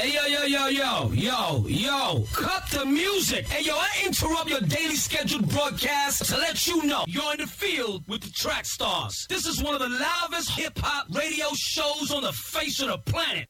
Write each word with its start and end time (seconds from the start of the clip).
Hey, 0.00 0.14
yo, 0.14 0.24
yo, 0.24 0.44
yo, 0.44 0.66
yo, 0.68 1.12
yo, 1.12 1.66
yo, 1.68 2.24
cut 2.32 2.66
the 2.70 2.86
music. 2.86 3.46
Hey, 3.46 3.64
yo, 3.64 3.74
I 3.76 3.90
interrupt 4.06 4.48
your 4.48 4.62
daily 4.62 4.96
scheduled 4.96 5.46
broadcast 5.50 6.24
to 6.24 6.38
let 6.38 6.66
you 6.66 6.82
know 6.84 7.04
you're 7.06 7.32
in 7.32 7.40
the 7.40 7.46
field 7.46 8.04
with 8.08 8.22
the 8.22 8.30
track 8.30 8.64
stars. 8.64 9.26
This 9.28 9.44
is 9.44 9.62
one 9.62 9.74
of 9.74 9.80
the 9.80 9.90
loudest 9.90 10.52
hip 10.52 10.78
hop 10.78 11.06
radio 11.14 11.48
shows 11.52 12.10
on 12.12 12.22
the 12.22 12.32
face 12.32 12.80
of 12.80 12.88
the 12.88 12.96
planet. 12.96 13.44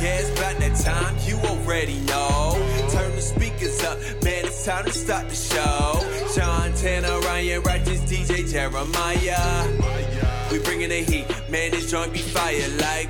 Yeah, 0.00 0.20
it's 0.20 0.30
about 0.30 0.58
that 0.60 0.76
time, 0.82 1.14
you 1.26 1.36
already 1.46 2.00
know. 2.00 2.52
Turn 2.92 3.14
the 3.14 3.20
speakers 3.20 3.82
up, 3.84 3.98
man, 4.24 4.46
it's 4.46 4.64
time 4.64 4.86
to 4.86 4.92
start 4.92 5.28
the 5.28 5.34
show. 5.34 6.00
Sean 6.34 6.72
Tanner, 6.72 7.20
Ryan 7.20 7.60
Righteous, 7.60 8.00
DJ 8.00 8.50
Jeremiah. 8.50 10.14
We 10.50 10.60
bringing 10.60 10.90
the 10.90 11.00
heat, 11.02 11.26
man, 11.50 11.72
this 11.72 11.90
joint 11.90 12.12
be 12.12 12.20
fire 12.20 12.68
like, 12.78 13.08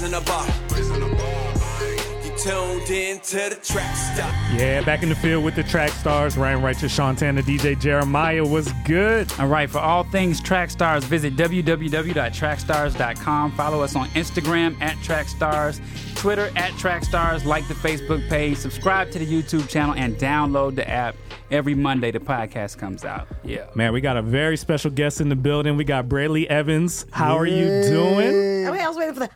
we 0.00 0.04
raising 0.04 1.00
the 1.00 1.16
bar. 1.16 1.47
You 2.48 2.54
tuned 2.54 2.90
in 2.90 3.20
to 3.20 3.50
the 3.50 3.60
track 3.62 3.94
stop. 3.94 4.34
Yeah, 4.54 4.82
back 4.82 5.02
in 5.02 5.10
the 5.10 5.14
field 5.14 5.44
with 5.44 5.54
the 5.54 5.62
track 5.62 5.90
stars. 5.90 6.38
Ryan 6.38 6.62
Righteous, 6.62 6.94
Sean 6.94 7.14
Tanner, 7.14 7.42
DJ 7.42 7.78
Jeremiah 7.78 8.42
was 8.42 8.72
good. 8.86 9.30
All 9.38 9.48
right, 9.48 9.68
for 9.68 9.80
all 9.80 10.04
things 10.04 10.40
Track 10.40 10.70
Stars, 10.70 11.04
visit 11.04 11.36
www.trackstars.com. 11.36 13.52
Follow 13.52 13.82
us 13.82 13.94
on 13.96 14.08
Instagram 14.08 14.80
at 14.80 14.96
Trackstars, 14.98 15.80
Twitter 16.16 16.50
at 16.56 16.70
Trackstars, 16.72 17.44
like 17.44 17.68
the 17.68 17.74
Facebook 17.74 18.26
page, 18.30 18.56
subscribe 18.56 19.10
to 19.10 19.18
the 19.18 19.26
YouTube 19.26 19.68
channel, 19.68 19.94
and 19.94 20.16
download 20.16 20.74
the 20.74 20.88
app. 20.88 21.16
Every 21.50 21.74
Monday, 21.74 22.10
the 22.10 22.20
podcast 22.20 22.76
comes 22.76 23.06
out. 23.06 23.26
Yeah. 23.42 23.68
Man, 23.74 23.94
we 23.94 24.02
got 24.02 24.18
a 24.18 24.22
very 24.22 24.58
special 24.58 24.90
guest 24.90 25.22
in 25.22 25.30
the 25.30 25.36
building. 25.36 25.78
We 25.78 25.84
got 25.84 26.06
Brely 26.06 26.46
Evans. 26.46 27.06
How 27.10 27.38
are 27.38 27.46
you 27.46 27.84
doing? 27.84 28.66
I 28.66 28.78
I 28.78 28.88
was 28.88 28.96
waiting 28.96 29.14
for 29.14 29.20
the. 29.20 29.30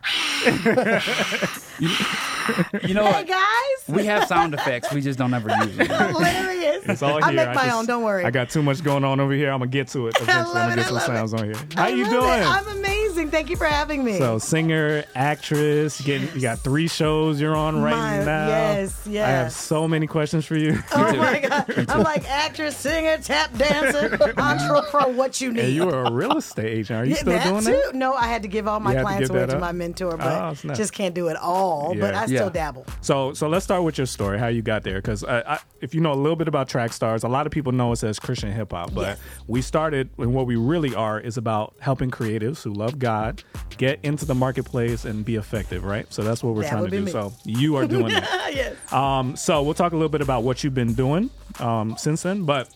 You 2.83 2.93
know 2.93 3.02
Hey 3.05 3.11
what? 3.11 3.27
guys, 3.27 3.95
We 3.95 4.05
have 4.05 4.27
sound 4.27 4.53
effects. 4.53 4.91
We 4.93 5.01
just 5.01 5.17
don't 5.19 5.33
ever 5.33 5.49
use 5.65 5.77
them. 5.77 5.87
hilarious. 5.87 6.83
It's 6.85 7.01
all 7.01 7.15
here. 7.17 7.23
I 7.23 7.31
here. 7.31 7.45
make 7.47 7.55
my 7.55 7.63
just- 7.65 7.75
own. 7.77 7.85
Don't 7.85 8.03
worry. 8.03 8.25
I 8.25 8.31
got 8.31 8.49
too 8.49 8.63
much 8.63 8.83
going 8.83 9.03
on 9.03 9.19
over 9.19 9.33
here. 9.33 9.51
I'm 9.51 9.59
gonna 9.59 9.71
get 9.71 9.87
to 9.89 10.07
it. 10.07 10.15
Eventually. 10.21 10.53
love 10.53 10.55
I'm 10.55 10.71
it, 10.71 10.75
gonna 10.75 10.75
get 10.75 10.85
I 10.85 10.87
some 11.05 11.15
love 11.15 11.29
sounds 11.29 11.33
on 11.33 11.43
here. 11.45 11.55
How 11.75 11.83
I 11.85 11.89
you 11.89 12.03
love 12.03 12.11
doing? 12.11 12.23
it. 12.41 12.45
I'm 12.45 12.67
amazing. 12.77 13.02
Thank 13.13 13.49
you 13.51 13.55
for 13.55 13.65
having 13.65 14.03
me. 14.03 14.17
So 14.17 14.39
singer, 14.39 15.03
actress, 15.15 15.99
you 15.99 16.05
getting 16.05 16.33
you 16.35 16.41
got 16.41 16.59
three 16.59 16.87
shows 16.87 17.39
you're 17.39 17.55
on 17.55 17.81
right 17.81 17.95
My- 17.95 18.23
now. 18.25 18.47
yes, 18.47 19.01
yes. 19.07 19.27
I 19.27 19.29
have 19.31 19.51
so 19.51 19.87
many 19.87 20.07
questions 20.07 20.45
for 20.45 20.55
you. 20.55 20.79
oh 20.95 21.15
my 21.15 21.39
god, 21.39 21.89
I'm 21.89 22.01
like 22.01 22.29
actress, 22.29 22.75
singer, 22.75 23.17
tap 23.19 23.55
dancer, 23.57 24.17
entrepreneur. 24.37 25.13
What 25.13 25.39
you 25.41 25.51
need? 25.53 25.65
and 25.65 25.73
you 25.73 25.85
were 25.85 26.03
a 26.03 26.11
real 26.11 26.37
estate 26.37 26.65
agent. 26.65 26.99
Are 26.99 27.05
you 27.05 27.11
Yeah, 27.11 27.17
still 27.17 27.33
that 27.33 27.43
doing 27.47 27.63
too. 27.63 27.71
that? 27.85 27.95
No, 27.95 28.13
I 28.13 28.27
had 28.27 28.41
to 28.43 28.47
give 28.47 28.67
all 28.67 28.79
my 28.79 28.91
You 28.91 28.97
had 28.97 29.01
to 29.03 29.07
clients 29.07 29.29
away 29.29 29.45
to 29.47 29.59
my 29.59 29.71
mentor, 29.71 30.13
Oh, 30.13 30.17
but 30.17 30.53
snap. 30.55 30.75
just 30.75 30.93
can't 30.93 31.13
do 31.13 31.27
it 31.27 31.37
all. 31.37 31.93
But 31.95 32.15
I 32.15 32.25
still 32.25 32.45
Yeah. 32.45 32.49
dabble. 32.49 32.85
So, 33.01 33.33
so 33.33 33.47
let's 33.47 33.63
start 33.63 33.83
with 33.83 33.97
your 33.97 34.07
story, 34.07 34.39
how 34.39 34.47
you 34.47 34.61
got 34.63 34.83
there. 34.83 34.95
Because 34.95 35.23
I, 35.23 35.39
I, 35.41 35.59
if 35.81 35.93
you 35.93 36.01
know 36.01 36.11
a 36.13 36.15
little 36.15 36.35
bit 36.35 36.47
about 36.47 36.67
Track 36.67 36.93
Stars, 36.93 37.23
a 37.23 37.27
lot 37.27 37.45
of 37.45 37.51
people 37.51 37.71
know 37.71 37.91
us 37.91 38.03
as 38.03 38.17
Christian 38.19 38.51
hip 38.51 38.71
hop, 38.71 38.93
but 38.93 39.01
Yes. 39.03 39.19
we 39.47 39.61
started, 39.61 40.09
and 40.17 40.33
what 40.33 40.47
we 40.47 40.55
really 40.55 40.95
are 40.95 41.19
is 41.19 41.37
about 41.37 41.75
helping 41.79 42.09
creatives 42.09 42.63
who 42.63 42.71
love 42.73 42.97
God 43.03 43.43
get 43.77 43.99
into 44.03 44.25
the 44.25 44.35
marketplace 44.35 45.05
and 45.05 45.25
be 45.25 45.35
effective, 45.35 45.83
right? 45.83 46.11
So 46.13 46.23
that's 46.23 46.43
what 46.43 46.55
we're 46.55 46.63
That 46.63 46.71
trying 46.71 46.85
to 46.85 46.89
do. 46.89 47.01
me. 47.01 47.11
So 47.11 47.33
you 47.43 47.75
are 47.75 47.85
doing 47.87 48.07
that. 48.13 48.29
Yes. 48.53 48.75
Um, 48.93 49.35
so 49.35 49.63
we'll 49.63 49.73
talk 49.73 49.93
a 49.93 49.95
little 49.95 50.09
bit 50.09 50.21
about 50.21 50.43
what 50.43 50.63
you've 50.63 50.75
been 50.75 50.93
doing 50.93 51.31
um, 51.59 51.95
since 51.97 52.21
then, 52.21 52.45
but 52.45 52.69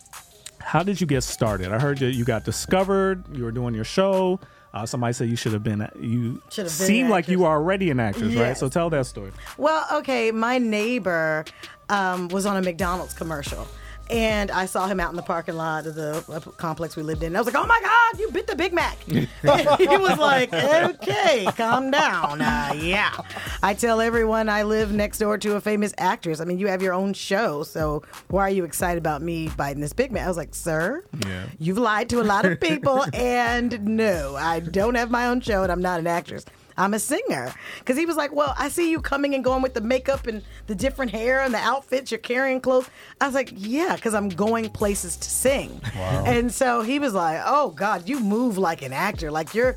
how 0.60 0.82
did 0.82 1.00
you 1.00 1.06
get 1.06 1.22
started? 1.22 1.72
I 1.72 1.78
heard 1.78 1.98
that 1.98 2.12
you 2.12 2.24
got 2.24 2.44
discovered. 2.44 3.24
You 3.36 3.44
were 3.44 3.52
doing 3.52 3.74
your 3.74 3.84
show. 3.84 4.40
Uh, 4.74 4.84
somebody 4.84 5.12
said 5.14 5.28
you 5.30 5.36
should 5.36 5.52
have 5.52 5.62
been. 5.62 5.88
You 6.00 6.42
Should 6.50 6.64
have 6.66 6.72
seemed 6.72 7.10
like 7.10 7.28
you 7.28 7.38
were 7.40 7.46
already 7.48 7.90
an 7.90 8.00
actress, 8.00 8.34
right? 8.34 8.56
So 8.56 8.68
tell 8.68 8.90
that 8.90 9.06
story. 9.06 9.30
Well, 9.56 9.86
okay, 10.00 10.30
my 10.30 10.58
neighbor 10.58 11.44
um, 11.88 12.28
was 12.28 12.44
on 12.44 12.56
a 12.56 12.62
McDonald's 12.62 13.14
commercial. 13.14 13.66
And 14.10 14.50
I 14.50 14.66
saw 14.66 14.86
him 14.86 15.00
out 15.00 15.10
in 15.10 15.16
the 15.16 15.22
parking 15.22 15.54
lot 15.56 15.86
of 15.86 15.94
the 15.94 16.24
uh, 16.30 16.40
complex 16.56 16.96
we 16.96 17.02
lived 17.02 17.22
in. 17.22 17.36
I 17.36 17.40
was 17.40 17.46
like, 17.46 17.62
"Oh 17.62 17.66
my 17.66 17.80
God, 17.82 18.18
you 18.20 18.30
bit 18.30 18.46
the 18.46 18.56
Big 18.56 18.72
Mac!" 18.72 18.98
he 19.04 19.26
was 19.42 20.18
like, 20.18 20.52
"Okay, 20.52 21.46
calm 21.56 21.90
down." 21.90 22.40
Uh, 22.40 22.72
yeah, 22.78 23.14
I 23.62 23.74
tell 23.74 24.00
everyone 24.00 24.48
I 24.48 24.62
live 24.62 24.92
next 24.92 25.18
door 25.18 25.36
to 25.38 25.56
a 25.56 25.60
famous 25.60 25.92
actress. 25.98 26.40
I 26.40 26.44
mean, 26.44 26.58
you 26.58 26.68
have 26.68 26.80
your 26.82 26.94
own 26.94 27.12
show, 27.12 27.62
so 27.64 28.02
why 28.28 28.42
are 28.42 28.50
you 28.50 28.64
excited 28.64 28.98
about 28.98 29.20
me 29.20 29.48
biting 29.56 29.80
this 29.82 29.92
Big 29.92 30.10
Mac? 30.10 30.24
I 30.24 30.28
was 30.28 30.36
like, 30.38 30.54
"Sir, 30.54 31.04
Yeah. 31.26 31.44
you've 31.58 31.78
lied 31.78 32.08
to 32.10 32.20
a 32.20 32.24
lot 32.24 32.46
of 32.46 32.58
people, 32.60 33.04
and 33.12 33.84
no, 33.84 34.36
I 34.36 34.60
don't 34.60 34.94
have 34.94 35.10
my 35.10 35.26
own 35.26 35.40
show, 35.42 35.62
and 35.62 35.70
I'm 35.70 35.82
not 35.82 35.98
an 36.00 36.06
actress." 36.06 36.44
I'm 36.78 36.94
a 36.94 36.98
singer. 36.98 37.52
Because 37.80 37.98
he 37.98 38.06
was 38.06 38.16
like, 38.16 38.32
Well, 38.32 38.54
I 38.58 38.68
see 38.70 38.90
you 38.90 39.00
coming 39.00 39.34
and 39.34 39.44
going 39.44 39.60
with 39.62 39.74
the 39.74 39.80
makeup 39.82 40.26
and 40.26 40.42
the 40.66 40.74
different 40.74 41.10
hair 41.10 41.42
and 41.42 41.52
the 41.52 41.58
outfits, 41.58 42.10
you're 42.10 42.18
carrying 42.18 42.60
clothes. 42.60 42.88
I 43.20 43.26
was 43.26 43.34
like, 43.34 43.52
Yeah, 43.54 43.96
because 43.96 44.14
I'm 44.14 44.28
going 44.30 44.70
places 44.70 45.16
to 45.16 45.28
sing. 45.28 45.80
And 45.94 46.50
so 46.52 46.80
he 46.82 46.98
was 46.98 47.12
like, 47.14 47.42
Oh, 47.44 47.70
God, 47.70 48.08
you 48.08 48.20
move 48.20 48.56
like 48.56 48.80
an 48.82 48.92
actor. 48.92 49.30
Like 49.30 49.54
you're, 49.54 49.76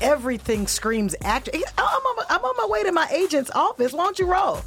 everything 0.00 0.66
screams 0.66 1.16
actor. 1.22 1.50
He- 1.54 1.64
oh, 1.78 2.00
I'm, 2.00 2.18
on, 2.18 2.26
I'm 2.28 2.44
on 2.44 2.54
my 2.58 2.66
way 2.72 2.82
to 2.84 2.92
my 2.92 3.08
agent's 3.10 3.50
office. 3.54 3.92
Why 3.92 4.04
don't 4.04 4.18
you 4.18 4.26
roll? 4.30 4.60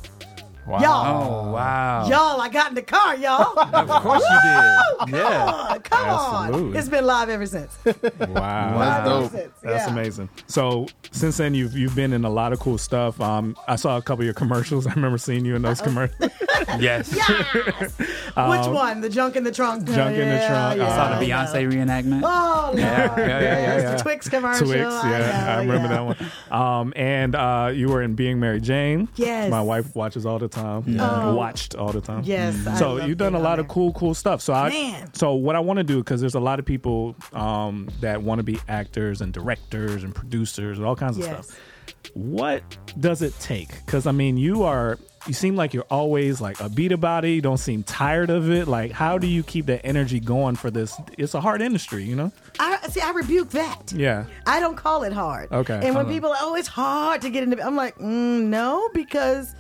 Wow. 0.68 0.80
Y'all, 0.80 1.48
Oh, 1.48 1.52
wow. 1.52 2.08
y'all, 2.08 2.42
I 2.42 2.50
got 2.50 2.70
in 2.70 2.76
the 2.76 2.82
car, 2.82 3.16
y'all. 3.16 3.58
Of 3.60 4.02
course 4.02 4.24
you 4.24 4.40
did. 4.44 5.00
Come 5.00 5.10
Yeah. 5.14 5.46
on, 5.70 5.80
come 5.82 6.10
on. 6.10 6.76
It's 6.76 6.90
been 6.90 7.06
live 7.06 7.30
ever 7.30 7.46
since. 7.46 7.78
Wow. 7.86 8.78
Live 8.80 9.06
dope. 9.06 9.24
ever 9.26 9.38
since. 9.38 9.54
That's 9.62 9.86
yeah. 9.88 9.94
amazing. 9.94 10.30
So 10.48 10.88
since 11.12 11.38
then, 11.38 11.54
you've 11.54 11.74
you've 11.78 11.96
been 11.96 12.14
in 12.14 12.26
a 12.26 12.30
lot 12.30 12.52
of 12.52 12.60
cool 12.60 12.78
stuff. 12.80 13.22
Um, 13.22 13.56
I 13.68 13.76
saw 13.76 13.98
a 13.98 14.02
couple 14.02 14.22
of 14.22 14.26
your 14.26 14.34
commercials. 14.34 14.88
I 14.88 14.94
remember 14.94 15.18
seeing 15.20 15.46
you 15.46 15.56
in 15.56 15.62
those 15.62 15.82
commercials. 15.82 16.32
Yes. 16.80 17.14
Yes. 17.16 17.98
Which 18.00 18.68
one? 18.68 19.02
The 19.02 19.10
junk 19.10 19.36
in 19.36 19.44
the 19.44 19.52
trunk. 19.52 19.88
Um, 19.88 19.94
Junk 19.96 20.16
in 20.18 20.28
the 20.30 20.46
trunk. 20.48 20.78
Yeah, 20.78 20.86
Uh, 20.88 20.96
Saw 20.96 21.20
the 21.20 21.26
yeah. 21.26 21.46
Beyonce 21.46 21.72
reenactment. 21.72 22.22
Oh, 22.24 22.64
Lord. 22.68 22.80
Yeah, 22.80 23.16
yeah, 23.20 23.28
yeah, 23.28 23.42
Yes, 23.42 23.82
yeah. 23.84 23.96
The 23.96 24.02
Twix 24.02 24.30
commercial. 24.30 24.66
Twix, 24.68 24.80
yeah, 24.80 25.56
I 25.58 25.60
remember 25.62 25.88
yeah. 25.88 26.16
that 26.16 26.32
one. 26.52 26.60
Um, 26.62 26.94
and 26.96 27.36
uh, 27.36 27.72
you 27.74 27.90
were 27.90 28.02
in 28.02 28.16
Being 28.16 28.40
Mary 28.40 28.60
Jane. 28.62 29.10
Yes. 29.16 29.52
my 29.52 29.62
wife 29.62 29.96
watches 29.96 30.26
all 30.26 30.40
the 30.40 30.48
time. 30.48 30.55
Oh. 30.58 31.36
Watched 31.36 31.76
all 31.76 31.92
the 31.92 32.02
time. 32.02 32.24
Yes, 32.26 32.66
I 32.68 32.76
So 32.76 33.06
you've 33.06 33.18
done 33.18 33.36
a 33.36 33.40
lot 33.40 33.54
on 33.60 33.66
of 33.66 33.68
cool, 33.68 33.92
cool 33.94 34.14
stuff. 34.14 34.42
So 34.42 34.54
I, 34.54 34.70
Man. 34.70 35.14
so 35.14 35.34
what 35.34 35.56
I 35.56 35.60
want 35.60 35.78
to 35.78 35.84
do 35.84 35.98
because 36.00 36.22
there's 36.22 36.36
a 36.36 36.40
lot 36.40 36.60
of 36.60 36.66
people 36.66 37.16
um, 37.34 37.90
that 38.02 38.22
want 38.22 38.40
to 38.40 38.44
be 38.44 38.60
actors 38.68 39.22
and 39.22 39.34
directors 39.34 40.04
and 40.04 40.14
producers 40.16 40.78
and 40.78 40.86
all 40.88 40.96
kinds 40.96 41.18
of 41.18 41.24
Yes. 41.24 41.48
stuff. 41.48 41.60
What 42.14 42.64
does 43.00 43.22
it 43.22 43.38
take? 43.40 43.70
Because 43.86 44.08
I 44.08 44.12
mean, 44.12 44.38
you 44.38 44.64
are. 44.64 44.98
You 45.28 45.34
seem 45.34 45.56
like 45.56 45.74
you're 45.74 45.88
always 45.90 46.40
like 46.40 46.60
a 46.60 46.70
beat 46.70 46.92
about 46.92 47.26
it. 47.26 47.30
You 47.32 47.42
don't 47.42 47.58
seem 47.58 47.82
tired 47.82 48.30
of 48.30 48.52
it. 48.52 48.68
Like, 48.68 48.92
how 48.92 49.18
do 49.18 49.26
you 49.26 49.42
keep 49.42 49.66
that 49.66 49.82
energy 49.84 50.20
going 50.20 50.56
for 50.56 50.70
this? 50.70 50.96
It's 51.18 51.34
a 51.34 51.42
hard 51.42 51.64
industry, 51.64 52.04
you 52.04 52.16
know. 52.16 52.32
I 52.60 52.78
see. 52.90 53.02
I 53.02 53.10
rebuke 53.10 53.50
that. 53.50 53.92
Yeah. 53.92 54.26
I 54.46 54.60
don't 54.60 54.76
call 54.78 55.02
it 55.02 55.14
hard. 55.14 55.52
Okay. 55.52 55.74
And 55.74 55.96
when 55.96 56.06
Uh-huh. 56.06 56.10
people 56.14 56.36
oh, 56.40 56.54
it's 56.56 56.68
hard 56.68 57.22
to 57.24 57.32
get 57.32 57.42
into, 57.42 57.60
I'm 57.66 57.76
like, 57.76 57.98
mm, 57.98 58.44
no, 58.44 58.88
because 58.94 59.56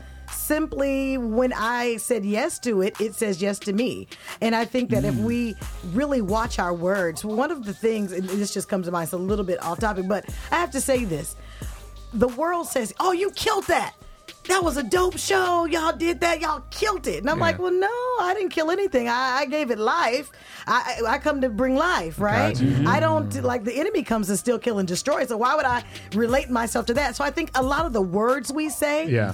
simply 0.45 1.17
when 1.17 1.53
I 1.53 1.97
said 1.97 2.23
yes 2.25 2.59
to 2.59 2.81
it, 2.81 3.00
it 3.01 3.16
says 3.16 3.41
yes 3.41 3.59
to 3.59 3.73
me. 3.73 4.07
And 4.41 4.56
I 4.56 4.66
think 4.66 4.89
that 4.91 5.03
if 5.03 5.16
hmm. 5.16 5.25
we 5.25 5.56
really 5.94 6.22
watch 6.22 6.59
our 6.59 6.73
words, 6.73 7.25
one 7.25 7.51
of 7.51 7.66
the 7.66 7.73
things, 7.73 8.11
and 8.11 8.28
this 8.29 8.53
just 8.53 8.69
comes 8.69 8.85
to 8.85 8.91
mind, 8.91 9.05
it's 9.05 9.13
a 9.13 9.17
little 9.17 9.45
bit 9.45 9.61
off 9.63 9.79
topic, 9.79 10.07
but 10.07 10.25
I 10.51 10.55
have 10.55 10.72
to 10.72 10.81
say 10.81 11.05
this. 11.05 11.35
The 12.13 12.29
world 12.29 12.67
says, 12.67 12.94
oh, 13.00 13.11
you 13.11 13.31
killed 13.31 13.66
that. 13.67 13.94
That 14.47 14.63
was 14.63 14.78
a 14.78 14.84
dope 14.84 15.17
show. 15.17 15.66
Y'all 15.66 15.95
did 15.95 16.19
that. 16.22 16.39
Y'all 16.39 16.63
killed 16.69 17.07
it. 17.07 17.19
And 17.19 17.29
I'm 17.29 17.38
Yeah. 17.38 17.44
like, 17.45 17.59
well, 17.59 17.72
no, 17.72 17.88
I 18.19 18.34
didn't 18.35 18.51
kill 18.51 18.69
anything. 18.69 19.09
I, 19.09 19.39
I 19.39 19.45
gave 19.45 19.72
it 19.72 19.79
life. 19.79 20.31
I, 20.67 20.99
I 21.05 21.14
I 21.14 21.17
come 21.17 21.41
to 21.41 21.49
bring 21.49 21.75
life, 21.75 22.19
right? 22.19 22.55
Mm-hmm. 22.55 22.87
I 22.87 22.99
don't 22.99 23.43
like 23.43 23.64
the 23.64 23.73
enemy 23.73 24.03
comes 24.03 24.28
to 24.28 24.37
steal, 24.37 24.59
kill, 24.59 24.78
and 24.78 24.87
destroy. 24.87 25.25
So 25.25 25.37
why 25.37 25.55
would 25.55 25.66
I 25.66 25.84
relate 26.14 26.49
myself 26.49 26.85
to 26.87 26.93
that? 26.93 27.16
So 27.16 27.23
I 27.23 27.31
think 27.31 27.49
a 27.55 27.64
lot 27.64 27.85
of 27.85 27.93
the 27.93 28.02
words 28.02 28.52
we 28.52 28.69
say 28.69 29.08
Yeah. 29.09 29.34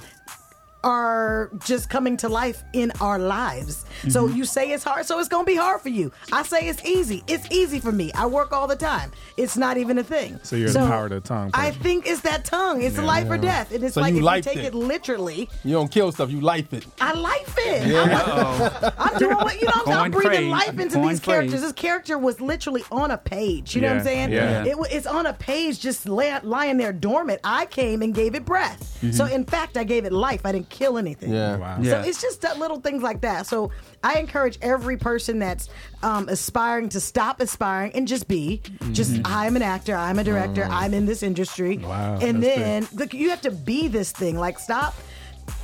Are 0.84 1.50
just 1.66 1.90
coming 1.90 2.18
to 2.18 2.30
life 2.30 2.64
in 2.74 2.92
our 3.02 3.20
lives. 3.20 3.86
So 4.10 4.22
Mm-hmm. 4.28 4.36
you 4.38 4.46
say 4.46 4.72
it's 4.72 4.84
hard, 4.84 5.06
so 5.06 5.20
it's 5.20 5.30
going 5.30 5.46
to 5.46 5.52
be 5.52 5.56
hard 5.58 5.82
for 5.82 5.90
you. 5.90 6.12
I 6.32 6.44
say 6.44 6.68
it's 6.68 6.84
easy. 6.86 7.24
It's 7.28 7.48
easy 7.52 7.80
for 7.80 7.92
me. 7.92 8.12
I 8.14 8.26
work 8.26 8.52
all 8.52 8.68
the 8.68 8.76
time. 8.76 9.12
It's 9.38 9.58
not 9.58 9.78
even 9.78 9.98
a 9.98 10.04
thing. 10.04 10.40
So 10.44 10.56
you're 10.56 10.70
the 10.72 10.80
power 10.80 11.06
of 11.06 11.12
the 11.12 11.20
tongue 11.22 11.52
I 11.54 11.72
think 11.72 12.08
it's 12.08 12.22
that 12.22 12.46
tongue. 12.46 12.82
It's 12.82 12.98
life 12.98 13.30
or 13.30 13.38
death. 13.38 13.72
And 13.74 13.84
it's 13.84 13.96
So 13.96 14.02
like 14.02 14.14
you 14.14 14.20
if 14.20 14.24
life 14.26 14.46
you 14.46 14.54
take 14.54 14.64
it. 14.64 14.68
it 14.68 14.74
literally, 14.76 15.50
You 15.64 15.74
don't 15.74 15.92
kill 15.92 16.12
stuff, 16.12 16.30
you 16.32 16.42
life 16.42 16.74
it. 16.74 16.86
I 17.00 17.14
life 17.14 17.56
it. 17.60 17.96
I'm, 17.96 18.94
I'm 18.98 19.18
doing 19.20 19.36
what 19.38 19.60
you 19.60 19.68
know. 19.68 19.74
I'm, 19.88 19.98
I'm 20.06 20.12
breathing 20.12 20.50
life 20.50 20.78
into 20.80 21.00
these 21.00 21.20
characters. 21.20 21.62
This 21.62 21.74
character 21.74 22.18
was 22.18 22.40
literally 22.42 22.84
on 22.92 23.12
a 23.12 23.18
page. 23.18 23.76
You 23.76 23.82
know 23.82 23.90
what 23.90 23.98
I'm 23.98 24.04
saying? 24.04 24.32
yeah. 24.32 24.64
It, 24.66 24.76
it's 24.92 25.06
on 25.08 25.26
a 25.26 25.34
page, 25.34 25.80
just 25.80 26.08
lay, 26.08 26.38
lying 26.44 26.78
there 26.78 26.94
dormant. 26.94 27.42
I 27.44 27.66
came 27.68 28.02
and 28.02 28.14
gave 28.16 28.36
it 28.36 28.46
breath. 28.46 28.98
Mm-hmm. 29.02 29.12
So 29.12 29.26
in 29.26 29.46
fact, 29.46 29.78
I 29.78 29.84
gave 29.84 30.06
it 30.06 30.12
life. 30.14 30.46
I 30.46 30.52
didn't 30.54 30.70
kill 30.72 30.98
anything. 30.98 31.32
Yeah. 31.32 31.58
Wow. 31.58 31.78
Yeah. 31.82 32.02
So 32.02 32.10
it's 32.10 32.22
just 32.22 32.42
that 32.42 32.58
little 32.58 32.80
things 32.80 33.04
like 33.04 33.22
that. 33.22 33.46
So 33.46 33.72
I 34.04 34.20
encourage 34.20 34.58
every 34.62 34.98
person 34.98 35.38
that's 35.40 35.70
um, 36.02 36.28
aspiring 36.30 36.90
to 36.90 37.00
stop 37.00 37.40
aspiring 37.42 37.92
and 37.94 38.08
just 38.08 38.28
be. 38.28 38.62
Just 38.92 39.22
I'm 39.26 39.56
an 39.56 39.62
actor, 39.62 39.96
I'm 39.96 40.18
a 40.18 40.24
director, 40.24 40.64
I'm 40.64 40.94
in 40.94 41.06
this 41.06 41.22
industry. 41.22 41.78
Wow, 41.78 42.18
And 42.22 42.42
that's 42.42 42.56
then 42.56 42.88
look, 42.94 43.14
you 43.14 43.30
have 43.30 43.42
to 43.42 43.52
be 43.52 43.88
this 43.88 44.12
thing. 44.12 44.38
Like 44.38 44.58
stop 44.58 44.96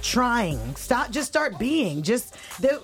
trying. 0.02 0.76
Stop. 0.76 1.12
Just 1.12 1.28
start 1.28 1.58
being. 1.58 2.04
Just 2.04 2.36
there. 2.60 2.80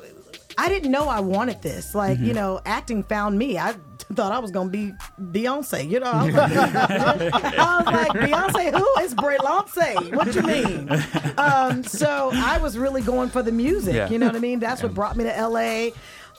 I 0.57 0.69
didn't 0.69 0.91
know 0.91 1.07
I 1.07 1.19
wanted 1.19 1.61
this. 1.61 1.93
Like 1.95 2.19
you 2.19 2.33
know, 2.33 2.61
acting 2.65 3.03
found 3.03 3.37
me. 3.37 3.57
I 3.57 3.75
thought 4.13 4.31
I 4.31 4.39
was 4.39 4.51
gonna 4.51 4.69
be 4.69 4.93
Beyonce. 5.19 5.89
You 5.89 5.99
know, 5.99 6.11
I 6.11 6.25
was 6.25 6.35
like, 6.35 6.51
I 6.53 7.77
was 7.77 7.85
like 7.85 8.11
Beyonce. 8.11 8.77
Who 8.77 9.03
is 9.03 9.15
Brelance? 9.15 10.15
What 10.15 10.35
you 10.35 10.41
mean? 10.43 10.89
Um, 11.37 11.83
so 11.83 12.31
I 12.33 12.57
was 12.59 12.77
really 12.77 13.01
going 13.01 13.29
for 13.29 13.41
the 13.43 13.51
music. 13.51 13.95
Yeah. 13.95 14.09
You 14.09 14.19
know 14.19 14.27
what 14.27 14.35
I 14.35 14.39
mean? 14.39 14.59
That's 14.59 14.83
what 14.83 14.93
brought 14.93 15.15
me 15.17 15.23
to 15.25 15.47
LA. 15.47 15.89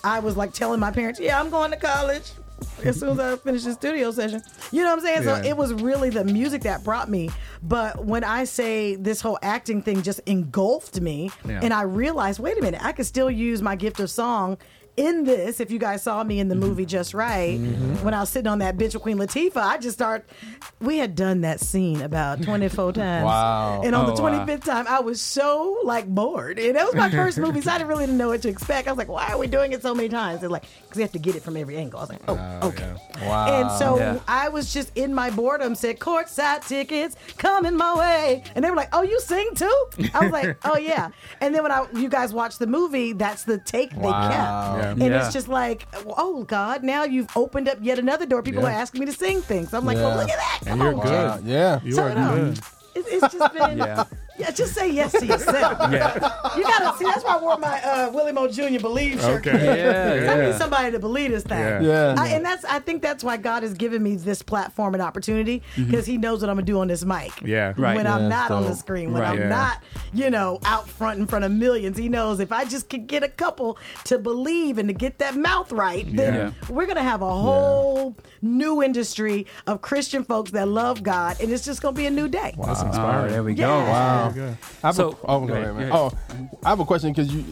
I 0.02 0.20
was 0.20 0.36
like 0.36 0.52
telling 0.52 0.80
my 0.80 0.90
parents, 0.90 1.18
"Yeah, 1.20 1.40
I'm 1.40 1.50
going 1.50 1.70
to 1.70 1.76
college." 1.76 2.32
As 2.84 2.98
soon 2.98 3.10
as 3.10 3.18
I 3.18 3.36
finish 3.36 3.64
the 3.64 3.72
studio 3.72 4.10
session, 4.10 4.40
you 4.70 4.82
know 4.82 4.88
what 4.90 4.98
I'm 5.00 5.04
saying. 5.04 5.22
So 5.24 5.34
it 5.36 5.56
was 5.56 5.72
really 5.74 6.08
the 6.10 6.24
music 6.24 6.62
that 6.62 6.84
brought 6.84 7.10
me. 7.10 7.30
But 7.62 8.04
when 8.04 8.24
I 8.24 8.44
say 8.44 8.94
this 8.96 9.20
whole 9.20 9.38
acting 9.42 9.82
thing 9.82 10.02
just 10.02 10.20
engulfed 10.26 11.00
me, 11.00 11.30
Yeah. 11.46 11.60
and 11.62 11.74
I 11.74 11.82
realized, 11.82 12.40
wait 12.40 12.56
a 12.56 12.62
minute, 12.62 12.80
I 12.82 12.92
could 12.92 13.06
still 13.06 13.30
use 13.30 13.60
my 13.60 13.76
gift 13.76 14.00
of 14.00 14.08
song 14.10 14.56
in 14.96 15.24
this. 15.24 15.60
If 15.60 15.70
you 15.70 15.78
guys 15.78 16.02
saw 16.02 16.22
me 16.24 16.38
in 16.40 16.48
the 16.48 16.54
Mm-hmm. 16.54 16.64
movie 16.68 16.86
Just 16.86 17.14
Wright, 17.14 17.58
when 18.02 18.14
I 18.14 18.20
was 18.20 18.28
sitting 18.30 18.46
on 18.46 18.58
that 18.60 18.76
bench 18.78 18.94
with 18.94 19.02
Queen 19.02 19.18
Latifah, 19.18 19.56
I 19.56 19.78
just 19.78 19.96
start. 19.96 20.24
We 20.80 20.98
had 20.98 21.14
done 21.14 21.40
that 21.42 21.60
scene 21.60 22.00
about 22.02 22.42
24 22.42 22.92
times. 22.94 23.24
Wow. 23.24 23.82
And 23.84 23.94
on 23.94 24.08
Oh, 24.08 24.14
the 24.14 24.22
wow. 24.22 24.44
25th 24.46 24.64
time, 24.64 24.86
I 24.88 25.00
was 25.00 25.20
so 25.20 25.78
like 25.84 26.06
bored. 26.06 26.58
And 26.58 26.76
that 26.76 26.86
was 26.86 26.94
my 26.94 27.10
first 27.10 27.38
movie, 27.44 27.60
so 27.60 27.70
I 27.72 27.78
didn't 27.78 27.88
really 27.88 28.06
know 28.06 28.28
what 28.28 28.42
to 28.42 28.48
expect. 28.48 28.86
I 28.88 28.92
was 28.92 28.98
like, 28.98 29.08
why 29.08 29.28
are 29.32 29.38
we 29.38 29.46
doing 29.46 29.72
it 29.72 29.82
so 29.82 29.94
many 29.94 30.08
times? 30.08 30.40
They're 30.40 30.48
like, 30.50 30.64
because 30.94 30.98
we 30.98 31.02
have 31.02 31.12
to 31.12 31.18
get 31.18 31.34
it 31.36 31.42
from 31.42 31.56
every 31.56 31.76
angle. 31.76 31.98
I 31.98 32.02
was 32.02 32.10
like, 32.10 32.20
oh, 32.28 32.68
okay. 32.68 32.94
Wow. 33.22 33.46
And 33.48 33.70
so 33.78 33.98
Yeah. 33.98 34.18
I 34.28 34.48
was 34.48 34.72
just 34.72 34.92
in 34.96 35.12
my 35.14 35.30
boredom, 35.30 35.74
said, 35.74 35.98
courtside 35.98 36.66
tickets 36.66 37.16
coming 37.36 37.76
my 37.76 37.94
way. 37.98 38.44
And 38.54 38.64
they 38.64 38.70
were 38.70 38.76
like, 38.76 38.90
oh, 38.92 39.02
you 39.02 39.18
sing 39.20 39.50
too? 39.54 39.86
I 40.14 40.20
was 40.20 40.30
like, 40.32 40.56
oh, 40.64 40.76
yeah. 40.92 41.10
And 41.40 41.54
then 41.54 41.62
when 41.62 41.72
I 41.72 41.86
you 41.94 42.08
guys 42.08 42.32
watch 42.32 42.58
the 42.58 42.66
movie, 42.66 43.12
that's 43.12 43.42
the 43.44 43.58
take 43.58 43.90
they 43.90 43.96
kept. 43.96 44.04
Yeah. 44.12 44.90
And 44.90 45.00
Yeah. 45.02 45.24
it's 45.24 45.32
just 45.32 45.48
like, 45.48 45.86
oh, 46.16 46.44
God, 46.44 46.82
now 46.84 47.04
you've 47.04 47.28
opened 47.36 47.68
up 47.68 47.78
yet 47.80 47.98
another 47.98 48.26
door. 48.26 48.42
People 48.42 48.62
Yeah. 48.62 48.68
are 48.68 48.80
asking 48.82 49.00
me 49.00 49.06
to 49.06 49.12
sing 49.12 49.42
things. 49.42 49.74
I'm 49.74 49.84
like, 49.84 49.96
well, 49.96 50.16
look 50.16 50.30
at 50.30 50.36
that. 50.38 50.60
And 50.70 50.80
you're 50.80 50.94
on, 50.94 51.00
good. 51.00 51.10
Wow. 51.12 51.38
Yeah. 51.44 51.80
You 51.82 51.96
Turn 51.96 52.18
are 52.18 52.36
it 52.36 52.40
good. 52.40 52.58
It, 52.94 53.04
it's 53.08 53.34
just 53.34 53.54
been, 53.58 53.78
Yeah. 53.78 54.04
Yeah. 54.38 54.50
just 54.50 54.74
say 54.74 54.90
yes 54.90 55.12
to 55.12 55.26
yourself. 55.26 55.78
Yeah. 55.92 56.14
You 56.56 56.62
gotta 56.64 56.96
see. 56.98 57.04
That's 57.04 57.24
why 57.24 57.36
I 57.36 57.40
wore 57.40 57.56
my 57.58 57.80
uh, 57.82 58.10
Willie 58.12 58.32
Moore 58.32 58.48
Jr. 58.48 58.78
Believe 58.80 59.20
shirt. 59.20 59.46
Okay. 59.46 59.78
Yeah, 60.24 60.32
I 60.32 60.46
need 60.50 60.54
somebody 60.56 60.90
to 60.92 60.98
believe 60.98 61.30
this 61.30 61.44
thing. 61.44 61.58
Yeah. 61.58 61.80
Yeah. 61.82 62.14
I, 62.18 62.28
and 62.28 62.44
that's 62.44 62.64
I 62.64 62.78
think 62.80 63.02
that's 63.02 63.22
why 63.22 63.36
God 63.36 63.62
has 63.62 63.74
given 63.74 64.02
me 64.02 64.16
this 64.16 64.42
platform 64.42 64.94
and 64.94 65.02
opportunity 65.02 65.62
because 65.76 66.06
He 66.06 66.18
knows 66.18 66.40
what 66.40 66.50
I'm 66.50 66.56
gonna 66.56 66.66
do 66.66 66.80
on 66.80 66.88
this 66.88 67.04
mic. 67.04 67.32
Yeah. 67.42 67.74
Right. 67.76 67.96
When 67.96 68.06
I'm 68.06 68.22
Yeah, 68.22 68.28
not 68.28 68.50
on 68.50 68.64
the 68.64 68.74
screen, 68.74 69.12
when 69.12 69.22
Right. 69.22 69.30
I'm 69.30 69.38
Yeah. 69.38 69.48
not, 69.48 69.82
you 70.12 70.30
know, 70.30 70.58
out 70.64 70.88
front 70.88 71.18
in 71.20 71.26
front 71.26 71.44
of 71.44 71.52
millions, 71.52 71.96
He 71.98 72.08
knows 72.08 72.40
if 72.40 72.52
I 72.52 72.64
just 72.64 72.88
could 72.90 73.06
get 73.06 73.22
a 73.22 73.28
couple 73.28 73.78
to 74.04 74.18
believe 74.18 74.78
and 74.78 74.88
to 74.88 74.92
get 74.94 75.18
that 75.18 75.36
mouth 75.36 75.70
right, 75.72 76.06
then 76.16 76.34
Yeah. 76.34 76.50
we're 76.68 76.86
gonna 76.86 77.02
have 77.02 77.22
a 77.22 77.30
whole 77.30 78.16
new 78.44 78.82
industry 78.82 79.46
of 79.66 79.80
Christian 79.82 80.22
folks 80.24 80.50
that 80.52 80.68
love 80.68 81.02
God, 81.02 81.40
and 81.40 81.50
it's 81.50 81.64
just 81.64 81.82
gonna 81.82 81.96
be 81.96 82.06
a 82.06 82.10
new 82.10 82.28
day. 82.28 82.54
That's 82.64 82.82
Oh, 82.82 82.86
inspiring. 82.86 83.32
there 83.32 83.42
we 83.42 83.52
Yeah. 83.54 83.66
go. 83.66 83.78
Wow. 83.80 84.30
Good. 84.30 84.56
I 84.82 84.86
have 84.86 84.94
So- 84.96 85.08
a, 85.10 85.16
oh, 85.26 85.40
go 85.40 85.46
go 85.46 85.52
ahead, 85.54 85.64
ahead, 85.70 85.76
man. 85.76 85.90
Oh, 85.92 86.12
I 86.64 86.68
have 86.68 86.80
a 86.80 86.84
question 86.84 87.12
because 87.12 87.32
you, 87.32 87.44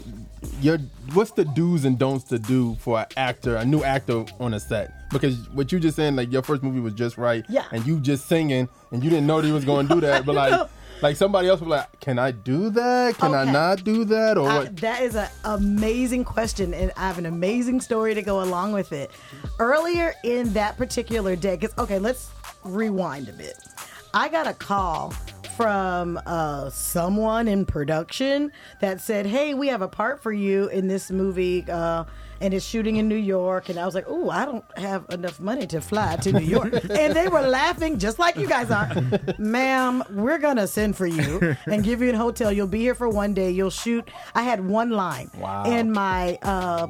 your, 0.60 0.78
what's 1.14 1.30
the 1.32 1.44
do's 1.44 1.84
and 1.84 1.98
don'ts 1.98 2.24
to 2.24 2.38
do 2.38 2.76
for 2.80 3.00
an 3.00 3.06
actor, 3.16 3.56
a 3.56 3.64
new 3.64 3.82
actor 3.82 4.24
on 4.38 4.54
a 4.54 4.60
set? 4.60 4.92
Because 5.10 5.36
what 5.50 5.72
you 5.72 5.78
just 5.80 5.96
saying, 5.96 6.16
like 6.16 6.32
your 6.32 6.42
first 6.42 6.62
movie 6.62 6.80
was 6.80 6.94
Just 6.94 7.18
Wright, 7.18 7.44
Yeah. 7.48 7.64
and 7.72 7.86
you 7.86 7.98
just 8.00 8.26
singing, 8.28 8.68
and 8.90 9.02
you 9.04 9.10
didn't 9.10 9.26
know 9.26 9.40
that 9.40 9.46
you 9.46 9.54
was 9.54 9.64
going 9.64 9.88
to 9.88 9.94
do 9.94 10.00
that, 10.02 10.24
but 10.26 10.34
like, 10.42 10.68
like 11.02 11.16
somebody 11.16 11.48
else 11.48 11.60
was 11.60 11.68
like, 11.68 12.00
can 12.00 12.18
I 12.18 12.30
do 12.30 12.70
that? 12.70 13.18
Can 13.18 13.34
I 13.34 13.44
not 13.44 13.84
do 13.84 14.04
that? 14.04 14.38
Or 14.38 14.48
I- 14.48 14.58
what? 14.60 14.76
that 14.78 15.02
is 15.02 15.16
an 15.16 15.28
amazing 15.44 16.24
question, 16.24 16.72
and 16.72 16.92
I 16.96 17.08
have 17.08 17.18
an 17.18 17.26
amazing 17.26 17.80
story 17.80 18.14
to 18.14 18.22
go 18.22 18.42
along 18.42 18.72
with 18.72 18.92
it. 18.92 19.10
Earlier 19.58 20.14
in 20.24 20.52
that 20.52 20.76
particular 20.76 21.36
day, 21.36 21.56
because 21.56 21.76
okay, 21.78 21.98
let's 21.98 22.30
rewind 22.64 23.28
a 23.28 23.32
bit. 23.32 23.54
I 24.14 24.28
got 24.28 24.46
a 24.46 24.54
call 24.54 25.12
from 25.56 26.20
uh, 26.24 26.70
someone 26.70 27.48
in 27.48 27.66
production 27.66 28.52
that 28.80 29.00
said, 29.00 29.26
"Hey, 29.26 29.54
we 29.54 29.68
have 29.68 29.82
a 29.82 29.88
part 29.88 30.22
for 30.22 30.32
you 30.32 30.68
in 30.68 30.86
this 30.88 31.10
movie." 31.10 31.64
Uh, 31.68 32.04
and 32.42 32.52
it's 32.52 32.66
shooting 32.66 32.96
in 32.96 33.08
New 33.08 33.14
York, 33.16 33.68
and 33.70 33.78
I 33.78 33.86
was 33.86 33.94
like, 33.94 34.04
"Oh, 34.08 34.28
I 34.28 34.44
don't 34.44 34.64
have 34.76 35.06
enough 35.10 35.38
money 35.40 35.66
to 35.68 35.80
fly 35.80 36.16
to 36.16 36.32
New 36.32 36.44
York." 36.44 36.72
and 36.90 37.14
they 37.14 37.28
were 37.28 37.40
laughing 37.40 37.98
just 37.98 38.18
like 38.18 38.36
you 38.36 38.48
guys 38.48 38.70
are, 38.70 38.90
"Ma'am, 39.38 40.02
we're 40.10 40.38
gonna 40.38 40.66
send 40.66 40.96
for 40.96 41.06
you 41.06 41.56
and 41.66 41.84
give 41.84 42.02
you 42.02 42.10
a 42.12 42.16
hotel. 42.16 42.50
You'll 42.52 42.66
be 42.66 42.80
here 42.80 42.94
for 42.96 43.08
one 43.08 43.32
day. 43.32 43.50
You'll 43.50 43.70
shoot." 43.70 44.10
I 44.34 44.42
had 44.42 44.66
one 44.66 44.90
line, 44.90 45.30
Wow. 45.38 45.64
and 45.66 45.92
my 45.92 46.36
uh, 46.42 46.88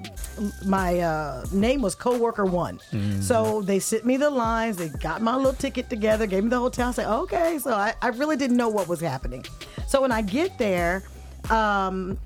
my 0.65 1.01
uh, 1.01 1.45
name 1.53 1.83
was 1.83 1.95
coworker 1.95 2.47
one. 2.47 2.81
So 3.21 3.63
they 3.63 3.79
sent 3.79 4.05
me 4.07 4.17
the 4.17 4.31
lines. 4.31 4.77
They 4.79 4.89
got 4.89 5.21
my 5.23 5.37
little 5.37 5.53
ticket 5.53 5.91
together, 5.91 6.27
gave 6.27 6.45
me 6.45 6.51
the 6.51 6.59
hotel. 6.59 6.89
I 6.89 6.93
said, 6.93 7.07
"Okay." 7.09 7.59
So 7.59 7.73
I, 7.75 7.95
I 8.01 8.09
really 8.09 8.37
didn't 8.37 8.57
know 8.57 8.69
what 8.71 8.89
was 8.89 9.01
happening. 9.01 9.45
So 9.87 10.01
when 10.03 10.13
I 10.13 10.23
get 10.23 10.57
there. 10.59 11.05
Um, 11.51 12.19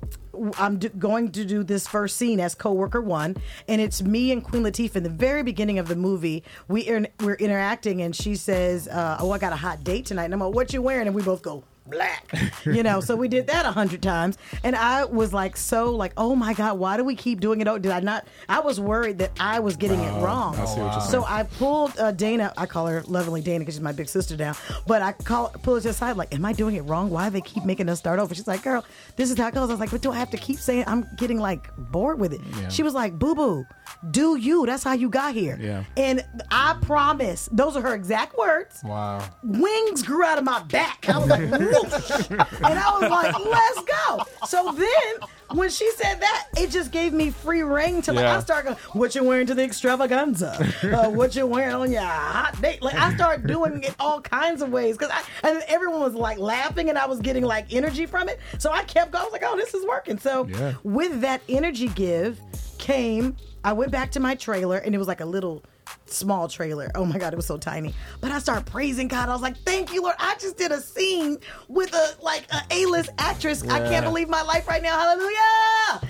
I'm 0.57 0.77
going 0.77 1.31
to 1.31 1.45
do 1.45 1.63
this 1.63 1.87
first 1.87 2.17
scene 2.17 2.39
as 2.39 2.55
coworker 2.55 3.01
one, 3.01 3.37
and 3.67 3.81
it's 3.81 4.01
me 4.01 4.31
and 4.31 4.43
Queen 4.43 4.63
Latifah 4.63 4.97
in 4.97 5.03
the 5.03 5.09
very 5.09 5.43
beginning 5.43 5.79
of 5.79 5.87
the 5.87 5.95
movie. 5.95 6.43
We 6.67 6.89
we're 7.19 7.35
interacting, 7.35 8.01
and 8.01 8.15
she 8.15 8.35
says, 8.35 8.87
uh, 8.87 9.17
"Oh, 9.19 9.31
I 9.31 9.37
got 9.37 9.53
a 9.53 9.57
hot 9.57 9.83
date 9.83 10.05
tonight." 10.05 10.25
And 10.25 10.33
I'm 10.33 10.39
like, 10.39 10.53
"What 10.53 10.73
you 10.73 10.81
wearing?" 10.81 11.07
And 11.07 11.15
we 11.15 11.21
both 11.21 11.41
go 11.41 11.63
black, 11.89 12.31
you 12.65 12.83
know. 12.83 12.99
so 12.99 13.15
we 13.15 13.27
did 13.27 13.47
that 13.47 13.65
a 13.65 13.71
hundred 13.71 14.01
times, 14.01 14.37
and 14.63 14.75
I 14.75 15.05
was 15.05 15.33
like, 15.33 15.57
so 15.57 15.95
like, 15.95 16.13
oh 16.17 16.35
my 16.35 16.53
god, 16.53 16.77
why 16.77 16.97
do 16.97 17.03
we 17.03 17.15
keep 17.15 17.39
doing 17.39 17.61
it? 17.61 17.67
Oh, 17.67 17.77
did 17.77 17.91
I 17.91 17.99
not? 17.99 18.27
I 18.49 18.59
was 18.59 18.79
worried 18.79 19.17
that 19.19 19.31
I 19.39 19.59
was 19.59 19.75
getting 19.77 19.99
it 19.99 20.21
wrong. 20.21 20.55
I 20.55 20.65
see 20.65 20.79
what 20.81 20.91
you're 20.93 21.01
saying. 21.01 21.11
So 21.11 21.23
I 21.25 21.43
pulled 21.43 21.97
uh, 21.99 22.11
Dana. 22.11 22.53
I 22.57 22.65
call 22.65 22.87
her 22.87 23.03
lovingly 23.07 23.41
Dana 23.41 23.59
because 23.59 23.75
she's 23.75 23.81
my 23.81 23.91
big 23.91 24.09
sister 24.09 24.35
now. 24.37 24.53
But 24.85 25.01
I 25.01 25.11
call 25.13 25.49
pull 25.49 25.75
her 25.75 25.81
to 25.81 25.87
the 25.87 25.93
side 25.93 26.17
like, 26.17 26.33
"Am 26.33 26.45
I 26.45 26.53
doing 26.53 26.75
it 26.75 26.81
wrong? 26.81 27.09
Why 27.09 27.29
do 27.29 27.33
they 27.33 27.41
keep 27.41 27.65
making 27.65 27.89
us 27.89 27.99
start 27.99 28.19
over?" 28.19 28.33
She's 28.35 28.47
like, 28.47 28.63
"Girl, 28.63 28.85
this 29.15 29.31
is 29.31 29.37
how 29.37 29.47
it 29.47 29.53
goes." 29.53 29.69
I 29.69 29.73
was 29.73 29.79
like, 29.79 29.91
"But 29.91 30.01
do 30.01 30.11
I 30.11 30.17
have 30.17 30.31
to 30.31 30.37
keep 30.37 30.57
saying?" 30.57 30.83
I'm 30.87 31.07
getting 31.17 31.39
like 31.39 31.69
bored 31.77 32.19
with 32.19 32.33
it. 32.33 32.41
She 32.71 32.83
was 32.83 32.93
like, 32.93 33.17
"Boo 33.17 33.35
boo, 33.35 33.65
do 34.11 34.35
you? 34.37 34.65
That's 34.65 34.83
how 34.83 34.93
you 34.93 35.09
got 35.09 35.33
here." 35.33 35.57
Yeah. 35.59 35.83
And 35.95 36.23
I 36.51 36.77
promise, 36.81 37.49
those 37.51 37.75
are 37.75 37.81
her 37.81 37.93
exact 37.95 38.37
words 38.37 38.81
wow. 38.83 39.23
wings 39.43 40.03
grew 40.03 40.23
out 40.23 40.37
of 40.37 40.43
my 40.43 40.61
back. 40.63 41.07
I 41.09 41.17
was 41.17 41.27
like, 41.27 41.41
whoosh. 41.51 42.29
and 42.29 42.41
I 42.79 42.97
was 42.99 43.09
like, 43.09 43.39
let's 43.45 43.81
go. 43.83 44.23
So 44.47 44.71
then 44.71 45.29
when 45.57 45.69
she 45.69 45.89
said 45.91 46.19
that, 46.21 46.47
it 46.57 46.69
just 46.71 46.91
gave 46.91 47.13
me 47.13 47.29
free 47.31 47.61
reign 47.63 48.01
to 48.03 48.13
like 48.13 48.23
Yeah. 48.23 48.37
I 48.37 48.39
start 48.41 48.65
going, 48.65 48.77
what 48.93 49.15
you 49.15 49.23
wearing 49.23 49.47
to 49.47 49.55
the 49.55 49.63
extravaganza? 49.63 50.57
Uh, 50.83 51.09
what 51.09 51.35
you 51.35 51.45
wearing 51.47 51.75
on 51.75 51.91
your 51.91 52.01
hot 52.01 52.61
date? 52.61 52.81
Like 52.81 52.95
I 52.95 53.13
start 53.15 53.45
doing 53.47 53.83
it 53.83 53.95
all 53.99 54.21
kinds 54.21 54.61
of 54.61 54.69
ways 54.71 54.97
because 54.97 55.11
I 55.13 55.23
and 55.47 55.63
everyone 55.67 56.01
was 56.01 56.13
like 56.13 56.37
laughing 56.37 56.89
and 56.89 56.97
I 56.97 57.05
was 57.05 57.19
getting 57.19 57.43
like 57.43 57.73
energy 57.73 58.05
from 58.05 58.29
it. 58.29 58.39
So 58.59 58.71
I 58.71 58.83
kept 58.83 59.11
going. 59.11 59.21
I 59.21 59.25
was 59.25 59.33
like, 59.33 59.43
oh, 59.45 59.55
this 59.57 59.73
is 59.73 59.85
working. 59.85 60.17
So 60.19 60.45
Yeah. 60.47 60.73
with 60.83 61.21
that 61.21 61.41
energy 61.49 61.87
give 61.89 62.39
came, 62.77 63.35
I 63.67 63.73
went 63.73 63.91
back 63.91 64.11
to 64.11 64.21
my 64.21 64.33
trailer 64.33 64.77
and 64.77 64.95
it 64.95 64.97
was 64.97 65.09
like 65.09 65.19
a 65.19 65.25
little 65.25 65.61
small 66.05 66.47
trailer. 66.47 66.89
Oh 66.95 67.03
my 67.03 67.17
God, 67.17 67.33
it 67.33 67.35
was 67.35 67.45
so 67.45 67.57
tiny. 67.57 67.93
But 68.21 68.31
I 68.31 68.39
started 68.39 68.65
praising 68.65 69.09
God. 69.09 69.27
I 69.27 69.33
was 69.33 69.41
like, 69.41 69.57
thank 69.57 69.91
you, 69.91 70.01
Lord. 70.01 70.15
I 70.19 70.35
just 70.35 70.57
did 70.57 70.71
a 70.71 70.79
scene 70.79 71.37
with 71.67 71.93
a 71.93 72.15
like 72.21 72.45
a 72.49 72.61
A-list 72.71 73.09
actress. 73.17 73.67
I 73.67 73.79
can't 73.79 74.05
believe 74.05 74.29
my 74.29 74.41
life 74.41 74.69
right 74.69 74.81
now. 74.81 74.97
Hallelujah. 74.97 76.09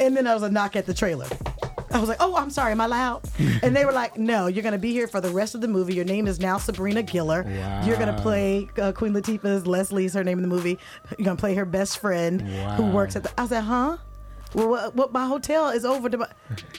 And 0.00 0.16
then 0.16 0.26
I 0.26 0.32
was 0.32 0.44
a 0.44 0.50
knock 0.50 0.76
at 0.76 0.86
the 0.86 0.94
trailer. 0.94 1.26
I 1.90 2.00
was 2.00 2.08
like, 2.08 2.16
oh, 2.20 2.36
I'm 2.36 2.48
sorry, 2.48 2.72
am 2.72 2.80
I 2.80 2.86
loud? 2.86 3.28
and 3.62 3.76
they 3.76 3.84
were 3.84 3.92
like, 3.92 4.16
no, 4.16 4.46
you're 4.46 4.62
going 4.62 4.72
to 4.72 4.78
be 4.78 4.92
here 4.92 5.06
for 5.06 5.20
the 5.20 5.28
rest 5.28 5.54
of 5.54 5.60
the 5.60 5.68
movie. 5.68 5.94
Your 5.94 6.06
name 6.06 6.26
is 6.26 6.40
now 6.40 6.56
Sabrina 6.56 7.02
Giller. 7.02 7.44
You're 7.86 7.98
going 7.98 8.16
to 8.16 8.22
play 8.22 8.66
uh, 8.80 8.92
Queen 8.92 9.12
Latifah's, 9.12 9.66
Leslie's 9.66 10.14
her 10.14 10.24
name 10.24 10.38
in 10.38 10.42
the 10.42 10.48
movie. 10.48 10.78
You're 11.18 11.26
going 11.26 11.36
to 11.36 11.40
play 11.40 11.54
her 11.54 11.66
best 11.66 11.98
friend 11.98 12.40
who 12.40 12.86
works 12.86 13.14
at 13.14 13.24
the. 13.24 13.32
I 13.38 13.44
like, 13.44 13.62
huh? 13.62 13.98
Well, 14.54 14.68
what, 14.68 14.94
what 14.94 15.12
my 15.12 15.26
hotel 15.26 15.68
is 15.70 15.84
over 15.84 16.08
to. 16.08 16.18
My, 16.18 16.28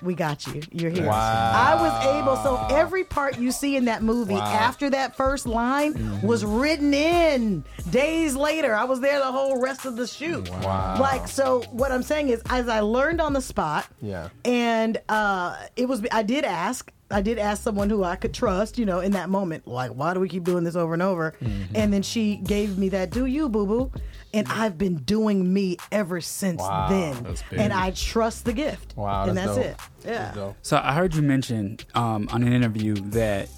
we 0.01 0.15
got 0.15 0.46
you. 0.48 0.62
You're 0.72 0.91
here. 0.91 1.08
Wow. 1.08 1.51
I 1.53 1.82
was 1.82 2.05
able. 2.22 2.36
So 2.38 2.67
every 2.75 3.03
part 3.03 3.38
you 3.38 3.51
see 3.51 3.75
in 3.75 3.86
that 3.86 4.01
movie 4.03 4.36
after 4.36 4.89
that 4.91 5.15
first 5.17 5.46
line 5.46 6.22
was 6.22 6.46
written 6.46 6.94
in 6.94 7.63
days 7.89 8.36
later. 8.36 8.74
I 8.74 8.86
was 8.86 9.01
there 9.01 9.20
the 9.20 9.32
whole 9.32 9.62
rest 9.62 9.86
of 9.86 9.96
the 9.98 10.08
shoot. 10.08 10.50
Wow. 10.50 10.98
Like 11.00 11.27
so, 11.27 11.62
what 11.72 11.91
I'm 11.91 12.03
saying 12.03 12.29
is, 12.29 12.41
as 12.50 12.67
I 12.70 12.79
learned 12.79 13.20
on 13.22 13.34
the 13.34 13.41
spot, 13.41 13.88
Yeah. 14.01 14.29
and 14.46 14.98
uh, 15.10 15.58
it 15.75 15.88
was 15.88 16.05
I 16.12 16.24
did 16.24 16.46
ask 16.46 16.91
I 17.12 17.21
did 17.21 17.38
ask 17.38 17.62
someone 17.62 17.89
who 17.89 18.03
I 18.03 18.15
could 18.15 18.33
trust, 18.33 18.79
you 18.79 18.85
know, 18.85 19.00
in 19.00 19.12
that 19.12 19.29
moment, 19.29 19.67
like, 19.67 19.91
why 19.91 20.13
do 20.13 20.19
we 20.19 20.27
keep 20.27 20.43
doing 20.43 20.63
this 20.63 20.75
over 20.75 20.93
and 20.93 21.03
over? 21.03 21.35
Mm-hmm. 21.39 21.75
And 21.75 21.93
then 21.93 22.01
she 22.01 22.38
gave 22.38 22.77
me 22.77 22.89
that, 22.89 23.12
do 23.12 23.25
you, 23.25 23.47
boo 23.47 23.67
boo? 23.67 23.91
And 24.33 24.47
I've 24.50 24.77
been 24.77 24.97
doing 24.97 25.53
me 25.53 25.77
ever 25.91 26.19
since 26.19 26.59
Wow, 26.59 26.88
then. 26.89 27.35
And 27.51 27.71
I 27.71 27.91
trust 27.91 28.45
the 28.45 28.53
gift. 28.53 28.97
Wow, 28.97 29.25
and 29.25 29.38
that's 29.38 29.57
it. 29.57 29.77
Yeah. 30.03 30.31
That's. 30.35 30.55
So 30.63 30.81
I 30.83 30.93
heard 30.93 31.13
you 31.15 31.21
mention 31.21 31.77
um, 31.93 32.27
on 32.31 32.43
an 32.43 32.51
interview 32.51 32.95
that 33.12 33.50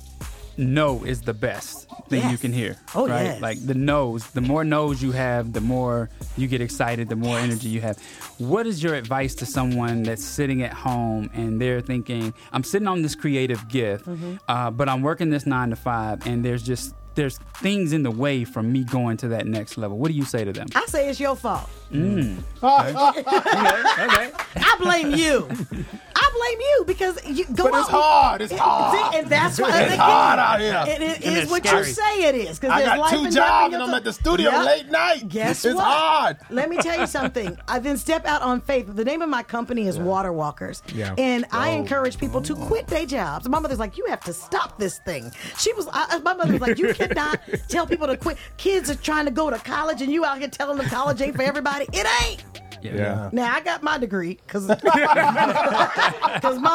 no 0.57 1.03
is 1.03 1.21
the 1.21 1.33
best 1.33 1.86
thing 2.09 2.29
you 2.29 2.37
can 2.37 2.53
hear. 2.53 2.77
Oh, 2.95 3.07
right? 3.07 3.23
yes. 3.23 3.41
Like 3.41 3.65
the 3.65 3.73
no's, 3.73 4.27
the 4.31 4.41
more 4.41 4.63
no's 4.63 5.01
you 5.01 5.11
have, 5.11 5.53
the 5.53 5.61
more 5.61 6.09
you 6.37 6.47
get 6.47 6.61
excited, 6.61 7.09
the 7.09 7.15
more 7.15 7.37
energy 7.37 7.69
you 7.69 7.81
have. 7.81 7.97
What 8.37 8.67
is 8.67 8.81
your 8.83 8.95
advice 8.95 9.35
to 9.35 9.45
someone 9.45 10.03
that's 10.03 10.23
sitting 10.23 10.61
at 10.63 10.73
home 10.73 11.29
and 11.33 11.59
they're 11.61 11.81
thinking, 11.81 12.33
I'm 12.53 12.63
sitting 12.63 12.87
on 12.87 13.01
this 13.01 13.15
creative 13.15 13.67
gift, 13.67 14.05
Mm-hmm. 14.05 14.35
uh, 14.47 14.71
but 14.71 14.87
I'm 14.89 15.01
working 15.01 15.29
this 15.29 15.45
nine 15.45 15.69
to 15.71 15.75
five, 15.75 16.25
and 16.27 16.43
there's 16.45 16.63
just 16.63 16.93
there's 17.15 17.39
things 17.55 17.93
in 17.93 18.03
the 18.03 18.11
way 18.11 18.43
from 18.43 18.71
me 18.71 18.83
going 18.83 19.17
to 19.17 19.29
that 19.29 19.47
next 19.47 19.75
level. 19.75 19.97
What 19.97 20.09
do 20.09 20.13
you 20.13 20.23
say 20.23 20.45
to 20.45 20.53
them? 20.53 20.67
I 20.75 20.85
say 20.85 21.09
it's 21.09 21.19
your 21.19 21.35
fault. 21.35 21.67
okay. 21.91 22.37
I 22.63 24.75
blame 24.79 25.15
you. 25.15 25.49
I 26.41 26.55
blame 26.55 26.59
you 26.61 26.83
because 26.85 27.25
you 27.37 27.45
go 27.45 27.63
But 27.65 27.73
out. 27.73 27.79
it's 27.81 27.89
hard. 27.89 28.41
It's 28.41 28.53
hard. 28.53 29.13
See, 29.13 29.19
and 29.19 29.29
that's 29.29 29.59
why 29.59 29.69
It's 29.69 29.93
again, 29.93 29.97
hard 29.99 30.39
out 30.39 30.59
here. 30.59 30.83
It, 30.87 31.01
it 31.01 31.25
And 31.25 31.37
is 31.37 31.43
it's 31.43 31.51
what 31.51 31.65
you 31.65 31.83
say 31.83 32.23
it 32.29 32.35
is. 32.35 32.59
Because 32.59 32.73
I 32.73 32.83
got 32.85 32.99
life 32.99 33.11
two 33.13 33.23
and 33.25 33.33
jobs 33.33 33.73
and 33.73 33.83
I'm 33.83 33.93
at 33.93 34.03
the 34.03 34.13
studio 34.13 34.51
Yep. 34.51 34.65
late 34.65 34.89
night. 34.91 35.27
Guess 35.29 35.65
it's 35.65 35.75
what? 35.75 35.83
hard. 35.85 36.37
Let 36.49 36.69
me 36.69 36.77
tell 36.77 36.99
you 36.99 37.07
something. 37.07 37.57
I 37.67 37.79
then 37.79 37.97
step 37.97 38.25
out 38.25 38.41
on 38.41 38.61
faith. 38.61 38.87
The 38.95 39.05
name 39.05 39.21
of 39.21 39.29
my 39.29 39.43
company 39.43 39.87
is 39.87 39.97
Water 39.97 40.31
Walkers. 40.31 40.83
Yeah. 40.93 41.15
And 41.17 41.45
I 41.51 41.71
Oh. 41.71 41.77
encourage 41.77 42.17
people 42.17 42.41
to 42.43 42.55
quit 42.55 42.87
day 42.87 43.05
jobs. 43.05 43.47
My 43.49 43.59
mother's 43.59 43.79
like, 43.79 43.97
you 43.97 44.05
have 44.07 44.21
to 44.21 44.33
stop 44.33 44.77
this 44.77 44.99
thing. 44.99 45.31
She 45.57 45.73
was, 45.73 45.87
I, 45.91 46.19
my 46.19 46.33
mother 46.33 46.53
was 46.53 46.61
like, 46.61 46.77
you 46.77 46.93
cannot 46.93 47.39
tell 47.67 47.85
people 47.87 48.07
to 48.07 48.17
quit. 48.17 48.37
Kids 48.57 48.89
are 48.89 48.95
trying 48.95 49.25
to 49.25 49.31
go 49.31 49.49
to 49.49 49.57
college 49.59 50.01
and 50.01 50.11
you 50.11 50.23
out 50.25 50.39
here 50.39 50.47
telling 50.47 50.77
them 50.77 50.87
college 50.87 51.21
ain't 51.21 51.35
for 51.35 51.41
everybody. 51.43 51.87
It 51.93 52.05
ain't. 52.23 52.43
Yeah. 52.81 53.29
Now 53.31 53.53
I 53.53 53.61
got 53.61 53.83
my 53.83 53.97
degree 53.97 54.39
because 54.45 54.67
my 54.67 54.75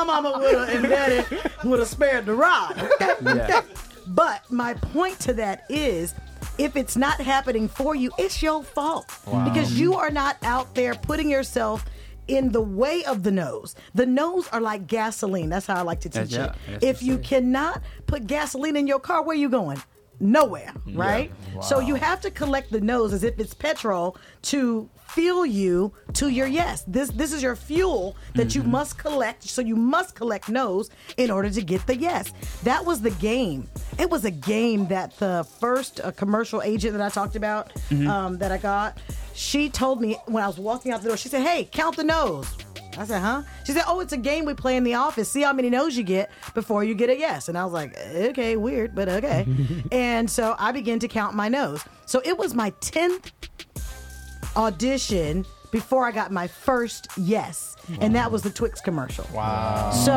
mama 0.04 0.38
would 0.38 0.54
have 0.54 0.68
and 0.68 0.82
daddy 0.88 1.24
would 1.64 1.78
have 1.78 1.88
spared 1.88 2.26
the 2.26 2.34
rod. 2.34 2.78
Okay? 2.78 3.14
Yeah. 3.22 3.62
But 4.04 4.50
my 4.50 4.74
point 4.74 5.20
to 5.20 5.32
that 5.34 5.62
is 5.68 6.12
if 6.58 6.74
it's 6.74 6.96
not 6.96 7.20
happening 7.20 7.68
for 7.68 7.94
you, 7.94 8.10
it's 8.18 8.42
your 8.42 8.64
fault. 8.64 9.06
Because 9.44 9.78
you 9.78 9.94
are 9.94 10.10
not 10.10 10.38
out 10.42 10.74
there 10.74 10.94
putting 10.96 11.30
yourself 11.30 11.84
in 12.26 12.50
the 12.50 12.60
way 12.60 13.04
of 13.04 13.22
the 13.22 13.30
nose. 13.30 13.76
The 13.94 14.04
nose 14.04 14.48
are 14.48 14.60
like 14.60 14.88
gasoline. 14.88 15.50
That's 15.50 15.66
how 15.68 15.76
I 15.76 15.82
like 15.82 16.00
to 16.00 16.08
teach 16.08 16.30
That's- 16.30 16.56
yeah, 16.68 16.74
it. 16.74 16.80
that's 16.80 16.84
If 16.84 17.02
you 17.04 17.14
saying. 17.14 17.24
cannot 17.24 17.80
put 18.08 18.26
gasoline 18.26 18.74
in 18.76 18.88
your 18.88 18.98
car, 18.98 19.22
where 19.22 19.36
are 19.36 19.40
you 19.40 19.48
going? 19.48 19.80
Nowhere, 20.22 20.72
right? 20.94 21.32
So 21.62 21.80
you 21.80 21.96
have 21.96 22.20
to 22.20 22.30
collect 22.30 22.70
the 22.70 22.80
nose 22.80 23.12
as 23.12 23.24
if 23.24 23.40
it's 23.40 23.54
petrol 23.54 24.16
to 24.42 24.88
fuel 25.08 25.44
you 25.44 25.92
to 26.14 26.28
your 26.28 26.46
yes. 26.46 26.84
This 26.86 27.10
this 27.10 27.32
is 27.32 27.42
your 27.42 27.56
fuel 27.56 28.16
that 28.34 28.54
you 28.54 28.62
must 28.62 28.98
collect. 28.98 29.42
So 29.42 29.60
you 29.62 29.74
must 29.74 30.14
collect 30.14 30.48
nose 30.48 30.90
in 31.16 31.28
order 31.30 31.50
to 31.50 31.60
get 31.60 31.84
the 31.88 31.96
yes. 31.96 32.32
That 32.62 32.84
was 32.84 33.00
the 33.02 33.10
game. 33.10 33.68
It 33.98 34.08
was 34.10 34.24
a 34.24 34.30
game 34.30 34.86
that 34.86 35.18
the 35.18 35.44
first 35.58 36.00
uh, 36.00 36.12
commercial 36.12 36.62
agent 36.62 36.96
that 36.96 37.02
I 37.04 37.08
talked 37.08 37.34
about 37.34 37.72
um, 37.90 38.38
that 38.38 38.52
I 38.52 38.58
got. 38.58 38.98
She 39.34 39.70
told 39.70 40.00
me 40.00 40.16
when 40.26 40.44
I 40.44 40.46
was 40.46 40.58
walking 40.58 40.92
out 40.92 41.02
the 41.02 41.08
door. 41.08 41.16
She 41.16 41.28
said, 41.28 41.42
"Hey, 41.42 41.64
count 41.64 41.96
the 41.96 42.04
nose." 42.04 42.46
I 42.98 43.04
said, 43.04 43.20
huh? 43.20 43.42
She 43.64 43.72
said, 43.72 43.84
oh, 43.86 44.00
it's 44.00 44.12
a 44.12 44.18
game 44.18 44.44
we 44.44 44.54
play 44.54 44.76
in 44.76 44.84
the 44.84 44.94
office. 44.94 45.30
See 45.30 45.42
how 45.42 45.52
many 45.52 45.70
no's 45.70 45.96
you 45.96 46.02
get 46.02 46.30
before 46.54 46.84
you 46.84 46.94
get 46.94 47.10
a 47.10 47.16
yes. 47.16 47.48
And 47.48 47.56
I 47.56 47.64
was 47.64 47.72
like, 47.72 47.98
okay, 47.98 48.56
weird, 48.56 48.94
but 48.94 49.08
okay. 49.08 49.46
and 49.92 50.30
so 50.30 50.54
I 50.58 50.72
began 50.72 50.98
to 51.00 51.08
count 51.08 51.34
my 51.34 51.48
nose. 51.48 51.82
So 52.06 52.20
it 52.24 52.36
was 52.36 52.54
my 52.54 52.70
10th 52.82 53.32
audition 54.56 55.46
before 55.70 56.06
I 56.06 56.12
got 56.12 56.30
my 56.30 56.46
first 56.46 57.08
yes. 57.16 57.76
And 58.00 58.14
that 58.14 58.30
was 58.30 58.42
the 58.42 58.50
Twix 58.50 58.80
commercial. 58.80 59.26
Wow. 59.34 59.90
So 59.90 60.12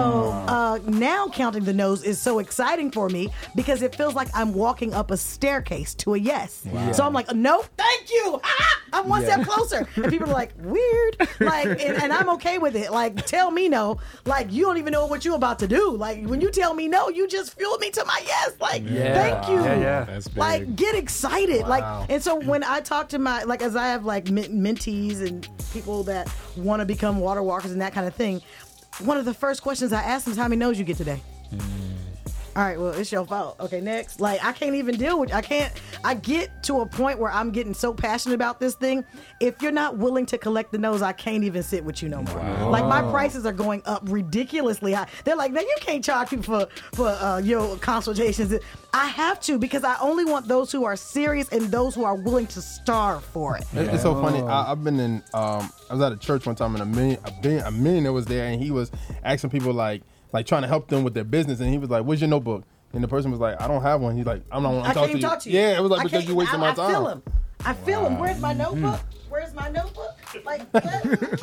uh, 0.47 0.79
now 0.85 1.27
counting 1.27 1.63
the 1.63 1.73
nose 1.73 2.03
is 2.03 2.19
so 2.21 2.39
exciting 2.39 2.91
for 2.91 3.09
me 3.09 3.29
because 3.55 3.81
it 3.81 3.95
feels 3.95 4.13
like 4.13 4.27
I'm 4.33 4.53
walking 4.53 4.93
up 4.93 5.11
a 5.11 5.17
staircase 5.17 5.93
to 5.95 6.13
a 6.13 6.17
yes. 6.17 6.65
So 6.93 7.03
I'm 7.03 7.13
like, 7.13 7.33
no, 7.33 7.63
thank 7.77 8.09
you. 8.11 8.39
Ah, 8.43 8.81
I'm 8.93 9.09
one 9.09 9.23
step 9.23 9.45
closer. 9.47 9.87
And 9.95 10.09
people 10.09 10.29
are 10.29 10.33
like, 10.33 10.51
weird. 10.59 11.17
Like, 11.39 11.67
and, 11.67 11.81
and 11.81 12.13
I'm 12.13 12.29
okay 12.31 12.59
with 12.59 12.75
it. 12.75 12.91
Like, 12.91 13.25
tell 13.25 13.51
me 13.51 13.67
no. 13.67 13.99
Like, 14.25 14.51
you 14.51 14.63
don't 14.63 14.77
even 14.77 14.93
know 14.93 15.05
what 15.07 15.25
you're 15.25 15.35
about 15.35 15.59
to 15.59 15.67
do. 15.67 15.91
Like, 15.91 16.23
when 16.25 16.41
you 16.41 16.51
tell 16.51 16.73
me 16.73 16.87
no, 16.87 17.09
you 17.09 17.27
just 17.27 17.57
fuel 17.57 17.77
me 17.79 17.89
to 17.91 18.05
my 18.05 18.21
yes. 18.25 18.53
Like, 18.59 18.85
thank 18.85 19.47
you. 19.49 19.55
Yeah, 19.55 19.79
yeah. 19.79 20.03
That's 20.03 20.27
big. 20.27 20.37
Like, 20.37 20.75
get 20.75 20.95
excited. 20.95 21.63
Wow. 21.63 21.69
Like, 21.69 22.09
and 22.09 22.23
so 22.23 22.39
when 22.39 22.63
I 22.63 22.79
talk 22.81 23.09
to 23.09 23.19
my, 23.19 23.43
like, 23.43 23.61
as 23.61 23.75
I 23.75 23.87
have 23.87 24.05
like 24.05 24.29
men- 24.29 24.61
mentees 24.61 25.25
and 25.25 25.47
people 25.73 26.03
that 26.03 26.31
want 26.55 26.79
to 26.79 26.85
become 26.85 27.19
water 27.19 27.41
walkers 27.41 27.54
and 27.63 27.81
that 27.81 27.93
kind 27.93 28.07
of 28.07 28.13
thing, 28.15 28.41
one 28.99 29.17
of 29.17 29.25
the 29.25 29.33
first 29.33 29.61
questions 29.61 29.93
I 29.93 30.01
ask 30.01 30.25
them 30.25 30.31
is, 30.33 30.37
"How 30.37 30.47
many 30.47 30.57
no's 30.57 30.77
you 30.77 30.85
get 30.85 30.97
today?" 30.97 31.21
Mm. 31.53 31.94
All 32.55 32.63
right, 32.63 32.79
well, 32.79 32.91
it's 32.91 33.11
your 33.11 33.25
fault. 33.25 33.57
Okay, 33.59 33.81
next. 33.81 34.21
Like, 34.21 34.41
I 34.43 34.53
can't 34.53 34.75
even 34.75 34.95
deal 34.95 35.19
with. 35.19 35.33
I 35.33 35.41
can't. 35.41 35.73
I 36.05 36.13
get 36.13 36.63
to 36.63 36.79
a 36.79 36.85
point 36.85 37.19
where 37.19 37.29
I'm 37.29 37.51
getting 37.51 37.73
so 37.73 37.93
passionate 37.93 38.35
about 38.35 38.61
this 38.61 38.75
thing. 38.75 39.03
If 39.41 39.61
you're 39.61 39.73
not 39.73 39.97
willing 39.97 40.25
to 40.27 40.37
collect 40.37 40.71
the 40.71 40.77
nose, 40.77 41.01
I 41.01 41.11
can't 41.11 41.43
even 41.43 41.63
sit 41.63 41.83
with 41.83 42.01
you 42.01 42.07
no 42.07 42.21
more. 42.21 42.69
Like 42.69 42.85
my 42.85 43.01
prices 43.11 43.45
are 43.45 43.51
going 43.51 43.81
up 43.85 44.03
ridiculously 44.05 44.93
high. 44.93 45.07
They're 45.25 45.35
like, 45.35 45.51
man, 45.51 45.63
you 45.63 45.75
can't 45.81 46.01
charge 46.01 46.29
people 46.29 46.43
for 46.61 46.67
for 46.95 47.07
uh, 47.09 47.39
your 47.39 47.75
consultations. 47.77 48.53
I 48.93 49.07
have 49.07 49.41
to 49.41 49.59
because 49.59 49.83
I 49.83 49.97
only 49.99 50.23
want 50.23 50.47
those 50.47 50.71
who 50.71 50.85
are 50.85 50.95
serious 50.95 51.49
and 51.49 51.63
those 51.63 51.93
who 51.93 52.05
are 52.05 52.15
willing 52.15 52.47
to 52.47 52.61
starve 52.61 53.23
for 53.25 53.57
it. 53.57 53.65
It- 53.73 53.93
It's 53.95 54.03
so 54.03 54.13
funny. 54.21 54.39
I, 54.41 54.71
I've 54.71 54.81
been 54.81 54.99
in. 55.01 55.15
Um, 55.33 55.69
I 55.89 55.93
was 55.93 56.01
at 56.01 56.13
a 56.13 56.17
church 56.17 56.45
one 56.45 56.55
time, 56.55 56.73
and 56.75 56.81
a 56.83 56.85
million, 56.85 57.19
a, 57.25 57.31
billion, 57.41 57.65
a 57.65 57.71
millionaire 57.71 58.13
was 58.13 58.25
there, 58.27 58.45
and 58.47 58.63
he 58.63 58.71
was 58.71 58.91
asking 59.25 59.49
people 59.49 59.73
like, 59.73 60.03
like 60.35 60.45
trying 60.45 60.61
to 60.61 60.67
help 60.67 60.87
them 60.89 61.03
with 61.03 61.13
their 61.15 61.23
business, 61.23 61.59
and 61.59 61.69
he 61.71 61.77
was 61.79 61.89
like, 61.89 62.03
"Where's 62.03 62.21
your 62.21 62.29
notebook?" 62.29 62.63
And 62.93 63.03
the 63.03 63.07
person 63.07 63.31
was 63.31 63.39
like, 63.39 63.59
"I 63.61 63.67
don't 63.67 63.81
have 63.81 63.99
one." 64.01 64.15
He's 64.15 64.25
like, 64.27 64.43
"I'm 64.51 64.61
not 64.63 64.73
want 64.73 64.85
I 64.85 64.89
to 64.89 64.93
talk 64.93 65.03
can't 65.07 65.11
to 65.13 65.17
you." 65.17 65.21
talk 65.27 65.39
to 65.41 65.49
you. 65.49 65.59
Yeah, 65.59 65.77
it 65.77 65.81
was 65.81 65.89
like 65.91 66.01
I 66.01 66.03
because 66.03 66.19
can't- 66.19 66.29
you 66.29 66.35
wasting 66.35 66.59
I, 66.61 66.69
my 66.69 66.73
time. 66.75 66.79
I 66.79 66.93
time. 66.93 66.93
feel 66.93 67.07
him. 67.07 67.23
I 67.67 67.73
feel 67.73 68.05
him. 68.05 68.19
Where's 68.19 68.39
my 68.39 68.53
notebook? 68.53 68.99
Mm-hmm. 68.99 69.31
Where's 69.31 69.53
my 69.55 69.69
notebook? 69.69 70.15
Like 70.45 70.61
what? 70.71 70.85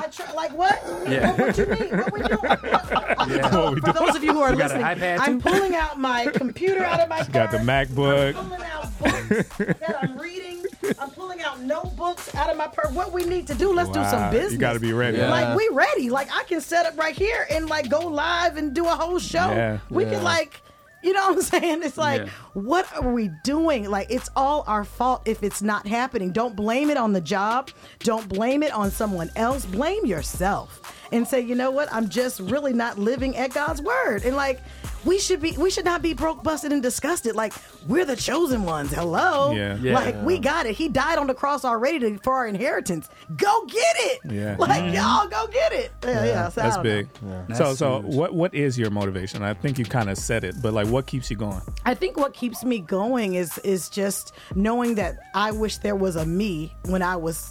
I 0.01 0.07
try. 0.07 0.33
Like 0.33 0.53
what? 0.57 0.81
Yeah. 1.09 1.33
What 1.33 1.39
would 1.47 1.59
you 1.59 1.67
need? 1.67 1.93
What 1.97 2.13
would 2.13 2.31
you? 2.31 2.37
What 2.39 3.75
we 3.75 3.81
For 3.81 3.93
those 3.93 4.15
of 4.17 4.23
you 4.25 4.33
who 4.33 4.41
are 4.41 4.53
You 4.53 4.57
got 4.59 4.71
an 4.71 4.83
listening, 4.83 4.99
iPad 5.03 5.19
I'm 5.21 5.41
pulling 5.41 5.75
out 5.75 5.99
my 5.99 6.27
computer 6.27 6.85
out 6.85 7.01
of 7.01 7.09
my. 7.09 7.19
Computer. 7.25 7.39
Got 7.41 7.51
the. 7.51 7.59
MacBook. 7.59 8.37
I'm 8.37 8.45
pulling 8.49 8.63
out 8.63 8.99
books 8.99 9.49
that 9.81 9.97
I'm 10.01 10.17
reading. 10.19 10.65
I'm 10.99 11.11
pulling 11.11 11.41
out 11.43 11.61
notebooks 11.61 12.35
out 12.35 12.51
of 12.51 12.57
my 12.57 12.67
purse. 12.67 12.93
What 12.93 13.13
we 13.13 13.25
need 13.25 13.47
to 13.49 13.55
do? 13.55 13.73
Let's 13.73 13.91
do 13.91 14.03
some 14.05 14.31
business. 14.31 14.53
You 14.53 14.59
got 14.59 14.73
to 14.75 14.81
be 14.81 14.93
ready. 14.93 15.19
Yeah. 15.19 15.31
Like 15.31 15.57
we 15.57 15.69
ready. 15.73 16.11
Like 16.11 16.29
I 16.33 16.45
can 16.45 16.61
set 16.61 16.87
up 16.87 16.97
right 16.99 17.15
here 17.15 17.47
and 17.51 17.69
like 17.69 17.89
go 17.89 18.01
live 18.07 18.57
and 18.57 18.75
do 18.75 18.87
a 18.87 18.91
whole 18.95 19.19
show. 19.19 19.51
Yeah. 19.51 19.79
we 19.91 20.05
Yeah. 20.05 20.11
can 20.11 20.23
like 20.25 20.61
you 21.05 21.13
know 21.13 21.31
what 21.31 21.37
I'm 21.37 21.43
saying? 21.43 21.83
It's 21.83 21.99
like 21.99 22.23
Yeah. 22.23 22.29
what 22.55 22.87
are 22.97 23.13
we 23.13 23.29
doing? 23.43 23.91
Like 23.91 24.07
it's 24.11 24.31
all 24.37 24.63
our 24.69 24.85
fault 24.85 25.23
if 25.25 25.43
it's 25.43 25.61
not 25.61 25.87
happening. 25.87 26.31
Don't 26.31 26.55
blame 26.55 26.91
it 26.91 26.97
on 26.97 27.13
the 27.13 27.21
job. 27.21 27.71
Don't 28.01 28.29
blame 28.29 28.63
it 28.63 28.73
on 28.73 28.91
someone 28.93 29.31
else. 29.35 29.65
Blame 29.67 30.07
yourself. 30.07 30.81
And 31.11 31.27
say, 31.29 31.41
you 31.41 31.55
know 31.57 31.71
what? 31.71 31.93
I'm 31.93 32.09
just 32.09 32.39
really 32.41 32.73
not 32.73 32.99
living 32.99 33.37
at 33.37 33.53
God's 33.53 33.83
word. 33.83 34.23
And 34.25 34.35
like 34.37 34.61
we 35.05 35.19
should 35.19 35.41
be 35.41 35.53
we 35.59 35.71
should 35.71 35.85
not 35.85 36.03
be 36.03 36.15
broke, 36.15 36.43
busted, 36.43 36.73
and 36.73 36.83
disgusted. 36.83 37.35
Like 37.35 37.53
we're 37.87 38.05
the 38.05 38.17
chosen 38.17 38.65
ones. 38.65 38.93
Hello. 38.93 39.53
Yeah. 39.53 39.77
Yeah. 39.77 39.95
Like 39.95 40.23
we 40.23 40.39
got 40.39 40.67
it. 40.67 40.75
He 40.75 40.89
died 40.89 41.19
on 41.19 41.27
the 41.27 41.35
cross 41.35 41.65
already 41.65 41.99
to, 42.01 42.19
for 42.19 42.35
our 42.35 42.47
inheritance. 42.47 43.09
Go 43.37 43.67
get 43.67 43.97
it. 43.99 44.21
Yeah. 44.31 44.57
Like 44.59 44.83
mm-hmm. 44.83 44.95
y'all 44.95 45.29
go 45.29 45.47
get 45.53 45.73
it. 45.73 45.93
Yeah, 46.05 46.25
yeah. 46.25 46.49
so 46.49 46.61
That's 46.61 46.77
don't 46.77 46.85
know. 46.85 46.91
big. 46.91 47.09
That's 47.49 47.59
So, 47.59 47.75
so 47.75 48.03
huge. 48.03 48.15
what 48.15 48.35
what 48.35 48.55
is 48.55 48.79
your 48.79 48.91
motivation? 48.91 49.43
I 49.43 49.55
think 49.55 49.79
you 49.79 49.85
kind 49.85 50.11
of 50.11 50.19
said 50.19 50.45
it, 50.45 50.61
but 50.63 50.73
like, 50.73 50.89
what 50.89 51.07
keeps 51.07 51.31
you 51.31 51.37
going? 51.37 51.63
I 51.85 51.95
think 51.95 52.17
what 52.17 52.35
keeps 52.35 52.65
me 52.65 52.79
going 52.79 53.35
is 53.35 53.59
is 53.59 53.89
just 53.89 54.33
knowing 54.55 54.95
that 54.97 55.19
I 55.35 55.51
wish 55.53 55.79
there 55.79 55.97
was 55.97 56.17
a 56.17 56.27
me 56.27 56.75
when 56.85 57.03
I 57.03 57.17
was 57.17 57.51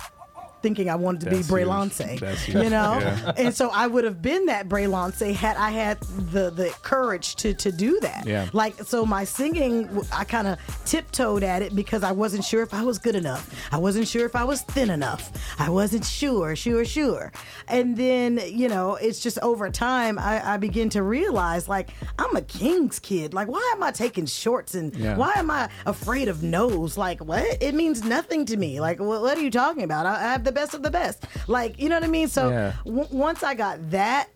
thinking 0.61 0.89
I 0.89 0.95
wanted 0.95 1.21
to 1.21 1.25
That's 1.31 1.47
be 1.47 1.51
Bray 1.51 1.61
huge. 1.61 1.69
Lance, 1.69 1.99
you 2.47 2.55
know, 2.69 2.97
Yeah. 2.99 3.31
and 3.37 3.55
so 3.55 3.69
I 3.69 3.87
would 3.87 4.03
have 4.03 4.21
been 4.21 4.45
that 4.47 4.67
Bray 4.69 4.87
Lance 4.87 5.19
had 5.19 5.57
I 5.57 5.71
had 5.71 5.99
the 6.01 6.49
the 6.49 6.73
courage 6.81 7.35
to 7.37 7.53
to 7.53 7.71
do 7.71 7.99
that. 8.01 8.25
Yeah. 8.25 8.49
Like 8.53 8.81
so, 8.83 9.05
my 9.05 9.23
singing, 9.23 9.89
I 10.13 10.23
kind 10.23 10.47
of 10.47 10.57
tiptoed 10.85 11.43
at 11.43 11.61
it 11.61 11.75
because 11.75 12.03
I 12.03 12.11
wasn't 12.11 12.43
sure 12.43 12.61
if 12.63 12.73
I 12.73 12.83
was 12.83 12.97
good 12.99 13.15
enough. 13.15 13.49
I 13.71 13.77
wasn't 13.77 14.07
sure 14.07 14.25
if 14.25 14.35
I 14.35 14.43
was 14.43 14.61
thin 14.61 14.89
enough. 14.89 15.31
I 15.59 15.69
wasn't 15.69 16.05
sure, 16.05 16.55
sure, 16.55 16.85
sure. 16.85 17.31
And 17.67 17.95
then 17.97 18.39
you 18.45 18.67
know, 18.69 18.95
it's 18.95 19.19
just 19.19 19.39
over 19.39 19.69
time 19.69 20.19
I, 20.19 20.53
I 20.53 20.57
begin 20.57 20.89
to 20.91 21.03
realize 21.03 21.67
like 21.67 21.89
I'm 22.19 22.35
a 22.35 22.41
king's 22.41 22.99
kid. 22.99 23.33
Like 23.33 23.47
why 23.47 23.71
am 23.75 23.83
I 23.83 23.91
taking 23.91 24.25
shorts 24.25 24.75
and 24.75 24.95
Yeah. 24.95 25.15
why 25.17 25.33
am 25.37 25.49
I 25.49 25.69
afraid 25.85 26.27
of 26.27 26.43
no's? 26.43 26.97
Like 26.97 27.23
what? 27.23 27.57
It 27.61 27.73
means 27.75 28.03
nothing 28.03 28.45
to 28.47 28.57
me. 28.57 28.79
Like 28.81 28.99
what, 28.99 29.21
what 29.21 29.37
are 29.37 29.41
you 29.41 29.51
talking 29.51 29.83
about? 29.83 30.05
I, 30.05 30.15
I 30.15 30.31
have 30.33 30.43
the 30.43 30.50
best 30.51 30.73
of 30.73 30.83
the 30.83 30.91
best. 30.91 31.23
Like 31.47 31.79
you 31.79 31.89
know 31.89 31.95
what 31.95 32.03
I 32.03 32.07
mean? 32.07 32.27
So 32.27 32.49
Yeah. 32.49 32.73
w- 32.85 33.07
once 33.11 33.43
I 33.43 33.53
got 33.53 33.91
that, 33.91 34.29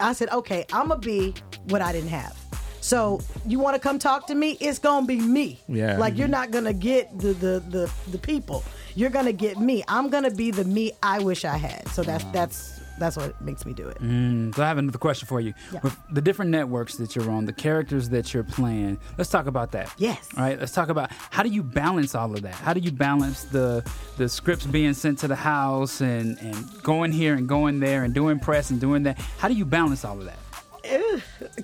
I 0.00 0.12
said, 0.12 0.28
okay, 0.30 0.64
I'm 0.72 0.88
gonna 0.88 1.00
be 1.00 1.34
what 1.68 1.82
I 1.82 1.92
didn't 1.92 2.10
have. 2.10 2.36
So 2.80 3.20
you 3.46 3.58
want 3.58 3.74
to 3.74 3.80
come 3.80 3.98
talk 3.98 4.26
to 4.28 4.34
me? 4.34 4.56
It's 4.60 4.78
gonna 4.78 5.06
be 5.06 5.16
me. 5.20 5.60
Yeah. 5.68 5.98
Like 5.98 6.16
you're 6.16 6.28
not 6.28 6.50
gonna 6.50 6.72
get 6.72 7.18
the 7.18 7.32
the 7.34 7.62
the, 7.68 7.90
the 8.10 8.18
people. 8.18 8.62
You're 8.94 9.10
gonna 9.10 9.32
get 9.32 9.58
me. 9.58 9.84
I'm 9.88 10.08
gonna 10.10 10.30
be 10.30 10.50
the 10.50 10.64
me 10.64 10.92
I 11.02 11.18
wish 11.20 11.44
I 11.44 11.56
had. 11.56 11.86
So 11.88 12.02
that's 12.02 12.24
that's 12.32 12.77
that's 12.98 13.16
what 13.16 13.40
makes 13.40 13.64
me 13.64 13.72
do 13.72 13.88
it. 13.88 14.00
Mm, 14.00 14.54
so 14.54 14.62
I 14.62 14.68
have 14.68 14.78
another 14.78 14.98
question 14.98 15.26
for 15.26 15.40
you. 15.40 15.54
Yeah. 15.72 15.80
With 15.82 15.96
the 16.10 16.20
different 16.20 16.50
networks 16.50 16.96
that 16.96 17.16
you're 17.16 17.30
on, 17.30 17.44
the 17.44 17.52
characters 17.52 18.08
that 18.10 18.32
you're 18.34 18.44
playing, 18.44 18.98
let's 19.16 19.30
talk 19.30 19.46
about 19.46 19.72
that. 19.72 19.92
Yes. 19.98 20.28
All 20.36 20.42
right. 20.42 20.58
Let's 20.58 20.72
talk 20.72 20.88
about 20.88 21.10
how 21.30 21.42
do 21.42 21.48
you 21.48 21.62
balance 21.62 22.14
all 22.14 22.32
of 22.32 22.42
that? 22.42 22.54
How 22.54 22.72
do 22.72 22.80
you 22.80 22.92
balance 22.92 23.44
the 23.44 23.88
the 24.16 24.28
scripts 24.28 24.66
being 24.66 24.94
sent 24.94 25.18
to 25.20 25.28
the 25.28 25.36
house 25.36 26.00
and 26.00 26.38
and 26.38 26.82
going 26.82 27.12
here 27.12 27.34
and 27.34 27.48
going 27.48 27.80
there 27.80 28.04
and 28.04 28.14
doing 28.14 28.38
press 28.38 28.70
and 28.70 28.80
doing 28.80 29.04
that? 29.04 29.18
How 29.38 29.48
do 29.48 29.54
you 29.54 29.64
balance 29.64 30.04
all 30.04 30.18
of 30.18 30.24
that? 30.24 30.38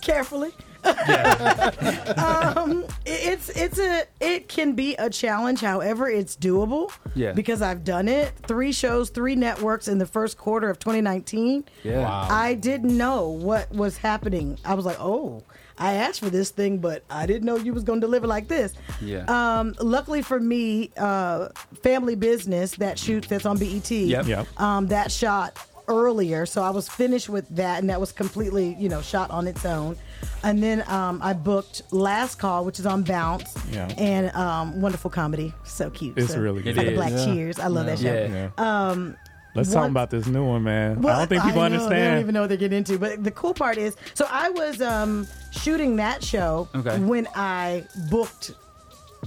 carefully. 0.03 0.53
um, 2.19 2.85
it- 3.05 3.25
it's 3.35 3.49
it's 3.51 3.79
a 3.79 4.05
it 4.21 4.49
can 4.49 4.73
be 4.75 4.95
a 4.97 5.09
challenge. 5.11 5.61
However, 5.61 6.09
it's 6.09 6.37
doable. 6.37 6.93
Yeah. 7.15 7.33
Because 7.33 7.63
I've 7.63 7.85
done 7.85 8.09
it. 8.09 8.33
Three 8.47 8.73
shows, 8.73 9.11
three 9.11 9.35
networks 9.37 9.89
in 9.89 9.99
the 9.99 10.07
first 10.07 10.37
quarter 10.39 10.69
of 10.71 10.79
2019. 10.79 11.65
Yeah. 11.83 12.01
Wow. 12.01 12.29
I 12.31 12.55
didn't 12.55 12.97
know 12.97 13.29
what 13.29 13.71
was 13.73 13.97
happening. 13.97 14.59
I 14.65 14.75
was 14.75 14.85
like, 14.85 15.01
oh. 15.01 15.43
I 15.77 15.95
asked 15.95 16.21
for 16.21 16.31
this 16.31 16.51
thing, 16.51 16.79
but 16.79 17.03
I 17.11 17.27
didn't 17.27 17.43
know 17.45 17.57
you 17.57 17.75
was 17.75 17.83
going 17.83 18.01
to 18.01 18.07
deliver 18.07 18.29
like 18.29 18.47
this. 18.47 18.75
Yeah. 19.03 19.25
Um, 19.27 19.75
luckily 19.81 20.23
for 20.23 20.39
me, 20.39 20.93
uh, 20.97 21.49
Family 21.83 22.15
Business 22.15 22.77
that 22.77 22.97
shoots 22.97 23.27
that's 23.27 23.45
on 23.45 23.59
BET. 23.59 23.91
Yep. 23.91 24.25
Yep. 24.27 24.61
Um, 24.61 24.87
that 24.87 25.11
shot 25.11 25.59
earlier, 25.89 26.47
so 26.47 26.63
I 26.63 26.71
was 26.71 26.89
finished 26.89 27.29
with 27.29 27.49
that, 27.57 27.81
and 27.81 27.91
that 27.91 28.01
was 28.01 28.13
completely, 28.13 28.77
you 28.79 28.89
know, 28.89 29.03
shot 29.03 29.31
on 29.31 29.47
its 29.47 29.65
own. 29.65 29.97
And 30.43 30.63
then 30.63 30.83
um, 30.89 31.21
I 31.23 31.33
booked 31.33 31.83
Last 31.93 32.37
Call, 32.37 32.65
which 32.65 32.79
is 32.79 32.87
on 32.87 33.03
Bounce, 33.03 33.55
Yeah. 33.71 33.89
and 33.99 34.31
um, 34.37 34.81
wonderful 34.81 35.11
comedy, 35.11 35.53
so 35.65 35.91
cute. 35.91 36.17
It's 36.19 36.33
so, 36.33 36.41
really 36.41 36.63
good. 36.63 36.71
It's 36.71 36.79
like 36.79 36.87
It 36.89 36.93
a 36.93 36.97
Black 36.97 37.13
is. 37.13 37.25
Cheers. 37.25 37.59
I 37.59 37.67
love 37.69 37.87
that 37.87 37.99
show. 37.99 38.13
Yeah. 38.13 38.51
Yeah. 38.59 39.13
Let's 39.57 39.73
talk 39.73 39.89
about 39.89 40.11
this 40.11 40.27
new 40.27 40.45
one, 40.45 40.65
man. 40.65 41.01
Well, 41.01 41.15
I 41.15 41.19
don't 41.21 41.29
think 41.29 41.43
people 41.45 41.63
know, 41.63 41.69
They 41.69 41.75
understand. 41.77 42.11
don't 42.15 42.21
even 42.21 42.35
know 42.35 42.41
what 42.41 42.49
they're 42.49 42.57
getting 42.59 42.79
into. 42.79 42.99
But 42.99 43.23
the 43.23 43.31
cool 43.31 43.55
part 43.55 43.79
is, 43.79 43.95
so 44.15 44.27
I 44.29 44.49
was 44.51 44.83
um, 44.83 45.29
shooting 45.53 45.95
that 45.97 46.25
show 46.25 46.69
Okay. 46.75 46.99
when 46.99 47.29
I 47.37 47.85
booked 48.11 48.51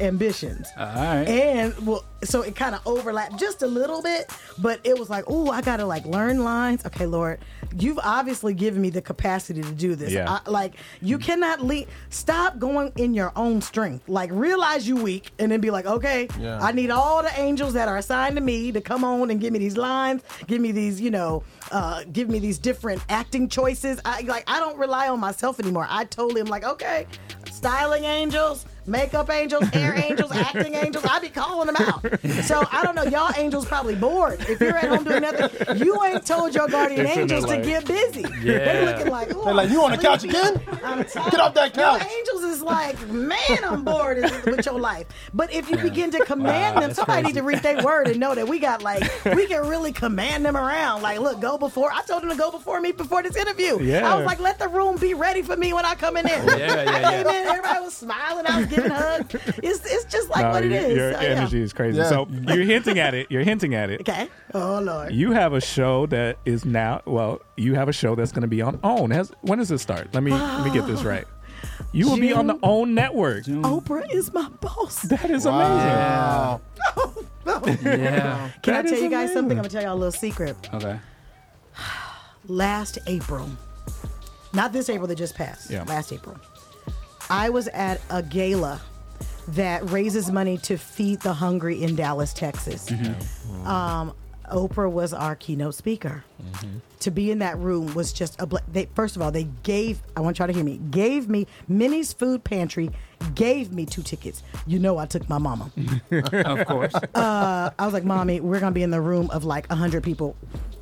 Ambitions. 0.01 0.68
All 0.77 0.86
right. 0.86 1.27
And 1.27 1.86
well, 1.86 2.04
so 2.24 2.42
it 2.42 2.56
kind 2.56 2.75
of 2.75 2.82
overlapped 2.86 3.38
just 3.39 3.62
a 3.62 3.68
little 3.68 4.01
bit, 4.01 4.32
but 4.58 4.80
it 4.84 4.98
was 4.98 5.10
like, 5.10 5.25
oh, 5.27 5.50
I 5.50 5.62
gotta 5.62 5.86
like 5.86 6.06
learn 6.06 6.44
lines. 6.44 6.86
Okay, 6.86 7.06
Lord, 7.06 7.39
you've 7.78 8.00
obviously 8.04 8.54
given 8.54 8.82
me 8.82 8.90
the 8.90 9.02
capacity 9.02 9.62
to 9.62 9.72
do 9.72 9.96
this. 9.96 10.12
Yeah. 10.12 10.40
I, 10.46 10.50
like 10.50 10.74
you 11.02 11.18
cannot. 11.18 11.58
Stop 12.10 12.60
going 12.60 12.92
in 12.96 13.14
your 13.14 13.32
own 13.36 13.62
strength. 13.62 14.08
Like 14.08 14.30
realize 14.32 14.88
you 14.88 14.96
weak, 14.96 15.32
and 15.40 15.52
then 15.52 15.60
be 15.60 15.72
like, 15.72 15.86
okay, 15.86 16.28
Yeah. 16.40 16.60
I 16.62 16.72
need 16.72 16.90
all 16.92 17.22
the 17.24 17.40
angels 17.40 17.74
that 17.74 17.88
are 17.88 17.98
assigned 17.98 18.36
to 18.36 18.42
me 18.42 18.72
to 18.72 18.82
come 18.82 19.04
on 19.04 19.30
and 19.32 19.40
give 19.40 19.52
me 19.54 19.60
these 19.60 19.78
lines, 19.78 20.24
give 20.48 20.62
me 20.62 20.72
these, 20.72 21.00
you 21.02 21.12
know, 21.12 21.44
uh, 21.72 22.04
give 22.14 22.30
me 22.30 22.40
these 22.40 22.58
different 22.58 23.02
acting 23.10 23.50
choices. 23.50 24.00
I 24.06 24.22
like 24.22 24.44
I 24.48 24.60
don't 24.60 24.78
rely 24.78 25.10
on 25.10 25.20
myself 25.20 25.60
anymore. 25.60 25.88
I 25.90 26.06
totally 26.06 26.42
am 26.42 26.48
like, 26.48 26.64
okay, 26.64 27.08
styling 27.52 28.04
angels. 28.04 28.66
Makeup 28.90 29.30
angels, 29.30 29.66
hair 29.66 29.94
angels, 30.10 30.32
acting 30.32 30.74
angels. 30.74 31.04
I 31.04 31.20
be 31.20 31.28
calling 31.28 31.68
them 31.68 31.76
out. 31.76 32.06
So 32.46 32.66
I 32.72 32.86
don't 32.86 32.96
know. 32.96 33.04
Y'all 33.04 33.34
angels 33.36 33.66
probably 33.66 33.96
bored. 33.96 34.40
If 34.48 34.62
you're 34.62 34.78
at 34.78 34.88
home 34.88 35.04
doing 35.04 35.24
nothing, 35.24 35.78
you 35.86 36.02
ain't 36.06 36.26
told 36.26 36.56
your 36.56 36.70
guardian 36.70 37.04
They 37.04 37.10
sitting 37.10 37.28
there 37.28 37.38
angels 37.40 37.52
to 37.52 37.57
like- 37.60 37.66
get 37.66 37.86
busy. 37.86 38.26
Yeah. 38.48 38.58
They 38.74 38.86
looking 38.86 39.12
like, 39.12 39.28
They're 39.30 39.54
like, 39.54 39.70
"You 39.70 39.84
on 39.84 39.92
the 39.92 39.98
couch 39.98 40.24
again? 40.24 40.62
I'm 40.84 41.04
tired. 41.04 41.32
Get 41.32 41.40
off 41.40 41.54
that 41.56 41.74
couch." 41.74 42.02
Your 42.02 42.12
angels 42.18 42.44
is 42.44 42.62
like, 42.62 43.08
man, 43.10 43.64
I'm 43.64 43.84
bored 43.84 44.22
with 44.46 44.66
your 44.66 44.80
life. 44.80 45.08
But 45.34 45.52
if 45.54 45.70
you 45.70 45.78
begin 45.78 46.12
to 46.12 46.20
command 46.26 46.82
them, 46.82 46.94
somebody 46.94 47.24
need 47.24 47.36
to 47.36 47.44
read 47.44 47.60
their 47.64 47.84
word 47.84 48.08
and 48.08 48.20
know 48.20 48.36
that 48.36 48.48
we 48.48 48.60
got 48.60 48.84
like 48.84 49.04
we 49.36 49.48
can 49.48 49.68
really 49.68 49.92
command 49.92 50.46
them 50.46 50.56
around. 50.56 51.02
Like, 51.02 51.20
look, 51.20 51.40
go 51.42 51.58
before. 51.58 51.92
I 51.92 52.02
told 52.04 52.24
them 52.24 52.30
to 52.30 52.38
go 52.38 52.52
before 52.52 52.80
me 52.80 52.92
before 52.92 53.24
this 53.24 53.36
interview. 53.36 53.82
Yeah. 53.82 54.12
I 54.12 54.16
was 54.16 54.26
like, 54.26 54.40
let 54.40 54.60
the 54.60 54.68
room 54.68 54.98
be 54.98 55.14
ready 55.14 55.42
for 55.42 55.58
me 55.58 55.74
when 55.74 55.86
I 55.86 55.96
come 55.96 56.16
in. 56.18 56.28
Yeah, 56.28 56.44
yeah, 56.56 56.92
I 56.92 57.00
yeah. 57.00 57.20
in, 57.22 57.48
everybody 57.48 57.80
was 57.82 57.96
smiling. 57.96 58.46
I 58.48 58.60
was 58.60 58.67
giving 58.67 58.91
hugs. 58.91 59.36
It's 59.63 59.86
it's 59.86 60.06
just 60.06 60.30
like 60.30 60.43
No, 60.46 60.52
what 60.52 60.63
it 60.63 60.72
your, 60.72 60.82
is. 60.82 60.96
your 60.98 61.13
So, 61.13 61.20
yeah. 61.22 61.28
energy 61.28 61.62
is 61.62 61.74
crazy. 61.74 61.98
Yeah. 61.98 62.10
So 62.10 62.28
you're 62.48 62.63
hinting 62.63 63.00
at 63.00 63.13
it. 63.13 63.28
You're 63.30 63.43
hinting 63.43 63.74
at 63.76 63.89
it. 63.89 64.02
Okay. 64.02 64.30
Oh 64.60 64.80
Lord. 64.82 65.13
You 65.13 65.32
have 65.32 65.54
a 65.54 65.62
show 65.62 66.06
that 66.08 66.38
is 66.46 66.65
now. 66.65 67.02
Well, 67.06 67.41
you 67.58 67.76
have 67.76 67.88
a 67.89 67.93
show 67.93 68.15
that's 68.15 68.32
going 68.32 68.41
to 68.41 68.48
be 68.48 68.62
on 68.62 68.80
OWN. 68.84 69.12
Has 69.12 69.32
when 69.41 69.60
does 69.60 69.72
it 69.72 69.78
start? 69.80 70.13
Let 70.13 70.24
me 70.24 70.32
let 70.32 70.65
me 70.65 70.72
get 70.74 70.88
this 70.88 71.04
right. 71.04 71.26
You 71.91 72.10
will 72.10 72.17
be 72.20 72.34
on 72.34 72.48
the 72.48 72.58
OWN 72.63 72.93
network. 72.93 73.43
Oprah 73.46 74.12
is 74.13 74.32
my 74.34 74.48
boss. 74.62 75.02
That 75.04 75.30
is 75.30 75.46
Wow. 75.46 76.62
Yeah. 77.82 78.52
Can 78.62 78.74
That 78.74 78.86
I 78.86 78.89
tell 78.89 78.93
is 78.93 79.02
you 79.02 79.10
guys 79.10 79.30
amazing. 79.30 79.34
something? 79.34 79.58
I'm 79.58 79.63
gonna 79.63 79.70
tell 79.70 79.82
y'all 79.84 79.93
a 79.93 79.96
little 79.96 80.12
secret. 80.12 80.56
Okay. 80.74 81.00
last 82.48 82.98
April, 83.08 83.50
not 84.54 84.74
this 84.74 84.89
April 84.89 85.08
that 85.08 85.15
just 85.17 85.36
passed, 85.36 85.70
Yeah. 85.70 85.84
last 85.84 86.12
April, 86.12 86.38
I 87.30 87.50
was 87.50 87.67
at 87.70 88.02
a 88.10 88.22
gala 88.24 88.82
that 89.50 89.89
raises 89.89 90.32
money 90.32 90.58
to 90.60 90.78
feed 90.78 91.22
the 91.22 91.34
hungry 91.34 91.82
in 91.84 91.96
Dallas, 91.96 92.34
Texas. 92.34 92.89
Um, 93.65 94.13
Oprah 94.52 94.92
was 94.92 95.14
our 95.14 95.36
keynote 95.36 95.76
speaker. 95.76 96.24
To 97.02 97.12
be 97.12 97.32
in 97.32 97.40
that 97.40 97.58
room 97.58 97.94
was 97.94 98.12
just 98.12 98.42
a. 98.42 98.46
Bl- 98.46 98.58
they, 98.72 98.86
first 98.96 99.16
of 99.16 99.22
all, 99.22 99.32
they 99.32 99.44
gave. 99.64 100.00
I 100.16 100.22
want 100.22 100.40
y'all 100.40 100.48
to 100.48 100.54
hear 100.54 100.64
me. 100.64 100.78
Gave 100.90 101.30
me 101.30 101.46
Minnie's 101.68 102.12
Food 102.14 102.44
Pantry. 102.44 102.90
Gave 103.36 103.72
me 103.72 103.86
two 103.86 104.02
tickets. 104.04 104.42
You 104.66 104.80
know, 104.80 104.98
I 104.98 105.06
took 105.06 105.28
my 105.30 105.38
mama. 105.38 105.72
Of 106.12 106.66
course. 106.68 106.94
Uh, 106.96 107.72
I 107.78 107.86
was 107.86 107.94
like, 107.94 108.04
"Mommy, 108.04 108.40
we're 108.40 108.60
gonna 108.60 108.72
be 108.72 108.84
in 108.84 108.92
the 108.92 109.02
room 109.02 109.30
of 109.32 109.44
like 109.44 109.68
hundred 109.70 110.04
people 110.04 110.36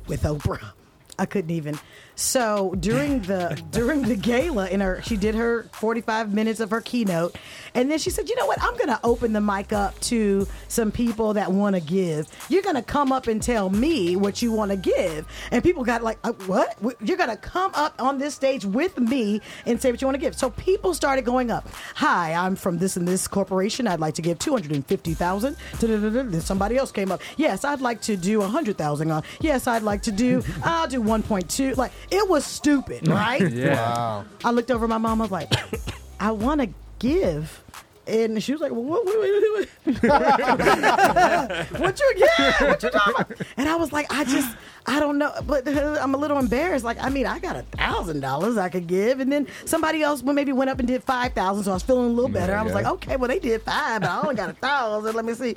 with 0.06 0.22
Oprah." 0.22 0.72
I 1.18 1.26
couldn't 1.26 1.50
even. 1.50 1.78
So 2.16 2.74
during 2.80 3.20
the 3.20 3.62
during 3.70 4.02
the 4.02 4.16
gala, 4.16 4.68
in 4.68 4.80
her, 4.80 5.02
she 5.02 5.16
did 5.18 5.34
her 5.34 5.64
forty 5.72 6.00
five 6.00 6.32
minutes 6.32 6.60
of 6.60 6.70
her 6.70 6.80
keynote, 6.80 7.36
and 7.74 7.90
then 7.90 7.98
she 7.98 8.08
said, 8.08 8.28
"You 8.28 8.36
know 8.36 8.46
what? 8.46 8.60
I'm 8.62 8.74
gonna 8.78 8.98
open 9.04 9.34
the 9.34 9.40
mic 9.40 9.72
up 9.72 9.98
to 10.00 10.48
some 10.68 10.90
people 10.90 11.34
that 11.34 11.52
want 11.52 11.76
to 11.76 11.80
give. 11.80 12.26
You're 12.48 12.62
gonna 12.62 12.82
come 12.82 13.12
up 13.12 13.26
and 13.26 13.42
tell 13.42 13.68
me 13.68 14.16
what 14.16 14.40
you 14.40 14.50
want 14.50 14.70
to 14.70 14.76
give." 14.78 15.26
And 15.50 15.62
people 15.62 15.84
got 15.84 16.02
like, 16.02 16.18
uh, 16.24 16.32
"What? 16.46 16.76
You're 17.00 17.18
gonna 17.18 17.36
come 17.36 17.70
up 17.74 18.00
on 18.00 18.16
this 18.18 18.34
stage 18.34 18.64
with 18.64 18.98
me 18.98 19.42
and 19.66 19.80
say 19.80 19.90
what 19.90 20.00
you 20.00 20.06
want 20.06 20.14
to 20.16 20.20
give?" 20.20 20.36
So 20.36 20.48
people 20.50 20.94
started 20.94 21.26
going 21.26 21.50
up. 21.50 21.68
Hi, 21.96 22.32
I'm 22.32 22.56
from 22.56 22.78
this 22.78 22.96
and 22.96 23.06
this 23.06 23.28
corporation. 23.28 23.86
I'd 23.86 24.00
like 24.00 24.14
to 24.14 24.22
give 24.22 24.38
two 24.38 24.52
hundred 24.52 24.72
and 24.72 24.86
fifty 24.86 25.12
thousand. 25.12 25.56
Then 25.80 26.40
somebody 26.40 26.78
else 26.78 26.90
came 26.92 27.12
up. 27.12 27.20
Yes, 27.36 27.62
I'd 27.62 27.82
like 27.82 28.00
to 28.02 28.16
do 28.16 28.40
a 28.40 28.48
hundred 28.48 28.78
thousand. 28.78 29.10
on. 29.10 29.22
Yes, 29.40 29.66
I'd 29.66 29.82
like 29.82 30.00
to 30.02 30.12
do. 30.12 30.42
I'll 30.64 30.88
do 30.88 31.02
one 31.02 31.22
point 31.22 31.50
two. 31.50 31.74
Like 31.74 31.92
it 32.10 32.28
was 32.28 32.44
stupid, 32.44 33.06
right? 33.08 33.40
Yeah. 33.52 33.74
Wow. 33.76 34.24
I 34.44 34.50
looked 34.50 34.70
over 34.70 34.86
my 34.88 34.98
mom. 34.98 35.20
I 35.20 35.24
was 35.24 35.30
like, 35.30 35.52
I 36.20 36.30
want 36.32 36.60
to 36.60 36.68
give. 36.98 37.62
And 38.06 38.40
she 38.42 38.52
was 38.52 38.60
like, 38.60 38.70
well, 38.70 38.82
what, 38.84 39.04
what, 39.04 39.18
what, 39.18 39.68
what, 39.84 41.70
what 41.80 41.98
you, 42.00 42.14
yeah, 42.16 42.64
what 42.64 42.82
you 42.82 42.90
talking 42.90 43.14
about? 43.14 43.32
And 43.56 43.68
I 43.68 43.74
was 43.76 43.92
like, 43.92 44.06
I 44.12 44.22
just, 44.24 44.56
I 44.86 45.00
don't 45.00 45.18
know, 45.18 45.32
but 45.46 45.66
I'm 45.68 46.14
a 46.14 46.16
little 46.16 46.38
embarrassed. 46.38 46.84
Like, 46.84 47.02
I 47.02 47.08
mean, 47.08 47.26
I 47.26 47.38
got 47.38 47.56
a 47.56 47.62
thousand 47.62 48.20
dollars 48.20 48.56
I 48.56 48.68
could 48.68 48.86
give, 48.86 49.20
and 49.20 49.30
then 49.30 49.46
somebody 49.64 50.02
else 50.02 50.22
maybe 50.22 50.52
went 50.52 50.70
up 50.70 50.78
and 50.78 50.86
did 50.86 51.02
five 51.02 51.32
thousand, 51.32 51.64
so 51.64 51.72
I 51.72 51.74
was 51.74 51.82
feeling 51.82 52.10
a 52.10 52.12
little 52.12 52.30
better. 52.30 52.54
I 52.54 52.62
was 52.62 52.70
yeah. 52.70 52.74
like, 52.76 52.86
okay, 52.86 53.16
well 53.16 53.28
they 53.28 53.38
did 53.38 53.62
five, 53.62 54.02
but 54.02 54.10
I 54.10 54.20
only 54.20 54.34
got 54.34 54.50
a 54.50 54.54
thousand. 54.54 55.14
Let 55.14 55.24
me 55.24 55.34
see. 55.34 55.56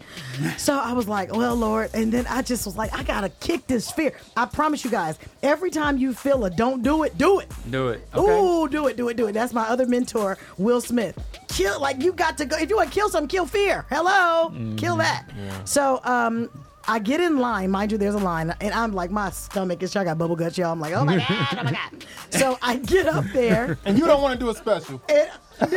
So 0.58 0.78
I 0.78 0.94
was 0.94 1.08
like, 1.08 1.34
well, 1.34 1.56
Lord, 1.56 1.92
and 1.94 2.12
then 2.12 2.26
I 2.28 2.42
just 2.42 2.66
was 2.66 2.76
like, 2.76 2.94
I 2.98 3.04
gotta 3.04 3.30
kick 3.30 3.68
this 3.68 3.92
fear. 3.92 4.14
I 4.36 4.46
promise 4.46 4.84
you 4.84 4.92
guys, 4.92 5.20
every 5.44 5.70
time 5.70 5.98
you 5.98 6.14
feel 6.14 6.46
a 6.46 6.50
don't 6.50 6.82
do 6.82 7.04
it, 7.04 7.18
do 7.18 7.40
it. 7.40 7.52
Do 7.70 7.90
it. 7.90 8.08
Okay. 8.14 8.40
Ooh, 8.40 8.68
do 8.68 8.88
it, 8.88 8.98
do 8.98 9.10
it, 9.10 9.18
do 9.18 9.28
it. 9.28 9.34
That's 9.34 9.54
my 9.54 9.68
other 9.68 9.86
mentor, 9.86 10.38
Will 10.58 10.82
Smith. 10.82 11.18
Kill 11.48 11.80
like 11.80 12.02
you 12.02 12.14
got 12.14 12.38
to 12.40 12.46
go. 12.46 12.58
If 12.58 12.70
you 12.70 12.78
want 12.78 12.90
to 12.90 12.96
kill 12.96 13.10
something, 13.10 13.28
kill 13.28 13.46
fear. 13.46 13.86
Hello, 13.90 14.54
kill 14.78 14.96
that. 14.98 15.26
So, 15.66 16.00
um. 16.04 16.50
I 16.88 16.98
get 17.00 17.20
in 17.20 17.38
line, 17.38 17.70
mind 17.70 17.92
you, 17.92 17.98
there's 18.00 18.16
a 18.16 18.20
line, 18.20 18.54
and 18.62 18.74
I'm 18.74 18.94
like, 18.94 19.12
my 19.12 19.30
stomach 19.30 19.84
is, 19.84 19.96
I 19.96 20.04
got 20.04 20.18
bubble 20.18 20.36
guts, 20.36 20.58
y'all. 20.58 20.72
I'm 20.72 20.80
like, 20.80 20.94
oh 20.94 21.06
my 21.06 21.18
God, 21.18 21.28
oh 21.60 21.64
my 21.64 21.72
God. 21.72 22.06
So 22.32 22.58
I 22.62 22.78
get 22.78 23.08
up 23.08 23.26
there, 23.34 23.78
And 23.86 23.98
you 23.98 24.06
don't 24.06 24.22
want 24.22 24.34
to 24.34 24.40
do 24.40 24.50
a 24.50 24.56
special. 24.56 25.02
and 25.10 25.30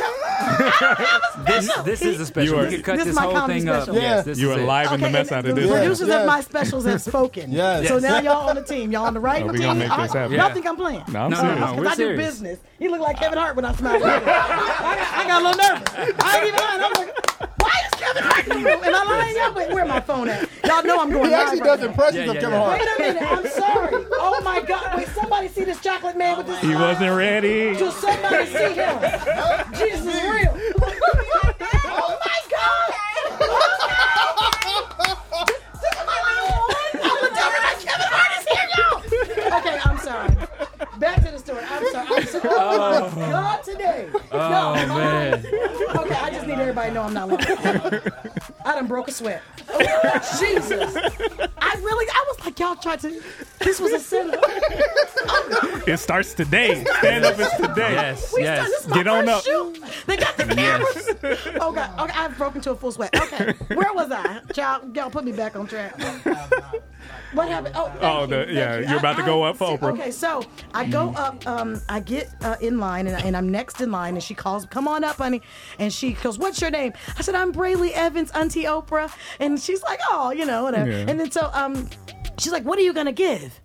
This 1.46 1.72
this 1.84 2.02
is 2.02 2.20
a 2.20 2.26
special. 2.26 2.54
You 2.54 2.60
are- 2.60 2.66
we 2.68 2.76
could 2.76 2.84
cut 2.84 2.96
This 2.96 3.06
this, 3.06 3.14
is 3.14 3.18
whole 3.20 3.32
comedy 3.32 3.60
thing 3.60 3.68
up. 3.68 3.86
Yeah. 3.88 3.94
Yes, 3.94 4.24
this 4.26 4.38
You 4.38 4.50
is 4.52 4.58
are 4.58 4.60
it. 4.60 4.64
live 4.66 4.92
in 4.92 5.00
the 5.00 5.10
mess 5.10 5.32
out 5.32 5.44
of 5.44 5.56
this. 5.56 5.66
the 5.68 5.74
producers 5.74 6.08
Yes. 6.08 6.20
of 6.20 6.26
my 6.26 6.40
specials 6.40 6.84
have 6.84 7.02
spoken. 7.02 7.50
Yes. 7.62 7.88
So 7.88 7.98
now 7.98 8.20
y'all 8.20 8.48
on 8.48 8.54
the 8.56 8.62
team. 8.62 8.92
Y'all 8.92 9.06
on 9.06 9.14
the 9.14 9.20
right 9.20 9.44
we 9.44 9.52
team. 9.52 9.62
gonna 9.62 9.78
make 9.80 9.90
All 9.90 10.02
this 10.02 10.12
happen. 10.12 10.32
Y'all 10.36 10.48
Yeah. 10.48 10.54
think 10.54 10.66
I'm 10.66 10.76
playing? 10.76 11.02
No, 11.08 11.22
I'm 11.24 11.30
No, 11.30 11.36
no, 11.36 11.42
serious. 11.42 11.60
no. 11.60 11.66
Because 11.66 11.78
We're 11.78 11.86
I 11.88 11.90
do 11.90 11.96
serious. 11.96 12.24
business. 12.30 12.58
He 12.78 12.88
looked 12.88 13.02
like 13.02 13.18
Kevin 13.18 13.38
Hart 13.38 13.56
when 13.56 13.64
I 13.64 13.74
smiled. 13.74 14.02
I, 14.02 14.20
got, 14.20 14.28
I 15.18 15.26
got 15.26 15.42
a 15.42 15.44
little 15.44 15.62
nervous. 15.62 16.14
I 16.20 16.36
ain't 16.38 16.46
even 16.46 16.60
lying. 16.60 16.80
I 16.80 16.88
was 16.88 16.98
like, 17.40 17.50
why 17.72 17.80
is 17.86 17.92
Kevin 18.00 18.22
Kevin 18.22 18.22
Hart 18.22 18.46
in 18.46 18.62
the 18.62 18.68
room. 18.70 18.84
Am 18.84 18.94
I 18.94 19.04
lying? 19.04 19.36
Y'all, 19.36 19.54
wait, 19.54 19.72
where 19.72 19.84
my 19.86 20.00
phone 20.00 20.28
at? 20.28 20.48
Y'all 20.64 20.82
know 20.84 21.00
I'm 21.00 21.10
going 21.10 21.28
He 21.28 21.34
actually 21.34 21.60
does 21.60 21.80
now. 21.80 21.86
impressions 21.86 22.26
Yeah, 22.26 22.32
of 22.32 22.34
Kevin 22.36 22.50
yeah. 22.52 22.58
Hart. 22.58 22.80
Wait 22.80 22.88
a 22.88 23.14
minute, 23.14 23.32
I'm 23.32 23.46
sorry. 23.48 24.06
Oh 24.12 24.40
my 24.44 24.60
God! 24.60 24.96
Wait, 24.96 25.08
somebody 25.08 25.48
see 25.48 25.64
this 25.64 25.80
chocolate 25.80 26.16
man 26.16 26.38
with 26.38 26.46
this? 26.46 26.60
He 26.60 26.74
wasn't 26.74 27.16
ready. 27.16 27.76
Just 27.76 28.00
somebody 28.00 28.46
see 28.46 28.74
him. 28.74 28.98
Jesus 29.78 30.06
is 30.06 30.22
real. 30.22 30.54
oh 31.84 32.18
my 32.24 32.40
God! 32.50 32.88
Okay, 39.54 39.78
I'm 39.84 39.98
sorry. 39.98 40.36
Back 41.02 41.16
to 41.24 41.32
the 41.32 41.38
story. 41.40 41.64
I'm 41.68 41.90
sorry. 41.90 42.06
I'm 42.16 42.26
sorry. 42.26 42.42
Oh, 42.54 43.10
my 43.16 43.30
God, 43.30 43.64
today. 43.64 44.08
Oh 44.30 44.74
no, 44.86 44.94
man. 44.96 45.34
Okay, 45.96 46.14
I 46.14 46.30
just 46.30 46.46
need 46.46 46.58
everybody 46.60 46.90
to 46.90 46.94
know 46.94 47.02
I'm 47.02 47.12
not 47.12 47.28
lying. 47.28 47.40
I 48.64 48.74
done 48.76 48.86
broke 48.86 49.08
a 49.08 49.12
sweat. 49.12 49.42
Jesus. 50.38 50.94
I 50.96 51.74
really, 51.82 52.06
I 52.08 52.24
was 52.28 52.44
like, 52.44 52.56
y'all 52.60 52.76
tried 52.76 53.00
to, 53.00 53.20
this 53.58 53.80
was 53.80 53.90
a 53.92 53.98
setup. 53.98 54.44
It 55.88 55.96
starts 55.98 56.34
today. 56.34 56.84
Stand 56.98 57.24
up 57.24 57.36
is 57.40 57.50
today. 57.56 57.92
Yes. 57.94 58.32
We 58.32 58.42
Yes. 58.42 58.58
started, 58.58 58.72
this 58.72 58.80
is 58.82 58.88
my 58.88 58.96
Get 58.96 59.08
on 59.08 59.24
first 59.26 59.48
up. 59.48 59.74
shoot. 59.74 60.06
They 60.06 60.16
got 60.16 60.36
the 60.36 60.44
cameras. 60.44 61.08
Oh 61.60 61.72
God. 61.72 61.98
Okay, 62.00 62.12
I've 62.16 62.38
broken 62.38 62.60
to 62.60 62.70
a 62.70 62.76
full 62.76 62.92
sweat. 62.92 63.10
Okay. 63.20 63.54
Where 63.74 63.92
was 63.92 64.12
I? 64.12 64.38
Child, 64.52 64.94
y'all 64.94 65.10
put 65.10 65.24
me 65.24 65.32
back 65.32 65.56
on 65.56 65.66
track. 65.66 65.98
What 67.32 67.48
happened? 67.48 67.74
Oh, 67.76 67.90
Oh, 68.02 68.26
the- 68.26 68.44
thank 68.44 68.50
yeah, 68.56 68.78
you. 68.78 68.88
you're 68.90 68.98
about 68.98 69.16
to 69.16 69.22
go 69.24 69.42
up 69.42 69.56
for 69.56 69.76
Oprah. 69.78 69.94
Okay, 69.94 70.10
so 70.10 70.44
I 70.74 70.84
go 70.92 71.10
up. 71.16 71.46
Um, 71.46 71.80
I 71.88 72.00
get 72.00 72.30
uh, 72.42 72.56
in 72.60 72.78
line, 72.78 73.06
and, 73.06 73.24
and 73.24 73.36
I'm 73.36 73.48
next 73.48 73.80
in 73.80 73.90
line, 73.90 74.14
and 74.14 74.22
she 74.22 74.34
calls, 74.34 74.66
"Come 74.66 74.86
on 74.86 75.04
up, 75.04 75.16
honey." 75.16 75.42
And 75.78 75.92
she 75.92 76.12
goes, 76.12 76.38
"What's 76.38 76.60
your 76.60 76.70
name?" 76.70 76.92
I 77.16 77.22
said, 77.22 77.34
"I'm 77.34 77.52
Brely 77.52 77.92
Evans, 77.92 78.30
Auntie 78.32 78.64
Oprah." 78.64 79.12
And 79.40 79.60
she's 79.60 79.82
like, 79.82 80.00
"Oh, 80.10 80.30
you 80.30 80.44
know, 80.44 80.64
whatever." 80.64 80.90
Yeah. 80.90 81.06
And 81.08 81.18
then 81.18 81.30
so 81.30 81.50
um, 81.52 81.88
she's 82.38 82.52
like, 82.52 82.64
"What 82.64 82.78
are 82.78 82.82
you 82.82 82.92
gonna 82.92 83.12
give?" 83.12 83.58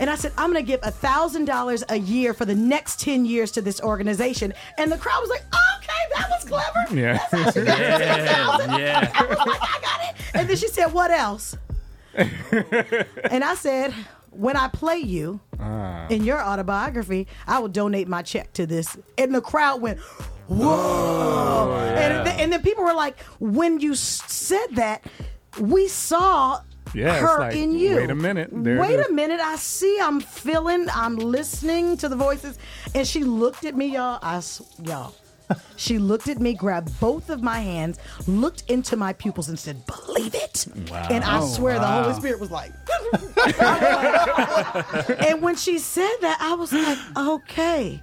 And 0.00 0.10
I 0.10 0.16
said, 0.16 0.32
I'm 0.36 0.50
going 0.52 0.64
to 0.64 0.66
give 0.66 0.80
$1,000 0.80 1.84
a 1.90 1.96
year 1.96 2.34
for 2.34 2.44
the 2.44 2.56
next 2.56 2.98
10 2.98 3.24
years 3.24 3.52
to 3.52 3.62
this 3.62 3.80
organization. 3.80 4.52
And 4.76 4.90
the 4.90 4.98
crowd 4.98 5.20
was 5.20 5.30
like, 5.30 5.42
okay, 5.42 5.92
that 6.16 6.28
was 6.28 6.44
clever. 6.44 7.00
Yeah. 7.00 7.24
That's 7.30 7.56
how 7.56 7.62
Yeah. 7.62 8.78
Yeah. 8.78 9.12
I 9.14 9.26
was 9.26 9.38
like, 9.38 9.60
I 9.60 9.78
got 9.80 10.00
it. 10.08 10.22
And 10.34 10.48
then 10.48 10.56
she 10.56 10.68
said, 10.68 10.86
What 10.86 11.10
else? 11.10 11.56
and 12.14 13.44
I 13.44 13.54
said, 13.54 13.94
When 14.32 14.56
I 14.56 14.68
play 14.68 14.98
you 14.98 15.40
ah. 15.60 16.06
in 16.08 16.24
your 16.24 16.40
autobiography, 16.42 17.28
I 17.46 17.58
will 17.58 17.68
donate 17.68 18.08
my 18.08 18.22
check 18.22 18.52
to 18.54 18.66
this. 18.66 18.96
And 19.18 19.34
the 19.34 19.40
crowd 19.40 19.80
went, 19.80 20.00
Whoa. 20.48 20.66
Oh, 20.68 21.94
and, 21.96 22.26
th- 22.26 22.38
and 22.40 22.52
then 22.52 22.62
people 22.62 22.84
were 22.84 22.94
like, 22.94 23.18
When 23.40 23.78
you 23.80 23.94
said 23.94 24.66
that, 24.72 25.04
we 25.60 25.86
saw 25.88 26.62
Yeah, 26.94 27.14
her 27.20 27.40
like, 27.40 27.56
in 27.56 27.72
you. 27.78 27.96
wait 27.96 28.10
a 28.10 28.14
minute, 28.14 28.50
there 28.52 28.78
wait 28.80 28.98
a 29.00 29.12
minute. 29.12 29.40
I 29.40 29.56
see. 29.56 29.98
I'm 30.00 30.20
feeling. 30.20 30.88
I'm 30.94 31.16
listening 31.16 31.96
to 31.98 32.08
the 32.08 32.16
voices. 32.16 32.58
And 32.94 33.06
she 33.06 33.24
looked 33.24 33.64
at 33.64 33.74
me, 33.76 33.86
y'all. 33.86 34.18
I, 34.22 34.42
y'all. 34.82 35.14
She 35.76 35.98
looked 35.98 36.28
at 36.28 36.40
me, 36.40 36.54
grabbed 36.54 36.98
both 37.00 37.30
of 37.30 37.42
my 37.42 37.60
hands, 37.60 37.98
looked 38.26 38.70
into 38.70 38.96
my 38.96 39.12
pupils, 39.12 39.48
and 39.48 39.58
said, 39.58 39.84
"Believe 39.86 40.34
it." 40.34 40.66
And 41.10 41.24
I 41.24 41.40
oh, 41.40 41.46
swear, 41.46 41.78
the 41.78 41.86
Holy 41.86 42.14
Spirit 42.14 42.40
was 42.40 42.50
like. 42.50 42.72
and 45.28 45.42
when 45.42 45.56
she 45.56 45.78
said 45.78 46.14
that, 46.20 46.38
I 46.40 46.54
was 46.54 46.72
like, 46.72 46.98
"Okay." 47.16 48.02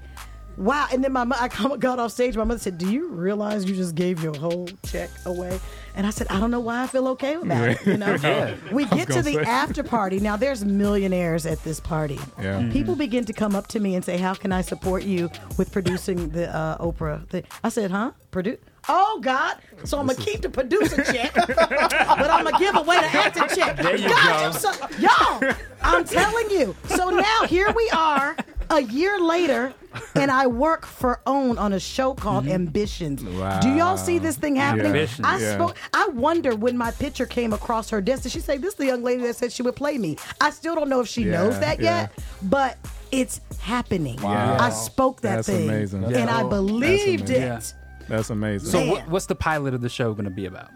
Wow! 0.57 0.87
And 0.91 1.03
then 1.03 1.13
my 1.13 1.25
I 1.39 1.47
got 1.77 1.99
off 1.99 2.11
stage. 2.11 2.35
My 2.35 2.43
mother 2.43 2.59
said, 2.59 2.77
"Do 2.77 2.91
you 2.91 3.09
realize 3.09 3.65
you 3.65 3.75
just 3.75 3.95
gave 3.95 4.21
your 4.21 4.35
whole 4.35 4.67
check 4.83 5.09
away?" 5.25 5.59
And 5.95 6.05
I 6.07 6.11
said, 6.11 6.27
"I 6.29 6.39
don't 6.39 6.51
know 6.51 6.59
why 6.59 6.83
I 6.83 6.87
feel 6.87 7.07
okay 7.09 7.35
about 7.35 7.67
it." 7.69 7.85
You 7.85 7.97
know, 7.97 8.15
we 8.71 8.85
get 8.85 9.07
to 9.09 9.21
the 9.21 9.33
say. 9.33 9.43
after 9.43 9.83
party. 9.83 10.19
Now 10.19 10.37
there's 10.37 10.63
millionaires 10.65 11.45
at 11.45 11.63
this 11.63 11.79
party. 11.79 12.19
Yeah. 12.39 12.61
Mhm. 12.61 12.71
People 12.71 12.95
begin 12.95 13.25
to 13.25 13.33
come 13.33 13.55
up 13.55 13.67
to 13.67 13.79
me 13.79 13.95
and 13.95 14.03
say, 14.05 14.17
"How 14.17 14.33
can 14.33 14.51
I 14.51 14.61
support 14.61 15.03
you 15.03 15.29
with 15.57 15.71
producing 15.71 16.29
the 16.29 16.53
uh, 16.55 16.77
Oprah?" 16.77 17.27
Thing? 17.29 17.43
I 17.63 17.69
said, 17.69 17.91
"Huh? 17.91 18.11
Produce." 18.31 18.57
Oh 18.91 19.19
God! 19.21 19.57
So 19.83 19.99
I'm 19.99 20.07
gonna 20.07 20.19
keep 20.19 20.41
the 20.41 20.49
producer 20.49 21.03
check, 21.03 21.31
but 21.35 22.29
I'm 22.29 22.43
gonna 22.43 22.57
give 22.57 22.75
away 22.75 22.97
the 22.97 23.05
acting 23.05 23.47
check. 23.55 23.77
There 23.77 23.95
you 23.95 24.09
God, 24.09 24.53
go. 24.53 24.59
so, 24.59 24.71
y'all, 24.97 25.53
I'm 25.81 26.03
telling 26.03 26.49
you. 26.49 26.75
So 26.87 27.09
now 27.09 27.43
here 27.45 27.71
we 27.71 27.89
are, 27.91 28.35
a 28.71 28.81
year 28.81 29.19
later, 29.19 29.73
and 30.15 30.31
I 30.31 30.47
work 30.47 30.85
for 30.85 31.21
OWN 31.27 31.57
on 31.57 31.73
a 31.73 31.79
show 31.79 32.13
called 32.13 32.45
mm-hmm. 32.45 32.53
Ambitions. 32.53 33.21
Do 33.21 33.69
y'all 33.69 33.97
see 33.97 34.17
this 34.17 34.37
thing 34.37 34.55
happening? 34.55 34.87
Ambitions, 34.87 35.27
I 35.27 35.37
yeah. 35.39 35.55
spoke. 35.55 35.75
I 35.93 36.07
wonder 36.07 36.55
when 36.55 36.77
my 36.77 36.91
picture 36.91 37.25
came 37.25 37.53
across 37.53 37.89
her 37.91 38.01
desk. 38.01 38.23
Did 38.23 38.31
she 38.31 38.39
say 38.39 38.57
this? 38.57 38.73
is 38.73 38.75
The 38.75 38.85
young 38.87 39.03
lady 39.03 39.23
that 39.23 39.35
said 39.35 39.51
she 39.51 39.61
would 39.61 39.75
play 39.75 39.97
me. 39.97 40.17
I 40.41 40.49
still 40.49 40.75
don't 40.75 40.89
know 40.89 41.01
if 41.01 41.07
she 41.07 41.23
Yeah, 41.23 41.31
knows 41.31 41.59
that 41.59 41.79
yeah. 41.79 42.01
yet, 42.01 42.11
but 42.43 42.77
it's 43.11 43.41
happening. 43.59 44.21
Wow. 44.21 44.57
I 44.59 44.69
spoke 44.69 45.21
that 45.21 45.37
That's 45.37 45.47
thing, 45.47 45.69
amazing. 45.69 46.03
and 46.03 46.15
Yeah. 46.15 46.37
I 46.37 46.43
believed 46.43 47.29
it. 47.29 47.73
Amazing. 48.09 48.17
That's 48.17 48.29
amazing. 48.29 48.71
So 48.71 48.95
Man. 48.95 49.09
what's 49.09 49.25
the 49.27 49.35
pilot 49.35 49.73
of 49.73 49.81
the 49.81 49.89
show 49.89 50.13
going 50.13 50.25
to 50.25 50.31
be 50.31 50.45
about? 50.45 50.69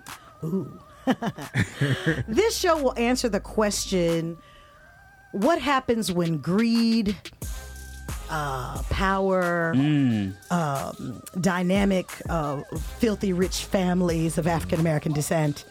Ooh. 0.44 0.80
this 2.28 2.58
show 2.58 2.82
will 2.82 2.98
answer 2.98 3.28
the 3.28 3.40
question 3.40 4.38
what 5.34 5.60
happens 5.60 6.12
when 6.12 6.38
greed, 6.38 7.16
uh, 8.30 8.82
power, 8.90 9.74
um, 10.52 11.24
dynamic, 11.42 12.08
uh, 12.30 12.62
filthy 13.00 13.34
rich 13.34 13.66
families 13.66 14.38
of 14.38 14.48
African 14.48 14.80
American 14.80 15.12
descent, 15.12 15.66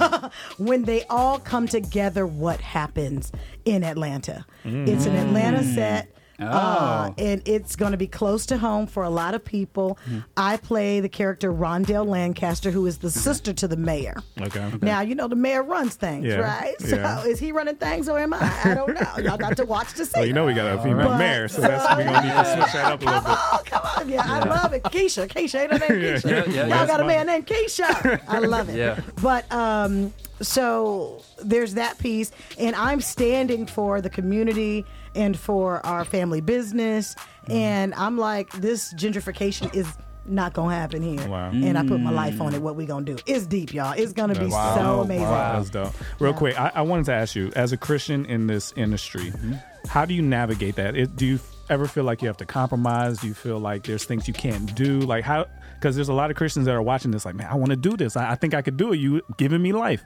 when 0.58 0.84
they 0.84 1.04
all 1.04 1.38
come 1.38 1.66
together, 1.66 2.26
what 2.26 2.60
happens 2.60 3.32
in 3.64 3.82
Atlanta? 3.82 4.44
It's 4.64 5.06
an 5.06 5.16
Atlanta 5.16 5.64
set. 5.64 6.14
Uh, 6.40 7.10
Oh. 7.10 7.14
and 7.18 7.42
it's 7.46 7.74
going 7.74 7.90
to 7.92 7.98
be 7.98 8.06
close 8.06 8.46
to 8.46 8.58
home 8.58 8.86
for 8.86 9.02
a 9.02 9.10
lot 9.10 9.34
of 9.34 9.44
people. 9.44 9.98
I 10.36 10.56
play 10.56 11.00
the 11.00 11.08
character 11.08 11.52
Rondell 11.52 12.06
Lancaster, 12.06 12.70
who 12.70 12.86
is 12.86 12.98
the 12.98 13.10
sister 13.10 13.52
to 13.54 13.66
the 13.66 13.76
mayor. 13.76 14.16
okay. 14.40 14.72
Now 14.80 15.00
you 15.00 15.14
know 15.16 15.26
the 15.26 15.34
mayor 15.36 15.62
runs 15.64 15.96
things, 15.96 16.26
Yeah, 16.26 16.36
right? 16.36 16.80
So 16.80 16.94
yeah. 16.96 17.24
is 17.24 17.38
he 17.40 17.50
running 17.50 17.74
things 17.76 18.08
or 18.08 18.18
am 18.20 18.34
I? 18.34 18.60
I 18.64 18.74
don't 18.74 18.94
know. 18.94 19.22
Y'all 19.22 19.36
got 19.36 19.56
to 19.56 19.64
watch 19.64 19.94
to 19.94 20.04
see. 20.06 20.12
Well, 20.20 20.26
you 20.26 20.32
know 20.32 20.46
we 20.46 20.54
got 20.54 20.78
a 20.78 20.82
female 20.82 21.08
But- 21.08 21.18
mayor, 21.18 21.48
so 21.48 21.60
that's 21.60 21.84
we're 21.96 22.04
gonna 22.04 22.22
need 22.22 22.32
to 22.32 22.44
switch 22.56 22.72
that 22.72 22.92
up 22.92 23.02
a 23.02 23.04
little 23.04 23.20
bit. 23.20 23.30
Oh, 23.30 23.62
come 23.64 23.82
on. 23.98 24.08
Yeah, 24.08 24.22
I 24.24 24.38
love 24.40 24.72
it. 24.72 24.82
Keisha. 24.84 25.26
Keisha, 25.28 25.60
ain't 25.62 25.72
her 25.72 25.78
name 25.80 26.00
Keisha? 26.00 26.24
Yeah, 26.30 26.44
yeah, 26.44 26.60
Y'all 26.60 26.68
yeah. 26.68 26.86
got 26.86 27.00
a 27.00 27.04
man 27.04 27.26
named 27.26 27.46
Keisha. 27.46 28.20
I 28.28 28.38
love 28.38 28.68
it. 28.68 28.76
Yeah. 28.76 29.00
But 29.20 29.50
um, 29.52 30.12
so 30.40 31.22
there's 31.42 31.74
that 31.74 31.98
piece, 31.98 32.30
and 32.58 32.76
I'm 32.76 33.00
standing 33.00 33.66
for 33.66 34.00
the 34.00 34.10
community 34.10 34.84
and 35.14 35.38
for 35.38 35.84
our 35.86 36.04
family 36.04 36.40
business, 36.40 37.16
and 37.48 37.94
I'm 37.94 38.18
like, 38.18 38.50
this 38.52 38.92
gentrification 38.94 39.74
is 39.74 39.86
not 40.30 40.52
gonna 40.52 40.74
happen 40.74 41.02
here. 41.02 41.26
Wow. 41.26 41.50
And 41.50 41.78
I 41.78 41.86
put 41.86 42.00
my 42.00 42.10
life 42.10 42.34
mm. 42.34 42.42
on 42.42 42.54
it. 42.54 42.60
What 42.60 42.76
we 42.76 42.86
gonna 42.86 43.04
do? 43.04 43.16
It's 43.26 43.46
deep, 43.46 43.72
y'all. 43.72 43.94
It's 43.96 44.12
gonna 44.12 44.38
be 44.38 44.46
Wow. 44.46 44.74
so 44.74 45.00
amazing. 45.00 45.24
That's 45.24 45.70
dope. 45.70 45.94
Real 46.18 46.34
quick, 46.34 46.58
I, 46.58 46.70
I 46.74 46.82
wanted 46.82 47.06
to 47.06 47.14
ask 47.14 47.34
you, 47.34 47.50
as 47.56 47.72
a 47.72 47.76
Christian 47.76 48.26
in 48.26 48.46
this 48.46 48.72
industry, 48.76 49.30
mm-hmm. 49.30 49.54
how 49.86 50.04
do 50.04 50.14
you 50.14 50.22
navigate 50.22 50.76
that? 50.76 50.96
It, 50.96 51.16
do 51.16 51.26
you 51.26 51.40
ever 51.70 51.86
feel 51.86 52.04
like 52.04 52.22
you 52.22 52.28
have 52.28 52.36
to 52.38 52.46
compromise? 52.46 53.18
Do 53.18 53.26
you 53.26 53.34
feel 53.34 53.58
like 53.58 53.84
there's 53.84 54.04
things 54.04 54.28
you 54.28 54.34
can't 54.34 54.74
do? 54.74 55.00
Like 55.00 55.24
how? 55.24 55.46
Because 55.74 55.94
there's 55.94 56.08
a 56.08 56.14
lot 56.14 56.30
of 56.30 56.36
Christians 56.36 56.66
that 56.66 56.74
are 56.74 56.82
watching 56.82 57.10
this, 57.10 57.24
like, 57.24 57.34
man, 57.34 57.48
I 57.50 57.54
want 57.54 57.70
to 57.70 57.76
do 57.76 57.96
this. 57.96 58.16
I, 58.16 58.32
I 58.32 58.34
think 58.34 58.52
I 58.54 58.62
could 58.62 58.76
do 58.76 58.92
it. 58.92 58.96
You 58.96 59.22
giving 59.36 59.62
me 59.62 59.72
life. 59.72 60.04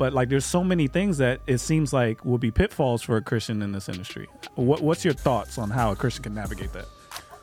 But 0.00 0.12
like, 0.14 0.28
there's 0.30 0.46
so 0.46 0.64
many 0.64 0.88
things 0.88 1.18
that 1.18 1.40
it 1.46 1.58
seems 1.58 1.92
like 1.92 2.24
will 2.24 2.38
be 2.38 2.50
pitfalls 2.50 3.02
for 3.02 3.16
a 3.18 3.22
Christian 3.22 3.60
in 3.62 3.72
this 3.72 3.86
industry. 3.88 4.26
What, 4.54 4.80
what's 4.80 5.04
your 5.04 5.14
thoughts 5.14 5.58
on 5.58 5.68
how 5.70 5.92
a 5.92 5.96
Christian 5.96 6.22
can 6.24 6.34
navigate 6.34 6.72
that? 6.72 6.86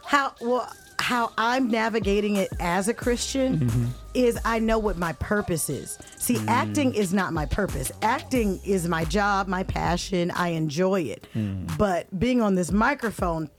how 0.04 0.34
well 0.41 0.67
how 1.00 1.32
I'm 1.38 1.70
navigating 1.70 2.38
it 2.38 2.50
as 2.60 2.88
a 2.88 2.93
Christian 2.93 3.60
Mm-hmm. 3.60 3.86
is 4.15 4.39
I 4.46 4.58
know 4.60 4.80
what 4.80 4.98
my 4.98 5.13
purpose 5.13 5.70
is. 5.70 5.98
See, 6.17 6.36
Mm. 6.38 6.48
acting 6.48 6.93
is 6.96 7.13
not 7.13 7.32
my 7.34 7.46
purpose. 7.46 7.91
Acting 8.02 8.60
is 8.65 8.88
my 8.88 9.04
job, 9.06 9.48
my 9.48 9.63
passion. 9.63 10.32
I 10.32 10.50
enjoy 10.50 11.02
it. 11.02 11.28
Mm. 11.36 11.78
But 11.78 12.08
being 12.20 12.41
on 12.41 12.56
this 12.56 12.72
microphone 12.72 13.50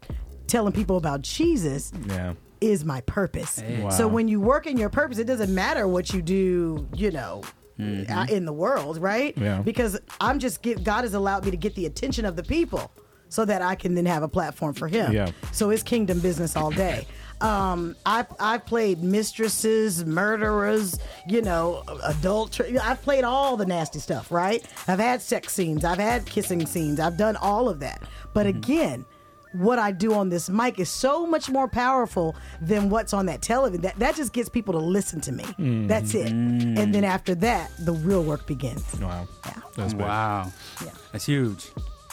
telling 0.49 0.73
people 0.73 0.97
about 0.97 1.21
Jesus 1.23 1.93
Yeah. 2.09 2.33
is 2.61 2.85
my 2.85 3.03
purpose. 3.03 3.63
Wow. 3.83 3.91
So 3.91 4.09
when 4.09 4.27
you 4.27 4.41
work 4.41 4.67
in 4.67 4.77
your 4.79 4.89
purpose, 4.91 5.19
it 5.19 5.27
doesn't 5.29 5.55
matter 5.55 5.87
what 5.87 6.13
you 6.13 6.23
do, 6.23 6.89
you 6.97 7.11
know, 7.13 7.43
Mm-hmm. 7.79 8.35
in 8.35 8.45
the 8.45 8.53
world, 8.53 8.99
right? 8.99 9.38
Yeah. 9.38 9.62
Because 9.62 10.01
I'm 10.21 10.41
just 10.41 10.62
get 10.62 10.83
God 10.83 11.05
has 11.05 11.14
allowed 11.14 11.45
me 11.45 11.53
to 11.53 11.57
get 11.57 11.77
the 11.77 11.87
attention 11.87 12.25
of 12.25 12.35
the 12.35 12.43
people 12.43 12.91
so 13.29 13.45
that 13.45 13.62
I 13.62 13.75
can 13.75 13.95
then 13.95 14.07
have 14.07 14.23
a 14.23 14.29
platform 14.29 14.75
for 14.75 14.88
him. 14.88 15.12
Yeah. 15.12 15.31
So 15.53 15.71
it's 15.71 15.83
kingdom 15.83 16.21
business 16.21 16.57
all 16.57 16.71
day. 16.71 17.07
Um, 17.41 17.95
I 18.05 18.27
I've 18.41 18.67
played 18.67 19.03
mistresses, 19.03 20.05
murderers, 20.05 20.99
you 21.29 21.41
know, 21.43 21.85
adultery. 22.03 22.79
I've 22.79 23.01
played 23.03 23.23
all 23.23 23.57
the 23.57 23.67
nasty 23.67 24.01
stuff, 24.01 24.33
right? 24.33 24.64
I've 24.88 24.99
had 24.99 25.23
sex 25.23 25.53
scenes, 25.53 25.85
I've 25.85 25.99
had 25.99 26.27
kissing 26.27 26.67
scenes, 26.67 26.99
I've 26.99 27.17
done 27.17 27.37
all 27.37 27.69
of 27.69 27.79
that. 27.81 28.03
But 28.35 28.47
again, 28.47 29.05
what 29.53 29.79
I 29.79 29.93
do 29.93 30.15
on 30.15 30.29
this 30.29 30.49
mic 30.49 30.79
is 30.79 30.89
so 30.89 31.27
much 31.27 31.49
more 31.49 31.69
powerful 31.69 32.37
than 32.61 32.91
what's 32.91 33.13
on 33.13 33.27
that 33.27 33.43
television. 33.43 33.83
That 33.83 33.99
that 33.99 34.17
just 34.17 34.33
gets 34.33 34.49
people 34.49 34.75
to 34.75 34.81
listen 34.81 35.21
to 35.23 35.33
me. 35.33 35.45
That's 35.87 36.15
it. 36.15 36.31
And 36.31 36.95
then 36.95 37.05
after 37.05 37.35
that, 37.37 37.71
the 37.79 37.93
real 37.93 38.23
work 38.23 38.47
begins. 38.47 38.85
Wow. 39.01 39.29
Yeah. 39.47 39.53
That's 39.77 39.95
big. 39.95 40.03
Wow. 40.03 40.53
Yeah. 40.85 40.91
That's 41.13 41.27
huge. 41.27 41.71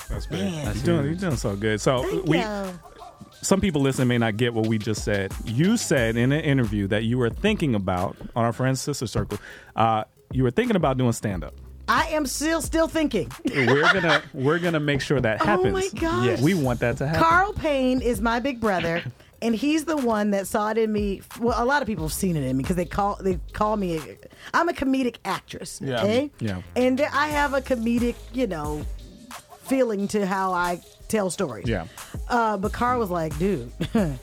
That's 0.10 0.28
big. 0.28 0.40
Man. 0.40 0.76
You're 0.76 0.84
doing, 0.84 1.06
you're 1.06 1.16
doing 1.16 1.36
so 1.38 1.56
good. 1.56 1.82
So 1.82 2.04
Thank 2.04 2.26
we, 2.28 2.40
you. 2.40 2.80
some 3.42 3.60
people 3.60 3.82
listening 3.82 4.08
may 4.08 4.18
not 4.18 4.38
get 4.38 4.54
what 4.54 4.68
we 4.68 4.78
just 4.78 5.04
said. 5.04 5.34
You 5.46 5.78
said 5.78 6.16
in 6.16 6.32
an 6.32 6.42
interview 6.42 6.88
that 6.88 7.04
you 7.04 7.18
were 7.18 7.30
thinking 7.30 7.76
about 7.76 8.16
on 8.36 8.46
our 8.46 8.54
friends 8.54 8.82
sister 8.82 9.08
circle. 9.08 9.40
Uh, 9.76 10.04
you 10.32 10.44
were 10.44 10.52
thinking 10.52 10.76
about 10.76 10.98
doing 10.98 11.12
stand 11.12 11.44
up. 11.44 11.54
I 11.88 12.08
am 12.10 12.26
still 12.26 12.62
still 12.62 12.88
thinking. 12.88 13.32
We're 13.46 13.82
gonna 13.94 14.22
we're 14.34 14.60
gonna 14.60 14.80
make 14.80 15.02
sure 15.02 15.20
that 15.22 15.42
happens. 15.42 15.66
Oh 15.68 15.72
my 15.72 15.88
gosh. 16.00 16.26
Yeah, 16.40 16.42
we 16.44 16.54
want 16.54 16.80
that 16.80 16.98
to 16.98 17.08
happen. 17.08 17.24
Carl 17.24 17.54
Payne 17.54 18.02
is 18.02 18.22
my 18.22 18.40
big 18.40 18.60
brother, 18.60 19.04
and 19.42 19.54
he's 19.56 19.86
the 19.86 19.98
one 19.98 20.32
that 20.32 20.48
saw 20.48 20.70
it 20.72 20.78
in 20.78 20.92
me. 20.92 21.22
Well, 21.40 21.62
a 21.62 21.66
lot 21.66 21.82
of 21.82 21.88
people 21.88 22.06
have 22.06 22.14
seen 22.14 22.36
it 22.36 22.44
in 22.44 22.58
me 22.58 22.64
because 22.64 22.76
they 22.76 22.86
call 22.86 23.18
they 23.22 23.40
call 23.54 23.78
me. 23.78 24.00
I'm 24.54 24.70
a 24.70 24.74
comedic 24.74 25.18
actress. 25.26 25.80
Yeah. 25.84 26.02
Okay. 26.02 26.32
Yeah. 26.40 26.62
And 26.76 27.00
I 27.02 27.28
have 27.28 27.54
a 27.54 27.62
comedic, 27.62 28.16
you 28.34 28.48
know, 28.48 28.84
feeling 29.64 30.08
to 30.10 30.26
how 30.26 30.54
I 30.54 30.82
tell 31.08 31.30
stories. 31.30 31.68
Yeah. 31.68 31.86
Uh, 32.30 32.58
but 32.58 32.74
Carl 32.74 33.00
was 33.00 33.10
like, 33.12 33.38
dude. 33.38 33.72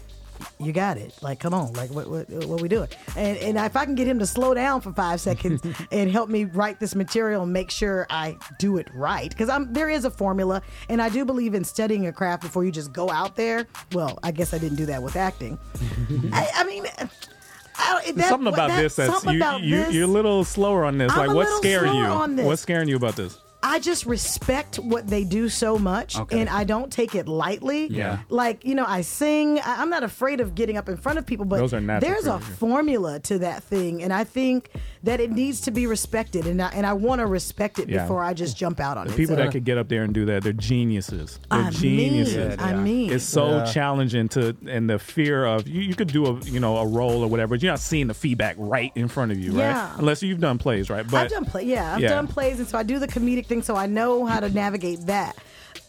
You 0.59 0.73
got 0.73 0.97
it. 0.97 1.15
Like, 1.23 1.41
come 1.41 1.55
on. 1.55 1.73
Like, 1.73 1.91
what, 1.91 2.09
what, 2.09 2.29
what 2.31 2.61
we 2.61 2.69
doing? 2.69 2.89
And 3.17 3.37
and 3.39 3.59
if 3.59 3.77
I 3.77 3.85
can 3.85 3.95
get 3.95 4.07
him 4.07 4.19
to 4.19 4.27
slow 4.27 4.55
down 4.55 4.81
for 4.81 4.93
five 4.93 5.21
seconds 5.21 5.63
and 5.93 6.11
help 6.11 6.29
me 6.29 6.45
write 6.45 6.81
this 6.81 6.95
material 6.95 7.43
and 7.43 7.53
make 7.53 7.71
sure 7.71 8.07
I 8.11 8.37
do 8.59 8.77
it 8.79 8.89
right, 8.95 9.29
because 9.31 9.49
I'm 9.49 9.73
there 9.73 9.89
is 9.89 10.05
a 10.05 10.11
formula, 10.11 10.63
and 10.89 11.01
I 11.03 11.09
do 11.09 11.25
believe 11.25 11.55
in 11.55 11.65
studying 11.65 12.07
a 12.07 12.13
craft 12.13 12.43
before 12.43 12.65
you 12.65 12.73
just 12.73 12.93
go 12.93 13.11
out 13.11 13.37
there. 13.37 13.67
Well, 13.93 14.19
I 14.23 14.31
guess 14.31 14.55
I 14.55 14.59
didn't 14.59 14.77
do 14.77 14.87
that 14.87 15.03
with 15.03 15.17
acting. 15.17 15.59
I, 16.33 16.49
I 16.57 16.65
mean, 16.65 16.87
I, 17.77 18.13
that- 18.13 18.29
something 18.29 18.53
about 18.53 18.69
that- 18.69 18.83
this 18.83 18.97
that's 18.97 19.13
something 19.13 19.33
you, 19.35 19.39
about 19.39 19.63
you 19.63 19.77
this- 19.77 19.95
you're 19.95 20.05
a 20.05 20.07
little 20.07 20.45
slower 20.45 20.85
on 20.85 20.99
this. 20.99 21.13
I'm 21.13 21.19
like 21.19 21.31
a 21.31 21.35
what's 21.35 21.57
scaring 21.59 21.95
you? 21.95 22.05
slower 22.05 22.23
on 22.23 22.37
this. 22.37 22.47
What's 22.47 22.63
scaring 22.63 22.89
you 22.89 22.97
about 22.97 23.17
this? 23.17 23.39
I 23.65 23.79
just 23.79 24.07
respect 24.07 24.77
what 24.77 25.07
they 25.07 25.23
do 25.25 25.49
so 25.49 25.79
much, 25.79 26.19
Okay. 26.19 26.41
and 26.41 26.49
I 26.51 26.65
don't 26.65 26.91
take 26.93 27.15
it 27.15 27.29
lightly. 27.29 27.87
Yeah. 27.89 28.19
like 28.29 28.65
you 28.65 28.75
know, 28.75 28.85
I 28.87 29.03
sing. 29.03 29.59
I- 29.61 29.81
I'm 29.83 29.91
not 29.91 30.03
afraid 30.03 30.41
of 30.41 30.55
getting 30.55 30.77
up 30.77 30.89
in 30.89 30.97
front 30.97 31.19
of 31.19 31.27
people, 31.27 31.45
but 31.45 31.59
Those 31.59 31.73
are 31.75 31.81
natural 31.81 32.11
there's 32.13 32.27
a 32.27 32.39
formula 32.41 33.21
to 33.21 33.39
that 33.41 33.63
thing, 33.63 34.03
and 34.03 34.13
I 34.13 34.25
think 34.25 34.71
that 35.05 35.21
it 35.21 35.31
needs 35.31 35.61
to 35.63 35.71
be 35.71 35.87
respected, 35.87 36.47
and 36.47 36.61
I, 36.63 36.69
and 36.71 36.87
I 36.87 36.93
want 36.95 37.21
to 37.21 37.27
respect 37.27 37.79
it 37.79 37.89
Yeah. 37.89 38.03
before 38.03 38.23
I 38.23 38.35
just 38.35 38.57
jump 38.57 38.81
out 38.81 38.97
on 38.99 39.07
The 39.07 39.13
it. 39.13 39.17
people 39.17 39.37
So- 39.37 39.43
that 39.43 39.53
could 39.53 39.65
get 39.65 39.79
up 39.79 39.89
there 39.89 40.03
and 40.03 40.13
do 40.15 40.25
that, 40.27 40.43
they're 40.43 40.53
geniuses. 40.53 41.39
They're 41.51 41.61
I 41.61 41.71
geniuses. 41.71 42.37
mean, 42.37 42.51
Yeah, 42.59 42.65
I 42.65 42.75
mean, 42.75 43.13
It's 43.13 43.25
so 43.25 43.59
Yeah. 43.59 43.65
challenging 43.65 44.29
to, 44.31 44.57
and 44.67 44.89
the 44.89 44.99
fear 44.99 45.45
of 45.45 45.69
you. 45.69 45.83
You 45.83 45.95
could 45.95 46.09
do 46.09 46.27
a, 46.27 46.39
you 46.45 46.61
know, 46.61 46.77
a 46.79 46.87
role 46.87 47.23
or 47.23 47.29
whatever. 47.29 47.55
But 47.55 47.63
you're 47.63 47.73
not 47.73 47.81
seeing 47.81 48.07
the 48.07 48.15
feedback 48.15 48.55
right 48.59 48.91
in 48.95 49.09
front 49.09 49.33
of 49.33 49.39
you, 49.39 49.53
Yeah. 49.53 49.89
right? 49.91 49.99
Unless 49.99 50.23
you've 50.23 50.41
done 50.41 50.59
plays, 50.59 50.89
right? 50.91 51.07
But 51.09 51.25
I've 51.25 51.31
done 51.31 51.45
play. 51.45 51.65
Yeah, 51.65 51.95
I've 51.95 52.01
Yeah. 52.01 52.09
done 52.11 52.27
plays, 52.27 52.59
and 52.59 52.67
so 52.69 52.79
I 52.79 52.83
do 52.83 52.99
the 52.99 53.09
comedic 53.09 53.47
thing, 53.53 53.63
so 53.63 53.77
I 53.77 53.87
know 53.87 54.25
how 54.27 54.41
to 54.41 54.49
navigate 54.51 55.07
that. 55.07 55.37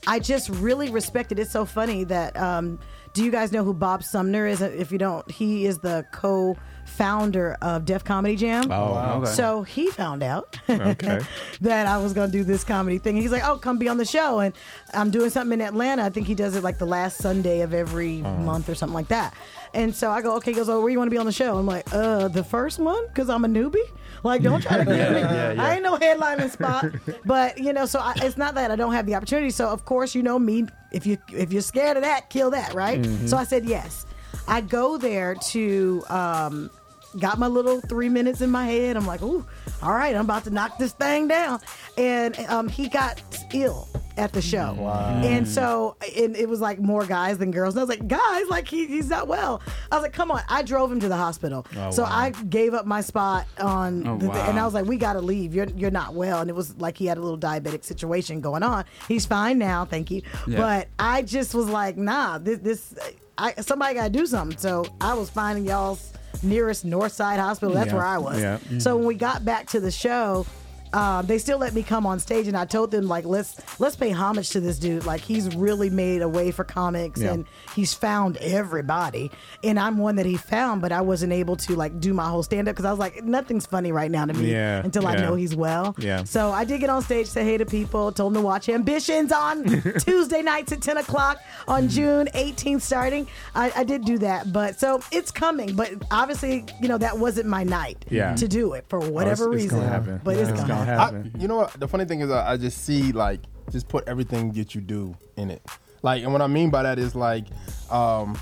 I 0.06 0.20
just 0.20 0.50
really 0.50 0.90
respect 0.92 1.32
it. 1.32 1.40
It's 1.40 1.52
so 1.52 1.66
funny 1.66 2.04
that. 2.06 2.36
Um, 2.38 2.80
do 3.14 3.24
you 3.24 3.30
guys 3.30 3.52
know 3.52 3.64
who 3.64 3.76
Bob 3.76 4.04
Sumner 4.04 4.48
is? 4.48 4.60
If 4.60 4.92
you 4.92 4.98
don't, 4.98 5.30
he 5.30 5.68
is 5.68 5.78
the 5.78 6.04
co-founder 6.12 7.58
of 7.62 7.86
Def 7.86 8.04
Comedy 8.04 8.36
Jam. 8.36 8.72
Oh, 8.72 9.18
Okay. 9.22 9.30
So 9.32 9.62
he 9.62 9.92
found 9.92 10.24
out 10.24 10.58
Okay. 10.68 11.20
that 11.62 11.86
I 11.86 12.00
was 12.00 12.14
going 12.14 12.32
to 12.32 12.36
do 12.36 12.44
this 12.44 12.64
comedy 12.64 12.98
thing. 12.98 13.16
He's 13.16 13.32
like, 13.32 13.44
"Oh, 13.46 13.58
come 13.60 13.78
be 13.78 13.88
on 13.88 13.98
the 13.98 14.06
show." 14.06 14.40
And 14.40 14.54
I'm 14.96 15.12
doing 15.12 15.30
something 15.30 15.60
in 15.60 15.66
Atlanta. 15.66 16.04
I 16.04 16.10
think 16.10 16.26
he 16.26 16.34
does 16.34 16.56
it 16.56 16.64
like 16.64 16.80
the 16.80 16.88
last 16.88 17.18
Sunday 17.20 17.62
of 17.62 17.72
every 17.74 18.22
Uh-huh. 18.22 18.36
month 18.42 18.68
or 18.68 18.74
something 18.74 18.96
like 18.96 19.10
that. 19.10 19.36
And 19.76 19.94
so 19.94 20.10
I 20.10 20.24
go, 20.24 20.36
"Okay." 20.38 20.52
He 20.52 20.56
goes, 20.58 20.68
"Oh, 20.70 20.82
where 20.82 20.90
you 20.90 20.98
want 20.98 21.08
to 21.10 21.12
be 21.12 21.20
on 21.20 21.28
the 21.28 21.32
show?" 21.32 21.56
I'm 21.60 21.68
like, 21.68 21.86
"Uh, 21.94 22.28
the 22.30 22.44
first 22.44 22.80
one, 22.80 23.06
because 23.08 23.30
I'm 23.30 23.46
a 23.46 23.48
newbie. 23.48 23.78
Like, 24.24 24.42
don't 24.42 24.62
try 24.62 24.78
to 24.78 24.86
get 24.86 25.12
me. 25.12 25.22
I 25.22 25.76
ain't 25.76 25.84
no 25.84 25.98
headlining 25.98 26.50
spot." 26.50 26.86
but 27.26 27.58
you 27.58 27.74
know, 27.74 27.86
so 27.86 28.00
I, 28.00 28.14
it's 28.18 28.38
not 28.38 28.56
that 28.56 28.72
I 28.72 28.76
don't 28.76 28.94
have 28.94 29.06
the 29.06 29.16
opportunity. 29.16 29.52
So 29.52 29.70
of 29.70 29.86
course, 29.86 30.16
you 30.16 30.24
know 30.24 30.40
me. 30.40 30.68
If 30.92 31.06
you 31.06 31.18
if 31.32 31.52
you're 31.52 31.62
scared 31.62 31.98
of 31.98 32.04
that, 32.04 32.30
kill 32.30 32.52
that, 32.52 32.74
right? 32.74 33.02
Mm-hmm. 33.02 33.28
So 33.28 33.38
I 33.38 33.44
said 33.44 33.66
yes. 33.66 34.06
I 34.48 34.62
go 34.62 34.98
there 34.98 35.36
to. 35.36 36.04
Um, 36.10 36.70
got 37.20 37.40
my 37.40 37.48
little 37.48 37.82
three 37.82 38.10
minutes 38.10 38.42
in 38.42 38.50
my 38.52 38.66
head. 38.66 38.98
I'm 38.98 39.06
like, 39.08 39.22
ooh, 39.22 39.46
all 39.82 39.94
right, 39.94 40.16
I'm 40.16 40.26
about 40.26 40.44
to 40.46 40.50
knock 40.50 40.78
this 40.78 40.94
thing 40.94 41.28
down. 41.28 41.60
And 41.98 42.38
um, 42.50 42.68
he 42.68 42.88
got 42.90 43.22
ill 43.54 43.88
at 44.16 44.32
the 44.32 44.42
show. 44.42 44.76
Wow. 44.78 45.22
And 45.24 45.48
so 45.48 45.96
and 46.18 46.36
it 46.36 46.48
was 46.48 46.60
like 46.62 46.80
more 46.80 47.06
guys 47.06 47.40
than 47.40 47.50
girls. 47.52 47.74
And 47.74 47.80
I 47.82 47.84
was 47.84 47.90
like, 47.90 48.08
guys, 48.08 48.48
like 48.48 48.68
he, 48.68 48.86
he's 48.86 49.10
not 49.10 49.28
well. 49.28 49.62
I 49.92 49.96
was 49.96 50.04
like, 50.04 50.14
come 50.14 50.30
on. 50.32 50.42
I 50.50 50.62
drove 50.62 50.92
him 50.92 51.00
to 51.00 51.08
the 51.10 51.18
hospital. 51.18 51.66
Oh, 51.76 51.90
so 51.92 52.04
wow. 52.04 52.10
I 52.12 52.30
gave 52.30 52.74
up 52.76 52.86
my 52.86 53.02
spot 53.02 53.48
on 53.60 54.06
Oh, 54.08 54.18
the, 54.18 54.28
wow. 54.30 54.50
and 54.50 54.60
I 54.60 54.66
was 54.66 54.74
like, 54.76 54.86
we 54.86 54.98
got 54.98 55.14
to 55.14 55.22
leave. 55.22 55.56
You're 55.56 55.68
you're 55.76 55.90
not 55.92 56.14
well. 56.14 56.42
And 56.42 56.50
it 56.50 56.56
was 56.56 56.78
like 56.78 56.96
he 56.98 57.06
had 57.08 57.18
a 57.18 57.22
little 57.22 57.40
diabetic 57.40 57.84
situation 57.84 58.40
going 58.40 58.62
on. 58.64 58.86
He's 59.08 59.26
fine 59.26 59.58
now, 59.58 59.84
thank 59.86 60.12
you. 60.12 60.22
Yeah. 60.48 60.58
But 60.58 60.88
I 61.00 61.24
just 61.24 61.56
was 61.56 61.68
like, 61.68 61.98
nah, 61.98 62.38
this, 62.38 62.60
this 62.60 62.94
I 63.38 63.54
somebody 63.62 63.96
got 63.96 64.04
to 64.06 64.10
do 64.12 64.28
something. 64.28 64.58
So 64.60 64.86
I 65.02 65.16
was 65.16 65.32
finding 65.32 65.66
y'all's 65.66 66.14
nearest 66.42 66.86
North 66.86 67.12
Side 67.12 67.40
Hospital. 67.40 67.74
That's 67.76 67.90
Yeah, 67.90 67.96
where 67.96 68.06
I 68.06 68.18
was. 68.18 68.40
yeah. 68.42 68.58
So 68.80 68.96
when 68.96 69.02
mm-hmm. 69.02 69.08
we 69.08 69.16
got 69.16 69.46
back 69.46 69.68
to 69.70 69.80
the 69.80 69.92
show, 69.92 70.46
uh, 70.94 71.22
they 71.24 71.38
still 71.38 71.58
let 71.58 71.74
me 71.74 71.84
come 71.84 72.06
on 72.06 72.20
stage, 72.20 72.48
and 72.48 72.56
I 72.56 72.66
told 72.66 72.92
them 72.92 73.08
like, 73.08 73.26
let's 73.26 73.60
let's 73.80 73.96
pay 73.96 74.12
homage 74.12 74.50
to 74.52 74.60
this 74.60 74.78
dude. 74.80 75.06
Like 75.06 75.22
he's 75.22 75.54
really 75.56 75.90
made 75.90 76.22
a 76.22 76.30
way 76.30 76.52
for 76.52 76.64
comics, 76.64 77.20
Yeah. 77.22 77.34
and 77.34 77.46
he's 77.76 77.94
found 77.94 78.38
everybody. 78.38 79.32
And 79.64 79.80
I'm 79.80 79.98
one 79.98 80.16
that 80.18 80.26
he 80.26 80.38
found, 80.38 80.82
but 80.82 80.92
I 80.92 81.02
wasn't 81.02 81.34
able 81.34 81.56
to 81.58 81.76
like 81.76 82.00
do 82.00 82.14
my 82.14 82.28
whole 82.30 82.44
stand 82.44 82.68
up 82.68 82.76
because 82.76 82.86
I 82.86 82.92
was 82.92 83.00
like, 83.00 83.24
nothing's 83.24 83.66
funny 83.66 83.92
right 83.92 84.10
now 84.12 84.26
to 84.26 84.34
me 84.34 84.52
Yeah, 84.52 84.82
until 84.84 85.08
I 85.08 85.16
know 85.16 85.36
he's 85.36 85.56
well. 85.56 85.96
Yeah. 85.98 86.24
So 86.24 86.52
I 86.52 86.64
did 86.66 86.80
get 86.80 86.90
on 86.90 87.02
stage, 87.02 87.28
say 87.28 87.44
hey 87.44 87.58
to 87.58 87.66
people, 87.66 88.12
told 88.12 88.34
them 88.34 88.42
to 88.42 88.46
watch 88.46 88.70
Ambitions 88.70 89.32
on 89.32 89.64
Tuesday 90.00 90.42
nights 90.42 90.72
at 90.72 90.82
10 90.82 90.98
o'clock 90.98 91.40
on 91.68 91.90
June 91.90 92.28
18th 92.34 92.82
starting. 92.82 93.28
I, 93.56 93.72
I 93.76 93.84
did 93.84 94.06
do 94.06 94.18
that, 94.20 94.52
but 94.54 94.80
so 94.80 95.02
it's 95.12 95.32
coming. 95.32 95.76
But 95.76 95.92
obviously, 96.12 96.66
you 96.82 96.88
know, 96.88 96.98
that 96.98 97.18
wasn't 97.18 97.48
my 97.48 97.64
night 97.64 98.06
Yeah. 98.10 98.36
to 98.36 98.48
do 98.48 98.74
it 98.74 98.86
for 98.90 99.00
whatever 99.00 99.54
it's, 99.54 99.66
it's 99.66 99.74
reason. 99.74 100.22
But 100.24 100.38
it's, 100.38 100.50
it's 100.50 100.60
gonna, 100.62 100.74
gonna 100.74 100.83
happen. 100.86 101.32
I, 101.36 101.38
you 101.40 101.48
know 101.48 101.58
what? 101.58 101.74
The 101.80 101.88
funny 101.88 102.06
thing 102.06 102.22
is, 102.22 102.30
I, 102.32 102.54
I 102.54 102.58
just 102.58 102.84
see 102.84 103.12
like 103.12 103.42
just 103.72 103.88
put 103.88 104.08
everything 104.08 104.52
that 104.54 104.76
you 104.76 104.82
do 104.82 105.16
in 105.38 105.50
it. 105.52 105.62
Like, 106.02 106.24
and 106.24 106.32
what 106.34 106.42
I 106.42 106.48
mean 106.48 106.70
by 106.70 106.84
that 106.84 107.00
is 107.00 107.16
like, 107.16 107.46
um, 107.90 108.38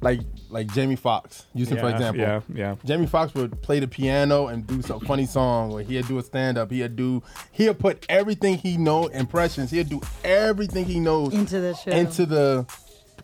like 0.00 0.20
like 0.50 0.72
Jamie 0.72 0.96
Foxx, 0.96 1.46
using 1.54 1.78
for 1.78 1.88
example. 1.88 2.20
yeah, 2.22 2.40
yeah. 2.52 2.76
Jamie 2.84 3.06
Foxx 3.06 3.34
would 3.34 3.60
play 3.62 3.80
the 3.80 3.88
piano 3.88 4.48
and 4.48 4.66
do 4.66 4.82
some 4.82 5.00
funny 5.00 5.26
song, 5.26 5.72
or 5.72 5.80
he'd 5.82 6.06
do 6.08 6.18
a 6.18 6.22
stand 6.22 6.58
up. 6.58 6.70
He'd 6.70 6.96
do 6.96 7.22
he'd 7.52 7.78
put 7.78 8.04
everything 8.08 8.56
he 8.58 8.76
know 8.76 9.06
impressions. 9.06 9.70
He'd 9.70 9.88
do 9.88 10.00
everything 10.22 10.84
he 10.84 11.00
knows 11.00 11.32
Into 11.32 11.60
the 11.60 11.74
show. 11.74 11.90
into 11.90 12.26
the 12.26 12.66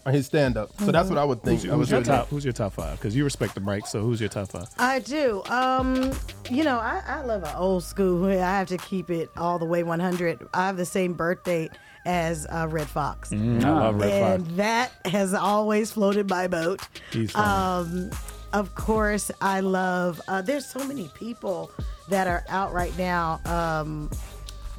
his 0.06 0.26
stand 0.26 0.56
up. 0.56 0.70
So 0.78 0.90
that's 0.92 1.08
what 1.08 1.18
I 1.18 1.24
would 1.24 1.42
think. 1.42 1.60
Who's, 1.60 1.70
I 1.70 1.74
would 1.74 1.80
who's 1.80 1.90
your 1.90 2.00
do. 2.00 2.06
top? 2.06 2.28
Who's 2.28 2.44
your 2.44 2.52
top 2.52 2.72
five? 2.72 2.98
Because 2.98 3.14
you 3.14 3.24
respect 3.24 3.54
the 3.54 3.60
mic, 3.60 3.86
so 3.86 4.00
who's 4.02 4.20
your 4.20 4.28
top 4.30 4.48
five? 4.48 4.68
I 4.78 5.00
do. 5.00 5.42
Um, 5.46 6.12
you 6.50 6.64
know, 6.64 6.78
I, 6.78 7.02
I 7.06 7.22
love 7.22 7.42
an 7.42 7.54
old 7.56 7.84
school. 7.84 8.24
I 8.30 8.34
have 8.34 8.68
to 8.68 8.78
keep 8.78 9.10
it 9.10 9.30
all 9.36 9.58
the 9.58 9.66
way 9.66 9.82
100. 9.82 10.48
I 10.54 10.66
have 10.66 10.76
the 10.76 10.86
same 10.86 11.12
birth 11.12 11.44
date 11.44 11.72
as 12.06 12.46
uh, 12.46 12.66
Redd 12.70 12.88
Foxx. 12.88 13.32
I 13.32 13.36
love 13.36 13.96
Red 13.96 14.10
and 14.10 14.44
Fox. 14.44 14.56
that 14.56 14.92
has 15.04 15.34
always 15.34 15.92
floated 15.92 16.28
my 16.28 16.46
boat. 16.48 16.80
He's. 17.12 17.34
Um, 17.34 18.10
of 18.52 18.74
course, 18.74 19.30
I 19.40 19.60
love. 19.60 20.20
Uh, 20.26 20.42
there's 20.42 20.66
so 20.66 20.82
many 20.84 21.08
people 21.14 21.70
that 22.08 22.26
are 22.26 22.44
out 22.48 22.72
right 22.72 22.96
now. 22.98 23.40
Um, 23.44 24.10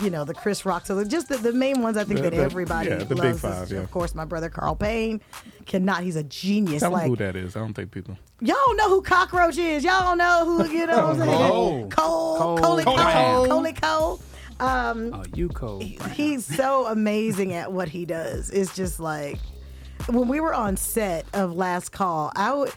you 0.01 0.09
know, 0.09 0.23
the 0.25 0.33
Chris 0.33 0.65
Rock. 0.65 0.85
So 0.85 1.03
just 1.03 1.29
the, 1.29 1.37
the 1.37 1.53
main 1.53 1.81
ones 1.81 1.97
I 1.97 2.03
think 2.03 2.17
The- 2.21 2.29
that 2.29 2.35
the- 2.35 2.43
everybody 2.43 2.89
yeah, 2.89 2.95
the 2.97 3.15
big 3.15 3.19
loves. 3.43 3.43
is, 3.43 3.71
yeah. 3.71 3.79
Of 3.79 3.91
course, 3.91 4.13
my 4.15 4.25
brother 4.25 4.49
Carl 4.49 4.75
Payne 4.75 5.21
cannot. 5.65 6.03
He's 6.03 6.15
a 6.15 6.23
genius. 6.23 6.81
Tell 6.81 6.91
like 6.91 7.03
them 7.03 7.09
who 7.11 7.15
that 7.17 7.35
is. 7.35 7.55
I 7.55 7.59
don't 7.59 7.73
think 7.73 7.91
people. 7.91 8.17
Y'all 8.41 8.55
don't 8.65 8.77
know 8.77 8.89
who 8.89 9.01
Cockroach 9.01 9.57
is. 9.57 9.83
Y'all 9.83 10.01
don't 10.01 10.17
know 10.17 10.45
who, 10.45 10.69
you 10.71 10.87
know 10.87 11.07
what 11.07 11.15
I'm 11.15 11.19
saying? 11.19 11.29
Cole. 11.49 11.89
Cole. 11.89 12.37
Cole. 12.37 12.57
Coley 12.57 12.83
Cole. 12.83 12.97
Cole. 12.97 13.47
Coley 13.47 13.73
Cole. 13.73 14.19
Um, 14.59 15.11
Oh, 15.13 15.23
you 15.33 15.49
cold. 15.49 15.81
he's 15.83 16.45
so 16.45 16.85
amazing 16.87 17.53
at 17.53 17.71
what 17.71 17.89
he 17.89 18.05
does. 18.05 18.49
It's 18.51 18.75
just 18.75 18.99
like 18.99 19.39
when 20.07 20.27
we 20.27 20.39
were 20.39 20.53
on 20.53 20.77
set 20.77 21.25
of 21.33 21.53
Last 21.55 21.91
Call, 21.91 22.31
I 22.35 22.53
would 22.53 22.71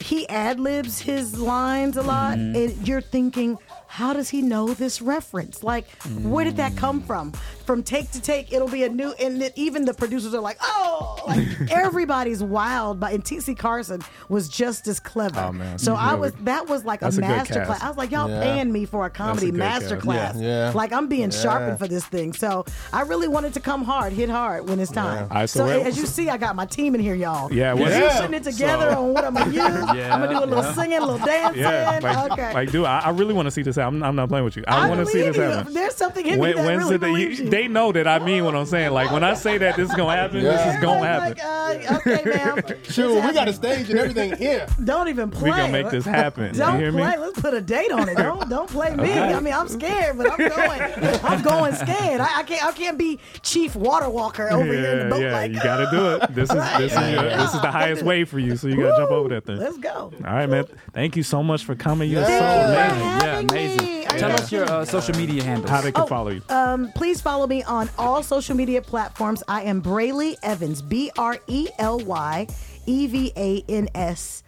he 0.00 0.28
ad 0.28 0.60
libs 0.60 1.00
his 1.00 1.38
lines 1.40 1.96
a 1.96 2.02
lot, 2.02 2.38
and 2.38 2.86
you're 2.86 3.00
thinking, 3.00 3.58
how 3.88 4.12
does 4.12 4.28
he 4.28 4.42
know 4.42 4.74
this 4.74 5.00
reference? 5.02 5.62
Like, 5.64 5.86
where 6.22 6.44
did 6.44 6.56
that 6.56 6.76
come 6.76 7.00
from? 7.00 7.32
From 7.68 7.82
take 7.82 8.10
to 8.12 8.20
take, 8.22 8.50
it'll 8.50 8.66
be 8.66 8.84
a 8.84 8.88
new, 8.88 9.12
and 9.20 9.42
then 9.42 9.50
even 9.54 9.84
the 9.84 9.92
producers 9.92 10.32
are 10.32 10.40
like, 10.40 10.56
oh, 10.62 11.22
like 11.26 11.46
everybody's 11.70 12.42
wild. 12.42 12.98
But 12.98 13.12
and 13.12 13.22
T.C. 13.22 13.54
Carson 13.54 14.00
was 14.30 14.48
just 14.48 14.88
as 14.88 14.98
clever. 14.98 15.38
Oh, 15.38 15.52
man. 15.52 15.78
So 15.78 15.94
I 15.94 16.14
was 16.14 16.32
that 16.44 16.66
was 16.66 16.86
like 16.86 17.00
That's 17.00 17.18
a 17.18 17.20
a 17.20 17.28
master 17.28 17.66
class. 17.66 17.82
I 17.82 17.88
was 17.88 17.98
like, 17.98 18.10
y'all 18.10 18.30
Yeah. 18.30 18.40
paying 18.40 18.72
me 18.72 18.86
for 18.86 19.04
a 19.04 19.10
comedy 19.10 19.48
cast. 19.48 19.58
master 19.58 19.96
class. 19.98 20.36
Yeah. 20.36 20.68
Yeah. 20.68 20.72
Like 20.74 20.94
I'm 20.94 21.08
being 21.08 21.30
Yeah. 21.30 21.42
sharpened 21.42 21.78
for 21.78 21.86
this 21.86 22.06
thing. 22.06 22.32
So 22.32 22.64
I 22.90 23.02
really 23.02 23.28
wanted 23.28 23.52
to 23.52 23.60
come 23.60 23.84
hard, 23.84 24.14
hit 24.14 24.30
hard 24.30 24.66
when 24.66 24.80
it's 24.80 24.90
time. 24.90 25.28
Right, 25.28 25.46
so 25.46 25.66
so 25.66 25.82
as 25.82 25.98
you 25.98 26.06
see, 26.06 26.30
I 26.30 26.38
got 26.38 26.56
my 26.56 26.64
team 26.64 26.94
in 26.94 27.02
here, 27.02 27.14
y'all. 27.14 27.52
Yeah, 27.52 27.74
We're 27.74 27.90
Yeah. 27.90 28.18
putting 28.18 28.32
it 28.32 28.44
together 28.44 28.96
on 28.96 29.12
what 29.12 29.24
I'm 29.24 29.34
gonna 29.34 29.52
use. 29.52 29.58
Yeah, 29.98 30.14
I'm 30.14 30.22
gonna 30.22 30.38
do 30.38 30.42
a 30.42 30.48
little 30.48 30.72
singing, 30.72 30.96
a 30.96 31.04
little 31.04 31.18
dancing. 31.18 31.60
Yeah, 31.60 32.00
like, 32.02 32.32
okay. 32.32 32.54
like, 32.54 32.72
dude, 32.72 32.86
I, 32.86 33.00
I 33.00 33.10
really 33.10 33.34
want 33.34 33.44
to 33.44 33.50
see 33.50 33.60
this 33.60 33.76
happen. 33.76 34.02
I'm, 34.02 34.08
I'm 34.08 34.16
not 34.16 34.30
playing 34.30 34.46
with 34.46 34.56
you. 34.56 34.64
I, 34.66 34.88
want 34.88 35.00
to 35.00 35.06
see 35.06 35.20
this 35.20 35.36
happen. 35.36 35.74
There's 35.74 35.96
something 35.96 36.24
in 36.24 36.38
When, 36.38 36.56
that 36.56 36.66
really 36.78 36.96
believes 36.96 37.40
you. 37.40 37.50
They 37.58 37.66
know 37.66 37.90
that 37.90 38.06
I 38.06 38.20
mean 38.20 38.44
what 38.44 38.54
I'm 38.54 38.66
saying. 38.66 38.92
Like 38.92 39.10
when 39.10 39.24
I 39.24 39.34
say 39.34 39.58
that 39.58 39.76
this 39.76 39.88
is 39.90 39.94
gonna 39.96 40.14
happen, 40.16 40.42
this 40.44 40.74
is 40.74 40.80
gonna 40.80 41.04
happen. 41.06 41.28
Like, 41.36 41.90
uh, 41.90 41.96
okay, 41.98 42.22
ma'am. 42.24 42.62
Shoot, 42.84 43.14
we 43.24 43.32
got 43.32 43.48
a 43.48 43.52
stage 43.52 43.90
and 43.90 43.98
everything 43.98 44.36
here. 44.36 44.66
Don't 44.84 45.08
even 45.08 45.30
play. 45.30 45.50
we 45.50 45.56
gonna 45.56 45.72
make 45.72 45.90
this 45.90 46.04
happen. 46.04 46.56
Don't 46.56 46.74
you 46.74 46.78
hear 46.84 46.92
play. 46.92 47.10
me? 47.10 47.16
Let's 47.18 47.40
put 47.40 47.54
a 47.54 47.60
date 47.60 47.90
on 47.90 48.08
it. 48.08 48.16
Don't 48.28 48.48
don't 48.48 48.68
play 48.70 48.94
me. 48.94 49.02
Okay. 49.10 49.34
I 49.34 49.40
mean, 49.40 49.52
I'm 49.54 49.68
scared, 49.68 50.16
but 50.16 50.30
I'm 50.30 50.38
going. 50.48 51.24
I'm 51.24 51.42
going 51.42 51.74
scared. 51.74 52.20
I, 52.20 52.38
I 52.38 52.42
can't. 52.44 52.64
I 52.64 52.72
can't 52.72 52.96
be 52.98 53.18
chief 53.42 53.74
water 53.74 54.08
walker 54.08 54.48
over 54.52 54.64
here 54.64 54.74
in 54.74 54.98
the 54.98 55.04
Yeah, 55.04 55.10
boat. 55.10 55.20
yeah, 55.22 55.32
like, 55.32 55.52
you 55.52 55.60
gotta 55.60 55.88
do 55.90 56.14
it. 56.14 56.34
This 56.34 56.50
is 56.50 56.56
this 56.78 56.92
is 56.92 57.12
your, 57.12 57.22
this 57.24 57.54
is 57.54 57.60
the 57.60 57.70
highest 57.70 58.02
way 58.04 58.24
for 58.24 58.38
you, 58.38 58.56
so 58.56 58.68
you 58.68 58.76
gotta 58.76 58.96
jump 58.98 59.10
over 59.10 59.28
that 59.30 59.44
thing. 59.46 59.58
Let's 59.58 59.78
go. 59.78 60.12
All 60.24 60.32
right, 60.34 60.48
man. 60.48 60.64
Thank 60.92 61.16
you 61.16 61.22
so 61.24 61.42
much 61.42 61.64
for 61.64 61.74
coming. 61.74 62.08
You're 62.10 62.22
Yeah. 62.22 62.38
so 62.38 62.72
Thank 62.74 62.94
you 62.94 63.00
for 63.00 63.08
amazing. 63.08 63.28
Yeah, 63.28 63.38
amazing. 63.40 63.86
me. 63.86 63.98
Tell 64.18 64.30
you 64.30 64.34
us 64.36 64.50
your 64.52 64.64
uh, 64.64 64.84
social 64.84 65.14
media 65.16 65.44
handles. 65.44 65.70
How 65.70 65.80
they 65.80 65.92
can 65.92 66.02
Oh, 66.04 66.06
follow 66.06 66.30
you. 66.30 66.42
Um, 66.48 66.90
please 66.96 67.20
follow 67.20 67.46
me 67.48 67.62
on 67.64 67.90
all 67.98 68.22
social 68.22 68.54
media 68.54 68.82
platforms. 68.82 69.42
I 69.48 69.62
am 69.62 69.82
Brely 69.82 70.36
Evans, 70.42 70.82
B 70.82 71.10
R 71.18 71.38
E 71.46 71.68
L 71.78 71.98
Y 71.98 72.46
E 72.86 73.06
V 73.06 73.32
A 73.36 73.64
N 73.68 73.88
S. 73.94 74.42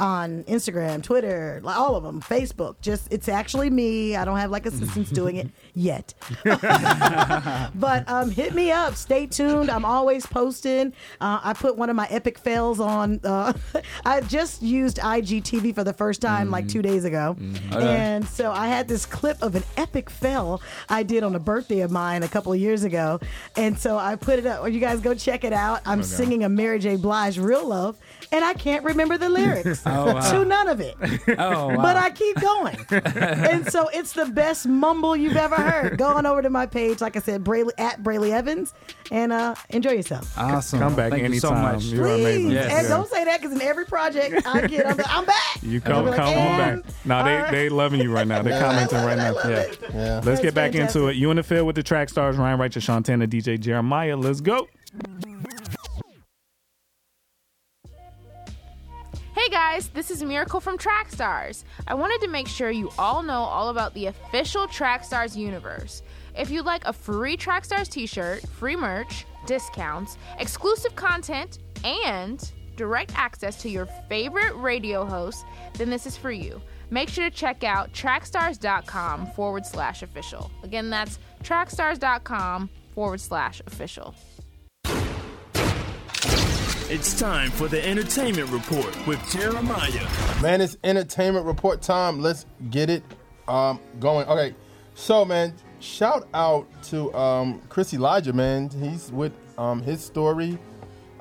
On 0.00 0.42
Instagram, 0.44 1.04
Twitter, 1.04 1.62
all 1.64 1.94
of 1.94 2.02
them, 2.02 2.20
Facebook. 2.20 2.80
Just 2.80 3.12
it's 3.12 3.28
actually 3.28 3.70
me. 3.70 4.16
I 4.16 4.24
don't 4.24 4.38
have 4.38 4.50
like 4.50 4.66
assistants 4.66 5.10
doing 5.10 5.36
it 5.36 5.48
yet. 5.74 6.14
but 6.44 8.08
um, 8.08 8.30
hit 8.30 8.54
me 8.54 8.70
up. 8.70 8.94
Stay 8.96 9.26
tuned. 9.26 9.70
I'm 9.70 9.84
always 9.84 10.26
posting. 10.26 10.92
Uh, 11.20 11.40
I 11.42 11.52
put 11.52 11.76
one 11.76 11.90
of 11.90 11.96
my 11.96 12.06
epic 12.10 12.38
fails 12.38 12.80
on. 12.80 13.20
Uh, 13.24 13.52
I 14.04 14.20
just 14.22 14.62
used 14.62 14.98
IGTV 14.98 15.74
for 15.74 15.84
the 15.84 15.92
first 15.92 16.20
time 16.20 16.50
like 16.50 16.68
two 16.68 16.82
days 16.82 17.04
ago, 17.04 17.36
and 17.72 18.26
so 18.26 18.52
I 18.52 18.68
had 18.68 18.88
this 18.88 19.06
clip 19.06 19.42
of 19.42 19.54
an 19.54 19.64
epic 19.76 20.10
fail 20.10 20.60
I 20.88 21.02
did 21.02 21.22
on 21.22 21.34
a 21.34 21.38
birthday 21.40 21.80
of 21.80 21.90
mine 21.90 22.22
a 22.22 22.28
couple 22.28 22.52
of 22.52 22.58
years 22.60 22.84
ago, 22.84 23.20
and 23.56 23.78
so 23.78 23.98
I 23.98 24.16
put 24.16 24.38
it 24.38 24.46
up. 24.46 24.60
Well, 24.62 24.68
you 24.70 24.80
guys 24.80 25.00
go 25.00 25.14
check 25.14 25.44
it 25.44 25.52
out. 25.52 25.80
I'm 25.86 26.02
singing 26.02 26.44
a 26.44 26.48
Mary 26.48 26.78
J. 26.78 26.96
Blige 26.96 27.38
"Real 27.38 27.66
Love," 27.66 27.98
and 28.32 28.44
I 28.44 28.54
can't 28.54 28.84
remember 28.84 29.18
the 29.18 29.28
lyrics 29.28 29.82
Oh, 29.86 30.14
wow. 30.14 30.30
to 30.32 30.44
none 30.44 30.68
of 30.68 30.80
it 30.80 30.94
Oh, 31.38 31.68
wow. 31.68 31.76
but 31.76 31.96
I 31.96 32.10
keep 32.10 32.40
going. 32.40 32.76
and 32.90 33.70
so 33.70 33.88
it's 33.88 34.12
the 34.12 34.26
best 34.26 34.66
mumble 34.66 35.16
you've 35.16 35.36
ever 35.36 35.54
heard. 35.56 35.63
Go 35.96 36.06
on 36.06 36.26
over 36.26 36.42
to 36.42 36.50
my 36.50 36.66
page, 36.66 37.00
like 37.00 37.16
I 37.16 37.20
said, 37.20 37.44
Brely 37.44 37.72
at 37.78 38.02
Brely 38.02 38.32
Evans, 38.32 38.74
and 39.10 39.32
uh, 39.32 39.54
enjoy 39.70 39.92
yourself. 39.92 40.36
awesome. 40.38 40.78
Come 40.78 40.94
back 40.96 41.10
Thank 41.12 41.32
you 41.32 41.40
so 41.40 41.48
anytime. 41.50 41.74
much. 41.74 41.84
You're 41.84 42.04
Please, 42.06 42.20
amazing. 42.22 42.50
Yes. 42.50 42.72
and 42.72 42.82
Yeah. 42.82 42.88
don't 42.88 43.08
say 43.10 43.24
that 43.24 43.40
because 43.40 43.54
in 43.56 43.62
every 43.62 43.84
project 43.86 44.46
I 44.46 44.66
get, 44.66 44.86
I'm, 44.86 44.96
like, 44.96 45.06
I'm 45.08 45.24
back. 45.24 45.62
You 45.62 45.80
come 45.80 46.06
like, 46.06 46.16
come 46.16 46.28
on 46.38 46.58
back. 46.58 46.84
No, 47.04 47.24
they 47.24 47.34
all 47.36 47.42
right. 47.42 47.50
they 47.50 47.68
loving 47.68 48.00
you 48.00 48.12
right 48.12 48.26
now. 48.26 48.42
They're 48.42 48.60
commenting 48.62 48.98
right 48.98 49.16
now. 49.18 49.34
Yeah. 49.44 49.50
Yeah. 49.92 50.14
Let's 50.14 50.26
That's 50.26 50.40
get 50.40 50.54
back 50.54 50.74
into 50.74 51.08
it. 51.08 51.16
You 51.16 51.30
in 51.30 51.36
the 51.36 51.42
field 51.42 51.66
with 51.66 51.76
the 51.76 51.82
track 51.82 52.08
stars, 52.08 52.36
Ryan 52.36 52.58
Righteous, 52.58 52.84
Sean 52.84 53.02
Tanner, 53.02 53.26
DJ 53.26 53.58
Jeremiah. 53.60 54.16
Let's 54.16 54.40
go. 54.40 54.68
Hey 59.44 59.50
guys, 59.50 59.88
this 59.88 60.10
is 60.10 60.22
Miracle 60.22 60.58
from 60.58 60.78
Trackstars. 60.78 61.64
I 61.86 61.92
wanted 61.92 62.22
to 62.22 62.28
make 62.28 62.48
sure 62.48 62.70
you 62.70 62.90
all 62.98 63.22
know 63.22 63.42
all 63.42 63.68
about 63.68 63.92
the 63.92 64.06
official 64.06 64.66
Trackstars 64.66 65.36
universe. 65.36 66.02
If 66.34 66.48
you'd 66.48 66.64
like 66.64 66.86
a 66.86 66.94
free 66.94 67.36
Trackstars 67.36 67.90
t 67.90 68.06
shirt, 68.06 68.40
free 68.48 68.74
merch, 68.74 69.26
discounts, 69.44 70.16
exclusive 70.38 70.96
content, 70.96 71.58
and 71.84 72.50
direct 72.76 73.12
access 73.16 73.60
to 73.60 73.68
your 73.68 73.84
favorite 74.08 74.54
radio 74.54 75.04
hosts, 75.04 75.44
then 75.74 75.90
this 75.90 76.06
is 76.06 76.16
for 76.16 76.30
you. 76.30 76.62
Make 76.88 77.10
sure 77.10 77.28
to 77.28 77.36
check 77.36 77.64
out 77.64 77.92
trackstars.com 77.92 79.26
forward 79.32 79.66
slash 79.66 80.02
official. 80.02 80.50
Again, 80.62 80.88
that's 80.88 81.18
trackstars.com 81.42 82.70
forward 82.94 83.20
slash 83.20 83.60
official. 83.66 84.14
It's 86.90 87.18
time 87.18 87.50
for 87.50 87.66
the 87.66 87.84
entertainment 87.86 88.50
report 88.50 88.94
with 89.06 89.18
Jeremiah. 89.30 90.06
Man, 90.42 90.60
it's 90.60 90.76
entertainment 90.84 91.46
report 91.46 91.80
time. 91.80 92.20
Let's 92.20 92.44
get 92.70 92.90
it 92.90 93.02
um, 93.48 93.80
going. 94.00 94.28
Okay, 94.28 94.54
so 94.94 95.24
man, 95.24 95.54
shout 95.80 96.28
out 96.34 96.66
to 96.84 97.12
um, 97.14 97.62
Chris 97.70 97.94
Elijah, 97.94 98.32
man. 98.34 98.68
He's 98.68 99.10
with 99.10 99.32
um, 99.56 99.80
his 99.82 100.04
story 100.04 100.58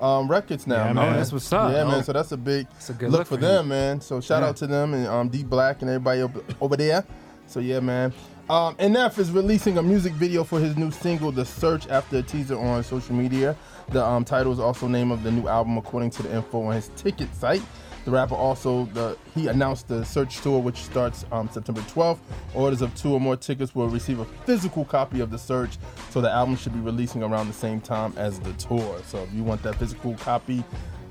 um, 0.02 0.28
records 0.30 0.68
now, 0.68 0.86
Yeah, 0.88 0.94
man. 0.94 0.96
man. 0.96 1.14
That's 1.16 1.32
what's 1.32 1.52
up. 1.54 1.72
Yeah, 1.72 1.86
man. 1.86 2.04
So 2.04 2.12
that's 2.12 2.34
a 2.34 2.38
big 2.38 2.68
a 2.90 2.94
good 2.94 3.10
look, 3.10 3.20
look 3.20 3.28
for 3.28 3.36
for 3.36 3.42
them, 3.42 3.62
him. 3.64 3.70
man. 3.70 4.02
So 4.02 4.20
shout 4.20 4.44
Yeah. 4.44 4.50
out 4.50 4.58
to 4.58 4.68
them 4.68 4.94
and 4.94 5.08
um, 5.08 5.30
D 5.30 5.44
Black 5.44 5.82
and 5.82 5.90
everybody 5.90 6.22
over, 6.22 6.44
over 6.60 6.76
there. 6.76 7.06
So 7.48 7.62
yeah, 7.62 7.80
man. 7.80 8.12
Um, 8.50 8.76
NF 8.76 9.18
is 9.20 9.32
releasing 9.32 9.78
a 9.78 9.82
music 9.82 10.12
video 10.14 10.44
for 10.44 10.60
his 10.60 10.76
new 10.76 10.92
single, 10.92 11.32
"The 11.32 11.46
Search," 11.46 11.88
after 11.88 12.18
a 12.18 12.22
teaser 12.22 12.60
on 12.60 12.84
social 12.84 13.16
media. 13.16 13.56
The 13.90 14.04
um, 14.04 14.26
title 14.26 14.52
is 14.52 14.60
also 14.60 14.88
name 14.88 15.12
of 15.12 15.24
the 15.24 15.32
new 15.32 15.48
album, 15.48 15.78
according 15.78 16.12
to 16.12 16.24
the 16.24 16.34
info 16.34 16.64
on 16.64 16.74
his 16.76 16.90
ticket 16.96 17.34
site. 17.36 17.62
The 18.06 18.12
rapper 18.12 18.36
also 18.36 18.86
the 18.88 19.18
he 19.34 19.48
announced 19.48 19.88
the 19.88 20.04
Search 20.04 20.42
tour, 20.42 20.60
which 20.60 20.78
starts 20.78 21.26
um, 21.32 21.50
September 21.50 21.82
12th. 21.82 22.20
Orders 22.54 22.82
of 22.82 22.94
two 22.96 23.14
or 23.14 23.20
more 23.20 23.38
tickets 23.38 23.74
will 23.74 23.88
receive 23.88 24.20
a 24.20 24.26
physical 24.26 24.84
copy 24.84 25.22
of 25.22 25.32
the 25.32 25.38
Search, 25.38 25.78
so 26.10 26.20
the 26.20 26.30
album 26.30 26.58
should 26.58 26.74
be 26.74 26.80
releasing 26.80 27.24
around 27.24 27.48
the 27.48 27.54
same 27.54 27.80
time 27.80 28.14
as 28.18 28.40
the 28.42 28.52
tour. 28.54 29.00
So 29.06 29.20
if 29.20 29.34
you 29.34 29.44
want 29.44 29.64
that 29.64 29.76
physical 29.76 30.16
copy, 30.16 30.64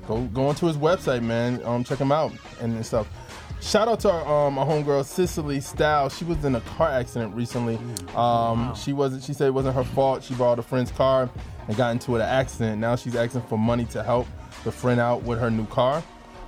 go 0.07 0.21
go 0.25 0.47
onto 0.47 0.67
his 0.67 0.77
website, 0.77 1.23
man. 1.23 1.61
Um, 1.65 1.83
check 1.83 1.97
him 1.97 2.11
out 2.11 2.31
and, 2.61 2.85
stuff. 2.85 3.07
Shout 3.59 3.87
out 3.87 4.01
to 4.01 4.11
our, 4.11 4.47
um, 4.47 4.59
our 4.59 4.65
homegirl 4.65 5.05
Cicely 5.05 5.61
Styles. 5.61 6.15
She 6.15 6.25
was 6.25 6.43
in 6.43 6.53
a 6.53 6.61
car 6.61 6.89
accident 6.89 7.33
recently. 7.33 7.79
Um, 8.13 8.75
She 8.75 8.93
wasn't. 8.93 9.23
She 9.23 9.33
said 9.33 9.47
it 9.47 9.51
wasn't 9.51 9.75
her 9.75 9.85
fault. 9.85 10.21
She 10.21 10.35
borrowed 10.35 10.59
a 10.59 10.63
friend's 10.63 10.91
car 10.91 11.29
and 11.67 11.77
got 11.77 11.91
into 11.91 12.15
an 12.15 12.21
accident. 12.21 12.79
Now 12.79 12.95
she's 12.95 13.15
asking 13.15 13.41
for 13.43 13.57
money 13.57 13.85
to 13.85 14.03
help 14.03 14.27
the 14.63 14.71
friend 14.71 14.99
out 14.99 15.23
with 15.23 15.39
her 15.39 15.49
new 15.49 15.65
car. 15.67 16.03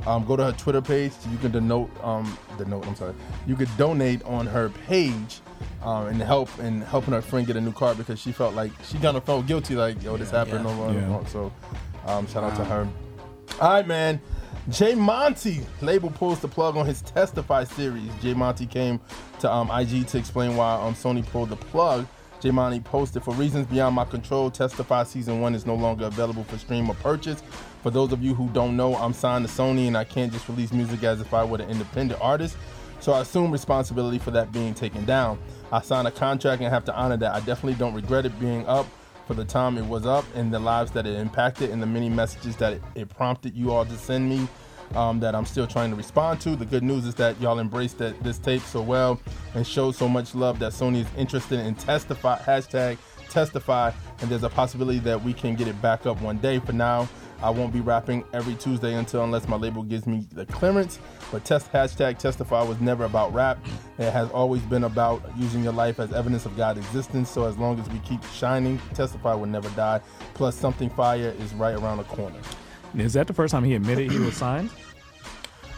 Um, 0.06 0.26
go 0.26 0.36
to 0.36 0.44
her 0.46 0.52
Twitter 0.52 0.82
page. 0.82 1.14
You 1.32 1.38
can 1.38 1.52
denote. 1.52 1.90
Um, 2.04 2.38
denote. 2.58 2.86
I'm 2.86 2.96
sorry. 2.96 3.14
You 3.48 3.56
could 3.56 3.70
donate 3.78 4.22
on 4.24 4.46
her 4.46 4.70
page 4.88 5.40
um, 5.84 6.08
and 6.08 6.22
help 6.22 6.50
and 6.60 6.84
helping 6.84 7.14
her 7.14 7.22
friend 7.22 7.48
get 7.48 7.56
a 7.56 7.62
new 7.62 7.72
car 7.72 7.96
because 7.96 8.20
she 8.20 8.32
felt 8.32 8.54
like 8.56 8.72
she 8.84 8.98
kind 8.98 9.16
of 9.16 9.24
felt 9.24 9.48
guilty. 9.48 9.76
Like 9.76 10.02
yo, 10.04 10.18
this 10.18 10.32
happened. 10.32 10.66
yeah. 10.66 10.76
No, 10.76 10.92
no, 10.92 11.00
Yeah. 11.22 11.26
So 11.28 11.52
um, 12.06 12.28
shout 12.28 12.44
out 12.44 12.56
to 12.58 12.66
her. 12.66 12.88
All 13.62 13.70
right, 13.74 13.88
man. 13.88 14.20
J. 14.70 14.96
Monty 14.96 15.62
label 15.82 16.10
pulls 16.10 16.40
the 16.40 16.48
plug 16.48 16.76
on 16.76 16.86
his 16.88 17.02
Testify 17.04 17.64
series. 17.66 18.10
J. 18.22 18.34
Monty 18.34 18.66
came 18.66 19.00
to 19.40 19.52
um, 19.52 19.70
IG 19.70 20.08
to 20.08 20.18
explain 20.18 20.56
why 20.56 20.74
um, 20.82 20.96
Sony 20.96 21.26
pulled 21.26 21.50
the 21.50 21.56
plug. 21.56 22.08
Jay 22.46 22.80
posted, 22.80 23.24
"For 23.24 23.34
reasons 23.34 23.66
beyond 23.66 23.96
my 23.96 24.06
control, 24.06 24.52
Testify 24.52 25.04
season 25.04 25.42
one 25.42 25.56
is 25.56 25.66
no 25.66 25.74
longer 25.74 26.06
available 26.06 26.44
for 26.44 26.60
stream 26.60 26.88
or 26.88 26.96
purchase. 26.96 27.42
For 27.82 27.90
those 27.90 28.12
of 28.12 28.22
you 28.22 28.36
who 28.36 28.50
don't 28.50 28.78
know, 28.78 28.96
I'm 28.96 29.14
signed 29.14 29.48
to 29.48 29.52
Sony, 29.52 29.88
and 29.88 29.98
I 29.98 30.04
can't 30.04 30.32
just 30.32 30.48
release 30.48 30.72
music 30.72 31.04
as 31.04 31.22
if 31.22 31.34
I 31.34 31.44
were 31.44 31.58
an 31.58 31.70
independent 31.70 32.22
artist. 32.22 32.56
So 33.00 33.14
I 33.14 33.22
assume 33.22 33.52
responsibility 33.52 34.20
for 34.20 34.32
that 34.32 34.52
being 34.52 34.76
taken 34.76 35.06
down. 35.06 35.40
I 35.72 35.82
signed 35.82 36.08
a 36.08 36.12
contract 36.12 36.62
and 36.62 36.72
have 36.72 36.86
to 36.86 36.96
honor 36.96 37.18
that. 37.18 37.34
I 37.34 37.40
definitely 37.40 37.76
don't 37.76 37.96
regret 37.96 38.26
it 38.26 38.40
being 38.40 38.68
up." 38.68 38.86
for 39.26 39.34
the 39.34 39.44
time 39.44 39.76
it 39.76 39.86
was 39.86 40.06
up 40.06 40.24
and 40.36 40.54
the 40.54 40.60
lives 40.60 40.92
that 40.92 41.08
it 41.08 41.18
impacted 41.18 41.72
and 41.72 41.82
the 41.82 41.86
many 41.88 42.10
messages 42.10 42.56
that 42.58 42.74
it, 42.74 42.84
it 42.94 43.10
prompted 43.10 43.56
you 43.56 43.72
all 43.72 43.84
to 43.84 43.98
send 43.98 44.30
me 44.30 44.48
um, 44.94 45.20
that 45.20 45.36
I'm 45.36 45.46
still 45.46 45.68
trying 45.68 45.90
to 45.90 45.96
respond 45.96 46.42
to. 46.42 46.56
The 46.56 46.66
good 46.66 46.84
news 46.84 47.06
is 47.06 47.16
that 47.16 47.40
y'all 47.42 47.60
embraced 47.60 47.98
that, 48.00 48.22
this 48.24 48.38
tape 48.38 48.62
so 48.62 48.82
well 48.82 49.20
and 49.54 49.66
showed 49.66 49.96
so 49.96 50.08
much 50.08 50.36
love 50.36 50.60
that 50.60 50.72
Sony 50.72 51.02
is 51.02 51.08
interested 51.18 51.60
in 51.60 51.76
testify 51.76 52.38
hashtag 52.40 52.98
testify 53.30 53.92
and 54.22 54.30
there's 54.30 54.44
a 54.44 54.50
possibility 54.50 55.00
that 55.00 55.22
we 55.22 55.34
can 55.34 55.56
get 55.56 55.68
it 55.68 55.82
back 55.82 56.06
up 56.06 56.22
one 56.22 56.38
day. 56.38 56.60
For 56.60 56.72
now, 56.72 57.10
I 57.42 57.50
won't 57.50 57.74
be 57.74 57.82
rapping 57.82 58.24
every 58.34 58.56
Tuesday 58.56 58.94
until 58.94 59.24
unless 59.24 59.48
my 59.48 59.58
label 59.58 59.84
gives 59.84 60.08
me 60.08 60.26
the 60.32 60.46
clearance. 60.46 61.00
But 61.32 61.44
test 61.44 61.72
hashtag 61.72 62.18
testify 62.18 62.64
was 62.64 62.80
never 62.80 63.04
about 63.04 63.34
rap. 63.34 63.58
It 63.98 64.12
has 64.12 64.30
always 64.32 64.62
been 64.64 64.86
about 64.86 65.22
using 65.38 65.64
your 65.64 65.74
life 65.74 66.00
as 66.00 66.14
evidence 66.14 66.46
of 66.46 66.56
God's 66.56 66.80
existence. 66.80 67.30
So 67.30 67.46
as 67.46 67.58
long 67.58 67.78
as 67.80 67.90
we 67.90 68.00
keep 68.00 68.24
shining, 68.24 68.80
testify 68.94 69.34
will 69.34 69.48
never 69.48 69.70
die. 69.72 70.00
Plus 70.34 70.56
something 70.56 70.90
fire 70.90 71.36
is 71.40 71.54
right 71.56 71.76
around 71.76 71.98
the 71.98 72.04
corner. 72.06 72.40
Is 73.00 73.14
that 73.14 73.28
the 73.28 73.34
first 73.34 73.52
time 73.52 73.64
he 73.64 73.76
admitted 73.76 74.12
he 74.12 74.20
was 74.20 74.36
signed? 74.38 74.70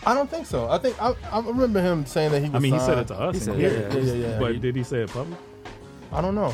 I 0.06 0.13
don't 0.13 0.30
think 0.30 0.45
so. 0.45 0.69
I 0.69 0.77
think 0.77 1.01
I, 1.01 1.13
I 1.32 1.39
remember 1.39 1.82
him 1.82 2.06
saying 2.06 2.32
that 2.32 2.39
he 2.41 2.49
was. 2.49 2.56
I 2.56 2.60
mean, 2.60 2.73
he 2.73 2.80
said 2.80 2.97
it 2.97 3.08
to 3.08 3.15
us. 3.15 3.36
He 3.36 3.41
said 3.41 3.58
here. 3.58 3.89
Yeah, 3.91 3.97
yeah, 3.97 4.13
yeah. 4.13 4.27
yeah. 4.30 4.39
But 4.39 4.62
did 4.62 4.75
he 4.75 4.84
say 4.84 5.01
it 5.01 5.12
public? 5.12 5.38
I 6.12 6.21
don't 6.21 6.36
know. 6.36 6.53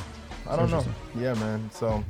I 0.49 0.56
don't 0.56 0.71
know. 0.71 0.84
Yeah, 1.15 1.35
man. 1.35 1.69
So, 1.71 2.04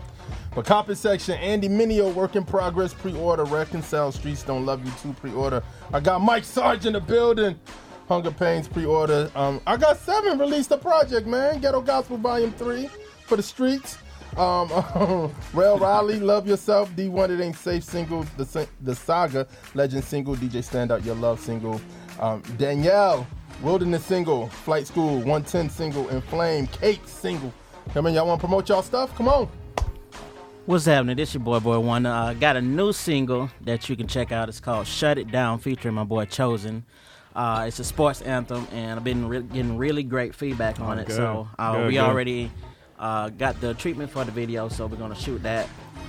but 0.55 0.65
comment 0.65 0.97
section, 0.97 1.35
Andy 1.35 1.67
Mineo, 1.67 2.13
work 2.13 2.35
in 2.35 2.45
progress, 2.45 2.93
pre-order, 2.93 3.43
reconcile, 3.43 4.11
streets 4.11 4.43
don't 4.43 4.65
love 4.65 4.85
you 4.85 4.91
too, 5.01 5.13
pre-order. 5.19 5.61
I 5.91 5.99
got 5.99 6.21
Mike 6.21 6.43
Sarge 6.43 6.85
in 6.85 6.93
the 6.93 7.01
building, 7.01 7.59
Hunger 8.07 8.31
Pains 8.31 8.67
pre-order. 8.67 9.29
Um, 9.35 9.61
I 9.67 9.77
got 9.77 9.97
seven 9.97 10.39
released 10.39 10.71
a 10.71 10.77
project, 10.77 11.27
man. 11.27 11.59
Ghetto 11.59 11.81
Gospel 11.81 12.17
Volume 12.17 12.51
Three 12.53 12.89
for 13.25 13.35
the 13.35 13.43
streets. 13.43 13.97
Um, 14.37 15.31
Rail 15.53 15.77
Riley, 15.77 16.19
Love 16.19 16.47
Yourself, 16.47 16.89
D1 16.91 17.29
It 17.29 17.43
Ain't 17.43 17.55
Safe 17.55 17.83
single, 17.83 18.23
the 18.37 18.67
the 18.81 18.95
Saga 18.95 19.47
Legend 19.75 20.03
single, 20.03 20.35
DJ 20.35 20.63
Stand 20.63 20.91
Out 20.91 21.03
Your 21.05 21.15
Love 21.15 21.39
single. 21.39 21.79
Um, 22.19 22.41
Danielle, 22.57 23.27
Wilderness 23.61 24.03
single, 24.05 24.47
Flight 24.49 24.87
School 24.87 25.17
110 25.17 25.69
single, 25.69 26.09
and 26.09 26.23
Flame 26.25 26.67
Cake 26.67 27.01
single. 27.05 27.53
Come 27.93 28.07
on, 28.07 28.13
y'all 28.13 28.27
want 28.27 28.39
to 28.39 28.47
promote 28.47 28.69
y'all 28.69 28.81
stuff? 28.81 29.15
Come 29.15 29.27
on. 29.27 29.49
What's 30.65 30.85
happening? 30.85 31.17
This 31.17 31.33
your 31.33 31.43
boy 31.43 31.59
Boy 31.59 31.77
Wonder. 31.79 32.09
Uh, 32.09 32.33
got 32.33 32.55
a 32.55 32.61
new 32.61 32.93
single 32.93 33.49
that 33.61 33.89
you 33.89 33.95
can 33.97 34.07
check 34.07 34.31
out. 34.31 34.47
It's 34.47 34.61
called 34.61 34.87
"Shut 34.87 35.17
It 35.17 35.29
Down," 35.29 35.59
featuring 35.59 35.93
my 35.95 36.05
boy 36.05 36.25
Chosen. 36.25 36.85
Uh, 37.35 37.65
it's 37.67 37.79
a 37.79 37.83
sports 37.83 38.21
anthem, 38.21 38.67
and 38.71 38.97
I've 38.97 39.03
been 39.03 39.27
re- 39.27 39.41
getting 39.41 39.75
really 39.77 40.03
great 40.03 40.33
feedback 40.35 40.79
on 40.79 40.97
Oh, 40.99 41.01
it. 41.01 41.07
good. 41.07 41.15
So 41.17 41.47
uh, 41.59 41.73
Good, 41.77 41.87
we 41.87 41.93
good. 41.95 41.99
already 42.01 42.51
uh, 43.03 43.29
got 43.29 43.59
the 43.59 43.73
treatment 43.73 44.09
for 44.09 44.23
the 44.23 44.31
video, 44.31 44.69
so 44.69 44.87
we're 44.87 44.95
gonna 44.97 45.13
shoot 45.15 45.43
that. 45.43 45.67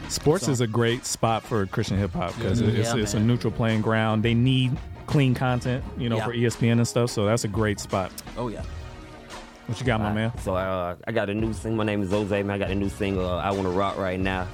Sports 0.08 0.46
So- 0.46 0.52
is 0.52 0.60
a 0.60 0.66
great 0.66 1.04
spot 1.04 1.42
for 1.42 1.66
Christian 1.66 1.98
hip 1.98 2.12
hop 2.12 2.34
because 2.36 2.60
Yeah, 2.60 2.68
it's, 2.68 2.92
it's 2.94 3.14
a 3.14 3.20
neutral 3.20 3.52
playing 3.52 3.82
ground. 3.82 4.22
They 4.22 4.34
need 4.34 4.76
clean 5.06 5.34
content, 5.34 5.82
you 5.98 6.08
know, 6.08 6.16
Yeah. 6.18 6.24
for 6.26 6.32
ESPN 6.32 6.72
and 6.78 6.86
stuff. 6.86 7.10
So 7.10 7.26
that's 7.26 7.44
a 7.44 7.48
great 7.48 7.80
spot. 7.80 8.12
Oh 8.36 8.48
yeah. 8.48 8.62
What 9.66 9.80
you 9.80 9.86
got, 9.86 10.00
my 10.00 10.12
man? 10.12 10.32
So 10.40 10.54
uh, 10.54 10.94
I 11.06 11.12
got 11.12 11.30
a 11.30 11.34
new 11.34 11.52
single. 11.52 11.78
My 11.78 11.84
name 11.84 12.02
is 12.02 12.10
Jose, 12.10 12.42
man. 12.42 12.50
I 12.54 12.58
got 12.58 12.70
a 12.70 12.74
new 12.74 12.90
single. 12.90 13.26
Uh, 13.28 13.38
I 13.38 13.50
want 13.50 13.62
to 13.64 13.70
rock 13.70 13.96
right 13.98 14.20
now. 14.20 14.46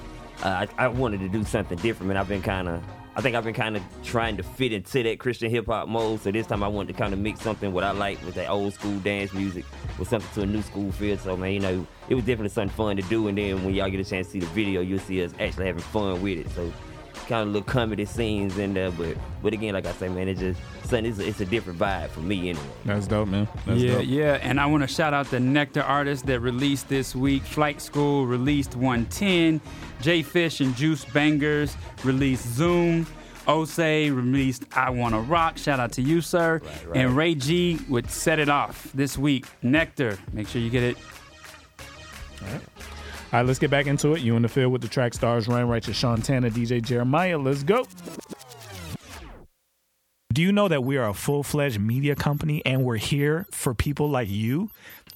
Uh, 0.43 0.67
I, 0.79 0.85
I 0.85 0.89
wanted 0.89 1.21
to 1.21 1.29
do 1.29 1.45
something 1.45 1.77
different, 1.79 2.09
man. 2.09 2.17
I've 2.17 2.29
been 2.29 2.43
kind 2.43 2.69
of, 2.69 2.83
I 3.17 3.21
think 3.21 3.35
I've 3.35 3.45
been 3.45 3.55
kind 3.55 3.77
of 3.77 3.83
trying 4.05 4.37
to 4.37 4.43
fit 4.43 4.73
into 4.73 5.03
that 5.03 5.19
Christian 5.19 5.51
hip 5.51 5.67
hop 5.67 5.89
mode. 5.89 6.21
So 6.21 6.31
this 6.31 6.47
time 6.47 6.63
I 6.63 6.69
wanted 6.69 6.93
to 6.93 6.99
kind 6.99 7.13
of 7.13 7.19
mix 7.19 7.41
something 7.41 7.73
what 7.73 7.83
I 7.83 7.91
like 7.91 8.25
with 8.25 8.35
that 8.37 8.49
old 8.49 8.73
school 8.73 8.99
dance 9.01 9.33
music 9.33 9.65
with 9.99 10.09
something 10.09 10.31
to 10.35 10.43
a 10.43 10.47
new 10.47 10.63
school 10.63 10.93
feel. 10.93 11.19
So 11.19 11.37
man, 11.37 11.53
you 11.53 11.61
know, 11.61 11.87
it 12.09 12.15
was 12.15 12.25
definitely 12.25 12.51
something 12.51 12.75
fun 12.77 12.97
to 12.97 13.03
do. 13.03 13.29
And 13.29 13.37
then 13.37 13.65
when 13.65 13.75
y'all 13.75 13.91
get 13.91 14.01
a 14.01 14.09
chance 14.09 14.29
to 14.29 14.33
see 14.35 14.41
the 14.41 14.47
video, 14.47 14.81
you'll 14.81 15.01
see 15.01 15.25
us 15.25 15.33
actually 15.41 15.67
having 15.67 15.83
fun 15.83 16.23
with 16.23 16.39
it. 16.39 16.51
So 16.51 16.73
kind 17.31 17.47
of 17.47 17.55
little 17.55 17.67
comedy 17.67 18.05
scenes 18.05 18.59
in 18.59 18.75
there, 18.75 18.91
but 18.91 19.17
but 19.41 19.53
again, 19.53 19.73
like 19.75 19.87
I 19.87 19.93
say, 19.93 20.09
man, 20.09 20.29
it's 20.29 20.41
just 20.41 20.61
something. 20.83 21.07
It's 21.07 21.21
a, 21.21 21.29
it's 21.29 21.41
a 21.41 21.45
different 21.47 21.79
vibe 21.79 22.11
for 22.11 22.21
me 22.21 22.51
anyway. 22.51 22.65
That's 22.85 23.07
dope, 23.07 23.29
man. 23.29 23.49
That's 23.67 23.81
yeah, 23.81 23.95
dope. 23.95 24.07
yeah, 24.07 24.39
and 24.43 24.61
I 24.61 24.67
want 24.67 24.83
to 24.83 24.89
shout 24.89 25.15
out 25.15 25.31
the 25.31 25.39
Nectar 25.39 25.83
artists 25.83 26.25
that 26.27 26.41
released 26.41 26.89
this 26.89 27.15
week. 27.15 27.45
Flight 27.45 27.81
School 27.81 28.27
released 28.27 28.75
110, 28.75 29.61
J 30.01 30.23
Fish 30.23 30.61
and 30.61 30.75
Juice 30.77 31.05
Bangers 31.05 31.77
released 32.05 32.47
Zoom. 32.49 33.07
Osei 33.47 34.15
released 34.15 34.65
I 34.73 34.91
Wanna 34.91 35.21
Rock. 35.21 35.59
Shout 35.59 35.81
out 35.81 35.93
to 35.93 36.03
you, 36.03 36.21
sir. 36.21 36.61
right. 36.87 36.97
And 36.97 37.17
Ray 37.17 37.35
G 37.35 37.79
would 37.89 38.11
set 38.11 38.39
it 38.39 38.49
off 38.49 38.91
this 38.93 39.17
week. 39.19 39.47
Nectar. 39.63 40.19
Make 40.33 40.47
sure 40.49 40.61
you 40.61 40.71
get 40.71 40.83
it. 40.83 40.97
All 43.33 43.39
right, 43.39 43.47
let's 43.47 43.59
get 43.59 43.71
back 43.71 43.87
into 43.87 44.15
it. 44.15 44.23
You 44.23 44.35
in 44.37 44.43
the 44.43 44.49
field 44.49 44.73
with 44.73 44.83
the 44.83 44.89
track 44.89 45.15
stars, 45.15 45.47
Ryan 45.47 45.69
Righteous, 45.69 45.97
Sean 45.97 46.21
Tanner, 46.21 46.51
DJ 46.51 46.83
Jeremiah. 46.83 47.39
Let's 47.39 47.63
go. 47.63 47.87
Do 50.33 50.43
you 50.43 50.53
know 50.53 50.69
that 50.69 50.85
we 50.85 50.97
are 50.97 51.09
a 51.09 51.15
full 51.15 51.43
fledged 51.43 51.81
media 51.81 52.15
company 52.15 52.63
and 52.65 52.85
we're 52.85 52.97
here 52.97 53.47
for 53.51 53.75
people 53.75 54.09
like 54.09 54.29
you? 54.29 54.71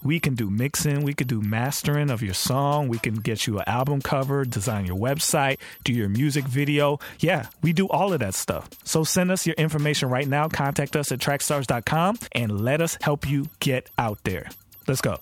We 0.04 0.20
can 0.20 0.34
do 0.34 0.50
mixing, 0.50 1.02
we 1.02 1.14
can 1.14 1.26
do 1.26 1.40
mastering 1.40 2.10
of 2.10 2.22
your 2.22 2.34
song, 2.34 2.88
we 2.88 2.98
can 2.98 3.14
get 3.14 3.46
you 3.46 3.58
an 3.58 3.64
album 3.66 4.02
cover, 4.02 4.44
design 4.44 4.84
your 4.84 4.96
website, 4.96 5.58
do 5.82 5.94
your 5.94 6.10
music 6.10 6.44
video. 6.44 6.98
Yeah, 7.20 7.46
we 7.62 7.72
do 7.72 7.88
all 7.88 8.12
of 8.12 8.20
that 8.20 8.34
stuff. 8.34 8.68
So 8.84 9.02
send 9.02 9.30
us 9.30 9.46
your 9.46 9.54
information 9.54 10.10
right 10.10 10.28
now. 10.28 10.48
Contact 10.48 10.94
us 10.94 11.10
at 11.10 11.20
trackstars.com 11.20 12.18
and 12.32 12.60
let 12.60 12.82
us 12.82 12.98
help 13.00 13.28
you 13.28 13.46
get 13.60 13.88
out 13.96 14.18
there. 14.24 14.50
Let's 14.86 15.00
go. 15.00 15.18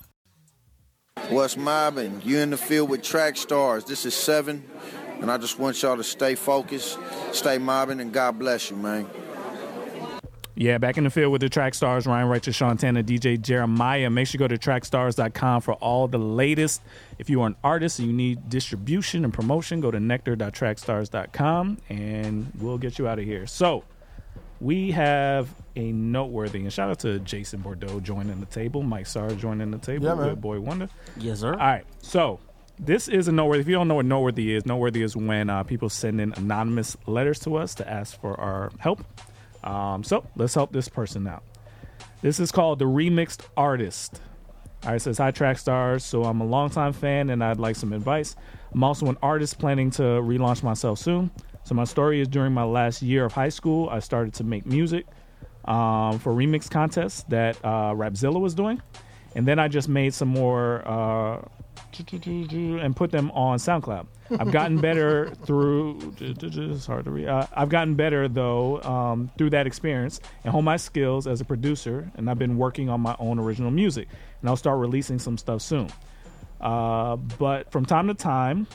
What's 1.28 1.57
mobbing? 1.57 2.22
You 2.24 2.39
in 2.39 2.51
the 2.51 2.57
field 2.57 2.91
with 2.91 3.03
track 3.03 3.37
stars. 3.37 3.85
This 3.85 4.05
is 4.05 4.14
seven, 4.14 4.64
and 5.20 5.30
I 5.30 5.39
just 5.39 5.59
want 5.59 5.80
y'all 5.80 5.97
to 5.97 6.05
stay 6.05 6.35
focused, 6.35 6.99
stay 7.33 7.59
mobbing, 7.59 8.01
and 8.01 8.12
God 8.12 8.39
bless 8.39 8.70
you, 8.70 8.76
man. 8.76 9.07
Yeah, 10.55 10.76
back 10.78 10.98
in 10.98 11.05
the 11.05 11.11
field 11.11 11.32
with 11.32 11.40
the 11.40 11.48
track 11.48 11.72
stars, 11.74 12.07
Ryan 12.07 12.28
Righteous, 12.28 12.55
Sean 12.55 12.76
Tanner, 12.76 13.03
DJ 13.03 13.40
Jeremiah. 13.40 14.11
Make 14.11 14.26
sure 14.26 14.34
you 14.34 14.38
go 14.38 14.48
to 14.55 14.59
trackstars.com 14.59 15.62
for 15.62 15.72
all 15.74 16.09
the 16.09 16.18
latest. 16.18 16.82
If 17.18 17.30
you 17.30 17.40
are 17.42 17.46
an 17.46 17.57
artist 17.64 17.98
and 17.98 18.09
you 18.09 18.14
need 18.14 18.50
distribution 18.50 19.24
and 19.24 19.32
promotion, 19.32 19.80
go 19.80 19.90
to 19.90 19.98
nectar.trackstars.com 19.98 21.78
and 21.88 22.53
we'll 22.59 22.78
get 22.78 22.98
you 22.98 23.09
out 23.09 23.18
of 23.18 23.24
here. 23.24 23.46
So, 23.46 23.84
we 24.61 24.92
have 24.92 25.48
a 25.74 25.90
noteworthy, 25.90 26.61
and 26.61 26.72
shout 26.72 26.88
out 26.90 27.00
to 27.00 27.18
Jason 27.20 27.61
Bordeaux 27.62 27.98
joining 27.98 28.38
the 28.38 28.46
table, 28.46 28.82
Mike 28.82 29.07
Sarr 29.07 29.36
joining 29.36 29.70
the 29.72 29.78
table, 29.78 30.07
Yeah, 30.07 30.14
man. 30.14 30.28
Good 30.28 30.40
Boy 30.40 30.61
Wonder. 30.61 30.88
Yes, 31.16 31.40
sir. 31.40 31.53
All 31.53 31.59
right, 31.59 31.84
so 32.00 32.38
this 32.78 33.09
is 33.09 33.26
a 33.26 33.32
noteworthy. 33.32 33.62
If 33.62 33.66
you 33.68 33.74
don't 33.74 33.88
know 33.88 33.96
what 33.96 34.05
noteworthy 34.07 34.55
is, 34.55 34.64
noteworthy 34.64 35.03
is 35.03 35.16
when 35.16 35.50
uh, 35.50 35.64
people 35.64 35.88
send 35.88 36.20
in 36.20 36.32
anonymous 36.34 36.96
letters 37.07 37.40
to 37.40 37.57
us 37.57 37.74
to 37.76 37.90
ask 37.90 38.20
for 38.20 38.38
our 38.38 38.70
help. 38.78 39.03
Um, 39.65 40.03
so 40.03 40.27
let's 40.37 40.55
help 40.55 40.73
this 40.73 40.89
person 40.89 41.27
out. 41.27 41.43
This 42.21 42.39
is 42.41 42.53
called 42.53 42.79
the 42.79 42.85
Remixed 42.85 43.41
Artist. 43.57 44.21
All 44.85 44.93
right, 44.93 45.01
says 45.01 45.19
hi 45.19 45.31
track 45.31 45.59
stars. 45.59 46.05
So 46.05 46.25
I'm 46.25 46.41
a 46.41 46.47
longtime 46.47 46.93
fan 46.93 47.31
and 47.31 47.43
I'd 47.43 47.59
like 47.59 47.77
some 47.77 47.93
advice. 47.93 48.37
I'm 48.73 48.83
also 48.83 49.07
an 49.07 49.17
artist 49.23 49.59
planning 49.59 49.91
to 49.93 50.03
relaunch 50.03 50.63
myself 50.63 50.99
soon. 50.99 51.31
So 51.65 51.75
my 51.75 51.85
story 51.85 52.21
is 52.21 52.29
during 52.29 52.53
my 52.53 52.65
last 52.65 53.03
year 53.03 53.25
of 53.25 53.33
high 53.33 53.49
school, 53.49 53.89
I 53.89 54.01
started 54.01 54.35
to 54.35 54.45
make 54.45 54.67
music 54.67 55.07
um, 55.65 56.19
for 56.19 56.33
remix 56.33 56.69
contests 56.69 57.23
that 57.29 57.57
uh, 57.63 57.93
Rapzilla 57.93 58.41
was 58.41 58.55
doing, 58.55 58.83
and 59.37 59.47
then 59.47 59.59
I 59.59 59.69
just 59.69 59.89
made 59.89 60.13
some 60.13 60.29
more 60.29 60.83
uh, 60.87 61.43
and 62.80 62.97
put 62.97 63.11
them 63.11 63.30
on 63.32 63.59
SoundCloud. 63.59 64.07
I've 64.38 64.51
gotten 64.51 64.80
better 64.80 65.34
through. 65.45 66.14
It's 66.20 66.86
hard 66.86 67.05
to 67.05 67.11
read. 67.11 67.28
Uh, 67.28 67.47
I've 67.53 67.68
gotten 67.68 67.95
better 67.95 68.28
though 68.28 68.80
um, 68.82 69.30
through 69.36 69.51
that 69.51 69.66
experience 69.66 70.20
and 70.45 70.53
hone 70.53 70.64
my 70.64 70.76
skills 70.76 71.26
as 71.26 71.40
a 71.40 71.45
producer, 71.45 72.11
and 72.16 72.30
I've 72.30 72.38
been 72.38 72.57
working 72.57 72.88
on 72.88 73.01
my 73.01 73.16
own 73.18 73.38
original 73.38 73.70
music, 73.70 74.09
and 74.40 74.49
I'll 74.49 74.57
start 74.57 74.78
releasing 74.78 75.18
some 75.18 75.36
stuff 75.36 75.62
soon. 75.62 75.88
Uh, 76.61 77.16
but 77.16 77.70
from 77.72 77.84
time 77.84 78.09
to 78.09 78.14
time, 78.14 78.66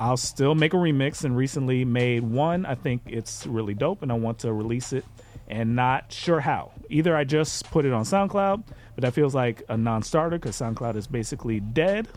I'll 0.00 0.16
still 0.16 0.54
make 0.54 0.74
a 0.74 0.76
remix 0.76 1.24
and 1.24 1.36
recently 1.36 1.84
made 1.84 2.22
one. 2.22 2.66
I 2.66 2.74
think 2.74 3.02
it's 3.06 3.46
really 3.46 3.74
dope 3.74 4.02
and 4.02 4.12
I 4.12 4.14
want 4.14 4.40
to 4.40 4.52
release 4.52 4.92
it 4.92 5.04
and 5.48 5.74
not 5.74 6.12
sure 6.12 6.40
how. 6.40 6.72
Either 6.90 7.16
I 7.16 7.24
just 7.24 7.70
put 7.70 7.84
it 7.84 7.92
on 7.92 8.04
SoundCloud, 8.04 8.62
but 8.94 9.02
that 9.02 9.14
feels 9.14 9.34
like 9.34 9.62
a 9.68 9.76
non 9.76 10.02
starter 10.02 10.38
because 10.38 10.56
SoundCloud 10.56 10.96
is 10.96 11.06
basically 11.06 11.60
dead. 11.60 12.08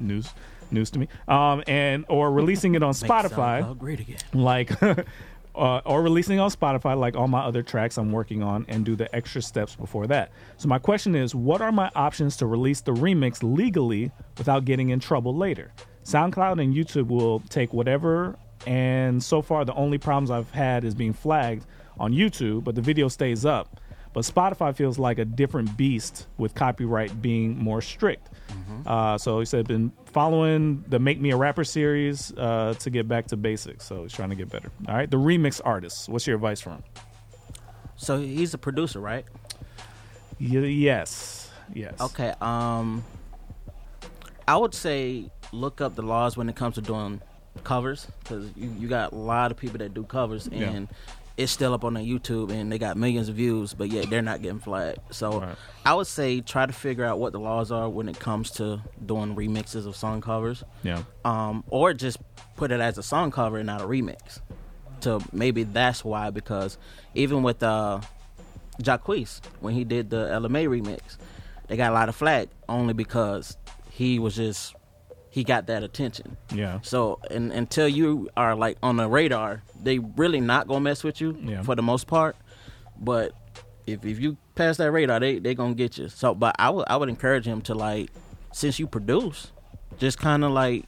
News 0.00 0.32
news 0.70 0.90
to 0.90 0.98
me. 0.98 1.08
Um 1.28 1.62
and 1.66 2.04
or 2.08 2.32
releasing 2.32 2.74
it 2.74 2.82
on 2.82 2.92
Spotify 2.94 3.76
great 3.78 4.00
again. 4.00 4.18
like 4.32 4.70
uh, 5.54 5.80
or 5.84 6.02
releasing 6.02 6.40
on 6.40 6.50
Spotify 6.50 6.98
like 6.98 7.16
all 7.16 7.28
my 7.28 7.40
other 7.40 7.62
tracks 7.62 7.96
I'm 7.96 8.10
working 8.10 8.42
on 8.42 8.64
and 8.68 8.84
do 8.84 8.96
the 8.96 9.14
extra 9.14 9.40
steps 9.40 9.76
before 9.76 10.06
that. 10.08 10.32
So 10.56 10.68
my 10.68 10.78
question 10.78 11.14
is 11.14 11.34
what 11.34 11.60
are 11.62 11.72
my 11.72 11.90
options 11.94 12.36
to 12.38 12.46
release 12.46 12.80
the 12.80 12.92
remix 12.92 13.42
legally 13.42 14.10
without 14.36 14.64
getting 14.64 14.90
in 14.90 15.00
trouble 15.00 15.36
later? 15.36 15.72
SoundCloud 16.04 16.62
and 16.62 16.74
YouTube 16.74 17.06
will 17.06 17.40
take 17.40 17.72
whatever 17.72 18.36
and 18.66 19.22
so 19.22 19.42
far 19.42 19.64
the 19.64 19.74
only 19.74 19.98
problems 19.98 20.30
I've 20.30 20.50
had 20.50 20.84
is 20.84 20.94
being 20.94 21.12
flagged 21.12 21.66
on 21.98 22.12
YouTube, 22.12 22.64
but 22.64 22.74
the 22.74 22.82
video 22.82 23.08
stays 23.08 23.44
up. 23.44 23.80
But 24.12 24.24
Spotify 24.24 24.74
feels 24.74 24.98
like 24.98 25.18
a 25.18 25.24
different 25.24 25.76
beast 25.76 26.28
with 26.38 26.54
copyright 26.54 27.20
being 27.20 27.58
more 27.58 27.80
strict. 27.80 28.30
Uh, 28.86 29.18
so 29.18 29.40
he 29.40 29.46
said, 29.46 29.66
been 29.66 29.92
following 30.06 30.84
the 30.88 30.98
Make 30.98 31.20
Me 31.20 31.30
a 31.30 31.36
Rapper 31.36 31.64
series 31.64 32.32
uh, 32.36 32.74
to 32.80 32.90
get 32.90 33.08
back 33.08 33.26
to 33.28 33.36
basics. 33.36 33.84
So 33.86 34.02
he's 34.02 34.12
trying 34.12 34.30
to 34.30 34.36
get 34.36 34.50
better. 34.50 34.70
All 34.88 34.94
right, 34.94 35.10
the 35.10 35.16
remix 35.18 35.60
artist. 35.64 36.08
What's 36.08 36.26
your 36.26 36.36
advice 36.36 36.60
for 36.60 36.70
him? 36.70 36.82
So 37.96 38.20
he's 38.20 38.54
a 38.54 38.58
producer, 38.58 39.00
right? 39.00 39.24
Y- 40.40 40.46
yes, 40.58 41.50
yes. 41.72 42.00
Okay. 42.00 42.32
Um, 42.40 43.04
I 44.46 44.56
would 44.56 44.74
say 44.74 45.30
look 45.52 45.80
up 45.80 45.94
the 45.94 46.02
laws 46.02 46.36
when 46.36 46.48
it 46.48 46.56
comes 46.56 46.74
to 46.74 46.82
doing 46.82 47.20
covers 47.62 48.06
because 48.20 48.50
you, 48.56 48.74
you 48.78 48.88
got 48.88 49.12
a 49.12 49.16
lot 49.16 49.50
of 49.50 49.56
people 49.56 49.78
that 49.78 49.94
do 49.94 50.02
covers 50.04 50.48
Yeah. 50.50 50.84
It's 51.36 51.50
still 51.50 51.74
up 51.74 51.82
on 51.82 51.94
their 51.94 52.02
YouTube 52.04 52.52
and 52.52 52.70
they 52.70 52.78
got 52.78 52.96
millions 52.96 53.28
of 53.28 53.34
views, 53.34 53.74
but 53.74 53.90
yet 53.90 54.08
they're 54.08 54.22
not 54.22 54.40
getting 54.40 54.60
flagged. 54.60 54.98
So 55.10 55.40
Right. 55.40 55.56
I 55.84 55.94
would 55.94 56.06
say 56.06 56.40
try 56.40 56.64
to 56.64 56.72
figure 56.72 57.04
out 57.04 57.18
what 57.18 57.32
the 57.32 57.40
laws 57.40 57.72
are 57.72 57.88
when 57.88 58.08
it 58.08 58.20
comes 58.20 58.50
to 58.52 58.80
doing 59.04 59.34
remixes 59.34 59.84
of 59.86 59.96
song 59.96 60.20
covers, 60.20 60.62
Yeah. 60.84 61.02
um, 61.24 61.64
or 61.70 61.92
just 61.92 62.18
put 62.54 62.70
it 62.70 62.80
as 62.80 62.98
a 62.98 63.02
song 63.02 63.32
cover 63.32 63.56
and 63.58 63.66
not 63.66 63.80
a 63.82 63.84
remix. 63.84 64.40
to 65.00 65.20
maybe 65.32 65.64
that's 65.64 66.02
why 66.04 66.30
because 66.30 66.78
even 67.14 67.42
with 67.42 67.62
uh 67.62 68.00
Jacquees 68.82 69.40
when 69.60 69.74
he 69.74 69.84
did 69.84 70.08
the 70.10 70.30
Ella 70.32 70.48
Mai 70.48 70.64
remix, 70.64 71.18
they 71.66 71.76
got 71.76 71.90
a 71.90 71.94
lot 71.94 72.08
of 72.08 72.14
flack 72.16 72.48
only 72.70 72.94
because 72.94 73.56
he 73.90 74.18
was 74.18 74.34
just 74.36 74.74
he 75.34 75.42
got 75.42 75.66
that 75.66 75.82
attention. 75.82 76.36
Yeah. 76.54 76.78
So 76.82 77.18
and, 77.28 77.50
until 77.50 77.88
you 77.88 78.28
are 78.36 78.54
like 78.54 78.78
on 78.84 78.98
the 78.98 79.08
radar, 79.08 79.64
they 79.82 79.98
really 79.98 80.40
not 80.40 80.68
gonna 80.68 80.78
mess 80.78 81.02
with 81.02 81.20
you 81.20 81.36
Yeah. 81.42 81.62
for 81.62 81.74
the 81.74 81.82
most 81.82 82.06
part. 82.06 82.36
But 83.00 83.32
if 83.84 84.04
if 84.04 84.20
you 84.20 84.36
pass 84.54 84.76
that 84.76 84.92
radar, 84.92 85.18
they 85.18 85.40
they 85.40 85.56
gonna 85.56 85.74
get 85.74 85.98
you. 85.98 86.08
So, 86.08 86.36
but 86.36 86.54
I 86.56 86.70
would 86.70 86.84
I 86.88 86.96
would 86.96 87.08
encourage 87.08 87.46
him 87.46 87.62
to 87.62 87.74
like 87.74 88.10
since 88.52 88.78
you 88.78 88.86
produce, 88.86 89.50
just 89.98 90.18
kind 90.20 90.44
of 90.44 90.52
like 90.52 90.84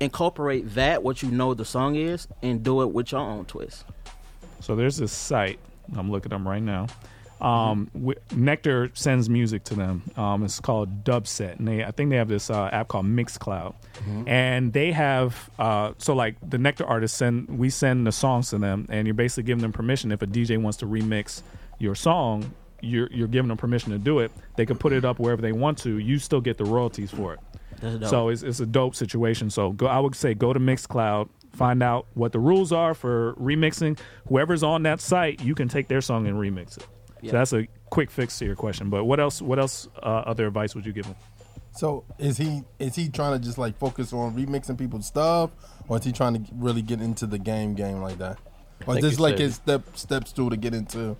incorporate 0.00 0.74
that 0.74 1.04
what 1.04 1.22
you 1.22 1.30
know 1.30 1.54
the 1.54 1.64
song 1.64 1.94
is 1.94 2.26
and 2.42 2.64
do 2.64 2.82
it 2.82 2.90
with 2.92 3.12
your 3.12 3.20
own 3.20 3.44
twist. 3.44 3.84
So 4.58 4.74
there's 4.74 4.96
this 4.96 5.12
site. 5.12 5.60
I'm 5.96 6.10
looking 6.10 6.32
at 6.32 6.36
them 6.36 6.48
right 6.48 6.62
now. 6.62 6.88
Um, 7.44 7.90
Nectar 8.34 8.90
sends 8.94 9.28
music 9.28 9.64
to 9.64 9.74
them. 9.74 10.02
Um, 10.16 10.44
it's 10.44 10.60
called 10.60 11.04
Dubset, 11.04 11.58
and 11.58 11.68
they 11.68 11.84
I 11.84 11.90
think 11.90 12.10
they 12.10 12.16
have 12.16 12.28
this 12.28 12.48
uh, 12.50 12.70
app 12.72 12.88
called 12.88 13.06
Mixcloud, 13.06 13.74
and 14.26 14.72
they 14.72 14.92
have 14.92 15.50
uh, 15.58 15.92
so 15.98 16.14
like 16.14 16.36
the 16.48 16.58
Nectar 16.58 16.86
artists 16.86 17.18
send 17.18 17.48
we 17.58 17.70
send 17.70 18.06
the 18.06 18.12
songs 18.12 18.50
to 18.50 18.58
them, 18.58 18.86
and 18.88 19.06
you're 19.06 19.14
basically 19.14 19.42
giving 19.44 19.62
them 19.62 19.72
permission 19.72 20.10
if 20.12 20.22
a 20.22 20.26
DJ 20.26 20.60
wants 20.60 20.78
to 20.78 20.86
remix 20.86 21.42
your 21.78 21.94
song. 21.94 22.52
You're, 22.80 23.08
you're 23.10 23.28
giving 23.28 23.48
them 23.48 23.56
permission 23.56 23.92
to 23.92 23.98
do 23.98 24.18
it. 24.18 24.30
They 24.56 24.66
can 24.66 24.76
put 24.76 24.92
it 24.92 25.06
up 25.06 25.18
wherever 25.18 25.40
they 25.40 25.52
want 25.52 25.78
to. 25.78 25.96
You 25.98 26.18
still 26.18 26.42
get 26.42 26.58
the 26.58 26.66
royalties 26.66 27.10
for 27.10 27.32
it. 27.32 27.40
So 28.10 28.28
it's, 28.28 28.42
it's 28.42 28.60
a 28.60 28.66
dope 28.66 28.94
situation. 28.94 29.48
So 29.48 29.72
go, 29.72 29.86
I 29.86 29.98
would 29.98 30.14
say 30.14 30.34
go 30.34 30.52
to 30.52 30.60
Mixcloud, 30.60 31.30
find 31.54 31.82
out 31.82 32.04
what 32.12 32.32
the 32.32 32.38
rules 32.40 32.72
are 32.72 32.92
for 32.92 33.32
remixing. 33.40 33.98
Whoever's 34.28 34.62
on 34.62 34.82
that 34.82 35.00
site, 35.00 35.42
you 35.42 35.54
can 35.54 35.66
take 35.68 35.88
their 35.88 36.02
song 36.02 36.26
and 36.26 36.36
remix 36.36 36.76
it. 36.76 36.86
Yeah. 37.24 37.30
So 37.30 37.36
that's 37.38 37.52
a 37.54 37.66
quick 37.90 38.10
fix 38.10 38.38
to 38.38 38.44
your 38.44 38.56
question. 38.56 38.90
But 38.90 39.04
what 39.04 39.18
else? 39.20 39.40
What 39.42 39.58
else? 39.58 39.88
Uh, 40.02 40.06
other 40.26 40.46
advice 40.46 40.74
would 40.74 40.84
you 40.86 40.92
give 40.92 41.06
him? 41.06 41.16
So 41.72 42.04
is 42.18 42.36
he 42.36 42.62
is 42.78 42.94
he 42.94 43.08
trying 43.08 43.38
to 43.38 43.44
just 43.44 43.58
like 43.58 43.76
focus 43.78 44.12
on 44.12 44.34
remixing 44.36 44.78
people's 44.78 45.06
stuff, 45.06 45.50
or 45.88 45.98
is 45.98 46.04
he 46.04 46.12
trying 46.12 46.44
to 46.44 46.52
really 46.54 46.82
get 46.82 47.00
into 47.00 47.26
the 47.26 47.38
game 47.38 47.74
game 47.74 48.00
like 48.00 48.18
that, 48.18 48.38
or 48.86 48.96
is 48.96 49.02
this 49.02 49.18
like 49.18 49.32
said- 49.38 49.40
his 49.40 49.54
step 49.56 49.96
steps 49.96 50.30
through 50.32 50.50
to 50.50 50.56
get 50.56 50.74
into 50.74 51.16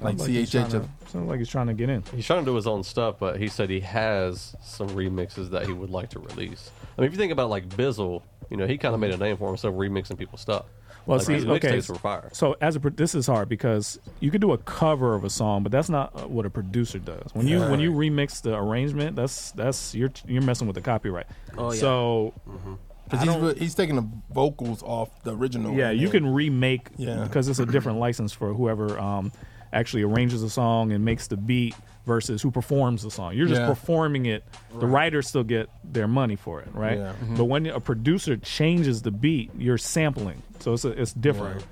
like 0.00 0.18
Sounds 0.18 0.26
he's 0.26 0.50
CHH? 0.50 0.70
to- 0.70 0.88
Sounds 1.10 1.28
like 1.28 1.38
he's 1.38 1.48
trying 1.48 1.66
to 1.68 1.74
get 1.74 1.88
in. 1.88 2.02
He's 2.14 2.26
trying 2.26 2.44
to 2.44 2.50
do 2.50 2.54
his 2.54 2.66
own 2.66 2.82
stuff, 2.84 3.16
but 3.18 3.38
he 3.40 3.48
said 3.48 3.70
he 3.70 3.80
has 3.80 4.54
some 4.62 4.88
remixes 4.90 5.50
that 5.50 5.66
he 5.66 5.72
would 5.72 5.90
like 5.90 6.10
to 6.10 6.18
release. 6.18 6.70
I 6.96 7.00
mean, 7.00 7.06
if 7.06 7.12
you 7.12 7.18
think 7.18 7.32
about 7.32 7.50
like 7.50 7.68
Bizzle, 7.68 8.22
you 8.50 8.56
know, 8.56 8.66
he 8.66 8.78
kind 8.78 8.94
of 8.94 9.00
made 9.00 9.12
a 9.12 9.16
name 9.16 9.36
for 9.36 9.48
himself 9.48 9.74
remixing 9.74 10.18
people's 10.18 10.40
stuff. 10.40 10.66
Well, 11.06 11.18
like, 11.18 11.26
see, 11.26 11.34
his 11.34 11.46
okay. 11.46 11.76
were 11.76 11.94
fire. 11.94 12.30
So 12.32 12.56
as 12.60 12.76
a 12.76 12.80
pro- 12.80 12.90
this 12.90 13.14
is 13.14 13.26
hard 13.26 13.48
because 13.48 13.98
you 14.20 14.30
could 14.30 14.40
do 14.40 14.52
a 14.52 14.58
cover 14.58 15.14
of 15.14 15.24
a 15.24 15.30
song, 15.30 15.62
but 15.62 15.70
that's 15.72 15.88
not 15.88 16.10
uh, 16.20 16.26
what 16.26 16.44
a 16.46 16.50
producer 16.50 16.98
does. 16.98 17.32
When 17.32 17.46
you 17.46 17.60
when 17.60 17.80
you 17.80 17.92
remix 17.92 18.42
the 18.42 18.56
arrangement, 18.56 19.16
that's 19.16 19.52
that's 19.52 19.94
you're 19.94 20.10
you're 20.26 20.42
messing 20.42 20.66
with 20.66 20.74
the 20.74 20.82
copyright. 20.82 21.26
Oh, 21.56 21.72
yeah. 21.72 21.80
So 21.80 22.34
Because 23.08 23.52
he's 23.52 23.58
he's 23.58 23.74
taking 23.74 23.96
the 23.96 24.08
vocals 24.32 24.82
off 24.82 25.22
the 25.22 25.34
original. 25.36 25.74
Yeah, 25.74 25.90
you 25.92 26.08
can 26.10 26.26
remake 26.32 26.88
Yeah. 26.96 27.22
because 27.22 27.48
it's 27.48 27.60
a 27.60 27.66
different 27.66 27.98
license 28.06 28.32
for 28.32 28.52
whoever 28.52 28.98
um, 28.98 29.30
actually 29.72 30.02
arranges 30.02 30.42
a 30.42 30.50
song 30.50 30.90
and 30.92 31.04
makes 31.04 31.28
the 31.28 31.36
beat 31.36 31.74
versus 32.06 32.40
who 32.40 32.50
performs 32.50 33.02
the 33.02 33.10
song. 33.10 33.34
You're 33.36 33.48
just 33.48 33.60
Yeah. 33.60 33.66
performing 33.68 34.26
it. 34.26 34.44
The 34.78 34.86
writers 34.86 35.26
still 35.28 35.44
get 35.44 35.68
their 35.84 36.06
money 36.08 36.36
for 36.36 36.60
it, 36.60 36.68
right? 36.72 36.98
Yeah. 36.98 37.12
But 37.36 37.44
when 37.46 37.66
a 37.66 37.80
producer 37.80 38.36
changes 38.36 39.02
the 39.02 39.10
beat, 39.10 39.50
you're 39.58 39.76
sampling, 39.78 40.42
so 40.60 40.72
it's 40.72 40.84
a, 40.84 40.90
it's 40.90 41.12
different. 41.12 41.64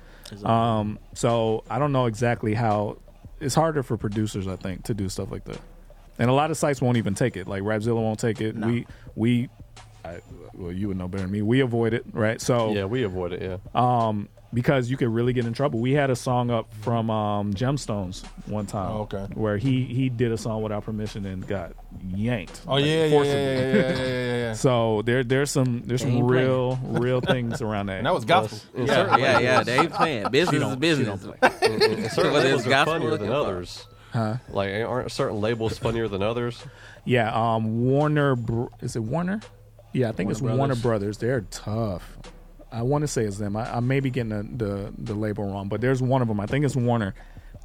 Um, 0.43 0.99
so 1.13 1.63
I 1.69 1.79
don't 1.79 1.91
know 1.91 2.05
exactly 2.05 2.53
how. 2.53 2.97
It's 3.41 3.55
harder 3.55 3.83
for 3.83 3.97
producers, 3.97 4.47
I 4.47 4.55
think, 4.55 4.83
to 4.85 4.93
do 4.93 5.09
stuff 5.09 5.29
like 5.31 5.43
that. 5.45 5.59
And 6.17 6.29
a 6.29 6.33
lot 6.33 6.51
of 6.51 6.57
sites 6.57 6.81
won't 6.81 6.97
even 6.97 7.13
take 7.15 7.35
it. 7.37 7.47
Like 7.47 7.63
Rapzilla 7.63 7.95
won't 8.01 8.19
take 8.19 8.39
it. 8.41 8.55
We 8.55 8.87
we, 9.15 9.49
I, 10.05 10.19
well, 10.53 10.71
you 10.71 10.87
would 10.87 10.97
know 10.97 11.07
better 11.09 11.23
than 11.23 11.31
me. 11.31 11.41
We 11.41 11.59
avoid 11.59 11.93
it, 11.93 12.05
right? 12.13 12.39
So 12.41 12.71
Yeah, 12.71 12.85
we 12.85 13.03
avoid 13.03 13.33
it. 13.33 13.41
Yeah. 13.41 13.57
um, 13.75 14.29
because 14.55 14.89
you 14.89 14.97
could 14.97 15.09
really 15.09 15.33
get 15.33 15.45
in 15.45 15.53
trouble. 15.53 15.79
We 15.79 15.91
had 15.91 16.09
a 16.09 16.15
song 16.15 16.49
up 16.49 16.73
from 16.81 17.11
um, 17.11 17.53
Gemstones 17.53 18.25
one 18.47 18.65
time, 18.65 18.91
Oh, 18.91 19.01
okay. 19.01 19.27
where 19.35 19.57
he 19.57 19.83
he 19.83 20.09
did 20.09 20.31
a 20.31 20.37
song 20.37 20.63
without 20.63 20.83
permission 20.85 21.25
and 21.27 21.45
got 21.45 21.73
yanked. 22.03 22.61
Oh 22.67 22.73
like, 22.75 22.85
yeah, 22.85 23.05
yeah, 23.05 23.05
yeah, 23.05 23.23
yeah, 23.23 23.33
yeah, 23.33 23.33
yeah, 23.35 23.89
yeah, 23.89 23.97
yeah, 23.99 24.35
yeah. 24.37 24.53
So 24.53 25.03
there 25.03 25.23
there's 25.23 25.51
some 25.51 25.83
there's 25.85 26.01
They 26.01 26.07
some 26.09 26.17
ain't 26.17 26.25
real 26.31 26.79
real 26.83 27.21
things 27.21 27.61
around 27.61 27.85
that. 27.87 27.97
And 27.97 28.07
that 28.07 28.13
was 28.15 28.25
gospel. 28.25 28.57
In 28.73 28.87
Yeah, 28.87 28.93
certain 28.95 29.19
yeah, 29.19 29.39
yeah. 29.39 29.63
They 29.63 29.77
ain't 29.79 29.91
playing. 29.93 30.29
Business 30.31 30.63
is 30.63 30.75
business. 30.77 31.21
don't 31.23 31.61
in- 31.63 31.81
in 32.03 32.09
certain 32.09 32.33
labels 32.33 32.59
it's 32.61 32.65
are 32.65 32.69
gospel 32.69 32.93
funnier 32.95 33.17
than 33.17 33.31
others. 33.31 33.85
Huh? 34.13 34.37
Like, 34.49 34.71
aren't 34.85 35.11
certain 35.11 35.41
labels 35.41 35.77
funnier 35.85 36.07
than 36.07 36.23
others? 36.23 36.63
Yeah, 37.03 37.31
um, 37.33 37.85
Warner. 37.85 38.35
Br- 38.37 38.67
is 38.81 38.95
it 38.95 39.03
Warner? 39.03 39.41
Yeah, 39.91 40.09
I 40.09 40.13
think 40.13 40.31
it's 40.31 40.41
Warner 40.41 40.57
Warner 40.57 40.75
Brothers. 40.75 40.81
Brothers. 40.81 41.17
They're 41.19 41.41
tough. 41.51 42.17
I 42.75 42.81
want 42.81 43.03
to 43.03 43.07
say 43.07 43.23
it's 43.23 43.37
them. 43.37 43.55
I, 43.55 43.77
I 43.77 43.79
may 43.79 44.01
be 44.01 44.09
getting 44.09 44.29
the, 44.29 44.43
the 44.65 44.93
the 44.97 45.13
label 45.13 45.45
wrong, 45.45 45.69
but 45.69 45.79
there's 45.79 46.01
one 46.01 46.21
of 46.21 46.27
them. 46.27 46.39
I 46.41 46.45
think 46.45 46.65
it's 46.65 46.75
Warner. 46.75 47.15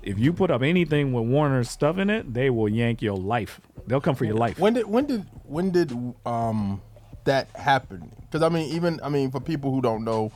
If 0.02 0.18
you 0.18 0.32
put 0.32 0.50
up 0.50 0.62
anything 0.62 1.12
with 1.12 1.26
Warner 1.26 1.64
stuff 1.64 1.98
in 1.98 2.08
it, 2.08 2.32
they 2.32 2.48
will 2.48 2.68
yank 2.68 3.02
your 3.02 3.16
life. 3.16 3.61
They'll 3.86 4.00
come 4.00 4.14
for 4.14 4.24
your 4.24 4.36
life. 4.36 4.58
When 4.58 4.74
did 4.74 4.86
when 4.86 5.06
did 5.06 5.26
when 5.44 5.70
did 5.72 5.92
um 6.24 6.80
that 7.24 7.48
happen? 7.56 8.12
Because 8.20 8.42
I 8.42 8.48
mean, 8.48 8.70
even 8.72 9.00
I 9.02 9.08
mean, 9.08 9.32
for 9.32 9.40
people 9.40 9.72
who 9.72 9.82
don't 9.82 10.04
know, 10.04 10.30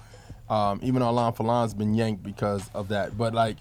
um, 0.49 0.81
even 0.83 1.01
Alain 1.03 1.33
Falon's 1.33 1.75
been 1.75 1.95
yanked 1.95 2.23
because 2.23 2.69
of 2.75 2.89
that. 2.89 3.17
But 3.17 3.35
like 3.35 3.57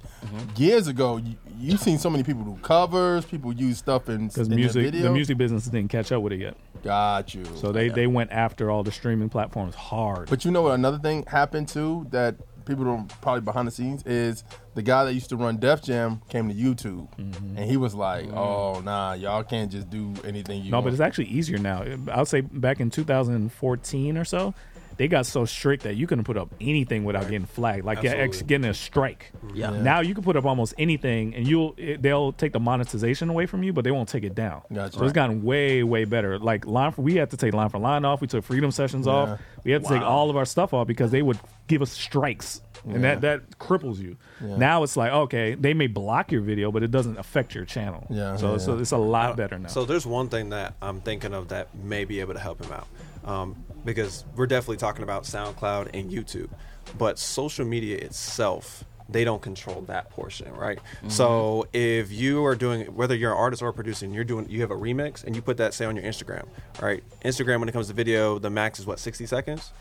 years 0.57 0.87
ago, 0.87 1.17
you, 1.17 1.35
you 1.59 1.77
seen 1.77 1.97
so 1.97 2.09
many 2.09 2.23
people 2.23 2.43
do 2.43 2.57
covers, 2.61 3.25
people 3.25 3.53
use 3.53 3.77
stuff 3.77 4.09
in 4.09 4.27
Because 4.27 4.49
music, 4.49 4.91
the 4.91 5.09
music 5.09 5.37
business 5.37 5.65
didn't 5.65 5.89
catch 5.89 6.11
up 6.11 6.21
with 6.21 6.33
it 6.33 6.39
yet. 6.41 6.57
Got 6.83 7.33
you. 7.33 7.45
So 7.55 7.71
they, 7.71 7.87
they 7.89 8.07
went 8.07 8.31
after 8.31 8.69
all 8.69 8.83
the 8.83 8.91
streaming 8.91 9.29
platforms 9.29 9.75
hard. 9.75 10.29
But 10.29 10.43
you 10.43 10.51
know 10.51 10.63
what? 10.63 10.73
Another 10.73 10.99
thing 10.99 11.23
happened 11.27 11.69
too 11.69 12.05
that 12.11 12.35
people 12.65 12.85
don't 12.85 13.07
probably 13.21 13.41
behind 13.41 13.67
the 13.67 13.71
scenes 13.71 14.03
is 14.03 14.43
the 14.73 14.81
guy 14.81 15.03
that 15.05 15.13
used 15.13 15.27
to 15.29 15.35
run 15.37 15.57
Def 15.57 15.81
Jam 15.81 16.21
came 16.29 16.47
to 16.49 16.55
YouTube, 16.55 17.07
Mm-hmm. 17.17 17.57
and 17.57 17.69
he 17.69 17.75
was 17.77 17.93
like, 17.93 18.31
"Oh 18.31 18.79
nah, 18.81 19.13
y'all 19.13 19.43
can't 19.43 19.69
just 19.71 19.89
do 19.89 20.13
anything 20.25 20.63
you 20.63 20.71
no, 20.71 20.77
want." 20.77 20.85
but 20.85 20.93
it's 20.93 21.01
actually 21.01 21.25
easier 21.27 21.57
now. 21.57 21.83
I'll 22.11 22.25
say 22.25 22.39
back 22.41 22.79
in 22.79 22.89
2014 22.89 24.17
or 24.17 24.23
so, 24.25 24.53
they 24.97 25.07
got 25.07 25.25
so 25.25 25.45
strict 25.45 25.83
that 25.83 25.95
you 25.95 26.05
couldn't 26.07 26.23
put 26.23 26.37
up 26.37 26.49
anything 26.61 27.03
without 27.03 27.23
getting 27.23 27.45
flagged, 27.45 27.85
like 27.85 28.01
get- 28.01 28.17
Absolutely. 28.17 28.47
getting 28.47 28.69
a 28.69 28.73
strike. 28.73 29.31
Yeah. 29.53 29.71
Yeah. 29.71 29.81
Now 29.81 29.99
you 30.01 30.13
can 30.13 30.23
put 30.23 30.35
up 30.35 30.45
almost 30.45 30.73
anything, 30.77 31.33
and 31.35 31.47
you'll 31.47 31.73
it, 31.77 32.01
they'll 32.01 32.31
take 32.33 32.53
the 32.53 32.59
monetization 32.59 33.29
away 33.29 33.45
from 33.45 33.63
you, 33.63 33.73
but 33.73 33.83
they 33.83 33.91
won't 33.91 34.09
take 34.09 34.23
it 34.23 34.35
down. 34.35 34.61
Gotcha. 34.73 34.97
So 34.97 35.03
it's 35.03 35.13
gotten 35.13 35.43
way 35.43 35.83
way 35.83 36.05
better. 36.05 36.37
Like 36.39 36.65
line 36.65 36.91
for, 36.91 37.01
we 37.01 37.15
had 37.15 37.29
to 37.31 37.37
take 37.37 37.53
line 37.53 37.69
for 37.69 37.79
line 37.79 38.05
off. 38.05 38.21
We 38.21 38.27
took 38.27 38.43
freedom 38.43 38.71
sessions 38.71 39.07
Yeah. 39.07 39.13
off. 39.13 39.39
We 39.63 39.71
had 39.71 39.83
to 39.83 39.89
take 39.89 40.01
all 40.01 40.29
of 40.29 40.35
our 40.37 40.45
stuff 40.45 40.73
off 40.73 40.87
because 40.87 41.11
they 41.11 41.21
would 41.21 41.39
give 41.67 41.81
us 41.81 41.91
strikes. 41.91 42.61
And 42.85 43.05
that, 43.05 43.21
that 43.21 43.57
cripples 43.59 43.97
you. 43.99 44.17
Yeah. 44.43 44.57
Now 44.57 44.83
it's 44.83 44.97
like 44.97 45.11
okay, 45.13 45.55
they 45.55 45.73
may 45.73 45.87
block 45.87 46.33
your 46.33 46.41
video, 46.41 46.69
but 46.69 46.83
it 46.83 46.91
doesn't 46.91 47.17
affect 47.17 47.55
your 47.55 47.63
channel. 47.63 48.05
Yeah, 48.09 48.35
So 48.35 48.51
yeah, 48.53 48.57
so 48.57 48.75
yeah. 48.75 48.81
it's 48.81 48.91
a 48.91 48.97
lot 48.97 49.37
better 49.37 49.57
now. 49.57 49.69
So 49.69 49.85
there's 49.85 50.05
one 50.05 50.27
thing 50.27 50.49
that 50.49 50.73
I'm 50.81 50.99
thinking 50.99 51.33
of 51.33 51.47
that 51.47 51.73
may 51.75 52.03
be 52.03 52.19
able 52.19 52.33
to 52.33 52.41
help 52.41 52.61
him 52.61 52.73
out, 52.73 52.87
um, 53.23 53.55
because 53.85 54.25
we're 54.35 54.47
definitely 54.47 54.77
talking 54.77 55.03
about 55.03 55.23
SoundCloud 55.23 55.89
and 55.93 56.09
YouTube, 56.11 56.49
but 56.97 57.19
social 57.19 57.65
media 57.65 57.97
itself. 57.97 58.83
They 59.09 59.25
don't 59.25 59.41
control 59.41 59.81
that 59.83 60.09
portion, 60.09 60.51
right? 60.55 60.79
So 61.09 61.67
if 61.73 62.11
you 62.11 62.43
are 62.45 62.55
doing, 62.55 62.85
whether 62.95 63.13
you're 63.13 63.31
an 63.31 63.37
artist 63.37 63.61
or 63.61 63.67
a 63.67 63.73
producer, 63.73 64.05
and 64.05 64.15
you're 64.15 64.23
doing, 64.23 64.49
you 64.49 64.61
have 64.61 64.71
a 64.71 64.75
remix, 64.75 65.23
and 65.25 65.35
you 65.35 65.41
put 65.41 65.57
that 65.57 65.73
say 65.73 65.85
on 65.85 65.95
your 65.97 66.05
Instagram, 66.05 66.47
right? 66.81 67.03
Instagram, 67.23 67.59
when 67.59 67.67
it 67.69 67.73
comes 67.73 67.87
to 67.89 67.93
video, 67.93 68.39
the 68.39 68.49
max 68.49 68.79
is 68.79 68.85
what 68.85 68.99
60 68.99 69.25
seconds. 69.25 69.71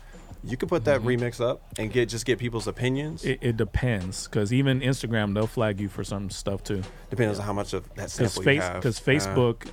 You 0.43 0.57
can 0.57 0.67
put 0.67 0.83
that 0.85 1.01
remix 1.01 1.39
up 1.39 1.61
and 1.79 1.91
get 1.91 2.09
just 2.09 2.25
get 2.25 2.37
people's 2.37 2.67
opinions. 2.67 3.23
It, 3.23 3.39
it 3.41 3.55
depends 3.57 4.27
because 4.27 4.51
even 4.51 4.81
Instagram 4.81 5.33
they'll 5.33 5.47
flag 5.47 5.79
you 5.79 5.87
for 5.87 6.03
some 6.03 6.29
stuff 6.29 6.61
too. 6.61 6.83
Depends 7.09 7.39
on 7.39 7.45
how 7.45 7.53
much 7.53 7.71
of 7.71 7.91
that 7.95 8.11
sample 8.11 8.43
you 8.43 8.59
have. 8.59 8.75
because 8.75 8.99
Uh, 8.99 9.03
Facebook, 9.03 9.67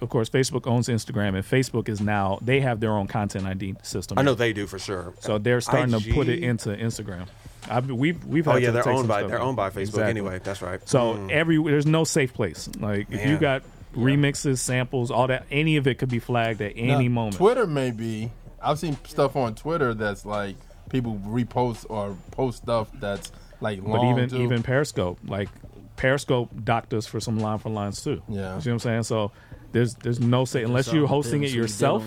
of 0.00 0.08
course, 0.10 0.28
Facebook 0.28 0.66
owns 0.66 0.88
Instagram, 0.88 1.34
and 1.34 1.44
Facebook 1.44 1.88
is 1.88 2.00
now 2.00 2.38
they 2.42 2.60
have 2.60 2.80
their 2.80 2.92
own 2.92 3.06
content 3.06 3.46
ID 3.46 3.76
system. 3.82 4.18
I 4.18 4.22
know 4.22 4.34
they 4.34 4.52
do 4.52 4.66
for 4.66 4.78
sure. 4.78 5.14
So 5.20 5.38
they're 5.38 5.60
starting 5.60 5.98
to 5.98 6.12
put 6.12 6.28
it 6.28 6.42
into 6.42 6.70
Instagram. 6.70 7.26
I've, 7.70 7.90
we've 7.90 8.22
we've 8.26 8.46
Oh 8.46 8.56
yeah, 8.56 8.66
to 8.66 8.72
they're 8.72 8.88
owned 8.90 9.08
by 9.08 9.20
stuff 9.20 9.30
they're 9.30 9.40
owned 9.40 9.56
by 9.56 9.70
Facebook 9.70 9.80
Exactly. 9.80 10.10
anyway. 10.10 10.40
That's 10.42 10.60
right. 10.60 10.86
So 10.86 11.14
Mm. 11.14 11.30
every 11.30 11.62
there's 11.62 11.86
no 11.86 12.04
safe 12.04 12.34
place. 12.34 12.68
Like 12.78 13.06
if 13.10 13.26
you 13.26 13.38
got 13.38 13.62
remixes, 13.96 14.58
samples, 14.58 15.10
all 15.10 15.28
that, 15.28 15.46
any 15.50 15.76
of 15.76 15.86
it 15.86 15.98
could 15.98 16.10
be 16.10 16.18
flagged 16.18 16.60
at 16.60 16.72
any 16.76 17.08
Now, 17.08 17.14
moment. 17.14 17.36
Twitter 17.36 17.66
may 17.66 17.90
be. 17.90 18.30
I've 18.62 18.78
seen 18.78 18.96
stuff 19.06 19.36
on 19.36 19.54
Twitter 19.54 19.94
that's 19.94 20.26
like 20.26 20.56
people 20.90 21.18
repost 21.24 21.86
or 21.88 22.16
post 22.32 22.58
stuff 22.64 22.88
that's 22.94 23.30
like 23.60 23.82
But 23.82 24.04
even 24.04 24.28
too. 24.28 24.42
even 24.42 24.62
Periscope, 24.62 25.18
like 25.26 25.48
Periscope 25.96 26.50
docked 26.64 26.92
us 26.92 27.06
for 27.06 27.20
some 27.20 27.38
line 27.38 27.58
for 27.58 27.70
lines 27.70 28.02
too. 28.02 28.20
Yeah. 28.28 28.56
you 28.56 28.60
see 28.60 28.70
what 28.70 28.74
I'm 28.74 28.78
saying? 28.80 29.02
So 29.04 29.32
there's 29.74 29.94
there's 29.96 30.20
no 30.20 30.46
say 30.46 30.62
unless 30.62 30.90
you're 30.92 31.06
hosting 31.06 31.42
it 31.44 31.50
yourself. 31.50 32.02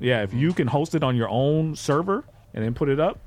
Yeah, 0.00 0.22
if 0.24 0.34
you 0.34 0.52
can 0.52 0.66
host 0.66 0.94
it 0.96 1.04
on 1.04 1.14
your 1.14 1.28
own 1.28 1.76
server 1.76 2.24
and 2.54 2.64
then 2.64 2.74
put 2.74 2.88
it 2.88 2.98
up, 2.98 3.18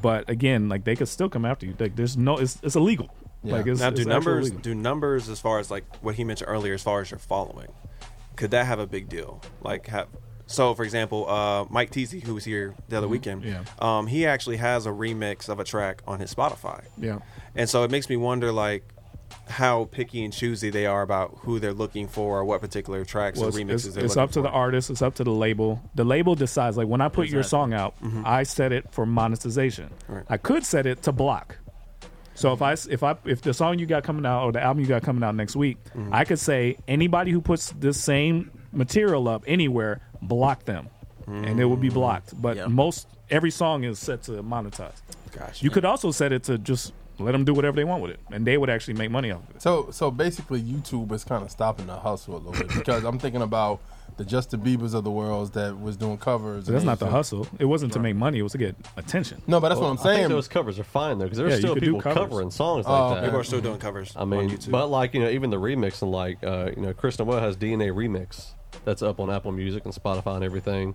But 0.00 0.30
again, 0.30 0.70
like 0.70 0.84
they 0.84 0.96
could 0.96 1.08
still 1.08 1.28
come 1.28 1.44
after 1.44 1.66
you. 1.66 1.74
Like 1.78 1.94
there's 1.96 2.16
no, 2.16 2.38
it's, 2.38 2.58
it's 2.62 2.76
illegal. 2.76 3.10
Like 3.44 3.66
it's, 3.66 3.80
now, 3.80 3.90
do 3.90 4.00
actually 4.00 4.04
numbers 4.14 4.46
illegal. 4.46 4.60
do 4.62 4.74
numbers 4.74 5.28
as 5.28 5.38
far 5.40 5.58
as 5.58 5.70
like 5.70 5.84
what 6.00 6.14
he 6.14 6.24
mentioned 6.24 6.48
earlier, 6.48 6.72
as 6.74 6.82
far 6.82 7.00
as 7.02 7.10
your 7.10 7.18
following, 7.18 7.68
could 8.36 8.52
that 8.52 8.64
have 8.66 8.78
a 8.78 8.86
big 8.86 9.08
deal? 9.10 9.42
Like, 9.62 9.88
have, 9.88 10.06
so 10.46 10.74
for 10.74 10.84
example, 10.84 11.28
uh, 11.28 11.64
Mike 11.68 11.90
Teasy, 11.90 12.22
who 12.22 12.34
was 12.34 12.44
here 12.44 12.74
the 12.88 12.96
other 12.96 13.06
Mhm. 13.08 13.10
weekend, 13.10 13.44
Yeah. 13.44 13.64
um, 13.80 14.06
he 14.06 14.24
actually 14.26 14.58
has 14.58 14.86
a 14.86 14.90
remix 14.90 15.48
of 15.48 15.58
a 15.60 15.64
track 15.64 16.02
on 16.06 16.20
his 16.20 16.32
Spotify. 16.34 16.84
Yeah. 16.96 17.18
and 17.56 17.68
so 17.68 17.82
it 17.84 17.90
makes 17.90 18.08
me 18.08 18.16
wonder, 18.16 18.50
like, 18.52 18.84
how 19.48 19.84
picky 19.90 20.24
and 20.24 20.32
choosy 20.32 20.70
they 20.70 20.86
are 20.86 21.02
about 21.02 21.36
who 21.40 21.58
they're 21.58 21.72
looking 21.72 22.08
for 22.08 22.38
or 22.38 22.44
what 22.44 22.60
particular 22.60 23.04
tracks 23.04 23.38
Well, 23.38 23.46
or 23.46 23.48
it's, 23.50 23.58
remixes 23.58 23.72
it's, 23.74 23.94
they're 23.94 24.04
it's 24.04 24.16
looking 24.16 24.22
up 24.22 24.28
to 24.30 24.34
for. 24.34 24.42
the 24.42 24.48
artist. 24.50 24.90
It's 24.90 25.02
up 25.02 25.14
to 25.16 25.24
the 25.24 25.30
label. 25.32 25.80
The 25.94 26.04
label 26.04 26.34
decides. 26.34 26.76
Like 26.76 26.88
when 26.88 27.00
I 27.00 27.08
put 27.08 27.28
your 27.28 27.42
song 27.42 27.72
out, 27.74 27.94
Mhm. 28.02 28.26
I 28.26 28.44
set 28.44 28.72
it 28.72 28.92
for 28.92 29.04
monetization. 29.06 29.90
Right. 30.08 30.24
I 30.28 30.36
could 30.36 30.64
set 30.64 30.86
it 30.86 31.02
to 31.02 31.12
block. 31.12 31.58
So 32.34 32.52
if 32.54 32.62
I 32.62 32.72
s- 32.72 32.86
if 32.90 33.02
I 33.02 33.16
if 33.24 33.42
the 33.42 33.52
song 33.52 33.78
you 33.78 33.84
got 33.86 34.04
coming 34.04 34.24
out 34.24 34.44
or 34.44 34.52
the 34.52 34.62
album 34.62 34.80
you 34.82 34.88
got 34.88 35.02
coming 35.02 35.22
out 35.22 35.34
next 35.34 35.54
week, 35.54 35.76
Mhm. 35.94 36.08
I 36.12 36.24
could 36.24 36.38
say 36.38 36.78
anybody 36.88 37.30
who 37.30 37.40
puts 37.42 37.72
this 37.78 38.00
same 38.00 38.50
material 38.72 39.28
up 39.28 39.44
anywhere, 39.46 40.00
block 40.22 40.64
them, 40.64 40.88
and 41.26 41.60
it 41.60 41.66
will 41.66 41.76
be 41.76 41.90
blocked. 41.90 42.40
But 42.40 42.70
most 42.70 43.06
every 43.30 43.50
song 43.50 43.84
is 43.84 43.98
set 43.98 44.22
to 44.24 44.42
monetize. 44.42 44.94
Gotcha. 45.36 45.62
You 45.64 45.70
could 45.70 45.84
also 45.84 46.10
set 46.10 46.32
it 46.32 46.44
to 46.44 46.56
just 46.58 46.92
let 47.24 47.32
them 47.32 47.44
do 47.44 47.54
whatever 47.54 47.76
they 47.76 47.84
want 47.84 48.02
with 48.02 48.12
it, 48.12 48.20
and 48.30 48.46
they 48.46 48.56
would 48.58 48.70
actually 48.70 48.94
make 48.94 49.10
money 49.10 49.30
off 49.30 49.48
of 49.48 49.56
it. 49.56 49.62
So 49.62 49.88
so 49.90 50.10
basically, 50.10 50.60
YouTube 50.62 51.12
is 51.12 51.24
kind 51.24 51.42
of 51.44 51.50
stopping 51.50 51.86
the 51.86 51.96
hustle 51.96 52.36
a 52.36 52.38
little 52.38 52.52
bit 52.52 52.68
because 52.74 53.04
I'm 53.04 53.18
thinking 53.18 53.42
about 53.42 53.80
the 54.18 54.24
Justin 54.26 54.60
Bieber's 54.60 54.92
of 54.92 55.04
the 55.04 55.10
world 55.10 55.54
that 55.54 55.80
was 55.80 55.96
doing 55.96 56.18
covers. 56.18 56.66
That's 56.66 56.84
not 56.84 56.98
the 56.98 57.06
hustle. 57.08 57.46
It 57.58 57.64
wasn't 57.64 57.94
to 57.94 57.98
make 57.98 58.14
money. 58.14 58.38
It 58.40 58.42
was 58.42 58.52
to 58.52 58.58
get 58.58 58.76
attention. 58.98 59.40
No, 59.46 59.58
but 59.58 59.70
that's 59.70 59.80
what 59.80 59.88
I'm 59.88 59.98
I 59.98 60.02
saying. 60.02 60.18
think 60.18 60.28
those 60.28 60.48
covers 60.48 60.78
are 60.78 60.84
fine 60.84 61.18
though, 61.18 61.24
because 61.24 61.38
there's 61.38 61.52
Yeah, 61.54 61.58
still 61.58 61.74
people 61.76 62.00
covering 62.00 62.50
songs 62.50 62.84
Oh, 62.86 62.92
like 62.92 63.00
okay. 63.02 63.14
that. 63.20 63.24
People 63.26 63.40
are 63.40 63.44
still 63.44 63.60
doing 63.62 63.78
covers 63.78 64.14
I 64.16 64.20
on 64.20 64.28
mean, 64.28 64.50
YouTube. 64.50 64.70
but 64.70 64.88
like 64.88 65.14
you 65.14 65.20
know, 65.20 65.30
even 65.30 65.48
the 65.50 65.56
remix 65.60 66.02
and 66.02 66.10
like 66.12 66.44
uh, 66.44 66.70
you 66.76 66.82
know, 66.82 66.92
Chris 66.92 67.18
Noel 67.18 67.40
has 67.40 67.56
DNA 67.56 67.90
remix 67.90 68.52
that's 68.84 69.00
up 69.02 69.18
on 69.18 69.30
Apple 69.30 69.52
Music 69.52 69.84
and 69.86 69.94
Spotify 69.94 70.34
and 70.36 70.44
everything. 70.44 70.94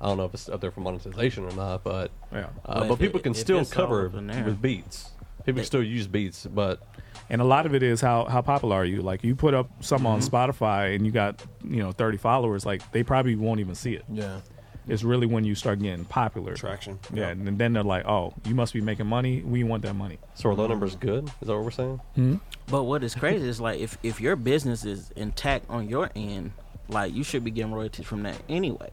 I 0.00 0.06
don't 0.08 0.18
know 0.18 0.24
if 0.24 0.34
it's 0.34 0.48
up 0.48 0.60
there 0.60 0.70
for 0.70 0.80
monetization 0.80 1.44
or 1.44 1.52
not, 1.52 1.82
but 1.84 2.10
Yeah. 2.32 2.46
uh, 2.66 2.78
Well, 2.80 2.88
but 2.88 2.90
if 2.94 2.98
people 2.98 3.20
it- 3.20 3.22
can 3.22 3.32
if 3.32 3.38
still 3.38 3.60
it's 3.60 3.72
cover 3.72 4.06
up 4.06 4.14
in 4.14 4.26
there. 4.26 4.44
with 4.44 4.60
beats. 4.60 5.12
People 5.46 5.60
can 5.60 5.64
still 5.66 5.82
use 5.82 6.06
beats, 6.06 6.46
but 6.46 6.82
And 7.30 7.40
a 7.40 7.44
lot 7.44 7.66
of 7.66 7.74
it 7.74 7.82
is 7.82 8.00
how 8.00 8.24
how 8.26 8.42
popular 8.42 8.76
are 8.76 8.84
you? 8.84 9.00
Like 9.02 9.24
you 9.24 9.34
put 9.34 9.54
up 9.54 9.68
something 9.80 10.06
on 10.06 10.20
Mm-hmm. 10.20 10.34
Spotify 10.36 10.94
and 10.94 11.04
you 11.06 11.12
got 11.12 11.42
you 11.64 11.78
know 11.82 11.92
thirty 11.92 12.18
followers, 12.18 12.66
like 12.66 12.82
they 12.92 13.02
probably 13.02 13.34
won't 13.36 13.60
even 13.60 13.74
see 13.74 13.94
it. 13.94 14.04
Yeah. 14.12 14.40
It's 14.88 15.02
really 15.02 15.26
when 15.26 15.42
you 15.42 15.56
start 15.56 15.80
getting 15.80 16.04
popular 16.04 16.54
Traction. 16.54 17.00
Yeah, 17.12 17.30
and 17.30 17.58
then 17.58 17.72
they're 17.72 17.82
like, 17.82 18.06
"Oh, 18.06 18.34
you 18.44 18.54
must 18.54 18.72
be 18.72 18.80
making 18.80 19.06
money. 19.08 19.42
We 19.42 19.64
want 19.64 19.82
that 19.82 19.94
money." 19.94 20.18
so 20.34 20.50
are 20.50 20.54
low 20.54 20.68
numbers 20.68 20.94
good? 20.94 21.24
Is 21.40 21.48
that 21.48 21.54
what 21.56 21.64
we're 21.64 21.70
saying? 21.72 22.00
Hmm? 22.14 22.36
But 22.68 22.84
what 22.84 23.02
is 23.02 23.12
crazy 23.16 23.48
is 23.48 23.60
like 23.60 23.80
if 23.80 23.98
if 24.04 24.20
your 24.20 24.36
business 24.36 24.84
is 24.84 25.10
intact 25.16 25.68
on 25.68 25.88
your 25.88 26.10
end, 26.14 26.52
like 26.88 27.12
you 27.12 27.24
should 27.24 27.42
be 27.42 27.50
getting 27.50 27.72
royalties 27.74 28.06
from 28.06 28.22
that 28.22 28.40
anyway. 28.48 28.92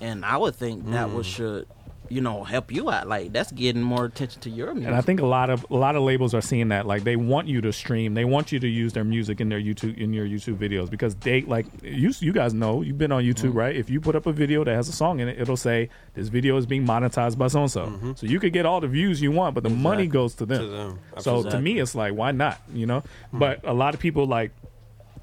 And 0.00 0.24
I 0.24 0.38
would 0.38 0.54
think 0.56 0.86
that 0.90 1.08
Mm. 1.08 1.14
would 1.14 1.26
should, 1.26 1.68
you 2.14 2.20
know, 2.20 2.44
help 2.44 2.70
you 2.72 2.90
out. 2.90 3.08
Like 3.08 3.32
that's 3.32 3.50
getting 3.52 3.82
more 3.82 4.04
attention 4.04 4.40
to 4.42 4.50
your 4.50 4.72
music. 4.72 4.86
And 4.88 4.96
I 4.96 5.00
think 5.00 5.20
a 5.20 5.26
lot 5.26 5.50
of 5.50 5.66
a 5.70 5.76
lot 5.76 5.96
of 5.96 6.02
labels 6.02 6.32
are 6.34 6.40
seeing 6.40 6.68
that. 6.68 6.86
Like 6.86 7.04
they 7.04 7.16
want 7.16 7.48
you 7.48 7.60
to 7.62 7.72
stream. 7.72 8.14
They 8.14 8.24
want 8.24 8.52
you 8.52 8.60
to 8.60 8.68
use 8.68 8.92
their 8.92 9.04
music 9.04 9.40
in 9.40 9.48
their 9.48 9.60
YouTube 9.60 9.98
in 9.98 10.12
your 10.12 10.26
YouTube 10.26 10.56
videos 10.56 10.88
because 10.88 11.14
they 11.16 11.42
like 11.42 11.66
you. 11.82 12.12
You 12.20 12.32
guys 12.32 12.54
know 12.54 12.82
you've 12.82 12.98
been 12.98 13.12
on 13.12 13.22
YouTube, 13.24 13.48
Mm-hmm. 13.50 13.58
right? 13.58 13.76
If 13.76 13.90
you 13.90 14.00
put 14.00 14.14
up 14.14 14.26
a 14.26 14.32
video 14.32 14.62
that 14.64 14.74
has 14.74 14.88
a 14.88 14.92
song 14.92 15.20
in 15.20 15.28
it, 15.28 15.40
it'll 15.40 15.56
say 15.56 15.90
this 16.14 16.28
video 16.28 16.56
is 16.56 16.66
being 16.66 16.86
monetized 16.86 17.36
by 17.36 17.48
so 17.48 17.62
and 17.62 17.70
so. 17.70 18.14
So 18.16 18.26
you 18.26 18.38
could 18.40 18.52
get 18.52 18.64
all 18.66 18.80
the 18.80 18.88
views 18.88 19.20
you 19.20 19.32
want, 19.32 19.54
but 19.54 19.64
the 19.64 19.70
money 19.70 20.04
Mm-hmm. 20.04 20.12
Goes 20.12 20.34
to 20.36 20.46
them. 20.46 20.60
To 20.60 20.66
them. 20.68 20.98
So 21.18 21.42
to 21.42 21.60
me, 21.60 21.80
it's 21.80 21.94
like 21.94 22.14
why 22.14 22.30
not? 22.30 22.60
You 22.72 22.86
know. 22.86 23.02
Hmm. 23.32 23.38
But 23.38 23.60
a 23.64 23.74
lot 23.74 23.94
of 23.94 24.00
people 24.00 24.26
like 24.26 24.52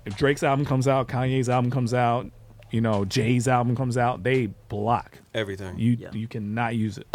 if 0.05 0.17
Drake's 0.17 0.43
album 0.43 0.65
comes 0.65 0.87
out, 0.87 1.07
Kanye's 1.07 1.47
album 1.49 1.69
comes 1.71 1.93
out, 1.93 2.25
you 2.72 2.82
know, 2.82 3.05
Jay's 3.05 3.47
album 3.47 3.76
comes 3.76 3.97
out, 3.97 4.24
they 4.24 4.47
block 4.69 5.17
Everything. 5.34 5.78
You 5.78 6.09
you 6.13 6.28
cannot 6.28 6.76
use 6.76 6.97
it. 6.97 7.07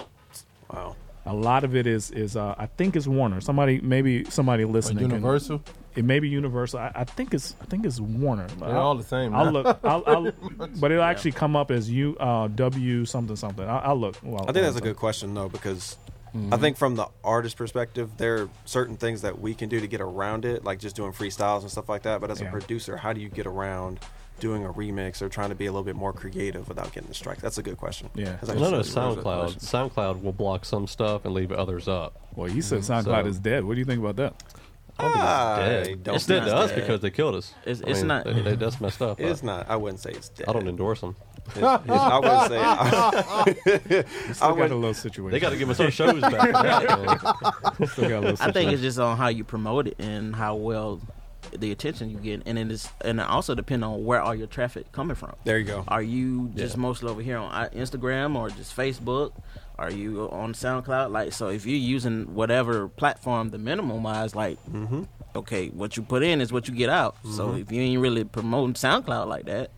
Wow. 0.73 0.97
A 1.29 1.35
lot 1.35 1.65
of 1.65 1.75
it 1.75 1.87
is 1.87 2.11
is 2.13 2.37
uh, 2.37 2.55
I 2.57 2.67
think 2.67 2.95
it's 2.97 3.07
Warner. 3.09 3.41
Somebody 3.41 3.81
maybe 3.81 4.25
somebody 4.27 4.65
listening. 4.65 4.99
can- 4.99 5.11
Universal? 5.11 5.63
it 5.97 6.05
may 6.05 6.19
be 6.21 6.29
Universal. 6.29 6.79
I, 6.79 6.93
I 6.95 7.05
think 7.05 7.35
it's 7.35 7.57
I 7.61 7.65
think 7.65 7.85
it's 7.85 7.99
Warner. 7.99 8.47
They're 8.61 8.69
I'll- 8.69 8.77
all 8.79 8.95
the 8.95 9.03
same 9.03 9.35
I'll 9.35 9.47
now. 9.47 9.51
look. 9.51 9.79
I'll, 9.83 10.05
I'll, 10.07 10.33
but 10.81 10.93
it'll 10.93 11.03
actually 11.03 11.33
come 11.33 11.57
up 11.57 11.71
as 11.71 11.91
U 11.91 12.17
uh, 12.21 12.47
W 12.49 13.05
something 13.07 13.35
something. 13.37 13.69
I'll, 13.69 13.81
I'll 13.91 13.97
look. 14.01 14.17
Well, 14.23 14.43
I 14.49 14.53
think 14.53 14.65
that's 14.67 14.77
a 14.77 14.81
good 14.81 14.97
question 14.97 15.35
though 15.35 15.49
because 15.49 15.97
I 16.53 16.59
think 16.59 16.77
from 16.77 16.97
the 16.97 17.07
artist 17.25 17.57
perspective, 17.57 18.11
there 18.19 18.43
are 18.43 18.49
certain 18.67 18.97
things 18.97 19.23
that 19.23 19.41
we 19.41 19.55
can 19.55 19.69
do 19.71 19.81
to 19.81 19.87
get 19.87 20.03
around 20.03 20.45
it, 20.45 20.65
like 20.65 20.79
just 20.79 20.95
doing 20.95 21.13
freestyles 21.13 21.63
and 21.63 21.71
stuff 21.71 21.89
like 21.89 22.03
that. 22.03 22.21
But 22.21 22.31
as 22.31 22.41
Yeah. 22.43 22.49
a 22.49 22.51
producer, 22.53 22.97
how 22.99 23.13
do 23.15 23.21
you 23.23 23.31
get 23.31 23.47
around 23.47 23.99
doing 24.41 24.65
a 24.65 24.73
remix 24.73 25.23
or 25.23 25.29
trying 25.29 25.49
to 25.51 25.55
be 25.55 25.67
a 25.67 25.73
little 25.73 25.85
bit 25.85 25.97
more 25.97 26.13
creative 26.13 26.69
without 26.69 26.93
getting 26.93 27.09
the 27.09 27.15
strike? 27.15 27.39
That's 27.41 27.59
a 27.59 27.63
good 27.63 27.77
question. 27.79 28.11
Yeah. 28.15 28.37
That's 28.41 28.51
I 28.51 28.55
know 28.55 28.79
actually 28.79 29.03
a 29.03 29.05
really 29.07 29.15
good 29.17 29.25
SoundCloud. 29.25 29.93
SoundCloud 29.95 30.23
will 30.23 30.33
block 30.33 30.65
some 30.65 30.87
stuff 30.87 31.25
and 31.25 31.35
leave 31.35 31.53
others 31.53 31.89
up. 31.89 32.21
Well, 32.35 32.49
you 32.51 32.63
said 32.63 32.81
Mhm. 32.81 33.05
SoundCloud 33.05 33.23
So- 33.23 33.29
is 33.29 33.39
dead. 33.39 33.65
What 33.65 33.75
do 33.75 33.79
you 33.81 33.85
think 33.87 34.01
about 34.01 34.17
that? 34.17 34.35
I 34.99 35.03
don't 35.03 35.13
think 35.13 35.25
I 35.25 35.67
it's 35.67 35.89
dead. 35.89 36.03
don't 36.05 36.15
It's 36.17 36.27
dead 36.27 36.39
to 36.41 36.45
it's 36.47 36.53
us 36.55 36.71
dead. 36.71 36.81
because 36.81 37.01
they 37.03 37.11
killed 37.11 37.35
us. 37.35 37.53
It's- 37.67 37.83
I 37.87 37.93
mean, 37.99 38.07
not- 38.07 38.25
They, 38.25 38.41
they 38.41 38.57
dust 38.57 38.81
my 38.81 38.89
stuff. 38.89 39.21
It's 39.21 39.43
not. 39.43 39.69
I 39.69 39.77
wouldn't 39.77 40.01
say 40.01 40.11
it's 40.13 40.31
dead. 40.31 40.49
I 40.49 40.53
don't 40.55 40.67
endorse 40.67 41.03
them. 41.03 41.17
It's- 41.55 41.81
it's- 41.85 42.01
I 42.01 42.19
wouldn't 42.19 42.49
say. 42.49 42.59
I, 44.27 44.33
Still 44.33 44.49
got 44.49 44.57
would- 44.57 44.71
a 44.71 44.75
little 44.75 44.95
situation. 44.95 45.31
They 45.33 45.39
got 45.41 45.51
to 45.51 45.57
give 45.59 45.69
us 45.69 45.81
our 45.81 45.91
shows 45.91 46.21
back. 46.23 47.77
for. 47.77 47.87
Still 47.89 48.09
got 48.09 48.19
a 48.19 48.21
little 48.21 48.37
I 48.41 48.53
think 48.53 48.73
it's 48.73 48.81
just 48.83 48.99
on 48.99 49.17
how 49.19 49.29
you 49.29 49.45
promote 49.45 49.87
it 49.89 49.97
and 49.99 50.35
how 50.35 50.55
well 50.57 51.01
the 51.53 51.73
attention 51.73 52.11
you 52.11 52.19
get, 52.19 52.43
and 52.47 52.59
it 52.59 52.71
is, 52.71 52.89
and 53.03 53.21
it 53.21 53.27
also 53.29 53.55
depend 53.55 53.85
on 53.85 54.05
where 54.05 54.21
all 54.23 54.35
your 54.35 54.47
traffic 54.47 54.91
coming 54.93 55.15
from. 55.17 55.35
There 55.45 55.59
you 55.59 55.65
go. 55.65 55.85
Are 55.89 56.03
you 56.03 56.51
just 56.57 56.77
Yeah. 56.77 56.81
mostly 56.81 57.11
over 57.11 57.23
here 57.23 57.39
on 57.39 57.69
Instagram 57.71 58.37
or 58.37 58.51
just 58.51 58.77
Facebook? 58.77 59.33
Are 59.79 59.91
you 59.91 60.29
on 60.33 60.55
SoundCloud? 60.55 61.11
Like, 61.11 61.33
so 61.33 61.49
if 61.49 61.67
you're 61.67 61.77
using 61.77 62.35
whatever 62.35 62.89
platform 62.89 63.51
the 63.51 63.59
minimum 63.59 63.89
minimize, 64.03 64.35
like, 64.35 64.59
Mm-hmm. 64.73 65.03
okay, 65.37 65.69
what 65.69 65.97
you 65.97 66.03
put 66.03 66.23
in 66.23 66.41
is 66.41 66.53
what 66.53 66.67
you 66.69 66.75
get 66.75 66.89
out. 66.89 67.17
So 67.25 67.49
Mhm. 67.49 67.61
if 67.61 67.73
you 67.73 67.81
ain't 67.83 68.01
really 68.01 68.25
promoting 68.25 68.75
SoundCloud 68.75 69.27
like 69.29 69.45
that, 69.47 69.71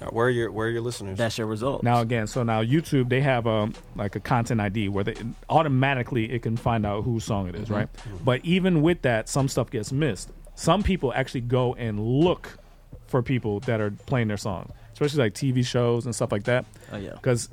Yeah, 0.00 0.08
where 0.10 0.26
are 0.26 0.30
your 0.30 0.52
where 0.52 0.68
are 0.68 0.70
your 0.70 0.80
listeners? 0.82 1.18
that's 1.18 1.38
your 1.38 1.48
result. 1.48 1.82
Now 1.82 2.00
again, 2.00 2.28
so 2.28 2.44
now 2.44 2.62
YouTube 2.62 3.08
they 3.08 3.20
have 3.22 3.46
um 3.48 3.72
like 3.96 4.14
a 4.14 4.20
content 4.20 4.60
ID 4.60 4.88
where 4.90 5.02
they 5.02 5.14
automatically 5.48 6.30
it 6.30 6.42
can 6.42 6.56
find 6.56 6.86
out 6.86 7.02
whose 7.04 7.24
song 7.24 7.48
it 7.48 7.54
is, 7.56 7.68
right? 7.70 7.88
But 8.24 8.44
even 8.44 8.82
with 8.82 9.02
that, 9.02 9.28
some 9.28 9.48
stuff 9.48 9.70
gets 9.70 9.90
missed. 9.90 10.30
Some 10.58 10.82
people 10.82 11.12
actually 11.14 11.42
go 11.42 11.74
and 11.74 12.00
look 12.04 12.58
for 13.06 13.22
people 13.22 13.60
that 13.60 13.80
are 13.80 13.92
playing 14.06 14.26
their 14.26 14.36
song, 14.36 14.72
especially 14.92 15.20
like 15.20 15.34
TV 15.34 15.64
shows 15.64 16.04
and 16.04 16.12
stuff 16.14 16.32
like 16.32 16.44
that. 16.44 16.66
Oh, 16.92 16.96
yeah. 16.96 17.12
because 17.12 17.48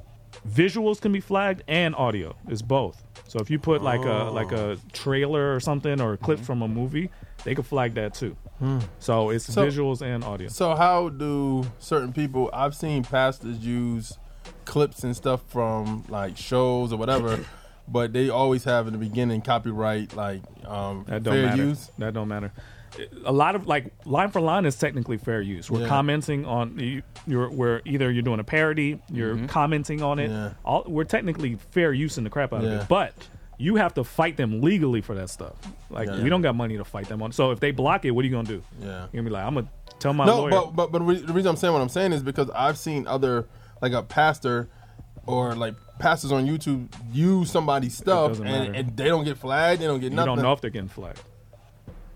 visuals 0.49 0.99
can 0.99 1.12
be 1.12 1.20
flagged 1.20 1.64
and 1.68 1.95
audio 1.95 2.36
is 2.49 2.62
both. 2.64 3.03
So 3.28 3.39
if 3.39 3.49
you 3.51 3.60
put 3.60 3.82
like 3.84 4.01
a 4.03 4.28
Oh. 4.28 4.34
like 4.34 4.51
a 4.51 4.78
trailer 4.91 5.53
or 5.56 5.60
something 5.60 6.01
or 6.01 6.14
a 6.14 6.18
clip 6.18 6.39
from 6.39 6.62
a 6.64 6.68
movie, 6.68 7.10
they 7.43 7.53
could 7.56 7.66
flag 7.68 7.93
that 7.93 8.16
too. 8.16 8.36
Hmm. 8.60 8.80
So 8.99 9.30
it's 9.30 9.45
So- 9.45 9.66
visuals 9.68 10.01
and 10.01 10.24
audio. 10.24 10.47
So 10.49 10.76
how 10.76 11.10
do 11.10 11.66
certain 11.80 12.12
people? 12.12 12.49
I've 12.53 12.74
seen 12.76 13.03
pastors 13.03 13.60
use 13.60 14.18
clips 14.66 15.03
and 15.03 15.16
stuff 15.16 15.41
from 15.47 16.03
like 16.10 16.38
shows 16.38 16.91
or 16.91 16.97
whatever, 16.97 17.39
but 17.88 18.14
they 18.14 18.30
always 18.30 18.64
have 18.64 18.88
in 18.88 18.93
the 18.93 18.99
beginning 18.99 19.41
copyright 19.41 20.16
like 20.16 20.41
um, 20.66 21.06
That 21.08 21.22
don't 21.24 21.34
fair 21.36 21.45
matter. 21.47 21.64
use. 21.66 21.91
That 21.99 22.14
don't 22.16 22.28
matter. 22.28 22.51
A 23.25 23.31
lot 23.31 23.55
of 23.55 23.67
like 23.67 23.93
line 24.05 24.29
for 24.29 24.39
line 24.41 24.65
is 24.65 24.77
technically 24.77 25.17
fair 25.17 25.41
use. 25.41 25.69
We're 25.69 25.81
Yeah. 25.81 25.87
commenting 25.87 26.45
on 26.45 26.79
you, 26.79 27.01
you're 27.27 27.49
where 27.49 27.81
either 27.85 28.11
you're 28.11 28.23
doing 28.23 28.39
a 28.39 28.43
parody, 28.43 29.01
you're 29.11 29.35
mm-hmm. 29.35 29.47
commenting 29.47 30.01
on 30.01 30.19
it. 30.19 30.29
Yeah. 30.29 30.51
All, 30.63 30.83
we're 30.87 31.03
technically 31.03 31.55
fair 31.71 31.93
use 31.93 32.17
in 32.17 32.23
the 32.23 32.29
crap 32.29 32.53
out 32.53 32.63
of 32.63 32.71
it, 32.71 32.87
but 32.87 33.13
you 33.57 33.75
have 33.75 33.93
to 33.93 34.03
fight 34.03 34.37
them 34.37 34.61
legally 34.61 35.01
for 35.01 35.15
that 35.15 35.29
stuff. 35.29 35.55
Like 35.89 36.07
Yeah. 36.07 36.21
we 36.21 36.29
don't 36.29 36.41
got 36.41 36.55
money 36.55 36.77
to 36.77 36.85
fight 36.85 37.07
them 37.07 37.21
on. 37.21 37.31
So 37.31 37.51
if 37.51 37.59
they 37.59 37.71
block 37.71 38.05
it, 38.05 38.11
what 38.11 38.23
are 38.23 38.27
you 38.27 38.33
gonna 38.33 38.47
do? 38.47 38.63
Yeah. 38.81 38.87
You're 38.87 39.07
gonna 39.13 39.23
be 39.23 39.29
like, 39.29 39.45
I'm 39.45 39.53
gonna 39.55 39.67
tell 39.99 40.13
my 40.13 40.25
no, 40.25 40.41
lawyer. 40.41 40.51
but 40.51 40.75
but 40.75 40.91
but 40.91 41.01
re- 41.01 41.19
the 41.19 41.33
reason 41.33 41.49
I'm 41.49 41.55
saying 41.55 41.73
what 41.73 41.81
I'm 41.81 41.89
saying 41.89 42.13
is 42.13 42.23
because 42.23 42.49
I've 42.51 42.77
seen 42.77 43.07
other 43.07 43.47
like 43.81 43.93
a 43.93 44.03
pastor 44.03 44.69
or 45.25 45.55
like 45.55 45.75
pastors 45.99 46.31
on 46.31 46.45
YouTube 46.45 46.87
use 47.11 47.49
somebody's 47.49 47.97
stuff 47.97 48.39
and, 48.39 48.75
and 48.75 48.97
they 48.97 49.05
don't 49.05 49.23
get 49.23 49.37
flagged, 49.37 49.81
they 49.81 49.85
don't 49.85 49.99
get 49.99 50.11
you 50.11 50.15
nothing. 50.15 50.31
You 50.31 50.35
don't 50.35 50.43
know 50.43 50.53
if 50.53 50.61
they're 50.61 50.69
getting 50.69 50.89
flagged. 50.89 51.21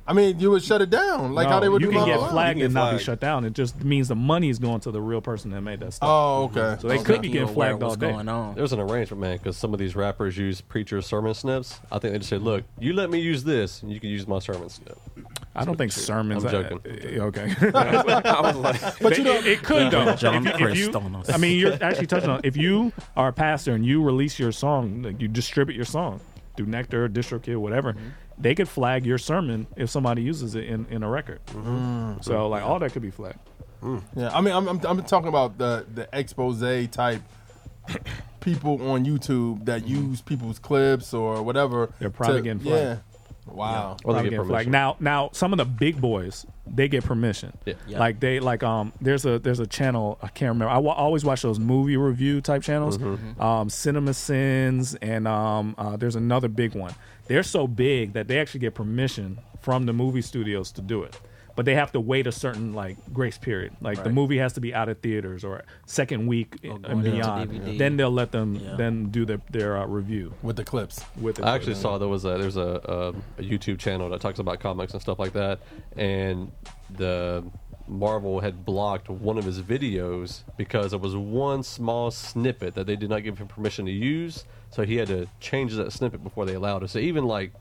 I 0.10 0.14
mean, 0.14 0.40
you 0.40 0.50
would 0.50 0.64
shut 0.64 0.82
it 0.82 0.90
down 0.90 1.36
like 1.36 1.48
how 1.48 1.60
they 1.60 1.70
would 1.70 1.82
you 1.82 1.88
do 1.88 1.92
can 1.92 2.00
Love 2.00 2.08
get 2.08 2.20
Line. 2.20 2.30
flagged 2.32 2.58
can 2.58 2.66
and 2.66 2.74
get 2.74 2.80
not 2.80 2.98
be 2.98 3.04
shut 3.04 3.20
down. 3.20 3.46
It 3.46 3.54
just 3.54 3.84
means 3.84 4.08
the 4.08 4.16
money 4.16 4.50
is 4.50 4.58
going 4.58 4.80
to 4.82 4.92
the 4.92 5.00
real 5.00 5.22
person 5.22 5.52
that 5.52 5.62
made 5.62 5.80
that 5.82 5.94
stuff. 5.94 6.10
Oh, 6.10 6.44
okay. 6.46 6.82
So 6.82 6.88
they 6.88 6.96
Okay. 6.96 7.04
could 7.04 7.22
be 7.22 7.28
getting 7.30 7.44
aware 7.50 7.54
flagged 7.78 7.84
all 7.84 7.90
what's 7.90 8.00
day. 8.02 8.12
going 8.12 8.28
on. 8.28 8.56
There's 8.56 8.74
an 8.74 8.80
arrangement, 8.80 9.22
man, 9.22 9.38
because 9.38 9.56
some 9.56 9.72
of 9.72 9.80
these 9.80 9.96
rappers 9.96 10.36
use 10.38 10.62
preacher 10.62 11.00
sermon 11.04 11.36
snips. 11.36 11.80
I 11.92 12.00
think 12.00 12.14
they 12.14 12.18
just 12.18 12.30
say, 12.32 12.38
"Look, 12.38 12.64
you 12.80 12.94
let 12.94 13.12
me 13.12 13.20
use 13.20 13.44
this, 13.44 13.84
and 13.84 13.92
you 13.94 14.00
can 14.00 14.10
use 14.10 14.28
my 14.28 14.40
sermon 14.40 14.68
snip." 14.70 14.98
I 15.56 15.64
don't 15.66 15.78
think 15.78 15.92
sermons. 15.92 16.44
I'm 16.44 16.52
joking. 16.52 16.80
uh, 17.20 17.24
okay. 17.26 17.54
I 17.76 18.42
was 18.42 18.56
like, 18.58 19.00
but 19.02 19.18
you 19.18 19.24
know, 19.24 19.34
it, 19.36 19.46
it 19.46 19.64
could 19.64 19.92
though. 19.92 20.16
John 20.16 20.48
If 20.48 20.60
you- 20.60 20.68
if 20.70 20.78
you- 20.78 20.92
on 20.94 21.16
us. 21.18 21.30
I 21.30 21.38
mean, 21.38 21.60
you're 21.60 21.74
actually 21.84 22.08
touching 22.08 22.30
on. 22.32 22.42
If 22.44 22.58
you 22.58 22.92
are 23.16 23.28
a 23.28 23.34
pastor 23.34 23.74
and 23.76 23.86
you 23.86 24.02
release 24.02 24.40
your 24.40 24.52
song, 24.52 25.04
like 25.04 25.22
you 25.22 25.28
distribute 25.28 25.76
your 25.76 25.86
song 25.86 26.20
through 26.58 26.66
Nectar, 26.66 27.08
DistroKid, 27.08 27.58
whatever, 27.58 27.94
Mm-hmm. 27.94 28.08
They 28.40 28.56
could 28.56 28.70
flag 28.70 29.06
your 29.06 29.18
sermon 29.18 29.68
if 29.76 29.90
somebody 29.90 30.22
uses 30.22 30.56
it 30.56 30.66
in, 30.66 30.86
in 30.90 31.04
a 31.04 31.10
record. 31.10 31.42
Mm-hmm. 31.48 32.22
So 32.22 32.48
like 32.48 32.64
all 32.64 32.80
that 32.80 32.94
could 32.94 33.02
be 33.02 33.12
flagged. 33.12 33.40
Yeah, 34.16 34.30
I 34.34 34.42
mean, 34.42 34.54
I'm, 34.54 34.68
I'm, 34.68 34.80
I'm 34.86 35.04
talking 35.04 35.30
about 35.30 35.58
the 35.58 35.86
the 35.94 36.10
expose 36.12 36.60
type 36.90 37.22
people 38.40 38.90
on 38.90 39.06
YouTube 39.06 39.66
that 39.66 39.88
use 39.88 40.22
people's 40.22 40.60
clips 40.60 41.14
or 41.14 41.42
whatever. 41.42 41.94
They're 42.00 42.10
probably 42.10 42.38
to- 42.38 42.42
getting 42.44 42.66
Yeah. 42.66 42.98
Flagged. 43.50 43.58
Wow. 43.58 43.98
Or 44.04 44.14
they 44.14 44.24
get 44.24 44.32
permission. 44.32 44.48
flagged. 44.50 44.70
Now, 44.70 44.98
now 45.00 45.30
some 45.34 45.54
of 45.54 45.58
the 45.58 45.66
big 45.66 46.00
boys 46.00 46.46
they 46.68 46.88
get 46.88 47.04
permission. 47.04 47.58
Yeah. 47.66 47.74
Yeah. 47.88 48.00
Like 48.00 48.20
they 48.20 48.40
like 48.40 48.64
um 48.64 48.94
there's 49.02 49.26
a 49.26 49.40
there's 49.40 49.60
a 49.60 49.68
channel 49.68 50.18
I 50.22 50.28
can't 50.28 50.50
remember. 50.50 50.72
I 50.72 50.78
wa- 50.78 50.94
always 50.94 51.26
watch 51.26 51.42
those 51.42 51.60
movie 51.60 51.98
review 51.98 52.42
type 52.42 52.62
channels. 52.62 52.98
Mm-hmm. 52.98 53.42
Um, 53.42 53.68
CinemaSins 53.70 54.98
and 55.02 55.28
um 55.28 55.76
uh, 55.78 55.98
there's 55.98 56.16
another 56.16 56.48
big 56.48 56.76
one. 56.76 56.94
They're 57.28 57.44
so 57.44 57.68
big 57.68 58.14
that 58.14 58.28
they 58.28 58.40
actually 58.40 58.62
get 58.62 58.76
permission 58.76 59.40
from 59.62 59.86
the 59.86 59.94
movie 59.94 60.22
studios 60.22 60.72
to 60.74 60.82
do 60.82 61.04
it. 61.04 61.20
But 61.60 61.66
they 61.66 61.76
have 61.76 61.92
to 61.92 62.00
wait 62.00 62.26
a 62.26 62.32
certain 62.32 62.74
like 62.74 62.96
grace 63.12 63.38
period. 63.38 63.74
Like 63.82 64.02
the 64.02 64.10
movie 64.10 64.38
has 64.38 64.54
to 64.54 64.62
be 64.62 64.74
out 64.74 64.88
of 64.88 65.00
theaters 65.02 65.44
or 65.44 65.64
second 65.88 66.26
week 66.26 66.56
Or 66.64 66.80
and 66.86 67.04
beyond. 67.04 67.52
DVD. 67.52 67.78
Then 67.78 67.98
they'll 67.98 68.10
let 68.10 68.32
them 68.32 68.56
Yeah. 68.56 68.76
then 68.78 69.10
do 69.10 69.26
their 69.26 69.42
their 69.52 69.76
uh, 69.78 69.86
review 69.86 70.34
With 70.42 70.56
the 70.56 70.64
clips. 70.64 71.04
with 71.20 71.38
it. 71.40 71.44
I 71.44 71.54
actually 71.56 71.76
saw 71.76 71.98
there 71.98 72.08
was 72.08 72.24
a 72.24 72.38
there's 72.38 72.56
a, 72.56 72.72
um 72.90 73.22
a 73.38 73.42
YouTube 73.42 73.78
channel 73.78 74.10
that 74.12 74.22
talks 74.22 74.40
about 74.40 74.62
comics 74.62 74.94
and 74.94 75.02
stuff 75.02 75.20
like 75.20 75.34
that, 75.34 75.60
and 75.98 76.50
the 76.96 77.44
Marvel 77.90 78.40
had 78.40 78.64
blocked 78.64 79.10
one 79.10 79.38
of 79.38 79.44
his 79.44 79.60
videos 79.62 80.44
because 80.56 80.94
it 80.94 81.02
was 81.02 81.18
one 81.18 81.62
small 81.62 82.10
snippet 82.10 82.74
that 82.76 82.88
they 82.88 82.96
did 82.96 83.10
not 83.10 83.22
give 83.26 83.38
him 83.38 83.48
permission 83.50 83.86
to 83.86 83.92
use, 83.92 84.46
so 84.70 84.84
he 84.86 84.96
had 84.96 85.10
to 85.10 85.28
change 85.42 85.74
that 85.76 85.92
snippet 85.92 86.24
before 86.24 86.46
they 86.46 86.54
allowed 86.54 86.84
it. 86.84 86.90
So 86.90 87.00
even 87.00 87.26
like 87.26 87.52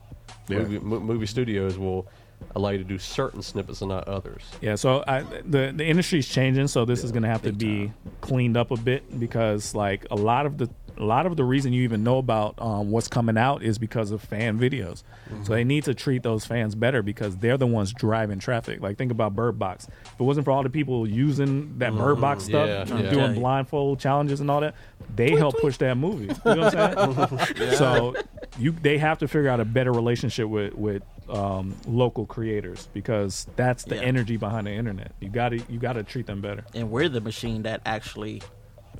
Yeah. 0.47 0.59
movie, 0.59 0.79
mo- 0.79 0.99
movie 1.01 1.25
studios 1.25 1.77
will 1.77 2.07
allow 2.55 2.69
you 2.69 2.77
to 2.77 2.83
do 2.83 2.97
certain 2.97 3.41
snippets 3.41 3.81
and 3.81 3.89
not 3.89 4.07
others. 4.07 4.43
Yeah, 4.61 4.75
so 4.75 5.03
I, 5.07 5.21
the 5.21 5.73
the 5.75 5.85
industry's 5.85 6.27
changing, 6.27 6.67
so 6.67 6.85
this 6.85 7.03
is 7.03 7.11
going 7.11 7.23
to 7.23 7.29
have 7.29 7.43
to 7.43 7.51
be 7.51 7.91
cleaned 8.21 8.57
up 8.57 8.71
a 8.71 8.77
bit 8.77 9.19
because 9.19 9.75
like 9.75 10.05
a 10.11 10.15
lot 10.15 10.45
of 10.45 10.57
the 10.57 10.69
a 10.99 11.03
lot 11.05 11.25
of 11.25 11.37
the 11.37 11.43
reason 11.45 11.71
you 11.71 11.83
even 11.83 12.03
know 12.03 12.17
about 12.17 12.55
um, 12.57 12.91
what's 12.91 13.07
coming 13.07 13.37
out 13.37 13.63
is 13.63 13.77
because 13.77 14.11
of 14.11 14.21
fan 14.21 14.59
videos. 14.59 15.03
So 15.43 15.53
they 15.53 15.63
need 15.63 15.85
to 15.85 15.93
treat 15.93 16.23
those 16.23 16.45
fans 16.45 16.75
better 16.75 17.01
because 17.01 17.37
they're 17.37 17.57
the 17.57 17.67
ones 17.67 17.93
driving 17.93 18.39
traffic. 18.39 18.81
Like 18.81 18.97
think 18.97 19.11
about 19.11 19.35
Bird 19.35 19.57
Box. 19.57 19.87
If 20.05 20.19
it 20.19 20.23
wasn't 20.23 20.45
for 20.45 20.51
all 20.51 20.63
the 20.63 20.69
people 20.69 21.07
using 21.07 21.77
that 21.79 21.95
Bird 21.95 22.19
Box 22.19 22.43
stuff, 22.43 22.67
Yeah, 22.67 22.85
yeah. 23.01 23.09
doing 23.09 23.33
Yeah. 23.33 23.39
blindfold 23.39 23.99
challenges 23.99 24.41
and 24.41 24.51
all 24.51 24.59
that, 24.61 24.75
they 25.15 25.31
help 25.35 25.55
push 25.61 25.77
that 25.77 25.95
movie. 25.97 26.25
You 26.25 26.55
know 26.55 26.65
what 26.65 26.75
I'm 26.75 27.29
saying? 27.57 27.75
So 27.75 28.15
you 28.57 28.71
they 28.73 28.97
have 28.97 29.19
to 29.19 29.27
figure 29.27 29.49
out 29.49 29.59
a 29.59 29.65
better 29.65 29.91
relationship 29.93 30.47
with 30.49 30.73
with 30.73 31.03
um, 31.29 31.75
local 31.87 32.25
creators 32.25 32.89
because 32.93 33.47
that's 33.55 33.83
the 33.85 33.95
Yeah. 33.95 34.01
energy 34.01 34.35
behind 34.37 34.65
the 34.67 34.71
internet. 34.71 35.11
You 35.19 35.29
got 35.29 35.49
to 35.49 35.59
you 35.69 35.79
got 35.79 35.93
to 35.93 36.03
treat 36.03 36.25
them 36.25 36.41
better. 36.41 36.65
and 36.73 36.89
we're 36.91 37.07
the 37.09 37.21
machine 37.21 37.61
that 37.63 37.81
actually 37.85 38.41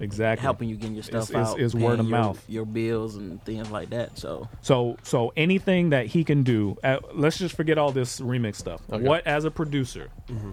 Exactly. 0.02 0.41
helping 0.43 0.70
you 0.70 0.76
getting 0.78 0.95
your 0.95 1.04
stuff 1.04 1.30
It's- 1.30 1.30
it's- 1.30 1.50
out. 1.52 1.60
it's 1.60 1.76
word 1.76 2.00
of 2.00 2.08
your, 2.08 2.18
mouth. 2.20 2.43
your 2.50 2.66
bills 2.66 3.16
and 3.16 3.43
things 3.43 3.70
like 3.70 3.89
that. 3.89 4.18
So 4.18 4.47
So 4.62 4.97
so 5.04 5.34
anything 5.36 5.89
that 5.89 6.06
he 6.08 6.24
can 6.24 6.43
do, 6.43 6.78
uh, 6.84 7.00
let's 7.14 7.38
just 7.38 7.56
forget 7.56 7.78
all 7.78 7.91
this 7.91 8.20
remix 8.22 8.56
stuff. 8.56 8.82
Okay. 8.91 9.04
What 9.04 9.28
as 9.28 9.43
a 9.45 9.52
producer, 9.52 10.10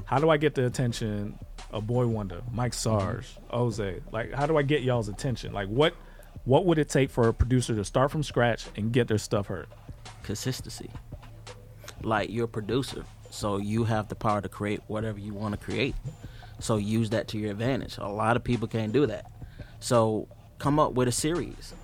how 0.07 0.19
do 0.19 0.31
I 0.31 0.37
get 0.37 0.55
the 0.55 0.67
attention 0.67 1.39
of 1.71 1.87
Boy 1.87 2.07
Wonder, 2.07 2.43
Mike 2.53 2.75
Sars, 2.75 3.39
Oze? 3.51 4.01
Like 4.13 4.33
how 4.33 4.47
do 4.47 4.57
I 4.57 4.63
get 4.63 4.83
y'all's 4.83 5.09
attention? 5.09 5.53
Like 5.53 5.69
what 5.69 5.95
what 6.45 6.65
would 6.67 6.79
it 6.79 6.89
take 6.89 7.11
for 7.11 7.27
a 7.29 7.35
producer 7.35 7.75
to 7.75 7.85
start 7.85 8.11
from 8.11 8.23
scratch 8.23 8.67
and 8.77 8.93
get 8.93 9.09
their 9.09 9.19
stuff 9.19 9.47
heard? 9.47 9.67
consistency. 10.23 10.91
Like 12.03 12.31
you're 12.31 12.45
a 12.45 12.49
producer, 12.49 13.05
so 13.31 13.57
you 13.59 13.85
have 13.85 14.09
the 14.09 14.15
power 14.15 14.41
to 14.41 14.49
create 14.49 14.81
whatever 14.89 15.19
you 15.19 15.35
want 15.35 15.59
to 15.59 15.65
create. 15.65 15.95
So 16.59 16.77
use 16.77 17.11
that 17.11 17.29
to 17.29 17.39
your 17.39 17.51
advantage. 17.51 17.99
A 17.99 18.09
lot 18.09 18.37
of 18.37 18.43
people 18.45 18.67
can't 18.69 18.93
do 18.93 19.07
that. 19.07 19.31
So 19.81 20.29
come 20.59 20.79
up 20.79 20.93
with 20.93 21.09
a 21.09 21.13
series. 21.13 21.75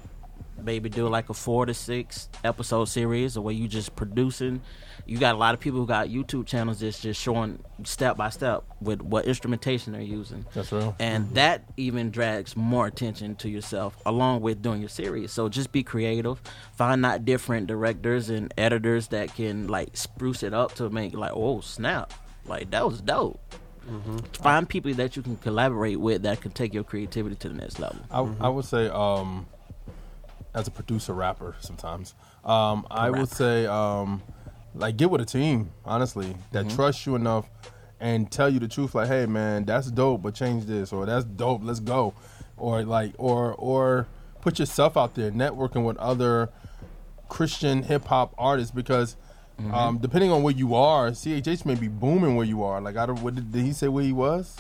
Maybe 0.62 0.88
do 0.88 1.08
like 1.08 1.28
a 1.28 1.34
four 1.34 1.66
to 1.66 1.74
six 1.74 2.28
episode 2.44 2.84
series, 2.84 3.36
or 3.36 3.40
where 3.42 3.54
you 3.54 3.66
just 3.66 3.96
producing. 3.96 4.60
You 5.04 5.18
got 5.18 5.34
a 5.34 5.38
lot 5.38 5.54
of 5.54 5.60
people 5.60 5.80
who 5.80 5.86
got 5.86 6.08
YouTube 6.08 6.46
channels 6.46 6.78
that's 6.78 7.00
just 7.00 7.20
showing 7.20 7.58
step 7.82 8.16
by 8.16 8.30
step 8.30 8.62
with 8.80 9.02
what 9.02 9.24
instrumentation 9.24 9.92
they're 9.92 10.02
using. 10.02 10.46
That's 10.54 10.70
real. 10.70 10.94
And 11.00 11.24
mm-hmm. 11.24 11.34
that 11.34 11.64
even 11.76 12.12
drags 12.12 12.56
more 12.56 12.86
attention 12.86 13.34
to 13.36 13.48
yourself 13.48 13.96
along 14.06 14.42
with 14.42 14.62
doing 14.62 14.80
your 14.80 14.88
series. 14.88 15.32
So 15.32 15.48
just 15.48 15.72
be 15.72 15.82
creative. 15.82 16.40
Find 16.76 17.04
out 17.04 17.24
different 17.24 17.66
directors 17.66 18.30
and 18.30 18.54
editors 18.56 19.08
that 19.08 19.34
can 19.34 19.66
like 19.66 19.96
spruce 19.96 20.44
it 20.44 20.54
up 20.54 20.74
to 20.76 20.88
make 20.88 21.14
like, 21.14 21.32
oh 21.34 21.60
snap. 21.60 22.12
Like 22.44 22.70
that 22.70 22.86
was 22.86 23.00
dope. 23.00 23.40
Find 24.34 24.68
people 24.68 24.92
that 24.94 25.16
you 25.16 25.22
can 25.22 25.36
collaborate 25.36 25.98
with 25.98 26.22
that 26.22 26.40
can 26.40 26.50
take 26.52 26.72
your 26.72 26.84
creativity 26.84 27.36
to 27.36 27.48
the 27.48 27.54
next 27.54 27.78
level. 27.78 27.98
I, 28.10 28.46
I 28.46 28.48
would 28.48 28.64
say, 28.64 28.88
um, 28.88 29.46
as 30.54 30.68
a 30.68 30.70
producer 30.70 31.12
rapper, 31.12 31.56
sometimes 31.60 32.14
um, 32.44 32.86
I 32.90 33.10
would 33.10 33.28
say, 33.28 33.66
um, 33.66 34.22
like, 34.74 34.96
get 34.96 35.10
with 35.10 35.20
a 35.20 35.24
team, 35.24 35.70
honestly, 35.84 36.34
that 36.52 36.70
trusts 36.70 37.06
you 37.06 37.14
enough 37.14 37.48
and 38.00 38.30
tell 38.30 38.48
you 38.48 38.58
the 38.58 38.68
truth. 38.68 38.94
Like, 38.94 39.08
hey, 39.08 39.26
man, 39.26 39.64
that's 39.64 39.90
dope, 39.90 40.22
but 40.22 40.34
change 40.34 40.64
this, 40.66 40.92
or 40.92 41.06
that's 41.06 41.24
dope, 41.24 41.60
let's 41.62 41.80
go, 41.80 42.14
or 42.56 42.82
like, 42.84 43.14
or 43.18 43.54
or 43.54 44.06
put 44.40 44.58
yourself 44.58 44.96
out 44.96 45.14
there, 45.14 45.30
networking 45.30 45.84
with 45.84 45.96
other 45.98 46.50
Christian 47.28 47.82
hip 47.82 48.04
hop 48.06 48.34
artists 48.38 48.70
because. 48.70 49.16
Um, 49.70 49.98
depending 49.98 50.30
on 50.30 50.42
where 50.42 50.54
you 50.54 50.74
are, 50.74 51.10
CHH 51.10 51.64
may 51.64 51.74
be 51.74 51.88
booming 51.88 52.36
where 52.36 52.46
you 52.46 52.62
are. 52.62 52.80
Like 52.80 52.96
I 52.96 53.06
don't. 53.06 53.20
What 53.22 53.34
did, 53.34 53.52
did 53.52 53.64
he 53.64 53.72
say 53.72 53.88
where 53.88 54.04
he 54.04 54.12
was? 54.12 54.56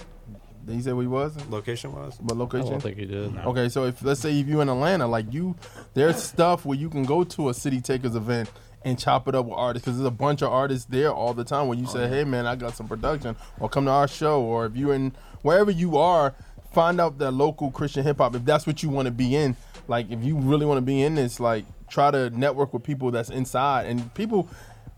Did 0.64 0.76
he 0.76 0.82
say 0.82 0.92
where 0.92 1.02
he 1.02 1.08
was? 1.08 1.34
location 1.50 1.92
wise. 1.92 2.18
What 2.20 2.34
I 2.34 2.60
don't 2.60 2.80
think 2.80 2.98
he 2.98 3.06
did. 3.06 3.36
Okay, 3.38 3.68
so 3.68 3.84
if 3.84 4.02
let's 4.02 4.20
say 4.20 4.38
if 4.38 4.46
you 4.46 4.60
in 4.60 4.68
Atlanta, 4.68 5.06
like 5.06 5.32
you, 5.32 5.56
there's 5.94 6.22
stuff 6.22 6.64
where 6.64 6.78
you 6.78 6.88
can 6.88 7.04
go 7.04 7.24
to 7.24 7.48
a 7.48 7.54
City 7.54 7.80
Takers 7.80 8.14
event 8.14 8.50
and 8.84 8.98
chop 8.98 9.28
it 9.28 9.34
up 9.34 9.46
with 9.46 9.54
artists 9.54 9.84
because 9.84 9.98
there's 9.98 10.08
a 10.08 10.10
bunch 10.10 10.42
of 10.42 10.52
artists 10.52 10.86
there 10.86 11.12
all 11.12 11.34
the 11.34 11.44
time. 11.44 11.66
When 11.68 11.78
you 11.78 11.86
say, 11.86 12.08
"Hey, 12.08 12.24
man, 12.24 12.46
I 12.46 12.54
got 12.54 12.76
some 12.76 12.86
production," 12.86 13.36
or 13.58 13.68
come 13.68 13.86
to 13.86 13.90
our 13.90 14.08
show, 14.08 14.40
or 14.42 14.66
if 14.66 14.76
you're 14.76 14.94
in 14.94 15.12
wherever 15.42 15.70
you 15.70 15.96
are, 15.98 16.34
find 16.72 17.00
out 17.00 17.18
that 17.18 17.32
local 17.32 17.70
Christian 17.70 18.04
hip 18.04 18.18
hop 18.18 18.34
if 18.34 18.44
that's 18.44 18.66
what 18.66 18.82
you 18.82 18.88
want 18.88 19.06
to 19.06 19.12
be 19.12 19.34
in. 19.34 19.56
Like 19.88 20.10
if 20.10 20.22
you 20.22 20.36
really 20.36 20.66
want 20.66 20.78
to 20.78 20.82
be 20.82 21.02
in 21.02 21.16
this, 21.16 21.40
like 21.40 21.64
try 21.88 22.10
to 22.10 22.30
network 22.30 22.72
with 22.72 22.82
people 22.82 23.10
that's 23.10 23.30
inside 23.30 23.86
and 23.86 24.12
people. 24.14 24.48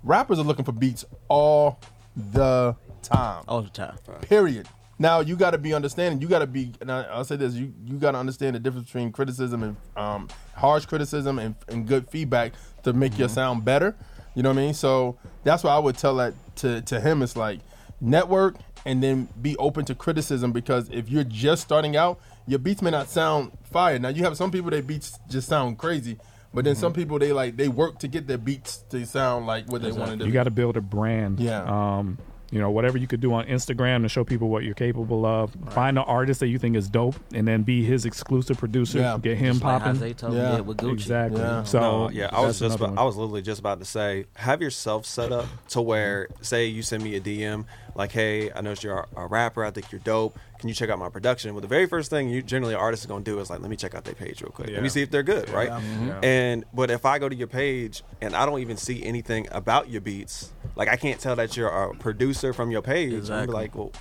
Rappers 0.04 0.38
are 0.38 0.42
looking 0.44 0.64
for 0.64 0.72
beats 0.72 1.04
all 1.28 1.80
the 2.14 2.76
time 3.02 3.42
All 3.48 3.62
the 3.62 3.70
time. 3.70 3.96
period. 4.22 4.68
Now 4.98 5.20
you 5.20 5.34
got 5.34 5.50
to 5.50 5.58
be 5.58 5.74
understanding. 5.74 6.20
You 6.20 6.28
got 6.28 6.38
to 6.38 6.46
be. 6.46 6.72
And 6.80 6.92
I, 6.92 7.02
I'll 7.04 7.24
say 7.24 7.36
this: 7.36 7.54
you 7.54 7.72
you 7.84 7.96
got 7.96 8.12
to 8.12 8.18
understand 8.18 8.54
the 8.54 8.60
difference 8.60 8.86
between 8.86 9.10
criticism 9.10 9.62
and 9.64 9.76
um, 9.96 10.28
harsh 10.54 10.86
criticism 10.86 11.38
and, 11.40 11.56
and 11.68 11.86
good 11.88 12.08
feedback 12.08 12.52
to 12.84 12.92
make 12.92 13.18
your 13.18 13.28
sound 13.28 13.64
better. 13.64 13.96
You 14.36 14.42
know 14.44 14.50
what 14.50 14.58
I 14.58 14.62
mean? 14.66 14.74
So 14.74 15.18
that's 15.42 15.64
why 15.64 15.72
I 15.74 15.78
would 15.78 15.96
tell 15.98 16.14
that 16.16 16.34
to 16.56 16.80
to 16.82 17.00
him. 17.00 17.22
It's 17.22 17.34
like 17.36 17.58
network 18.00 18.56
and 18.86 19.02
then 19.02 19.28
be 19.40 19.56
open 19.56 19.84
to 19.86 19.94
criticism 19.94 20.52
because 20.52 20.88
if 20.90 21.08
you're 21.08 21.24
just 21.24 21.62
starting 21.62 21.96
out, 21.96 22.20
your 22.46 22.58
beats 22.58 22.82
may 22.82 22.90
not 22.90 23.08
sound 23.08 23.50
fire. 23.72 23.98
Now 23.98 24.10
you 24.10 24.22
have 24.24 24.36
some 24.36 24.50
people 24.52 24.70
that 24.70 24.86
beats 24.86 25.18
just 25.28 25.48
sound 25.48 25.78
crazy. 25.78 26.18
But 26.54 26.64
then 26.64 26.76
some 26.76 26.92
people 26.92 27.18
they 27.18 27.32
like 27.32 27.56
they 27.56 27.68
work 27.68 27.98
to 28.00 28.08
get 28.08 28.26
their 28.26 28.38
beats 28.38 28.78
to 28.90 29.04
sound 29.06 29.46
like 29.46 29.66
what 29.70 29.82
they 29.82 29.92
wanted 29.92 30.20
to. 30.20 30.26
You 30.26 30.32
got 30.32 30.44
to 30.44 30.50
build 30.50 30.76
a 30.76 30.80
brand. 30.80 31.40
Yeah. 31.40 31.64
Um, 31.64 32.18
you 32.50 32.60
know, 32.60 32.70
whatever 32.70 32.96
you 32.98 33.08
could 33.08 33.20
do 33.20 33.32
on 33.34 33.46
Instagram 33.46 34.02
to 34.02 34.08
show 34.08 34.22
people 34.22 34.48
what 34.48 34.62
you're 34.62 34.74
capable 34.74 35.26
of. 35.26 35.50
Find 35.70 35.98
an 35.98 36.04
artist 36.04 36.38
that 36.38 36.46
you 36.46 36.58
think 36.58 36.76
is 36.76 36.88
dope, 36.88 37.16
and 37.32 37.48
then 37.48 37.62
be 37.64 37.84
his 37.84 38.04
exclusive 38.04 38.58
producer. 38.58 39.00
Yeah. 39.00 39.18
Get 39.20 39.38
him 39.38 39.54
Just 39.54 39.64
like 39.64 39.78
popping. 39.80 39.94
Jose 39.96 40.12
told 40.12 40.34
Yeah. 40.34 40.54
me 40.56 40.60
with 40.60 40.76
Gucci. 40.76 40.92
Exactly. 40.92 41.40
Yeah. 41.40 41.64
So 41.64 41.80
No, 41.80 42.10
yeah, 42.10 42.28
I 42.30 42.42
was 42.42 42.60
just 42.60 42.76
about, 42.76 42.96
I 42.96 43.02
was 43.02 43.16
literally 43.16 43.42
just 43.42 43.58
about 43.58 43.80
to 43.80 43.84
say, 43.84 44.26
have 44.36 44.62
yourself 44.62 45.04
set 45.04 45.32
up 45.32 45.46
to 45.70 45.82
where, 45.82 46.28
say, 46.42 46.66
you 46.66 46.82
send 46.82 47.02
me 47.02 47.16
a 47.16 47.20
DM 47.20 47.64
like, 47.94 48.12
hey, 48.12 48.50
I 48.52 48.60
noticed 48.60 48.82
you're 48.84 49.06
a, 49.16 49.22
a 49.22 49.26
rapper. 49.26 49.64
I 49.64 49.70
think 49.70 49.92
you're 49.92 50.00
dope. 50.00 50.38
Can 50.58 50.68
you 50.68 50.74
check 50.74 50.90
out 50.90 50.98
my 50.98 51.08
production? 51.08 51.54
Well, 51.54 51.60
the 51.60 51.68
very 51.68 51.86
first 51.86 52.10
thing 52.10 52.28
you 52.28 52.42
generally 52.42 52.74
an 52.74 52.80
artist 52.80 53.02
is 53.02 53.06
gonna 53.06 53.24
do 53.24 53.38
is 53.40 53.50
like, 53.50 53.60
let 53.60 53.70
me 53.70 53.76
check 53.76 53.94
out 53.94 54.04
their 54.04 54.14
page 54.14 54.40
real 54.42 54.50
quick. 54.50 54.70
Let 54.70 54.82
me 54.82 54.88
see 54.88 55.02
if 55.02 55.10
they're 55.10 55.22
good, 55.22 55.48
right? 55.50 55.70
Mm-hmm. 55.70 56.08
Yeah. 56.08 56.20
And 56.22 56.64
but 56.72 56.90
if 56.90 57.04
I 57.04 57.18
go 57.18 57.28
to 57.28 57.34
your 57.36 57.46
page 57.48 58.02
and 58.20 58.34
I 58.34 58.46
don't 58.46 58.60
even 58.60 58.76
see 58.76 59.04
anything 59.04 59.46
about 59.52 59.90
your 59.90 60.00
beats, 60.00 60.52
like 60.76 60.88
I 60.88 60.96
can't 60.96 61.20
tell 61.20 61.36
that 61.36 61.56
you're 61.56 61.68
a 61.68 61.94
producer 61.94 62.52
from 62.52 62.70
your 62.70 62.82
page. 62.82 63.12
I'm 63.12 63.18
Exactly. 63.18 63.54
like, 63.54 63.74
well, 63.74 63.92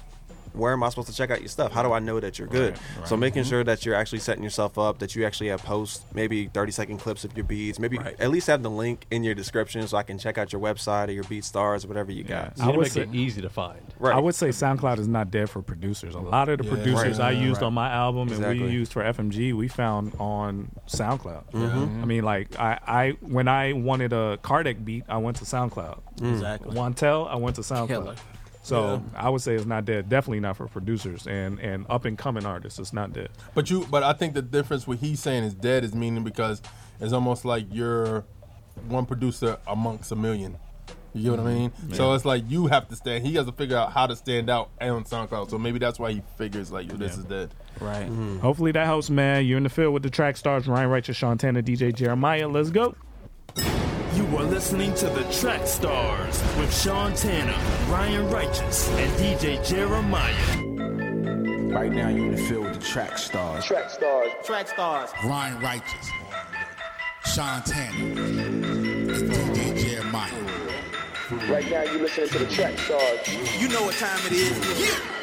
where 0.54 0.74
am 0.74 0.84
I 0.84 0.90
supposed 0.90 1.08
to 1.10 1.16
check 1.16 1.32
out 1.32 1.40
your 1.42 1.48
stuff? 1.50 1.72
How 1.72 1.84
do 1.84 1.92
I 1.94 2.00
know 2.00 2.20
that 2.20 2.38
you're 2.40 2.48
good? 2.48 2.78
So 3.06 3.18
making 3.18 3.44
sure 3.44 3.64
that 3.64 3.86
you're 3.86 3.96
actually 3.96 4.20
setting 4.20 4.44
yourself 4.44 4.78
up, 4.78 5.00
that 5.00 5.16
you 5.16 5.26
actually 5.26 5.48
have 5.50 5.64
posts, 5.64 6.06
maybe 6.14 6.48
30 6.48 6.72
second 6.72 6.98
clips 7.00 7.24
of 7.26 7.36
your 7.36 7.44
beats, 7.46 7.80
maybe 7.80 7.98
at 8.20 8.30
least 8.30 8.48
have 8.48 8.64
the 8.64 8.70
link 8.70 9.06
in 9.12 9.24
your 9.24 9.36
description 9.36 9.88
so 9.88 9.98
I 9.98 10.04
can 10.04 10.18
check 10.18 10.38
out 10.38 10.52
your 10.54 10.62
website 10.62 11.08
or 11.08 11.12
your 11.12 11.24
beat 11.26 11.44
stars 11.44 11.86
or 11.86 11.88
whatever 11.88 12.12
you 12.12 12.24
got. 12.24 12.58
You 12.58 12.66
need 12.66 12.74
to 12.74 12.80
make 12.80 12.96
it 12.98 13.16
easy 13.16 13.42
to 13.42 13.50
find. 13.50 13.80
Right. 14.00 14.16
I 14.16 14.20
would 14.20 14.36
say 14.36 14.50
SoundCloud 14.50 15.00
is 15.00 15.08
not 15.08 15.32
dead 15.32 15.50
for 15.50 15.62
producers. 15.62 16.16
A 16.16 16.20
lot 16.20 16.50
of 16.50 16.60
the 16.60 16.64
Yeah. 16.66 16.70
producers 16.72 17.20
I 17.20 17.32
used 17.32 17.62
Right. 17.62 17.68
on 17.68 17.74
my 17.74 17.90
album 17.92 18.30
and 18.32 18.46
we 18.62 18.68
used 18.70 18.94
for 18.94 19.04
FMG, 19.04 19.54
we 19.54 19.68
found 19.68 20.14
on 20.20 20.70
SoundCloud. 20.88 21.52
Mhm. 21.52 22.02
I 22.02 22.06
mean, 22.06 22.24
like 22.24 22.60
I, 22.60 22.80
I 22.86 23.10
when 23.22 23.48
I 23.48 23.74
wanted 23.74 24.14
a 24.14 24.38
Kardec 24.44 24.84
beat, 24.86 25.04
I 25.10 25.18
went 25.18 25.38
to 25.38 25.46
SoundCloud. 25.46 26.00
Mm. 26.20 26.32
Exactly. 26.34 26.76
Wantel, 26.76 27.28
I 27.30 27.36
went 27.36 27.56
to 27.56 27.62
SoundCloud. 27.62 27.88
Killer. 27.88 28.16
So 28.64 29.04
I 29.16 29.30
would 29.30 29.42
say 29.42 29.56
it's 29.56 29.66
not 29.66 29.86
dead. 29.86 30.10
Definitely 30.10 30.40
not 30.40 30.58
for 30.58 30.68
producers 30.68 31.28
and 31.28 31.60
and 31.60 31.86
up 31.90 32.06
and 32.06 32.18
coming 32.18 32.46
artists. 32.46 32.80
It's 32.80 32.94
not 32.94 33.12
dead. 33.12 33.30
But 33.54 33.70
you, 33.70 33.86
but 33.92 34.04
I 34.04 34.14
think 34.14 34.34
the 34.34 34.42
difference 34.42 34.88
what 34.88 35.00
he's 35.00 35.20
saying 35.20 35.44
is 35.44 35.54
dead 35.54 35.84
is 35.84 35.94
meaning 35.94 36.24
because 36.24 36.62
it's 37.02 37.14
almost 37.14 37.44
like 37.44 37.66
you're 37.70 38.24
one 38.88 39.06
producer 39.06 39.58
amongst 39.68 40.12
a 40.12 40.16
million. 40.16 40.58
You 41.14 41.24
get 41.24 41.32
what 41.32 41.40
I 41.42 41.54
mean? 41.54 41.70
Mm-hmm. 41.70 41.94
So 41.94 42.14
it's 42.14 42.26
like 42.26 42.44
you 42.48 42.68
have 42.68 42.88
to 42.88 42.96
stand. 42.96 43.26
He 43.26 43.36
has 43.36 43.46
to 43.46 43.52
figure 43.52 43.78
out 43.78 43.92
how 43.92 44.08
to 44.08 44.16
stand 44.16 44.50
out 44.50 44.72
on 44.82 45.04
SoundCloud. 45.04 45.50
So 45.50 45.60
maybe 45.60 45.78
that's 45.78 46.00
why 46.00 46.14
he 46.14 46.24
figures 46.38 46.72
like 46.72 46.90
yo, 46.90 46.98
this 46.98 47.18
is 47.18 47.26
dead. 47.26 47.54
Right. 47.80 48.08
Mm-hmm. 48.08 48.40
Hopefully 48.40 48.72
that 48.72 48.86
helps, 48.86 49.10
man. 49.10 49.46
You're 49.46 49.58
in 49.58 49.64
the 49.64 49.70
field 49.70 49.94
with 49.94 50.04
the 50.04 50.10
track 50.10 50.38
stars 50.38 50.68
Ryan 50.68 50.90
Righteous, 50.90 51.18
Sean 51.18 51.38
Tanner, 51.38 51.62
DJ 51.62 51.94
Jeremiah. 51.94 52.48
Let's 52.48 52.72
go. 52.72 52.96
You 54.16 54.26
are 54.38 54.44
listening 54.44 54.94
to 54.96 55.08
the 55.08 55.24
Track 55.32 55.66
Stars 55.66 56.40
with 56.60 56.72
Sean 56.72 57.16
Tanner, 57.16 57.58
Ryan 57.92 58.30
Righteous, 58.30 58.88
and 58.90 59.12
DJ 59.14 59.66
Jeremiah. 59.68 60.34
Right 61.74 61.92
now, 61.92 62.10
you're 62.10 62.28
in 62.28 62.36
the 62.36 62.44
field 62.44 62.66
with 62.66 62.76
the 62.76 62.80
track 62.86 63.18
stars. 63.18 63.66
Track 63.66 63.90
stars. 63.90 64.32
Track 64.46 64.68
stars. 64.68 65.10
Ryan 65.26 65.60
Righteous, 65.60 66.12
Sean 67.26 67.64
Tanner, 67.64 68.22
and 68.22 69.32
DJ 69.32 69.82
Jeremiah. 69.84 70.32
Right 71.50 71.68
now, 71.72 71.82
you're 71.82 72.04
listening 72.04 72.30
to 72.30 72.40
the 72.40 72.48
track 72.54 72.78
stars. 72.78 73.20
You 73.60 73.68
know 73.70 73.82
what 73.82 73.96
time 73.96 74.20
it 74.28 74.34
is. 74.34 75.14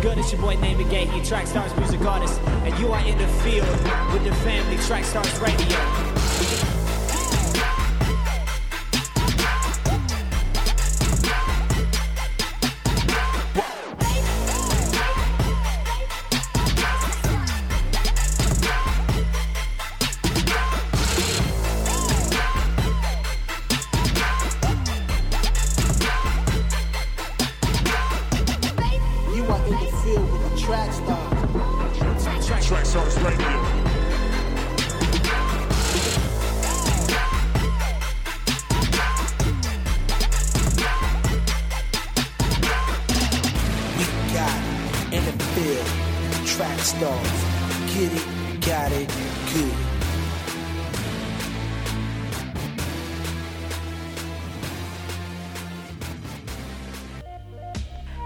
good? 0.00 0.18
It's 0.18 0.32
your 0.32 0.40
boy 0.40 0.56
Name 0.56 0.88
Gay, 0.88 1.06
he 1.06 1.20
Track 1.22 1.46
Stars 1.46 1.76
music 1.76 2.00
artist, 2.02 2.40
and 2.64 2.78
you 2.78 2.92
are 2.92 3.06
in 3.06 3.18
the 3.18 3.28
field 3.42 3.68
with 4.12 4.24
the 4.24 4.34
family 4.36 4.76
Track 4.78 5.04
Stars 5.04 5.38
Radio. 5.40 6.09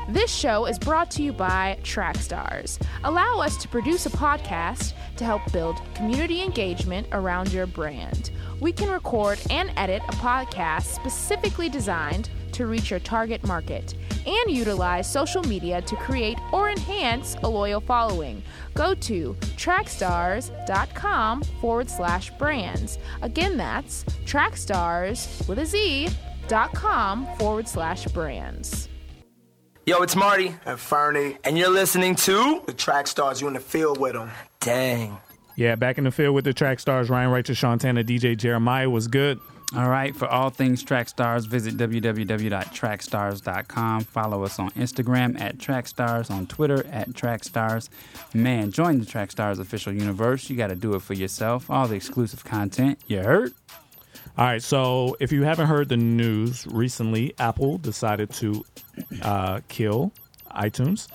This 0.08 0.30
show 0.30 0.66
is 0.66 0.78
brought 0.78 1.10
to 1.12 1.22
you 1.22 1.32
by 1.32 1.78
Trackstars. 1.82 2.78
Allow 3.04 3.40
us 3.40 3.56
to 3.56 3.68
produce 3.68 4.04
a 4.04 4.10
podcast 4.10 4.92
to 5.16 5.24
help 5.24 5.50
build 5.50 5.80
community 5.94 6.42
engagement 6.42 7.06
around 7.12 7.50
your 7.50 7.66
brand. 7.66 8.30
We 8.60 8.70
can 8.70 8.90
record 8.90 9.40
and 9.48 9.72
edit 9.78 10.02
a 10.06 10.12
podcast 10.12 10.94
specifically 10.94 11.70
designed 11.70 12.28
to 12.52 12.66
reach 12.66 12.90
your 12.90 13.00
target 13.00 13.42
market 13.46 13.94
and 14.26 14.50
utilize 14.50 15.10
social 15.10 15.42
media 15.44 15.80
to 15.80 15.96
create 15.96 16.38
or 16.52 16.68
enhance 16.68 17.34
a 17.42 17.48
loyal 17.48 17.80
following. 17.80 18.42
Go 18.74 18.94
to 18.94 19.34
trackstars.com 19.56 21.42
forward 21.62 21.88
slash 21.88 22.30
brands. 22.32 22.98
Again, 23.22 23.56
that's 23.56 24.04
trackstars 24.26 25.48
with 25.48 25.58
a 25.58 25.66
Z 25.66 26.10
dot 26.46 26.74
com 26.74 27.26
forward 27.38 27.66
slash 27.66 28.04
brands. 28.08 28.90
Yo, 29.86 30.00
it's 30.00 30.16
Marty 30.16 30.56
and 30.64 30.80
Fernie, 30.80 31.36
and 31.44 31.58
you're 31.58 31.68
listening 31.68 32.14
to 32.14 32.62
the 32.64 32.72
track 32.72 33.06
stars. 33.06 33.42
You 33.42 33.48
in 33.48 33.54
the 33.54 33.60
field 33.60 34.00
with 34.00 34.14
them. 34.14 34.30
Dang. 34.60 35.18
Yeah, 35.56 35.74
back 35.74 35.98
in 35.98 36.04
the 36.04 36.10
field 36.10 36.34
with 36.34 36.46
the 36.46 36.54
track 36.54 36.80
stars 36.80 37.10
Ryan 37.10 37.30
Righteous, 37.30 37.58
Sean 37.58 37.78
Tanner, 37.78 38.02
DJ 38.02 38.34
Jeremiah 38.34 38.88
was 38.88 39.08
good. 39.08 39.38
All 39.76 39.90
right, 39.90 40.16
for 40.16 40.26
all 40.26 40.48
things 40.50 40.84
Track 40.84 41.08
Stars, 41.08 41.46
visit 41.46 41.76
www.trackstars.com. 41.76 44.04
Follow 44.04 44.44
us 44.44 44.60
on 44.60 44.70
Instagram 44.70 45.40
at 45.40 45.58
Trackstars, 45.58 46.30
on 46.30 46.46
Twitter 46.46 46.86
at 46.86 47.10
Trackstars. 47.10 47.88
Man, 48.32 48.70
join 48.70 49.00
the 49.00 49.06
Track 49.06 49.32
Stars 49.32 49.58
official 49.58 49.92
universe. 49.92 50.48
You 50.48 50.54
got 50.56 50.68
to 50.68 50.76
do 50.76 50.94
it 50.94 51.02
for 51.02 51.14
yourself. 51.14 51.68
All 51.70 51.88
the 51.88 51.96
exclusive 51.96 52.44
content. 52.44 53.00
You 53.08 53.22
heard? 53.22 53.52
All 54.36 54.44
right, 54.44 54.62
so 54.62 55.16
if 55.20 55.30
you 55.30 55.42
haven't 55.44 55.66
heard 55.68 55.88
the 55.88 55.96
news 55.96 56.66
recently, 56.66 57.34
Apple 57.38 57.78
decided 57.78 58.30
to 58.34 58.64
uh, 59.22 59.60
kill 59.68 60.12
iTunes. 60.50 61.06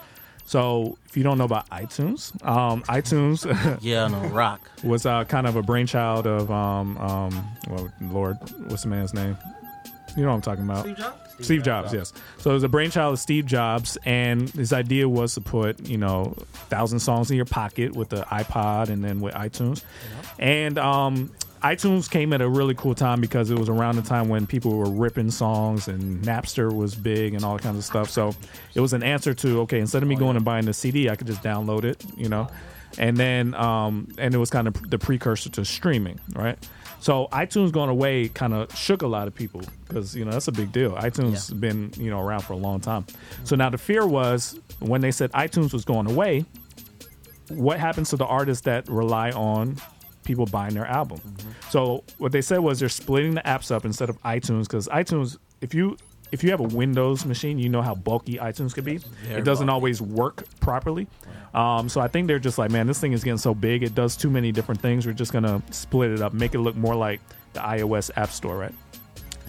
So 0.45 0.97
if 1.05 1.17
you 1.17 1.23
don't 1.23 1.37
know 1.37 1.43
about 1.43 1.69
iTunes, 1.69 2.33
um, 2.47 2.81
iTunes, 2.83 3.45
Yeah, 3.81 4.07
no, 4.07 4.19
rock. 4.29 4.61
was 4.83 5.05
uh, 5.05 5.25
kind 5.25 5.47
of 5.47 5.55
a 5.57 5.61
brainchild 5.61 6.25
of 6.27 6.49
um, 6.49 6.97
um, 6.97 7.45
well, 7.69 7.91
Lord, 8.01 8.37
what's 8.67 8.83
the 8.83 8.89
man's 8.89 9.13
name? 9.13 9.37
You 10.15 10.23
know 10.23 10.29
what 10.29 10.35
I'm 10.35 10.41
talking 10.41 10.63
about? 10.63 10.85
Steve 10.85 10.97
Jobs? 10.97 11.45
Steve, 11.45 11.63
Jobs, 11.63 11.93
yes. 11.93 12.13
So 12.39 12.51
it 12.51 12.53
was 12.53 12.63
a 12.63 12.69
brainchild 12.69 13.13
of 13.13 13.19
Steve 13.19 13.45
Jobs, 13.45 13.97
and 14.05 14.49
his 14.49 14.73
idea 14.73 15.07
was 15.07 15.35
to 15.35 15.41
put, 15.41 15.87
you 15.87 15.97
know, 15.97 16.33
thousand 16.69 16.99
songs 16.99 17.29
in 17.31 17.37
your 17.37 17.45
pocket 17.45 17.95
with 17.95 18.09
the 18.09 18.23
iPod 18.23 18.89
and 18.89 19.03
then 19.03 19.21
with 19.21 19.33
iTunes. 19.35 19.83
And 20.39 20.77
um, 20.77 21.31
iTunes 21.61 22.09
came 22.09 22.31
at 22.31 22.41
a 22.41 22.47
really 22.47 22.73
cool 22.73 22.95
time 22.95 23.19
because 23.19 23.51
it 23.51 23.59
was 23.59 23.67
around 23.67 23.97
the 23.97 24.01
time 24.01 24.29
when 24.29 24.47
people 24.47 24.77
were 24.77 24.89
ripping 24.89 25.29
songs 25.29 25.87
and 25.87 26.23
Napster 26.23 26.73
was 26.73 26.95
big 26.95 27.33
and 27.33 27.43
all 27.43 27.59
kinds 27.59 27.77
of 27.77 27.83
stuff. 27.83 28.09
So 28.09 28.33
it 28.73 28.79
was 28.79 28.93
an 28.93 29.03
answer 29.03 29.33
to 29.33 29.61
okay, 29.61 29.79
instead 29.79 30.01
of 30.01 30.09
me 30.09 30.15
going 30.15 30.35
and 30.35 30.45
buying 30.45 30.65
the 30.65 30.73
CD, 30.73 31.09
I 31.09 31.15
could 31.15 31.27
just 31.27 31.43
download 31.43 31.83
it, 31.83 32.03
you 32.15 32.29
know. 32.29 32.47
And 32.97 33.17
then 33.17 33.53
um, 33.55 34.07
and 34.17 34.33
it 34.33 34.37
was 34.37 34.49
kind 34.49 34.67
of 34.67 34.89
the 34.89 34.97
precursor 34.97 35.49
to 35.49 35.65
streaming, 35.65 36.19
right? 36.33 36.57
So 37.01 37.27
iTunes 37.31 37.71
going 37.71 37.89
away 37.89 38.29
kind 38.29 38.53
of 38.53 38.75
shook 38.77 39.01
a 39.01 39.07
lot 39.07 39.27
of 39.27 39.35
people 39.35 39.61
because 39.87 40.15
you 40.15 40.25
know 40.25 40.31
that's 40.31 40.47
a 40.47 40.53
big 40.53 40.71
deal. 40.71 40.93
iTunes 40.93 41.31
has 41.31 41.51
been 41.51 41.91
you 41.97 42.09
know 42.09 42.21
around 42.21 42.41
for 42.41 42.53
a 42.53 42.57
long 42.57 42.79
time. 42.79 43.05
So 43.43 43.55
now 43.55 43.69
the 43.69 43.77
fear 43.77 44.07
was 44.07 44.59
when 44.79 45.01
they 45.01 45.11
said 45.11 45.31
iTunes 45.33 45.73
was 45.73 45.85
going 45.85 46.09
away, 46.09 46.45
what 47.49 47.79
happens 47.79 48.09
to 48.11 48.17
the 48.17 48.25
artists 48.25 48.63
that 48.63 48.87
rely 48.87 49.31
on 49.31 49.77
people 50.29 50.45
buying 50.45 50.75
their 50.75 50.85
album? 50.85 51.19
So 51.69 52.03
what 52.19 52.31
they 52.31 52.41
said 52.41 52.59
was 52.59 52.79
they're 52.79 52.87
splitting 52.87 53.33
the 53.33 53.41
apps 53.41 53.71
up 53.71 53.83
instead 53.83 54.09
of 54.09 54.21
iTunes 54.21 54.63
because 54.63 54.87
iTunes, 54.87 55.37
if 55.59 55.73
you 55.73 55.97
if 56.31 56.43
you 56.43 56.51
have 56.51 56.59
a 56.59 56.69
Windows 56.81 57.25
machine, 57.25 57.57
you 57.57 57.69
know 57.69 57.81
how 57.81 57.95
bulky 57.95 58.35
iTunes 58.37 58.73
could 58.75 58.85
be. 58.85 58.99
It 59.27 59.43
doesn't 59.43 59.65
bulky. 59.65 59.73
always 59.73 60.01
work 60.01 60.43
properly. 60.59 61.07
Um, 61.55 61.89
so 61.89 61.99
I 61.99 62.07
think 62.07 62.27
they're 62.27 62.37
just 62.37 62.59
like, 62.59 62.69
man, 62.69 62.85
this 62.85 62.99
thing 62.99 63.13
is 63.13 63.23
getting 63.23 63.39
so 63.39 63.55
big, 63.55 63.81
it 63.81 63.95
does 63.95 64.15
too 64.15 64.29
many 64.29 64.51
different 64.51 64.79
things. 64.79 65.07
We're 65.07 65.13
just 65.13 65.33
gonna 65.33 65.63
split 65.71 66.11
it 66.11 66.21
up, 66.21 66.33
make 66.33 66.53
it 66.53 66.59
look 66.59 66.75
more 66.75 66.95
like 66.95 67.19
the 67.53 67.59
iOS 67.61 68.11
App 68.15 68.29
Store, 68.29 68.55
right? 68.55 68.75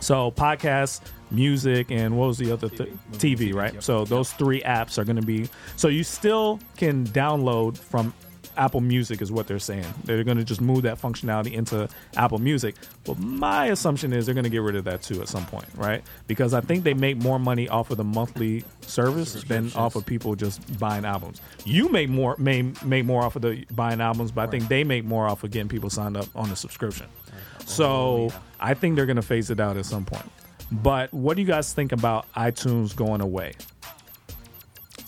So 0.00 0.30
podcasts, 0.30 1.02
music, 1.30 1.90
and 1.90 2.16
what 2.16 2.26
was 2.28 2.38
the 2.38 2.50
other 2.52 2.70
th- 2.70 2.88
TV, 3.12 3.54
right? 3.54 3.82
So 3.82 4.06
those 4.06 4.32
three 4.32 4.62
apps 4.62 4.96
are 4.96 5.04
going 5.04 5.16
to 5.16 5.22
be. 5.22 5.48
So 5.76 5.88
you 5.88 6.02
still 6.04 6.58
can 6.78 7.06
download 7.08 7.76
from 7.76 8.14
Apple 8.56 8.80
Music 8.80 9.22
is 9.22 9.30
what 9.30 9.46
they're 9.46 9.58
saying. 9.58 9.86
They're 10.04 10.24
going 10.24 10.36
to 10.36 10.44
just 10.44 10.60
move 10.60 10.82
that 10.82 11.00
functionality 11.00 11.52
into 11.52 11.88
Apple 12.16 12.38
Music. 12.38 12.76
But 13.04 13.18
my 13.18 13.66
assumption 13.66 14.12
is 14.12 14.26
they're 14.26 14.34
going 14.34 14.44
to 14.44 14.50
get 14.50 14.62
rid 14.62 14.76
of 14.76 14.84
that 14.84 15.02
too 15.02 15.20
at 15.22 15.28
some 15.28 15.46
point, 15.46 15.66
right? 15.74 16.02
Because 16.26 16.54
I 16.54 16.60
think 16.60 16.84
they 16.84 16.94
make 16.94 17.16
more 17.16 17.38
money 17.38 17.68
off 17.68 17.90
of 17.90 17.96
the 17.96 18.04
monthly 18.04 18.64
service 18.82 19.42
than 19.44 19.72
off 19.74 19.96
of 19.96 20.06
people 20.06 20.34
just 20.34 20.78
buying 20.78 21.04
albums. 21.04 21.40
You 21.64 21.88
make 21.88 22.08
more 22.08 22.36
may 22.38 22.72
make 22.84 23.04
more 23.04 23.22
off 23.22 23.36
of 23.36 23.42
the 23.42 23.64
buying 23.70 24.00
albums, 24.00 24.32
but 24.32 24.48
I 24.48 24.50
think 24.50 24.68
they 24.68 24.84
make 24.84 25.04
more 25.04 25.26
off 25.26 25.44
of 25.44 25.50
getting 25.50 25.68
people 25.68 25.90
signed 25.90 26.16
up 26.16 26.26
on 26.34 26.48
the 26.48 26.56
subscription. 26.56 27.06
So 27.66 27.86
oh, 27.86 28.32
I 28.58 28.74
think 28.74 28.96
they're 28.96 29.06
going 29.06 29.16
to 29.16 29.22
phase 29.22 29.50
it 29.50 29.60
out 29.60 29.76
at 29.76 29.86
some 29.86 30.04
point. 30.04 30.30
But 30.72 31.12
what 31.12 31.34
do 31.34 31.42
you 31.42 31.48
guys 31.48 31.72
think 31.72 31.92
about 31.92 32.32
iTunes 32.34 32.94
going 32.94 33.20
away? 33.20 33.54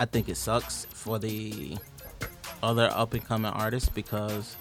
I 0.01 0.05
think 0.05 0.28
it 0.28 0.36
sucks 0.36 0.86
for 0.86 1.18
the 1.18 1.76
other 2.63 2.91
up 2.93 3.15
and 3.15 3.25
coming 3.25 3.51
artists 3.51 3.89
because 3.89 4.57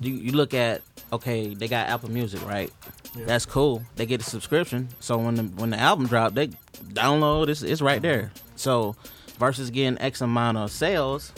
you, 0.00 0.14
you 0.14 0.32
look 0.32 0.54
at 0.54 0.82
okay, 1.12 1.54
they 1.54 1.68
got 1.68 1.88
Apple 1.88 2.10
Music, 2.10 2.44
right? 2.46 2.72
Yeah. 3.16 3.24
That's 3.24 3.46
cool. 3.46 3.82
They 3.96 4.06
get 4.06 4.20
a 4.20 4.24
subscription, 4.24 4.88
so 5.00 5.18
when 5.18 5.34
the 5.34 5.42
when 5.42 5.70
the 5.70 5.78
album 5.78 6.06
drop, 6.06 6.34
they 6.34 6.48
download. 6.92 7.48
It's 7.48 7.62
it's 7.62 7.80
right 7.80 8.00
there. 8.00 8.32
So 8.56 8.96
versus 9.38 9.70
getting 9.70 10.00
X 10.00 10.20
amount 10.20 10.58
of 10.58 10.70
sales, 10.70 11.32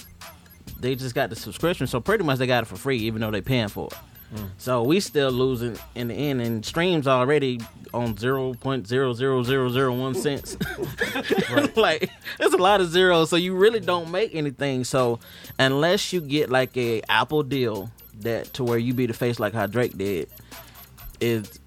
they 0.81 0.95
just 0.95 1.15
got 1.15 1.31
the 1.31 1.37
subscription. 1.37 1.87
So 1.87 2.01
pretty 2.01 2.25
much 2.25 2.39
they 2.39 2.47
got 2.47 2.65
it 2.65 2.67
for 2.67 2.77
free, 2.77 2.99
even 2.99 3.21
though 3.21 3.31
they 3.31 3.41
paying 3.41 3.69
for 3.69 3.87
it. 3.87 3.99
Mm. 4.35 4.49
So 4.57 4.83
we 4.83 5.01
still 5.01 5.31
losing 5.31 5.79
in 5.95 6.09
the 6.09 6.15
end, 6.15 6.41
and 6.41 6.65
streams 6.65 7.07
already 7.07 7.61
on 7.93 8.17
zero 8.17 8.55
point 8.55 8.87
zero 8.87 9.13
zero 9.13 9.43
zero 9.43 9.69
zero 9.69 9.95
one 9.95 10.15
cents. 10.15 10.57
like 11.77 12.11
there's 12.39 12.55
a 12.55 12.59
lot 12.59 12.81
of 12.81 12.89
zeros, 12.89 13.29
so 13.29 13.37
you 13.37 13.55
really 13.55 13.81
don't 13.81 14.11
make 14.11 14.35
anything. 14.35 14.85
So 14.85 15.21
unless 15.59 16.13
you 16.13 16.21
get 16.21 16.51
like 16.51 16.77
a 16.77 17.03
Apple 17.09 17.43
deal 17.43 17.91
that 18.21 18.53
to 18.55 18.65
where 18.65 18.79
you 18.79 18.95
be 18.95 19.07
the 19.07 19.13
face 19.13 19.39
like 19.39 19.53
how 19.53 19.67
Drake 19.67 19.99
did, 19.99 20.29
is 21.21 21.61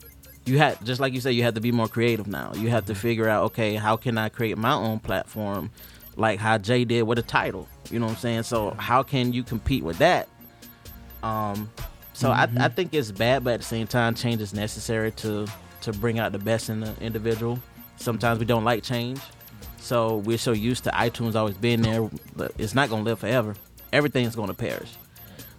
you 0.45 0.57
had 0.57 0.83
just 0.83 0.99
like 0.99 1.13
you 1.13 1.21
said, 1.21 1.35
you 1.35 1.43
have 1.43 1.53
to 1.55 1.61
be 1.61 1.71
more 1.71 1.87
creative 1.87 2.25
now. 2.25 2.51
You 2.55 2.69
have 2.69 2.85
to 2.85 2.95
figure 2.95 3.29
out 3.29 3.43
okay, 3.45 3.75
how 3.75 3.95
can 3.95 4.17
I 4.17 4.29
create 4.29 4.57
my 4.57 4.73
own 4.73 4.99
platform, 4.99 5.69
like 6.15 6.39
how 6.39 6.57
Jay 6.57 6.83
did 6.83 7.03
with 7.03 7.19
a 7.19 7.23
Tidal. 7.23 7.67
You 7.91 7.99
know 7.99 8.07
what 8.07 8.13
I'm 8.13 8.17
saying? 8.17 8.43
So 8.43 8.71
how 8.71 9.03
can 9.03 9.33
you 9.33 9.43
compete 9.43 9.83
with 9.83 9.99
that? 9.99 10.27
Um, 11.21 11.69
so 12.15 12.31
I, 12.31 12.47
I 12.57 12.67
think 12.69 12.93
it's 12.93 13.11
bad, 13.11 13.43
but 13.43 13.55
at 13.55 13.59
the 13.59 13.65
same 13.65 13.87
time, 13.87 14.15
change 14.15 14.41
is 14.41 14.53
necessary 14.53 15.11
to 15.23 15.47
to 15.81 15.93
bring 15.93 16.17
out 16.17 16.31
the 16.31 16.39
best 16.39 16.69
in 16.69 16.79
the 16.79 16.93
individual. 17.01 17.59
Sometimes 17.97 18.39
we 18.39 18.45
don't 18.45 18.63
like 18.63 18.81
change, 18.83 19.19
so 19.77 20.17
we're 20.17 20.37
so 20.37 20.51
used 20.51 20.83
to 20.85 20.89
iTunes 20.91 21.35
always 21.35 21.55
being 21.55 21.81
there. 21.81 22.09
But 22.35 22.53
it's 22.57 22.73
not 22.73 22.89
gonna 22.89 23.03
live 23.03 23.19
forever. 23.19 23.55
Everything's 23.93 24.35
gonna 24.35 24.53
perish. 24.53 24.91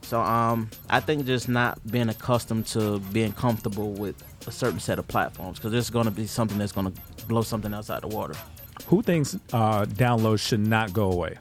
So 0.02 0.20
um, 0.20 0.70
I 0.88 1.00
think 1.00 1.26
just 1.26 1.48
not 1.48 1.84
being 1.90 2.08
accustomed 2.08 2.66
to 2.68 3.00
being 3.12 3.32
comfortable 3.32 3.92
with 3.92 4.14
a 4.46 4.52
certain 4.52 4.78
set 4.78 4.98
of 5.00 5.08
platforms 5.08 5.58
because 5.58 5.72
there's 5.72 5.90
gonna 5.90 6.10
be 6.10 6.26
something 6.26 6.58
that's 6.58 6.72
gonna 6.72 6.92
blow 7.28 7.42
something 7.42 7.74
else 7.74 7.90
out 7.90 8.04
of 8.04 8.10
the 8.10 8.16
water. 8.16 8.34
Who 8.86 9.02
thinks 9.02 9.34
uh, 9.52 9.84
downloads 9.86 10.46
should 10.46 10.60
not 10.66 10.92
go 10.92 11.10
away? 11.10 11.38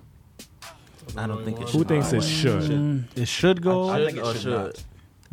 I 1.16 1.28
don't 1.28 1.44
think 1.46 1.60
it 1.62 1.68
should. 1.70 1.76
Who 1.78 1.84
thinks 1.84 2.12
it 2.14 2.24
should? 2.24 3.06
It 3.16 3.28
should 3.28 3.62
go 3.62 3.90
I 3.90 4.00
away? 4.00 4.06
think 4.08 4.18
it 4.18 4.24
Or 4.26 4.34
should. 4.36 4.80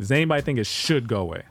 Should? 0.03 0.09
Does 0.09 0.11
anybody 0.11 0.41
think 0.41 0.59
it 0.59 0.67
should 0.67 1.07
go 1.07 1.21
away? 1.21 1.43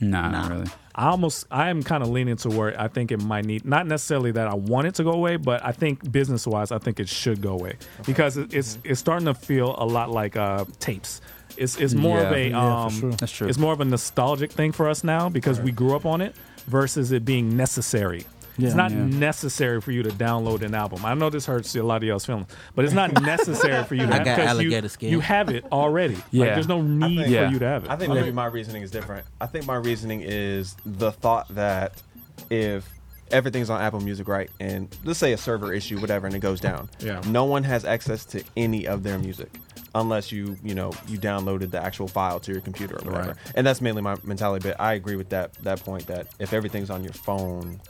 Nah, 0.00 0.30
not 0.30 0.50
really. 0.50 0.66
I 0.94 1.08
almost 1.08 1.46
I 1.50 1.70
am 1.70 1.82
kind 1.82 2.02
of 2.02 2.08
leaning 2.10 2.36
to 2.38 2.48
where 2.48 2.78
I 2.78 2.88
think 2.88 3.12
it 3.12 3.22
might 3.22 3.44
need 3.44 3.64
not 3.64 3.86
necessarily 3.86 4.32
that 4.32 4.48
I 4.48 4.54
want 4.54 4.86
it 4.86 4.94
to 4.96 5.04
go 5.04 5.12
away, 5.12 5.36
but 5.36 5.64
I 5.64 5.72
think 5.72 6.10
business 6.10 6.46
wise 6.46 6.72
I 6.72 6.78
think 6.78 6.98
it 7.00 7.08
should 7.08 7.40
go 7.40 7.52
away 7.52 7.76
because 8.06 8.36
it, 8.36 8.52
it's 8.52 8.76
Mm-hmm. 8.76 8.90
it's 8.90 9.00
starting 9.00 9.26
to 9.26 9.34
feel 9.34 9.74
a 9.78 9.84
lot 9.86 10.10
like 10.10 10.36
uh, 10.36 10.64
tapes. 10.78 11.20
It's 11.56 11.76
it's 11.78 11.94
more 11.94 12.18
of 12.20 12.30
Yeah. 12.32 12.36
a 12.36 12.48
Yeah, 12.50 12.84
um, 12.84 12.90
sure. 12.90 13.10
That's 13.12 13.32
true. 13.32 13.48
It's 13.48 13.58
more 13.58 13.72
of 13.72 13.80
a 13.80 13.84
nostalgic 13.84 14.50
thing 14.52 14.72
for 14.72 14.88
us 14.88 15.04
now 15.04 15.28
because 15.28 15.60
we 15.60 15.70
grew 15.70 15.94
up 15.94 16.06
on 16.06 16.20
it 16.20 16.34
versus 16.66 17.12
it 17.12 17.24
being 17.24 17.56
necessary. 17.56 18.24
It's 18.62 18.74
not 18.74 18.90
Yeah. 18.90 19.04
necessary 19.04 19.80
for 19.80 19.92
you 19.92 20.02
to 20.02 20.10
download 20.10 20.62
an 20.62 20.74
album. 20.74 21.04
I 21.04 21.14
know 21.14 21.30
this 21.30 21.46
hurts 21.46 21.74
a 21.76 21.82
lot 21.82 21.96
of 21.96 22.02
y'all's 22.04 22.24
feelings, 22.24 22.46
but 22.74 22.84
it's 22.84 22.94
not 22.94 23.12
necessary 23.22 23.84
for 23.84 23.94
you 23.94 24.06
to 24.06 24.12
I 24.12 24.16
have 24.18 24.24
got 24.24 24.36
because 24.36 24.50
alligator 24.50 24.84
you, 24.84 24.88
skin. 24.88 25.10
you 25.10 25.20
have 25.20 25.48
it 25.50 25.64
already. 25.72 26.14
Like, 26.16 26.24
Yeah. 26.30 26.54
there's 26.54 26.68
no 26.68 26.82
need 26.82 27.16
think- 27.24 27.36
for 27.36 27.52
you 27.52 27.58
to 27.58 27.66
have 27.66 27.84
it. 27.84 27.90
I 27.90 27.96
think 27.96 28.12
maybe 28.12 28.32
my 28.32 28.46
reasoning 28.46 28.82
is 28.82 28.90
different. 28.90 29.26
I 29.40 29.46
think 29.46 29.66
my 29.66 29.76
reasoning 29.76 30.22
is 30.22 30.76
the 30.84 31.12
thought 31.12 31.54
that 31.54 32.02
if 32.50 32.88
everything's 33.30 33.70
on 33.70 33.80
Apple 33.80 34.00
Music, 34.00 34.26
right, 34.26 34.50
and 34.58 34.88
let's 35.04 35.18
say 35.18 35.32
a 35.32 35.38
server 35.38 35.72
issue, 35.72 36.00
whatever, 36.00 36.26
and 36.26 36.34
it 36.34 36.40
goes 36.40 36.60
down, 36.60 36.90
Yeah. 36.98 37.20
no 37.26 37.44
one 37.44 37.62
has 37.64 37.84
access 37.84 38.24
to 38.26 38.42
any 38.56 38.86
of 38.86 39.02
their 39.04 39.18
music 39.18 39.50
unless 39.94 40.30
you, 40.30 40.56
you 40.62 40.74
know, 40.74 40.92
you 41.08 41.18
downloaded 41.18 41.70
the 41.72 41.82
actual 41.82 42.06
file 42.08 42.38
to 42.40 42.52
your 42.52 42.60
computer 42.60 42.94
or 42.96 43.04
whatever. 43.10 43.28
Right. 43.28 43.36
And 43.56 43.66
that's 43.66 43.80
mainly 43.80 44.02
my 44.02 44.16
mentality. 44.22 44.68
But 44.68 44.80
I 44.80 44.94
agree 44.94 45.16
with 45.16 45.30
that 45.30 45.54
that 45.64 45.84
point 45.84 46.06
that 46.06 46.28
if 46.38 46.52
everything's 46.52 46.90
on 46.90 47.02
your 47.02 47.12
phone, 47.12 47.80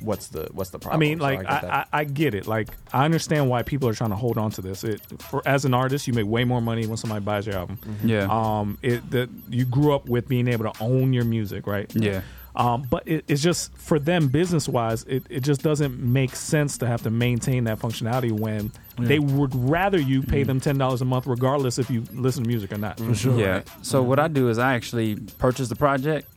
what's 0.00 0.28
the 0.28 0.48
what's 0.52 0.70
the 0.70 0.78
problem? 0.78 0.98
I 0.98 1.00
mean, 1.00 1.18
So 1.18 1.24
like 1.24 1.40
get 1.40 1.50
I, 1.50 1.60
that. 1.60 1.88
I, 1.92 1.98
I 2.00 2.04
get 2.04 2.34
it. 2.34 2.46
Like 2.46 2.68
I 2.92 3.04
understand 3.04 3.48
why 3.48 3.62
people 3.62 3.88
are 3.88 3.94
trying 3.94 4.10
to 4.10 4.16
hold 4.16 4.38
on 4.38 4.50
to 4.52 4.62
this. 4.62 4.84
It 4.84 5.00
for 5.22 5.42
as 5.46 5.64
an 5.64 5.74
artist, 5.74 6.06
you 6.06 6.12
make 6.12 6.26
way 6.26 6.44
more 6.44 6.60
money 6.60 6.86
when 6.86 6.96
somebody 6.96 7.24
buys 7.24 7.46
your 7.46 7.56
album. 7.56 7.78
Yeah. 8.04 8.28
Um. 8.30 8.78
It 8.82 9.10
that 9.10 9.28
you 9.48 9.64
grew 9.64 9.94
up 9.94 10.08
with 10.08 10.28
being 10.28 10.48
able 10.48 10.70
to 10.72 10.82
own 10.82 11.12
your 11.12 11.24
music, 11.24 11.66
right? 11.66 11.90
Yeah. 11.94 12.22
Um. 12.54 12.86
But 12.88 13.06
it, 13.06 13.24
it's 13.28 13.42
just 13.42 13.76
for 13.76 13.98
them 13.98 14.28
business 14.28 14.68
wise, 14.68 15.04
it, 15.04 15.24
it 15.28 15.40
just 15.40 15.62
doesn't 15.62 15.98
make 15.98 16.34
sense 16.34 16.78
to 16.78 16.86
have 16.86 17.02
to 17.02 17.10
maintain 17.10 17.64
that 17.64 17.78
functionality 17.78 18.32
when 18.32 18.72
Yeah. 18.98 19.08
they 19.08 19.18
would 19.18 19.54
rather 19.54 19.98
you 19.98 20.22
pay 20.22 20.42
them 20.42 20.58
ten 20.60 20.78
dollars 20.78 21.02
a 21.02 21.04
month, 21.04 21.26
regardless 21.26 21.78
if 21.78 21.90
you 21.90 22.04
listen 22.14 22.44
to 22.44 22.48
music 22.48 22.72
or 22.72 22.78
not. 22.78 22.98
For 22.98 23.14
sure. 23.14 23.38
Yeah. 23.38 23.62
So 23.82 24.02
what 24.02 24.18
I 24.18 24.28
do 24.28 24.48
is 24.48 24.58
I 24.58 24.74
actually 24.74 25.16
purchase 25.38 25.68
the 25.68 25.76
project 25.76 26.28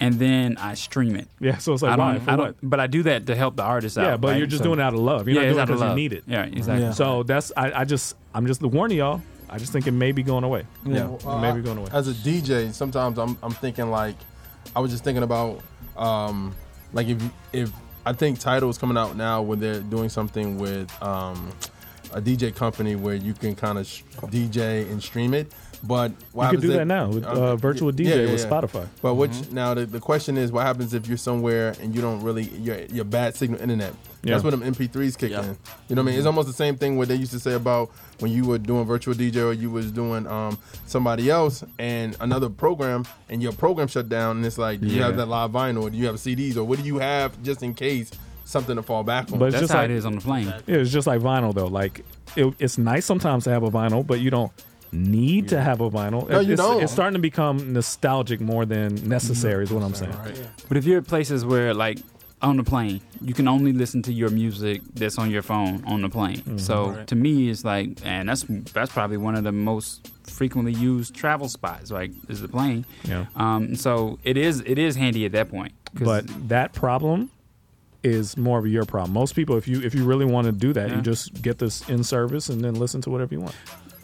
and 0.00 0.14
then 0.14 0.56
I 0.58 0.74
stream 0.74 1.16
it. 1.16 1.28
Yeah, 1.40 1.58
so 1.58 1.72
it's 1.72 1.82
like, 1.82 1.92
I 1.92 1.96
don't, 1.96 2.06
why? 2.06 2.18
For 2.20 2.30
I 2.30 2.36
don't, 2.36 2.56
but 2.62 2.80
I 2.80 2.86
do 2.86 3.02
that 3.04 3.26
to 3.26 3.34
help 3.34 3.56
the 3.56 3.62
artist 3.62 3.98
out. 3.98 4.04
Yeah, 4.04 4.16
but 4.16 4.28
right? 4.28 4.38
you're 4.38 4.46
just 4.46 4.60
So- 4.62 4.64
doing 4.68 4.78
it 4.78 4.82
out 4.82 4.94
of 4.94 5.00
love. 5.00 5.28
You're 5.28 5.42
yeah, 5.42 5.52
not 5.52 5.66
doing 5.66 5.78
it 5.78 5.80
because 5.80 5.90
you 5.90 5.94
need 5.96 6.12
it. 6.12 6.24
Yeah, 6.26 6.44
exactly. 6.44 6.92
So 6.92 7.22
that's 7.22 7.52
I, 7.56 7.80
I 7.80 7.84
just 7.84 8.14
I'm 8.34 8.46
just 8.46 8.62
warning 8.62 8.98
y'all. 8.98 9.22
I 9.50 9.58
just 9.58 9.72
think 9.72 9.86
it 9.86 9.92
may 9.92 10.12
be 10.12 10.22
going 10.22 10.44
away. 10.44 10.66
Yeah, 10.84 11.10
it 11.14 11.40
may 11.40 11.52
be 11.52 11.62
going 11.62 11.78
away. 11.78 11.88
As 11.92 12.06
a 12.08 12.12
DJ, 12.12 12.72
sometimes 12.72 13.18
I'm 13.18 13.38
I'm 13.42 13.52
thinking 13.52 13.90
like, 13.90 14.16
I 14.76 14.80
was 14.80 14.90
just 14.90 15.04
thinking 15.04 15.22
about, 15.22 15.62
um, 15.96 16.54
like 16.92 17.06
if 17.08 17.22
if 17.52 17.72
I 18.04 18.12
think 18.12 18.38
Tidal 18.38 18.68
is 18.70 18.78
coming 18.78 18.96
out 18.96 19.16
now 19.16 19.42
where 19.42 19.56
they're 19.56 19.80
doing 19.80 20.08
something 20.08 20.58
with 20.58 20.90
um, 21.02 21.50
a 22.12 22.20
DJ 22.20 22.54
company 22.54 22.94
where 22.96 23.14
you 23.14 23.34
can 23.34 23.54
kind 23.54 23.78
of 23.78 23.86
sh- 23.86 24.02
DJ 24.26 24.90
and 24.90 25.02
stream 25.02 25.34
it. 25.34 25.52
But 25.82 26.12
what 26.32 26.46
You 26.46 26.58
could 26.58 26.60
do 26.62 26.70
if- 26.72 26.76
that 26.78 26.86
now 26.86 27.08
with, 27.08 27.24
uh, 27.24 27.54
virtual 27.56 27.92
DJ 27.92 28.30
with 28.32 28.44
Spotify. 28.44 28.86
But 29.00 29.14
which 29.14 29.30
Mhm. 29.30 29.52
now 29.52 29.74
the, 29.74 29.86
the 29.86 30.00
question 30.00 30.36
is, 30.36 30.50
what 30.50 30.64
happens 30.66 30.92
if 30.92 31.06
you're 31.06 31.16
somewhere 31.16 31.74
and 31.80 31.94
you 31.94 32.00
don't 32.00 32.20
really 32.22 32.44
your 32.60 32.78
your 32.92 33.04
bad 33.04 33.36
signal 33.36 33.60
internet? 33.60 33.94
Yeah. 34.24 34.32
That's 34.32 34.42
when 34.42 34.50
them 34.58 34.64
MP3s 34.64 35.16
kick 35.16 35.30
in. 35.30 35.36
You 35.36 35.40
know 35.40 35.54
what 35.88 35.98
I 35.98 36.02
mean? 36.02 36.14
It's 36.16 36.26
almost 36.26 36.48
the 36.48 36.52
same 36.54 36.76
thing 36.76 36.98
what 36.98 37.06
they 37.06 37.14
used 37.14 37.30
to 37.32 37.38
say 37.38 37.52
about 37.54 37.90
when 38.18 38.32
you 38.32 38.44
were 38.44 38.58
doing 38.58 38.84
virtual 38.84 39.14
DJ 39.14 39.36
or 39.44 39.52
you 39.52 39.70
was 39.70 39.92
doing 39.92 40.26
um, 40.26 40.58
somebody 40.86 41.30
else 41.30 41.62
and 41.78 42.16
another 42.20 42.48
program 42.48 43.04
and 43.30 43.40
your 43.40 43.52
program 43.52 43.86
shut 43.86 44.08
down 44.08 44.38
and 44.38 44.44
it's 44.46 44.58
like, 44.58 44.80
do 44.80 44.88
you 44.88 44.96
Yeah. 44.98 45.06
have 45.06 45.16
that 45.18 45.26
live 45.28 45.52
vinyl 45.52 45.82
or 45.84 45.90
do 45.90 45.96
you 45.96 46.06
have 46.06 46.16
CDs 46.16 46.56
or 46.56 46.64
what 46.64 46.80
do 46.80 46.84
you 46.84 46.98
have 46.98 47.40
just 47.44 47.62
in 47.62 47.74
case 47.74 48.10
something 48.44 48.74
to 48.74 48.82
fall 48.82 49.04
back 49.04 49.30
on? 49.32 49.38
But 49.38 49.50
it's 49.50 49.60
just 49.60 49.72
how 49.72 49.78
like 49.82 49.90
it 49.90 49.94
is 49.96 50.04
on 50.04 50.16
the 50.16 50.20
plane. 50.20 50.52
Yeah, 50.66 50.76
it's 50.78 50.90
just 50.90 51.06
like 51.06 51.20
vinyl 51.20 51.54
though. 51.54 51.66
Like 51.68 52.04
it, 52.34 52.52
it's 52.58 52.76
nice 52.76 53.06
sometimes 53.06 53.44
to 53.44 53.50
have 53.50 53.62
a 53.62 53.70
vinyl, 53.70 54.04
but 54.04 54.18
you 54.18 54.30
don't 54.30 54.50
need 54.92 55.48
to 55.48 55.60
have 55.60 55.80
a 55.80 55.90
vinyl. 55.90 56.28
No, 56.28 56.40
you 56.40 56.52
it's, 56.54 56.62
don't. 56.62 56.82
it's 56.82 56.92
starting 56.92 57.14
to 57.14 57.20
become 57.20 57.72
nostalgic 57.72 58.40
more 58.40 58.64
than 58.64 59.08
necessary. 59.08 59.64
Is 59.64 59.70
what 59.72 59.82
I'm 59.82 59.94
saying. 59.94 60.14
But 60.68 60.76
if 60.76 60.84
you're 60.84 60.98
at 60.98 61.06
places 61.06 61.44
where, 61.44 61.74
like, 61.74 61.98
on 62.40 62.56
the 62.56 62.62
plane, 62.62 63.00
you 63.20 63.34
can 63.34 63.48
only 63.48 63.72
listen 63.72 64.00
to 64.02 64.12
your 64.12 64.30
music 64.30 64.80
that's 64.94 65.18
on 65.18 65.30
your 65.30 65.42
phone 65.42 65.82
on 65.86 66.02
the 66.02 66.08
plane. 66.08 66.36
Mm-hmm. 66.38 66.58
So 66.58 66.90
Right. 66.90 67.06
to 67.08 67.16
me, 67.16 67.50
it's 67.50 67.64
like, 67.64 67.98
and 68.04 68.28
that's 68.28 68.44
that's 68.72 68.92
probably 68.92 69.16
one 69.16 69.34
of 69.34 69.42
the 69.44 69.52
most 69.52 70.08
frequently 70.24 70.72
used 70.72 71.14
travel 71.14 71.48
spots. 71.48 71.90
Like, 71.90 72.12
is 72.28 72.40
the 72.40 72.48
plane. 72.48 72.84
Yeah. 73.04 73.26
Um. 73.34 73.74
So 73.74 74.18
it 74.24 74.36
is 74.36 74.62
it 74.66 74.78
is 74.78 74.94
handy 74.96 75.24
at 75.26 75.32
that 75.32 75.50
point. 75.50 75.72
But 75.94 76.26
that 76.48 76.74
problem 76.74 77.30
is 78.04 78.36
more 78.36 78.60
of 78.60 78.66
your 78.68 78.84
problem. 78.84 79.12
Most 79.12 79.34
people, 79.34 79.56
if 79.56 79.66
you 79.66 79.80
if 79.82 79.92
you 79.92 80.04
really 80.04 80.24
want 80.24 80.44
to 80.46 80.52
do 80.52 80.72
that, 80.74 80.90
Yeah. 80.90 80.96
you 80.96 81.02
just 81.02 81.42
get 81.42 81.58
this 81.58 81.88
in 81.88 82.04
service 82.04 82.48
and 82.48 82.62
then 82.62 82.74
listen 82.76 83.00
to 83.02 83.10
whatever 83.10 83.34
you 83.34 83.40
want. 83.40 83.56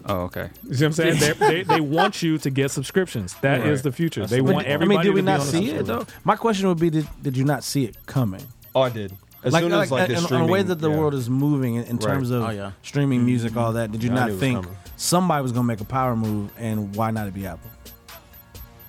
Oh, 0.07 0.23
okay. 0.23 0.51
You 0.69 0.75
see 0.75 0.85
what 0.85 0.89
I'm 0.89 0.93
saying? 0.93 1.19
they, 1.19 1.33
they, 1.33 1.63
they 1.63 1.81
want 1.99 2.23
you 2.23 2.37
to 2.39 2.51
get 2.51 2.71
subscriptions. 2.71 3.35
That 3.41 3.61
is 3.67 3.79
Right. 3.79 3.83
the 3.85 3.93
future. 3.93 4.21
That's 4.21 4.31
they 4.31 4.37
the 4.39 4.45
want 4.45 4.57
point. 4.57 4.69
everybody 4.69 4.97
I 4.97 4.99
mean, 4.99 5.07
did 5.07 5.15
we 5.15 5.23
not 5.23 5.43
see 5.43 5.71
it 5.71 5.87
though? 5.87 6.07
My 6.25 6.37
question 6.37 6.69
would 6.69 6.79
be: 6.79 6.91
Did, 6.91 7.09
did 7.23 7.37
you 7.37 7.45
not 7.45 7.65
see 7.65 7.85
it 7.85 7.97
coming? 8.07 8.43
Oh, 8.75 8.83
I 8.83 8.91
did. 8.91 9.13
As 9.43 9.53
soon 9.55 9.73
as 9.73 9.91
like 9.91 10.09
the 10.09 10.17
in, 10.17 10.25
in 10.27 10.41
a 10.41 10.47
way 10.47 10.63
that 10.63 10.77
the 10.81 10.91
yeah. 10.91 10.97
world 10.97 11.13
is 11.15 11.29
moving 11.29 11.75
in, 11.77 11.85
in 11.85 11.97
Right. 11.97 12.07
terms 12.15 12.31
of 12.31 12.43
Oh, 12.45 12.51
yeah. 12.51 12.73
streaming 12.83 13.19
mm-hmm. 13.21 13.27
music, 13.27 13.57
all 13.57 13.73
that. 13.75 13.93
Did 13.93 14.03
you 14.03 14.09
Yeah, 14.09 14.15
not 14.15 14.29
it 14.31 14.33
was 14.33 14.41
think 14.41 14.67
somebody 14.97 15.43
was 15.43 15.53
going 15.53 15.65
to 15.65 15.69
make 15.69 15.81
a 15.81 15.85
power 15.85 16.17
move, 16.17 16.51
and 16.59 16.95
why 16.97 17.11
not 17.11 17.29
it 17.29 17.35
be 17.35 17.47
Apple? 17.47 17.71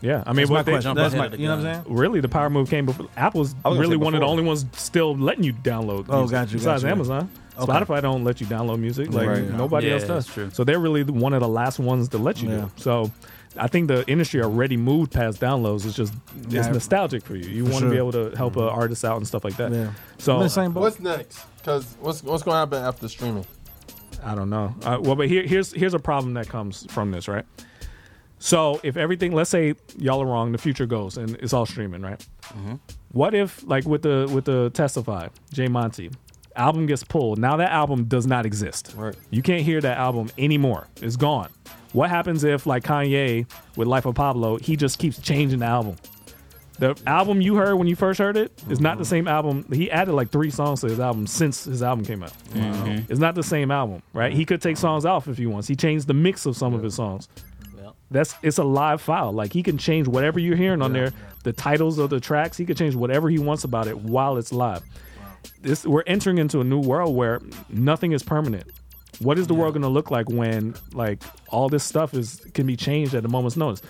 Yeah, 0.01 0.23
I 0.25 0.33
mean, 0.33 0.37
That's 0.37 0.49
my 0.49 0.55
what 0.57 0.65
they- 0.65 0.71
question. 0.73 0.95
That's 0.95 1.15
my- 1.15 1.27
you 1.29 1.47
know 1.47 1.57
what 1.57 1.65
I'm 1.65 1.83
saying? 1.83 1.95
Really, 1.95 2.19
the 2.19 2.27
power 2.29 2.49
move 2.49 2.69
came 2.69 2.85
before. 2.85 3.07
Apple's 3.17 3.55
I 3.63 3.69
was 3.69 3.77
gonna 3.77 3.79
really 3.81 3.93
say 3.93 4.03
one 4.03 4.13
of 4.13 4.19
the 4.19 4.25
before. 4.25 4.31
only 4.31 4.43
ones 4.43 4.65
still 4.73 5.15
letting 5.17 5.43
you 5.43 5.53
download. 5.53 6.05
Oh, 6.09 6.19
music, 6.19 6.31
got 6.33 6.47
you, 6.51 6.57
Besides 6.57 6.83
got 6.83 6.87
you. 6.87 6.91
Amazon, 6.93 7.29
Okay. 7.57 7.71
Spotify 7.71 8.01
don't 8.01 8.23
let 8.23 8.41
you 8.41 8.47
download 8.47 8.79
music. 8.79 9.11
Like 9.13 9.27
Right. 9.27 9.49
nobody 9.51 9.87
Yeah, 9.87 9.93
else 9.93 10.03
does. 10.03 10.25
that's 10.25 10.33
true. 10.33 10.49
So 10.51 10.63
they're 10.63 10.79
really 10.79 11.03
the- 11.03 11.13
one 11.13 11.33
of 11.33 11.39
the 11.41 11.47
last 11.47 11.79
ones 11.79 12.09
to 12.09 12.17
let 12.17 12.41
you 12.41 12.49
Yeah. 12.49 12.55
do. 12.61 12.71
So. 12.77 13.11
I 13.57 13.67
think 13.67 13.87
the 13.87 14.05
industry 14.09 14.43
already 14.43 14.75
moved 14.75 15.13
past 15.13 15.39
downloads. 15.39 15.85
It's 15.85 15.95
just 15.95 16.13
it's 16.43 16.53
Yeah. 16.53 16.69
nostalgic 16.73 17.23
for 17.23 17.37
you. 17.37 17.47
You 17.49 17.63
want 17.63 17.85
to 17.85 17.89
be 17.89 17.95
able 17.95 18.11
to 18.11 18.31
help 18.35 18.57
an 18.57 18.63
artist 18.63 19.05
out 19.05 19.15
and 19.15 19.25
stuff 19.25 19.45
like 19.45 19.55
that. 19.55 19.71
Yeah. 19.71 19.91
So 20.17 20.39
what's 20.39 20.99
next? 20.99 21.39
Because 21.59 21.95
what's 22.01 22.21
what's 22.21 22.43
going 22.43 22.55
to 22.55 22.59
happen 22.59 22.83
after 22.83 23.07
streaming? 23.07 23.45
I 24.25 24.35
don't 24.35 24.49
know. 24.49 24.75
Uh, 24.83 24.97
well, 24.99 25.15
but 25.15 25.29
here, 25.29 25.43
here's 25.43 25.71
here's 25.71 25.93
a 25.93 25.99
problem 25.99 26.33
that 26.33 26.49
comes 26.49 26.85
from 26.89 27.11
this, 27.11 27.29
right? 27.29 27.45
So 28.45 28.79
if 28.83 28.95
everything, 28.95 29.31
let's 29.31 29.49
say 29.49 29.73
y'all 29.97 30.21
are 30.21 30.25
wrong, 30.27 30.51
the 30.51 30.59
future 30.59 30.85
goes 30.85 31.17
and 31.17 31.31
it's 31.37 31.51
all 31.51 31.65
streaming, 31.65 32.03
right? 32.03 32.23
What 33.11 33.33
if, 33.33 33.63
like 33.67 33.85
with 33.85 34.03
the 34.03 34.29
with 34.31 34.45
the 34.45 34.69
Testify, 34.69 35.29
J. 35.51 35.67
Monty, 35.67 36.11
album 36.55 36.85
gets 36.85 37.03
pulled? 37.03 37.39
Now 37.39 37.57
that 37.57 37.71
album 37.71 38.03
does 38.03 38.27
not 38.27 38.45
exist. 38.45 38.93
Right. 38.95 39.15
You 39.31 39.41
can't 39.41 39.63
hear 39.63 39.81
that 39.81 39.97
album 39.97 40.29
anymore. 40.37 40.87
It's 41.01 41.15
gone. 41.15 41.49
What 41.93 42.11
happens 42.11 42.43
if, 42.43 42.67
like 42.67 42.83
Kanye 42.83 43.47
with 43.77 43.87
Life 43.87 44.05
of 44.05 44.13
Pablo, 44.13 44.59
he 44.59 44.75
just 44.75 44.99
keeps 44.99 45.19
changing 45.19 45.59
the 45.59 45.65
album? 45.65 45.95
The 46.77 46.95
album 47.07 47.41
you 47.41 47.55
heard 47.55 47.77
when 47.77 47.87
you 47.87 47.95
first 47.95 48.19
heard 48.19 48.37
it 48.37 48.51
is 48.69 48.79
not 48.79 48.99
the 48.99 49.05
same 49.05 49.27
album. 49.27 49.65
He 49.73 49.89
added 49.89 50.13
like 50.13 50.29
three 50.29 50.51
songs 50.51 50.81
to 50.81 50.87
his 50.87 50.99
album 50.99 51.25
since 51.25 51.63
his 51.63 51.81
album 51.81 52.05
came 52.05 52.21
out. 52.21 52.33
Mhm. 52.53 53.09
It's 53.09 53.19
not 53.19 53.33
the 53.33 53.43
same 53.43 53.71
album, 53.71 54.03
right? 54.13 54.33
He 54.33 54.45
could 54.45 54.61
take 54.61 54.77
songs 54.77 55.03
off 55.03 55.27
if 55.27 55.37
he 55.39 55.47
wants. 55.47 55.67
He 55.67 55.75
changed 55.75 56.05
the 56.05 56.13
mix 56.13 56.45
of 56.45 56.55
some 56.55 56.75
of 56.75 56.83
his 56.83 56.93
songs. 56.93 57.27
That's 58.15 58.33
it's 58.41 58.57
a 58.57 58.63
live 58.63 59.01
file. 59.01 59.31
Like 59.31 59.51
he 59.53 59.61
can 59.61 59.77
change 59.77 60.07
whatever 60.07 60.39
you're 60.39 60.55
hearing 60.55 60.81
on 60.81 60.93
there, 60.93 61.11
the 61.43 61.53
titles 61.53 61.97
of 61.99 62.09
the 62.09 62.19
tracks. 62.19 62.57
He 62.57 62.65
could 62.65 62.77
change 62.77 62.95
whatever 62.95 63.29
he 63.29 63.39
wants 63.39 63.63
about 63.63 63.87
it 63.87 63.97
while 63.99 64.37
it's 64.37 64.51
live. 64.51 64.83
This 65.61 65.85
we're 65.85 66.03
entering 66.07 66.37
into 66.37 66.59
a 66.61 66.63
new 66.63 66.79
world 66.79 67.15
where 67.15 67.41
nothing 67.69 68.11
is 68.13 68.23
permanent. 68.23 68.65
What 69.19 69.39
is 69.39 69.47
the 69.47 69.53
world 69.53 69.73
going 69.73 69.83
to 69.83 69.87
look 69.89 70.11
like 70.11 70.27
when 70.29 70.75
like 70.93 71.23
all 71.49 71.69
this 71.69 71.83
stuff 71.83 72.13
is 72.13 72.41
can 72.53 72.65
be 72.67 72.75
changed 72.75 73.13
at 73.13 73.23
a 73.23 73.27
moment's 73.29 73.55
notice? 73.55 73.81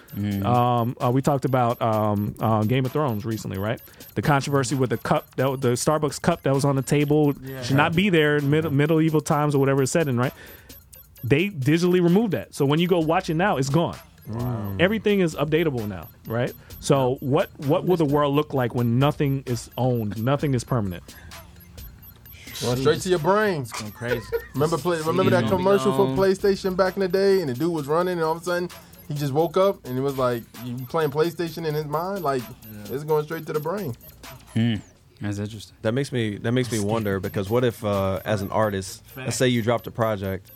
Um, 0.46 0.96
uh, 1.04 1.10
we 1.12 1.22
talked 1.22 1.46
about 1.46 1.82
um, 1.82 2.36
uh, 2.40 2.64
Game 2.64 2.86
of 2.86 2.92
Thrones 2.92 3.26
recently, 3.26 3.58
right? 3.58 3.82
The 4.14 4.22
controversy 4.22 4.76
with 4.76 4.92
the 4.92 4.98
cup, 4.98 5.34
that, 5.36 5.62
the 5.62 5.70
Starbucks 5.70 6.22
cup 6.22 6.44
that 6.44 6.54
was 6.54 6.64
on 6.64 6.76
the 6.76 6.84
table 6.84 7.34
should 7.64 7.76
not 7.78 7.96
be 7.96 8.10
there 8.10 8.38
in 8.38 8.50
mid- 8.52 8.72
medieval 8.72 9.22
times 9.22 9.56
or 9.56 9.60
whatever 9.60 9.82
it's 9.82 9.92
said 9.92 10.08
in, 10.08 10.18
right? 10.18 10.34
They 11.24 11.50
digitally 11.50 12.04
removed 12.04 12.34
that, 12.34 12.54
so 12.54 12.66
when 12.66 12.80
you 12.80 12.88
go 12.88 13.00
watch 13.00 13.30
it 13.32 13.34
now, 13.34 13.58
it's 13.58 13.70
gone. 13.70 13.98
Everything 14.80 15.20
is 15.20 15.36
updatable 15.36 15.88
now, 15.88 16.08
right? 16.28 16.54
So 16.80 17.18
what 17.20 17.50
what 17.60 17.86
will 17.86 17.98
the 17.98 18.06
world 18.06 18.34
look 18.36 18.54
like 18.54 18.76
when 18.76 19.00
nothing 19.00 19.44
is 19.46 19.70
owned, 19.78 20.24
nothing 20.24 20.54
is 20.54 20.64
permanent? 20.64 21.04
Going 22.62 22.78
straight 22.78 23.02
to 23.02 23.10
your 23.10 23.20
brain. 23.20 23.64
It's 23.64 23.72
going 23.74 23.92
crazy. 23.92 24.26
Remember, 24.54 24.78
play, 24.78 25.00
remember 25.02 25.30
that 25.32 25.50
commercial 25.50 25.94
for 25.94 26.08
PlayStation 26.16 26.78
back 26.78 26.96
in 26.96 27.02
the 27.02 27.08
day, 27.08 27.42
and 27.42 27.50
the 27.50 27.54
dude 27.54 27.74
was 27.74 27.86
running, 27.86 28.14
and 28.14 28.24
all 28.24 28.32
of 28.32 28.42
a 28.42 28.46
sudden 28.46 28.70
he 29.08 29.14
just 29.14 29.34
woke 29.34 29.58
up, 29.58 29.86
and 29.86 29.98
it 29.98 30.02
was 30.02 30.18
like 30.18 30.44
you 30.64 30.78
playing 30.88 31.12
PlayStation 31.12 31.66
in 31.66 31.74
his 31.74 31.86
mind, 31.86 32.24
like 32.24 32.42
it's 32.86 33.04
going 33.04 33.26
straight 33.26 33.46
to 33.48 33.54
the 33.54 33.60
brain. 33.60 33.94
Hmm. 34.54 34.76
That's 35.22 35.40
interesting. 35.40 35.76
That 35.82 35.94
makes 35.94 36.12
me 36.12 36.38
that 36.38 36.52
makes 36.52 36.72
me 36.72 36.80
wonder 36.80 37.20
because 37.20 37.50
what 37.50 37.64
if 37.64 37.84
uh, 37.84 38.20
as 38.26 38.42
an 38.42 38.52
artist, 38.52 39.04
let's 39.16 39.38
say 39.38 39.48
you 39.48 39.62
dropped 39.62 39.88
a 39.88 39.92
project 39.92 40.52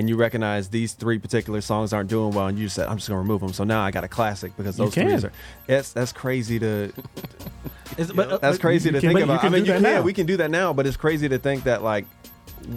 and 0.00 0.08
you 0.08 0.16
recognize 0.16 0.68
these 0.70 0.94
three 0.94 1.18
particular 1.18 1.60
songs 1.60 1.92
aren't 1.92 2.08
doing 2.10 2.32
well, 2.32 2.46
and 2.46 2.58
you 2.58 2.68
said 2.68 2.88
I'm 2.88 2.96
just 2.96 3.08
gonna 3.08 3.20
remove 3.20 3.40
them. 3.42 3.52
So 3.52 3.64
now 3.64 3.82
I 3.82 3.90
got 3.90 4.02
a 4.02 4.08
classic 4.08 4.56
because 4.56 4.78
You 4.78 4.86
those 4.86 4.94
three 4.94 5.04
can. 5.04 5.26
are. 5.26 5.32
It's 5.68 5.92
that's 5.92 6.10
crazy 6.12 6.58
to. 6.58 6.92
Is- 7.98 8.10
but, 8.14 8.28
uh, 8.30 8.38
that's 8.38 8.58
crazy 8.58 8.90
to 8.90 8.98
can- 8.98 9.10
think 9.10 9.20
but 9.20 9.24
about. 9.24 9.40
can 9.42 9.52
I 9.52 9.56
mean, 9.56 9.64
do 9.64 9.74
you 9.74 9.78
that 9.80 9.96
can, 9.96 10.04
we 10.04 10.12
can 10.12 10.26
do 10.26 10.38
that 10.38 10.50
now, 10.50 10.72
but 10.72 10.86
it's 10.86 10.96
crazy 10.96 11.28
to 11.28 11.38
think 11.38 11.64
that 11.64 11.82
like 11.82 12.06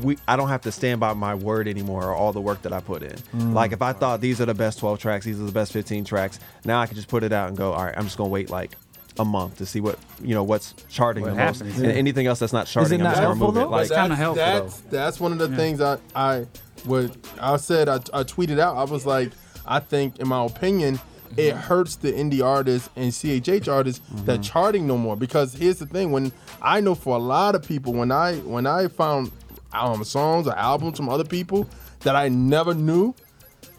we 0.02 0.18
I 0.28 0.36
don't 0.36 0.50
have 0.50 0.62
to 0.64 0.72
stand 0.72 1.00
by 1.00 1.14
my 1.14 1.34
word 1.34 1.68
anymore 1.68 2.04
or 2.06 2.14
all 2.14 2.34
the 2.34 2.42
work 2.42 2.62
that 2.64 2.74
I 2.74 2.82
put 2.82 3.04
in. 3.04 3.16
Mm. 3.36 3.54
Like 3.54 3.72
if 3.72 3.82
I 3.82 3.94
thought 3.94 4.20
these 4.22 4.42
are 4.42 4.46
the 4.46 4.54
best 4.54 4.80
12 4.80 5.00
tracks, 5.00 5.26
these 5.26 5.40
are 5.40 5.46
the 5.46 5.52
best 5.52 5.72
15 5.72 6.04
tracks, 6.04 6.40
now 6.66 6.80
I 6.82 6.88
can 6.88 6.96
just 6.96 7.08
put 7.08 7.24
it 7.24 7.32
out 7.32 7.48
and 7.48 7.58
go, 7.58 7.72
all 7.74 7.86
right, 7.86 7.94
I'm 7.98 8.04
just 8.04 8.18
gonna 8.18 8.30
wait 8.30 8.50
like 8.50 8.72
a 9.20 9.26
month 9.26 9.58
to 9.58 9.66
see 9.66 9.80
what 9.80 10.00
you 10.22 10.34
know 10.34 10.44
what's 10.44 10.74
charting 10.90 11.24
What 11.24 11.32
the 11.32 11.36
most, 11.38 11.60
happens. 11.60 11.80
and 11.80 11.92
anything 11.92 12.26
else 12.28 12.40
that's 12.40 12.54
not 12.54 12.66
charting, 12.68 13.00
I'm 13.00 13.04
not 13.04 13.10
just 13.12 13.22
gonna 13.22 13.28
helpful, 13.36 13.48
remove 13.52 13.62
it. 13.64 13.66
though? 13.66 13.70
Like 13.70 13.88
that's, 13.90 14.36
that's, 14.36 14.78
That's 14.90 15.20
one 15.20 15.32
of 15.32 15.38
the 15.38 15.50
things 15.56 15.82
I 15.82 15.98
I 16.16 16.48
would 16.86 17.16
I 17.40 17.58
said 17.58 17.90
I, 17.90 17.96
I 17.96 18.24
tweeted 18.24 18.60
out. 18.60 18.76
I 18.76 18.84
was 18.92 19.06
like, 19.06 19.32
I 19.66 19.80
think 19.80 20.20
in 20.20 20.28
my 20.28 20.44
opinion, 20.46 21.00
it 21.38 21.54
hurts 21.56 21.96
the 21.96 22.12
indie 22.12 22.44
artists 22.44 22.90
and 22.96 23.12
CHH 23.12 23.68
artists 23.72 24.02
that 24.26 24.42
charting 24.44 24.86
no 24.88 24.98
more. 24.98 25.16
Because 25.16 25.54
here's 25.54 25.78
the 25.78 25.86
thing: 25.86 26.12
when 26.12 26.32
I 26.62 26.80
know 26.82 26.96
for 26.96 27.16
a 27.16 27.20
lot 27.20 27.56
of 27.56 27.64
people, 27.68 27.94
when 27.94 28.12
I 28.12 28.36
when 28.38 28.66
I 28.68 28.88
found 28.88 29.32
um, 29.74 30.04
songs 30.04 30.48
or 30.48 30.58
albums 30.58 30.98
from 30.98 31.10
other 31.10 31.24
people 31.24 31.70
that 32.02 32.16
I 32.16 32.30
never 32.30 32.74
knew. 32.74 33.14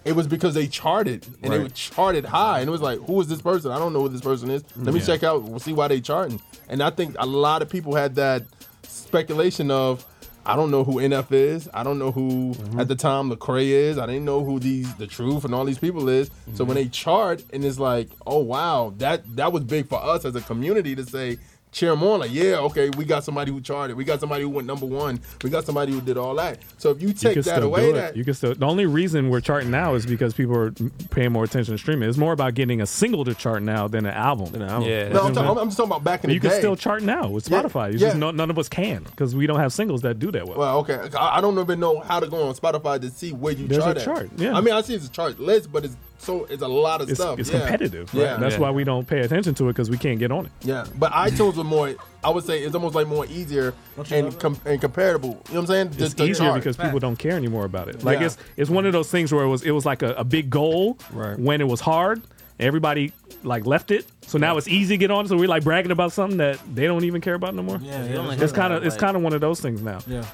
It 0.05 0.15
was 0.15 0.27
because 0.27 0.55
they 0.55 0.67
charted 0.67 1.27
and 1.43 1.53
they 1.53 1.59
Right. 1.59 1.63
were 1.65 1.75
charted 1.75 2.27
high, 2.27 2.61
and 2.61 2.69
it 2.69 2.71
was 2.73 2.83
like, 2.83 2.99
"Who 3.07 3.21
is 3.21 3.29
this 3.29 3.41
person? 3.41 3.71
I 3.71 3.79
don't 3.79 3.93
know 3.93 4.03
who 4.03 4.09
this 4.11 4.21
person 4.21 4.51
is. 4.51 4.63
Let 4.77 4.93
me 4.93 5.01
Yeah. 5.01 5.07
check 5.07 5.23
out, 5.23 5.43
we'll 5.43 5.59
see 5.61 5.73
why 5.73 5.89
they 5.89 6.01
charting." 6.01 6.41
And 6.69 6.83
I 6.83 6.91
think 6.91 7.17
a 7.19 7.27
lot 7.27 7.63
of 7.63 7.71
people 7.71 7.95
had 7.95 8.15
that 8.17 8.43
speculation 8.87 9.71
of, 9.71 10.05
I 10.47 10.57
don't 10.57 10.71
know 10.71 10.85
who 10.85 11.01
NF 11.01 11.33
is. 11.33 11.69
I 11.73 11.83
don't 11.83 11.99
know 11.99 12.11
who 12.13 12.53
Mm-hmm. 12.53 12.81
at 12.81 12.89
the 12.89 12.95
time 12.95 13.31
Lecrae 13.31 13.65
is. 13.69 13.97
I 13.97 14.05
didn't 14.05 14.27
know 14.27 14.45
who 14.45 14.59
these 14.59 14.93
the 14.97 15.07
Truth 15.07 15.45
and 15.47 15.55
all 15.55 15.65
these 15.65 15.79
people 15.79 16.07
is. 16.11 16.27
So 16.29 16.33
Mm-hmm. 16.65 16.67
when 16.67 16.75
they 16.75 16.89
chart 16.89 17.43
and 17.53 17.65
it's 17.65 17.79
like, 17.79 18.11
oh 18.27 18.41
wow, 18.41 18.93
that 18.99 19.23
that 19.37 19.53
was 19.53 19.65
big 19.65 19.89
for 19.89 20.03
us 20.05 20.25
as 20.27 20.35
a 20.37 20.43
community 20.43 20.95
to 20.97 21.05
say. 21.05 21.39
Cheer 21.75 21.91
them 21.91 22.05
on, 22.05 22.21
like 22.21 22.33
yeah, 22.33 22.59
okay, 22.59 22.89
we 22.91 23.05
got 23.05 23.25
somebody 23.25 23.51
who 23.51 23.61
charted, 23.61 23.97
we 23.97 24.05
got 24.05 24.21
somebody 24.21 24.43
who 24.45 24.49
went 24.49 24.65
number 24.65 24.87
one, 24.87 25.19
we 25.43 25.51
got 25.51 25.67
somebody 25.67 25.91
who 25.91 26.01
did 26.01 26.17
all 26.17 26.33
that. 26.37 26.61
So 26.79 26.91
if 26.91 27.03
you 27.03 27.09
You 27.09 27.15
take 27.15 27.33
can 27.35 27.43
that 27.43 27.57
still 27.57 27.65
away, 27.65 27.91
that 27.91 28.17
you 28.17 28.25
can 28.25 28.33
still. 28.33 28.55
The 28.55 28.65
only 28.65 28.87
reason 28.87 29.29
we're 29.29 29.41
charting 29.41 29.73
now 29.73 29.95
is 29.95 30.07
because 30.07 30.35
people 30.35 30.57
are 30.57 30.71
paying 31.11 31.33
more 31.33 31.43
attention 31.43 31.75
to 31.75 31.79
streaming. 31.79 32.09
It's 32.09 32.17
more 32.17 32.33
about 32.33 32.55
getting 32.55 32.81
a 32.81 32.87
single 32.87 33.25
to 33.25 33.35
chart 33.35 33.65
now 33.65 33.89
than 33.89 34.07
an 34.07 34.15
album. 34.15 34.55
Yeah. 34.55 35.09
No, 35.09 35.25
I'm, 35.25 35.35
talking, 35.35 35.59
I'm 35.59 35.67
just 35.67 35.77
talking 35.77 35.91
about 35.91 36.05
back 36.05 36.23
in 36.23 36.29
But 36.29 36.29
the 36.29 36.35
you 36.35 36.41
day. 36.41 36.47
You 36.47 36.51
can 36.53 36.61
still 36.61 36.77
chart 36.77 37.03
now 37.03 37.29
with 37.29 37.45
Spotify. 37.49 37.93
It's 37.93 38.01
yeah. 38.01 38.09
just 38.11 38.19
no, 38.19 38.31
none 38.31 38.51
of 38.51 38.59
us 38.59 38.69
can 38.69 39.03
because 39.03 39.35
we 39.35 39.49
don't 39.49 39.59
have 39.59 39.73
singles 39.73 40.03
that 40.03 40.21
do 40.21 40.31
that 40.31 40.47
well. 40.47 40.59
Well, 40.59 40.79
okay. 40.79 41.09
I 41.19 41.39
I 41.39 41.41
don't 41.41 41.59
even 41.59 41.81
know 41.81 41.99
how 41.99 42.21
to 42.21 42.29
go 42.29 42.47
on 42.47 42.55
Spotify 42.55 43.01
to 43.01 43.11
see 43.11 43.33
where 43.33 43.53
you 43.53 43.67
There's 43.67 43.83
chart 43.83 43.97
a 43.97 44.01
at. 44.01 44.05
chart, 44.05 44.31
yeah. 44.37 44.55
I 44.57 44.61
mean, 44.61 44.73
I 44.75 44.81
see 44.83 44.95
it's 44.95 45.07
a 45.07 45.11
chart 45.11 45.41
list, 45.41 45.73
but 45.73 45.85
it's 45.85 45.97
so 46.19 46.45
it's 46.47 46.63
a 46.63 46.69
lot 46.69 47.01
of 47.03 47.11
It's, 47.11 47.21
stuff. 47.21 47.39
it's 47.39 47.51
yeah. 47.51 47.59
competitive. 47.61 48.13
Right? 48.15 48.23
Yeah, 48.23 48.37
That's 48.39 48.57
why 48.59 48.71
we 48.71 48.85
don't 48.85 49.07
pay 49.07 49.21
attention 49.21 49.55
to 49.57 49.65
it 49.69 49.73
because 49.75 49.91
we 49.91 49.99
can't 49.99 50.19
get 50.19 50.31
on 50.33 50.47
it. 50.47 50.53
Yeah, 50.63 50.87
but 50.99 51.13
iTunes 51.13 51.59
are 51.59 51.65
more. 51.65 51.95
I 52.23 52.31
would 52.31 52.45
say 52.45 52.63
it's 52.63 52.75
almost 52.75 52.95
like 52.95 53.07
more 53.07 53.27
easier 53.27 53.75
and 54.11 54.39
com- 54.41 54.59
and 54.65 54.81
comparable. 54.81 55.31
You 55.31 55.35
know 55.35 55.41
what 55.41 55.59
I'm 55.61 55.67
saying? 55.67 55.91
To- 55.91 56.05
It's 56.05 56.15
to 56.15 56.23
easier 56.25 56.47
chart. 56.47 56.55
because 56.57 56.77
people 56.77 56.99
don't 56.99 57.19
care 57.19 57.33
anymore 57.37 57.65
about 57.67 57.89
it. 57.89 58.03
Like 58.03 58.21
Yeah. 58.21 58.27
it's 58.27 58.39
it's 58.57 58.71
one 58.71 58.87
of 58.87 58.93
those 58.93 59.11
things 59.11 59.33
where 59.33 59.45
it 59.45 59.49
was 59.49 59.63
it 59.63 59.73
was 59.73 59.85
like 59.85 60.03
a, 60.03 60.15
a 60.15 60.25
big 60.25 60.49
goal 60.51 60.95
when 61.37 61.61
it 61.61 61.69
was 61.69 61.81
hard. 61.81 62.23
Everybody 62.61 63.13
like 63.43 63.67
left 63.67 63.91
it, 63.91 64.07
so 64.27 64.39
now 64.39 64.57
it's 64.57 64.69
easy 64.69 64.95
to 64.95 64.99
get 64.99 65.11
on. 65.11 65.27
So 65.27 65.37
we're 65.37 65.49
like 65.49 65.65
bragging 65.65 65.91
about 65.91 66.13
something 66.13 66.39
that 66.39 66.59
they 66.75 66.87
don't 66.87 67.05
even 67.05 67.21
care 67.21 67.35
about 67.35 67.55
no 67.55 67.63
more. 67.63 67.79
Yeah, 67.83 68.05
yeah. 68.07 68.33
it's 68.39 68.53
kind 68.53 68.73
of 68.73 68.87
it's 68.87 68.97
kind 68.97 69.17
of 69.17 69.23
one 69.23 69.33
of 69.35 69.41
those 69.41 69.61
things 69.61 69.83
now. 69.83 69.99
Yeah. 70.07 70.25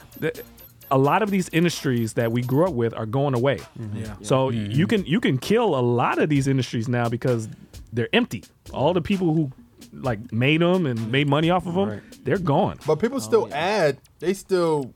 The- 0.91 0.97
a 0.97 0.99
lot 0.99 1.22
of 1.22 1.30
these 1.30 1.49
industries 1.51 2.14
that 2.14 2.32
we 2.32 2.43
grew 2.43 2.66
up 2.66 2.74
with 2.74 2.95
are 2.95 3.07
going 3.07 3.34
away. 3.34 3.59
Mm-hmm. 3.78 3.97
Yeah. 3.97 4.14
So 4.22 4.51
mm-hmm. 4.51 4.72
you 4.72 4.86
can 4.86 5.07
you 5.07 5.20
can 5.20 5.38
kill 5.38 5.76
a 5.76 5.80
lot 5.80 6.18
of 6.18 6.28
these 6.28 6.47
industries 6.47 6.88
now 6.88 7.09
because 7.09 7.49
they're 7.93 8.09
empty. 8.12 8.45
All 8.72 8.93
the 8.93 9.03
people 9.03 9.34
who 9.34 9.53
like 9.93 10.32
made 10.32 10.61
them 10.61 10.86
and 10.86 11.11
made 11.11 11.28
money 11.28 11.51
off 11.51 11.66
of 11.66 11.74
them, 11.74 12.03
they're 12.24 12.38
gone. 12.38 12.78
But 12.86 12.97
people 12.97 13.16
oh, 13.16 13.20
still 13.20 13.49
add. 13.53 13.99
They 14.18 14.34
still 14.34 14.93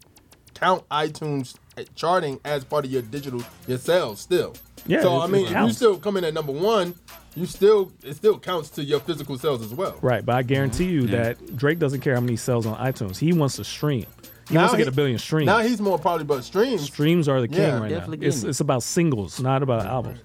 count 0.55 0.89
iTunes 0.89 1.57
eh, 1.77 1.85
charting 1.95 2.41
as 2.45 2.65
part 2.65 2.85
of 2.85 2.91
your 2.91 3.03
digital 3.03 3.43
your 3.67 3.79
sales 3.79 4.21
still. 4.21 4.55
Yeah, 4.87 5.01
So 5.01 5.21
I 5.21 5.27
mean, 5.27 5.47
if 5.47 5.51
you 5.51 5.73
still 5.73 5.99
come 5.99 6.17
in 6.17 6.25
at 6.25 6.35
number 6.35 6.53
one, 6.53 6.95
you 7.35 7.47
still 7.47 7.93
it 8.03 8.15
still 8.15 8.39
counts 8.39 8.71
to 8.71 8.85
your 8.85 9.01
physical 9.01 9.39
sales 9.39 9.63
as 9.63 9.75
well. 9.75 9.99
Right, 10.03 10.25
but 10.25 10.37
I 10.37 10.43
guarantee 10.43 10.87
mm-hmm. 10.87 11.09
you 11.09 11.17
Yeah. 11.17 11.23
that 11.23 11.57
Drake 11.57 11.79
doesn't 11.79 12.01
care 12.01 12.15
how 12.15 12.21
many 12.21 12.37
sales 12.37 12.67
on 12.67 12.77
iTunes. 12.77 13.19
He 13.19 13.33
wants 13.33 13.57
to 13.57 13.65
stream. 13.65 14.07
He 14.49 14.57
wants 14.57 14.73
to 14.73 14.79
get 14.79 14.89
a 14.89 14.93
billion 14.93 15.19
streams. 15.19 15.47
Now 15.47 15.59
he's 15.61 15.81
more 15.81 15.99
probably 15.99 16.23
about 16.23 16.45
streams. 16.45 16.83
Streams 16.83 17.29
are 17.29 17.41
the 17.41 17.49
king 17.49 17.59
Yeah. 17.61 17.79
right 17.81 17.91
now. 17.91 18.07
It's, 18.21 18.43
it's 18.43 18.61
about 18.61 18.83
singles, 18.83 19.41
not 19.41 19.63
about 19.63 19.87
albums. 19.87 20.21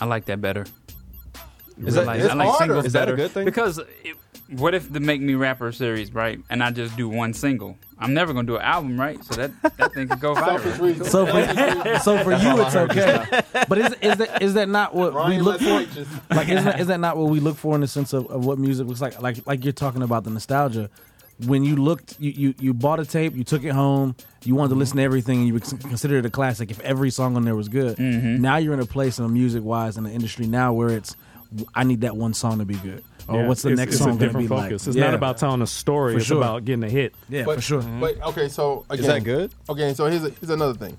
I 0.00 0.06
like 0.06 0.24
that 0.26 0.40
better. 0.40 0.66
Is 1.84 1.96
I 1.96 2.00
that- 2.00 2.06
like, 2.06 2.20
it's 2.20 2.28
I 2.30 2.34
like 2.34 2.48
harder. 2.48 2.64
singles 2.64 2.86
Is 2.86 2.92
that 2.94 3.08
a 3.08 3.14
good 3.14 3.30
thing? 3.30 3.44
Because 3.44 3.78
it, 3.78 4.16
what 4.50 4.74
if 4.74 4.92
the 4.92 5.00
Make 5.00 5.20
Me 5.20 5.34
Rapper 5.34 5.72
series, 5.72 6.12
right? 6.12 6.38
And 6.50 6.62
I 6.62 6.70
just 6.70 6.96
do 6.96 7.08
one 7.08 7.32
single. 7.32 7.78
I'm 7.98 8.12
never 8.14 8.32
gonna 8.32 8.46
do 8.46 8.56
an 8.56 8.62
album, 8.62 9.00
right? 9.00 9.22
So 9.24 9.34
that 9.36 9.76
that 9.76 9.94
thing 9.94 10.08
could 10.08 10.18
go 10.20 10.34
viral. 10.34 11.04
So 11.06 11.24
for, 11.24 11.98
so 12.00 12.18
for 12.24 12.30
That's 12.30 12.42
you, 12.44 12.60
it's 12.62 12.76
okay. 12.76 13.42
But 13.68 13.78
is 13.78 13.94
is 14.02 14.18
that 14.18 14.42
is 14.42 14.54
that 14.54 14.68
not 14.68 14.92
what 14.94 15.14
we 15.28 15.38
look 15.38 15.60
for? 15.60 15.66
less. 15.66 15.96
Like, 16.28 16.48
is 16.48 16.64
that, 16.64 16.80
is 16.80 16.86
that 16.88 16.98
not 17.00 17.16
what 17.16 17.30
we 17.30 17.38
look 17.38 17.56
for 17.56 17.74
in 17.76 17.80
the 17.80 17.86
sense 17.86 18.12
of, 18.12 18.26
of 18.26 18.44
what 18.44 18.58
music 18.58 18.88
looks 18.88 19.00
like? 19.00 19.22
Like 19.22 19.46
like 19.46 19.62
you're 19.64 19.72
talking 19.72 20.02
about 20.02 20.24
the 20.24 20.30
nostalgia. 20.30 20.90
When 21.46 21.64
you 21.64 21.76
looked, 21.76 22.16
you, 22.20 22.30
you 22.30 22.54
you 22.60 22.74
bought 22.74 23.00
a 23.00 23.04
tape, 23.06 23.34
you 23.34 23.42
took 23.44 23.64
it 23.64 23.72
home, 23.72 24.14
you 24.44 24.54
wanted 24.54 24.70
to 24.70 24.74
listen 24.76 24.98
to 24.98 25.02
everything, 25.02 25.38
and 25.38 25.46
you 25.48 25.54
would 25.54 25.64
consider 25.64 26.18
it 26.18 26.26
a 26.26 26.30
classic 26.30 26.70
if 26.70 26.78
every 26.80 27.10
song 27.10 27.36
on 27.36 27.44
there 27.44 27.56
was 27.56 27.68
good. 27.68 27.96
Mm-hmm. 27.96 28.40
Now 28.40 28.58
you're 28.58 28.74
in 28.74 28.80
a 28.80 28.86
place, 28.86 29.18
in 29.18 29.24
a 29.24 29.28
music 29.28 29.64
wise, 29.64 29.96
in 29.96 30.04
the 30.04 30.10
industry 30.10 30.46
now 30.46 30.72
where 30.72 30.90
it's 30.90 31.16
I 31.74 31.84
need 31.84 32.02
that 32.02 32.16
one 32.16 32.32
song 32.34 32.58
to 32.60 32.64
be 32.64 32.76
good. 32.76 33.02
Or 33.28 33.36
Yeah, 33.42 33.48
what's 33.48 33.62
the 33.62 33.70
it's- 33.70 33.78
next 33.78 33.94
it's 33.96 34.04
song 34.04 34.18
going 34.18 34.32
to 34.32 34.38
be 34.38 34.46
focus. 34.46 34.86
like? 34.86 34.88
It's 34.88 34.96
Yeah. 34.96 35.04
not 35.06 35.14
about 35.14 35.38
telling 35.38 35.62
a 35.62 35.66
story. 35.66 36.14
For 36.14 36.18
it's 36.18 36.26
sure. 36.26 36.38
about 36.38 36.64
getting 36.64 36.82
a 36.84 36.88
hit. 36.88 37.14
Yeah, 37.28 37.44
but, 37.44 37.56
for 37.56 37.60
sure. 37.62 37.82
But 37.82 38.20
okay, 38.28 38.48
so 38.48 38.84
again, 38.90 39.00
Is 39.04 39.06
that 39.06 39.24
good? 39.24 39.52
Okay, 39.68 39.94
so 39.94 40.06
here's 40.06 40.24
a, 40.24 40.30
here's 40.30 40.50
another 40.50 40.74
thing. 40.74 40.96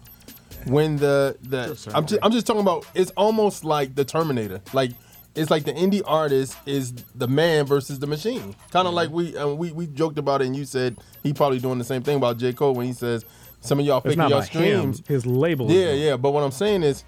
When 0.66 0.96
the 0.98 1.36
the 1.42 1.92
I'm 1.94 2.06
just, 2.06 2.20
I'm 2.24 2.32
just 2.32 2.48
talking 2.48 2.62
about 2.62 2.86
it's 2.96 3.12
almost 3.12 3.66
like 3.66 3.96
the 3.96 4.06
Terminator. 4.06 4.62
Like 4.74 4.92
it's 5.36 5.50
like 5.50 5.64
the 5.64 5.74
indie 5.74 6.02
artist 6.06 6.56
is 6.66 6.94
the 7.16 7.28
man 7.28 7.66
versus 7.66 8.00
the 8.00 8.08
machine. 8.08 8.56
Kind 8.72 8.88
of 8.88 8.94
like 8.94 9.10
we 9.10 9.36
um, 9.38 9.58
we 9.58 9.72
we 9.72 9.88
joked 9.88 10.18
about 10.18 10.42
it, 10.42 10.46
and 10.48 10.56
you 10.56 10.66
said 10.66 10.98
he 11.24 11.34
probably 11.34 11.60
doing 11.60 11.78
the 11.80 11.84
same 11.84 12.04
thing 12.04 12.18
about 12.18 12.38
J 12.38 12.54
Cole 12.54 12.74
when 12.74 12.86
he 12.86 12.94
says 12.94 13.26
some 13.62 13.80
of 13.80 13.86
y'all 13.86 13.98
It's 14.00 14.08
faking 14.16 14.20
your 14.20 14.28
about 14.40 14.48
him. 14.50 14.94
streams. 14.94 15.04
His 15.08 15.26
label. 15.26 15.72
Yeah, 15.72 15.92
yeah. 15.94 16.18
But 16.18 16.32
what 16.32 16.44
I'm 16.44 16.52
saying 16.52 16.84
is 16.84 17.04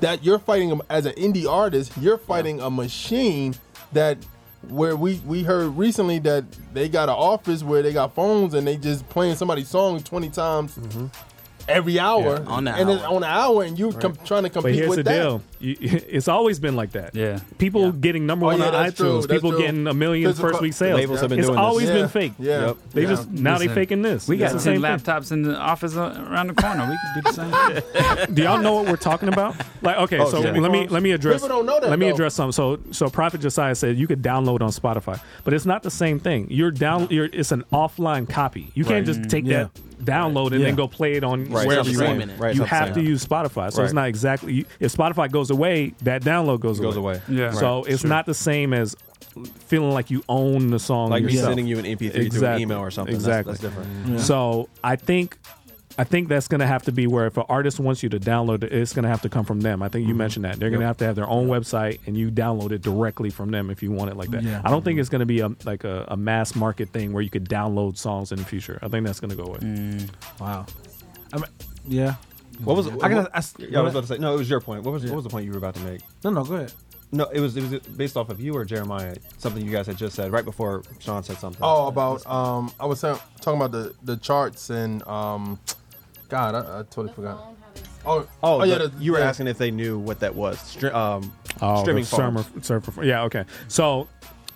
that 0.00 0.22
you're 0.24 0.38
fighting 0.38 0.78
as 0.90 1.06
an 1.06 1.14
indie 1.14 1.48
artist. 1.50 1.92
You're 2.00 2.18
fighting 2.18 2.60
a 2.60 2.68
machine 2.70 3.54
that 3.92 4.18
where 4.68 4.94
we 4.94 5.14
we 5.24 5.42
heard 5.42 5.68
recently 5.78 6.18
that 6.18 6.44
they 6.74 6.86
got 6.88 7.08
an 7.08 7.14
office 7.14 7.62
where 7.62 7.80
they 7.82 7.94
got 7.94 8.14
phones 8.14 8.52
and 8.52 8.66
they 8.66 8.76
just 8.76 9.08
playing 9.08 9.34
somebody's 9.36 9.68
song 9.68 10.02
20 10.02 10.28
times 10.28 10.78
every 11.68 11.98
hour 11.98 12.22
Yeah. 12.42 12.44
On 12.50 12.64
the 12.64 12.72
and 12.72 12.88
then 12.88 12.98
hour. 13.00 13.14
on 13.14 13.20
the 13.22 13.26
hour 13.26 13.62
and 13.64 13.78
you 13.78 13.92
com- 13.92 14.16
trying 14.24 14.42
to 14.44 14.50
compete. 14.50 14.52
But 14.54 14.62
compete 14.62 14.74
here's 14.76 14.88
with 14.88 14.96
the 14.98 15.02
that. 15.04 15.12
deal: 15.22 15.42
you, 15.60 15.76
it's 15.80 16.28
always 16.28 16.58
been 16.58 16.76
like 16.76 16.92
that. 16.92 17.14
Yeah, 17.14 17.40
people 17.58 17.92
getting 17.92 18.26
number 18.26 18.46
Oh, 18.46 18.48
one 18.50 18.58
yeah, 18.60 18.66
on 18.68 18.86
iTunes, 18.86 18.96
true, 18.96 19.26
people 19.28 19.50
true. 19.50 19.60
getting 19.60 19.86
a 19.86 19.94
million 19.94 20.30
first 20.30 20.40
Physical- 20.40 20.60
week 20.62 20.72
sales. 20.72 20.96
Labels 20.98 21.20
have 21.20 21.30
been 21.30 21.38
it's 21.38 21.48
doing 21.48 21.56
this. 21.56 21.64
always 21.64 21.88
Yeah. 21.88 21.94
been 21.94 22.08
fake. 22.08 22.32
Yeah. 22.38 22.66
Yep. 22.66 22.76
They 22.92 23.02
Yeah. 23.02 23.08
just 23.08 23.30
now 23.30 23.58
they 23.58 23.64
Listen, 23.66 23.74
faking 23.74 24.02
this. 24.02 24.28
We 24.28 24.36
got 24.36 24.46
the 24.48 24.52
ten 24.54 24.60
same 24.60 24.82
thing. 24.82 24.82
laptops 24.98 25.32
in 25.32 25.42
the 25.42 25.56
office 25.56 25.94
around 25.96 26.48
the 26.48 26.54
corner. 26.54 26.88
We 26.90 26.96
can 26.96 27.14
do 27.14 27.20
the 27.22 27.32
same. 27.32 28.22
thing. 28.26 28.34
Do 28.34 28.42
y'all 28.42 28.58
know 28.60 28.74
what 28.74 28.86
we're 28.88 28.96
talking 28.96 29.28
about? 29.28 29.54
Like, 29.82 29.96
okay, 29.98 30.18
Oh, 30.18 30.30
so 30.30 30.42
yeah. 30.42 30.52
let 30.52 30.70
me 30.70 30.86
let 30.88 31.02
me 31.02 31.12
address. 31.12 31.42
People 31.42 31.48
don't 31.56 31.66
know 31.66 31.80
that, 31.80 31.90
let 31.90 31.98
me 31.98 32.06
though. 32.08 32.14
address 32.14 32.34
something. 32.34 32.52
So, 32.52 32.78
so 32.92 33.08
Prophet 33.08 33.40
Josiah 33.40 33.74
said 33.74 33.96
you 33.96 34.06
could 34.06 34.22
download 34.22 34.60
on 34.60 34.70
Spotify, 34.70 35.20
but 35.44 35.54
it's 35.54 35.66
not 35.66 35.82
the 35.82 35.90
same 35.90 36.18
thing. 36.20 36.46
You're 36.50 36.70
down. 36.70 37.08
You're 37.10 37.26
it's 37.32 37.52
an 37.52 37.64
offline 37.72 38.28
copy. 38.28 38.70
You 38.74 38.84
can't 38.84 39.06
just 39.06 39.28
take 39.28 39.44
mm-hmm. 39.44 39.52
that 39.52 39.70
download 40.04 40.52
and 40.52 40.60
Yeah. 40.60 40.66
then 40.66 40.74
go 40.76 40.88
play 40.88 41.14
it 41.14 41.24
on 41.24 41.44
Right, 41.50 41.66
wherever 41.66 41.88
you 41.90 42.02
want. 42.02 42.20
the. 42.26 42.34
Right, 42.36 42.54
you 42.54 42.62
have 42.64 42.94
to 42.94 43.02
use 43.02 43.24
Spotify, 43.24 43.72
so 43.72 43.78
Right. 43.78 43.84
it's 43.84 43.92
not 43.94 44.08
exactly. 44.08 44.66
If 44.78 44.94
Spotify 44.96 45.30
goes 45.30 45.50
away, 45.50 45.94
that 46.02 46.22
download 46.22 46.60
goes, 46.60 46.80
Goes 46.80 46.96
away. 46.96 47.20
Yeah. 47.28 47.52
So 47.52 47.82
Right. 47.82 47.92
it's 47.92 48.04
not 48.04 48.26
the 48.26 48.34
same 48.34 48.72
as 48.72 48.96
feeling 49.66 49.92
like 49.92 50.10
you 50.10 50.22
own 50.28 50.70
the 50.70 50.78
song. 50.78 51.10
Like 51.10 51.22
me 51.24 51.36
sending 51.36 51.66
you 51.66 51.78
an 51.78 51.84
MP3 51.86 52.28
through 52.30 52.46
an 52.46 52.60
email 52.60 52.78
or 52.78 52.90
something. 52.90 53.14
Exactly. 53.14 53.52
That's, 53.54 53.62
different. 53.62 54.20
So 54.20 54.68
I 54.82 54.96
think 54.96 55.38
I 56.00 56.04
think 56.04 56.28
that's 56.28 56.48
going 56.48 56.60
to 56.60 56.66
have 56.66 56.82
to 56.84 56.92
be 56.92 57.06
where 57.06 57.26
if 57.26 57.36
an 57.36 57.44
artist 57.50 57.78
wants 57.78 58.02
you 58.02 58.08
to 58.08 58.18
download 58.18 58.64
it, 58.64 58.72
it's 58.72 58.94
going 58.94 59.02
to 59.02 59.08
have 59.10 59.20
to 59.20 59.28
come 59.28 59.44
from 59.44 59.60
them. 59.60 59.82
I 59.82 59.90
think 59.90 60.08
you 60.08 60.14
mentioned 60.14 60.46
that 60.46 60.58
they're 60.58 60.70
going 60.70 60.80
to 60.80 60.86
have 60.86 60.96
to 60.98 61.04
have 61.04 61.14
their 61.14 61.28
own 61.28 61.46
website 61.48 62.00
and 62.06 62.16
you 62.16 62.30
download 62.30 62.70
it 62.72 62.80
directly 62.80 63.28
from 63.28 63.50
them 63.50 63.68
if 63.68 63.82
you 63.82 63.92
want 63.92 64.10
it 64.10 64.16
like 64.16 64.30
that. 64.30 64.42
Yeah. 64.42 64.62
I 64.64 64.70
don't 64.70 64.82
think 64.82 64.98
it's 64.98 65.10
going 65.10 65.20
to 65.20 65.26
be 65.26 65.40
a 65.40 65.50
like 65.64 65.84
a, 65.84 66.06
a 66.08 66.16
mass 66.16 66.54
market 66.54 66.88
thing 66.88 67.12
where 67.12 67.22
you 67.22 67.28
could 67.28 67.48
download 67.50 67.98
songs 67.98 68.32
in 68.32 68.38
the 68.38 68.46
future. 68.46 68.78
I 68.82 68.88
think 68.88 69.04
that's 69.06 69.20
going 69.20 69.30
to 69.30 69.36
go 69.36 69.44
away. 69.44 69.98
Wow. 70.40 70.64
I 71.34 71.36
mean, 71.36 71.46
yeah. 71.86 72.14
What 72.64 72.76
was? 72.78 72.86
I 72.86 72.90
what- 72.94 73.00
gotta- 73.10 73.30
I 73.34 73.38
s- 73.38 73.54
yeah, 73.58 73.78
I 73.78 73.82
was 73.82 73.92
about 73.92 74.00
to 74.02 74.06
say. 74.06 74.18
No, 74.18 74.34
it 74.34 74.38
was 74.38 74.48
your 74.48 74.60
point. 74.60 74.82
What 74.84 74.92
was? 74.92 75.04
What 75.04 75.14
was 75.16 75.24
the 75.24 75.30
point 75.30 75.44
you 75.44 75.52
were 75.52 75.58
about 75.58 75.74
to 75.74 75.80
make? 75.82 76.00
No, 76.24 76.30
no, 76.30 76.44
go 76.44 76.54
ahead. 76.56 76.72
No, 77.12 77.24
it 77.26 77.40
was. 77.40 77.56
It 77.56 77.62
was 77.68 77.80
based 77.80 78.16
off 78.16 78.28
of 78.30 78.40
you 78.40 78.54
or 78.54 78.64
Jeremiah. 78.64 79.16
Something 79.38 79.64
you 79.64 79.72
guys 79.72 79.86
had 79.86 79.96
just 79.96 80.14
said 80.14 80.30
right 80.32 80.44
before 80.44 80.82
Sean 80.98 81.22
said 81.22 81.38
something. 81.38 81.60
Oh, 81.62 81.88
about 81.88 82.26
um, 82.26 82.70
I 82.78 82.86
was 82.86 83.00
talking 83.00 83.20
about 83.46 83.72
the 83.72 83.94
the 84.02 84.16
charts 84.16 84.70
and 84.70 85.02
um, 85.06 85.58
God, 86.30 86.54
I, 86.54 86.58
I 86.60 86.82
totally 86.84 87.12
forgot. 87.12 87.54
Oh, 88.06 88.26
Oh, 88.42 88.64
yeah, 88.64 88.78
the- 88.78 88.88
the- 88.88 89.02
you 89.04 89.12
were 89.12 89.18
yeah. 89.18 89.28
asking 89.28 89.46
if 89.48 89.58
they 89.58 89.70
knew 89.70 89.98
what 89.98 90.20
that 90.20 90.34
was. 90.34 90.56
Stri- 90.58 90.94
um, 90.94 91.32
Oh, 91.60 91.82
streaming 91.82 92.04
server, 92.04 92.44
server- 92.62 93.04
yeah, 93.04 93.24
okay. 93.24 93.44
So, 93.68 94.08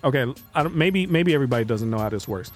okay, 0.03 0.25
I 0.55 0.63
don't, 0.63 0.75
maybe 0.75 1.05
maybe 1.05 1.33
everybody 1.35 1.63
doesn't 1.65 1.89
know 1.89 1.99
how 1.99 2.09
this 2.09 2.27
works. 2.27 2.51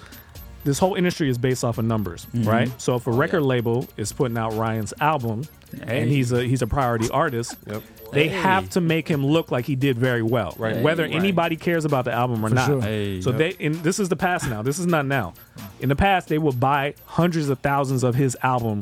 This 0.64 0.78
whole 0.78 0.94
industry 0.94 1.30
is 1.30 1.38
based 1.38 1.62
off 1.64 1.78
of 1.78 1.84
numbers, 1.84 2.26
Mm-hmm. 2.34 2.48
right? 2.48 2.80
So 2.80 2.94
Oh, 2.94 2.96
if 2.96 3.06
a 3.06 3.12
record 3.12 3.42
label 3.42 3.86
is 3.96 4.12
putting 4.12 4.36
out 4.36 4.52
Ryan's 4.54 4.92
album 5.00 5.44
Hey. 5.86 6.00
and 6.02 6.10
he's 6.10 6.32
a 6.32 6.42
he's 6.42 6.62
a 6.62 6.66
priority 6.66 7.08
artist, 7.10 7.54
Yep. 7.66 7.82
they 8.12 8.28
Hey. 8.28 8.36
have 8.40 8.68
to 8.70 8.80
make 8.80 9.06
him 9.08 9.24
look 9.24 9.50
like 9.52 9.64
he 9.66 9.76
did 9.76 9.96
very 9.96 10.22
well, 10.22 10.54
Right. 10.58 10.82
whether 10.82 11.06
Hey. 11.06 11.14
anybody 11.14 11.56
cares 11.56 11.84
about 11.84 12.04
the 12.06 12.12
album 12.12 12.44
or 12.44 12.48
For 12.48 12.54
not. 12.56 12.66
sure. 12.66 12.80
Hey. 12.82 13.20
So 13.20 13.30
Yep. 13.30 13.38
they 13.38 13.64
and 13.66 13.74
this 13.76 14.00
is 14.00 14.08
the 14.08 14.16
past 14.16 14.48
now. 14.50 14.60
This 14.62 14.78
is 14.80 14.86
not 14.86 15.06
now. 15.06 15.34
In 15.80 15.88
the 15.88 15.96
past, 15.96 16.28
they 16.28 16.38
would 16.38 16.58
buy 16.58 16.94
hundreds 17.06 17.48
of 17.48 17.60
thousands 17.60 18.02
of 18.02 18.16
his 18.16 18.36
album 18.42 18.80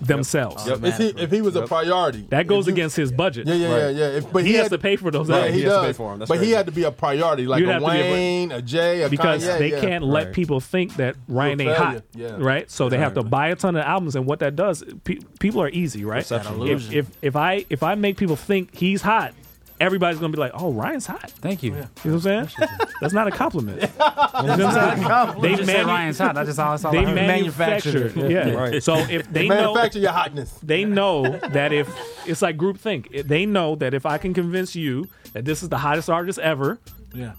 themselves. 0.00 0.66
Yep. 0.66 0.84
If 0.84 0.96
he 0.98 1.06
if 1.22 1.30
he 1.30 1.40
was 1.40 1.56
a 1.56 1.66
priority, 1.66 2.26
That 2.30 2.46
goes 2.46 2.66
you- 2.66 2.72
against 2.72 2.96
his 2.96 3.10
budget. 3.12 3.46
Yeah, 3.46 3.54
yeah, 3.54 3.68
yeah, 3.68 3.84
Right. 3.86 3.94
yeah. 3.96 4.06
If, 4.08 4.32
but 4.32 4.42
He, 4.44 4.50
he, 4.50 4.54
has 4.56 4.64
had 4.64 4.72
to 4.72 4.78
pay 4.78 4.96
for 4.96 5.10
those 5.10 5.28
Yeah, 5.28 5.36
albums. 5.36 5.54
he, 5.54 5.60
he 5.60 5.64
has 5.66 5.72
to 5.72 5.76
does. 5.78 5.86
pay 5.86 5.92
for 5.92 6.12
'em. 6.12 6.18
That's 6.20 6.28
but 6.28 6.40
he 6.42 6.50
had 6.50 6.66
to 6.66 6.72
be 6.72 6.84
a 6.84 6.90
priority, 6.90 7.46
like 7.46 7.60
You'd 7.60 7.68
a 7.68 7.72
have 7.74 7.82
to 7.84 7.90
be 7.90 8.00
a- 8.00 8.12
Wayne, 8.12 8.52
a, 8.52 8.62
Jay, 8.62 9.02
a 9.02 9.08
because 9.08 9.44
Kanye, 9.44 9.58
they 9.58 9.70
yeah. 9.72 9.80
can't 9.80 10.04
let 10.04 10.24
Right. 10.26 10.32
people 10.34 10.60
think 10.60 10.96
that 10.96 11.16
Ryan 11.28 11.60
ain't 11.60 11.76
hot, 11.76 12.02
yeah. 12.14 12.36
right? 12.38 12.70
So 12.70 12.88
they 12.88 12.98
have 12.98 13.14
to 13.14 13.22
buy 13.22 13.48
a 13.48 13.56
ton 13.56 13.76
of 13.76 13.82
albums, 13.84 14.16
and 14.16 14.26
what 14.26 14.38
that 14.40 14.56
does, 14.56 14.84
pe- 15.04 15.18
people 15.40 15.62
are 15.62 15.68
easy, 15.70 16.04
right? 16.04 16.18
Perception. 16.22 16.52
If, 16.54 16.58
illusion. 16.58 16.94
if 16.94 17.06
if 17.22 17.36
I 17.36 17.64
if 17.70 17.82
I 17.82 17.94
make 17.94 18.16
people 18.16 18.36
think 18.36 18.74
he's 18.76 19.02
hot, 19.02 19.32
everybody's 19.80 20.18
gonna 20.20 20.32
be 20.32 20.38
like, 20.38 20.52
"Oh, 20.54 20.72
Ryan's 20.72 21.06
hot." 21.06 21.30
Thank 21.30 21.62
you. 21.62 21.72
You 21.72 21.76
know 21.78 21.88
what 22.18 22.26
I'm 22.26 22.48
saying? 22.48 22.68
That's 23.00 23.12
not 23.14 23.26
a 23.28 23.30
compliment. 23.30 23.90
You 24.34 24.48
know 24.48 24.66
what 24.66 24.76
I'm 24.76 24.98
saying? 25.32 25.40
They 25.42 25.48
They 25.50 25.54
just 25.54 25.66
said 25.70 25.76
manu- 25.86 25.88
Ryan's 25.92 26.18
hot. 26.18 26.34
That's 26.34 26.48
just 26.48 26.58
all. 26.58 26.72
That's 26.72 26.84
all 26.84 26.92
They 26.92 26.98
I 26.98 27.04
heard. 27.04 27.14
manufacture, 27.14 27.92
Manufactured 28.10 28.24
it. 28.24 28.30
yeah. 28.32 28.54
Right. 28.60 28.82
So 28.82 28.96
if 28.96 29.32
they 29.32 29.48
know, 29.48 29.72
manufacture 29.74 29.98
your 30.00 30.10
hotness. 30.12 30.52
they 30.62 30.84
know 30.84 31.38
that 31.38 31.72
if 31.72 31.88
it's 32.26 32.42
like 32.42 32.56
group 32.56 32.78
think, 32.78 33.10
they 33.26 33.46
know 33.46 33.76
that 33.76 33.94
if 33.94 34.06
I 34.06 34.18
can 34.18 34.34
convince 34.34 34.74
you 34.74 35.08
that 35.34 35.44
this 35.44 35.62
is 35.62 35.68
the 35.68 35.78
hottest 35.78 36.10
artist 36.10 36.38
ever, 36.40 36.78
Yeah. 37.12 37.32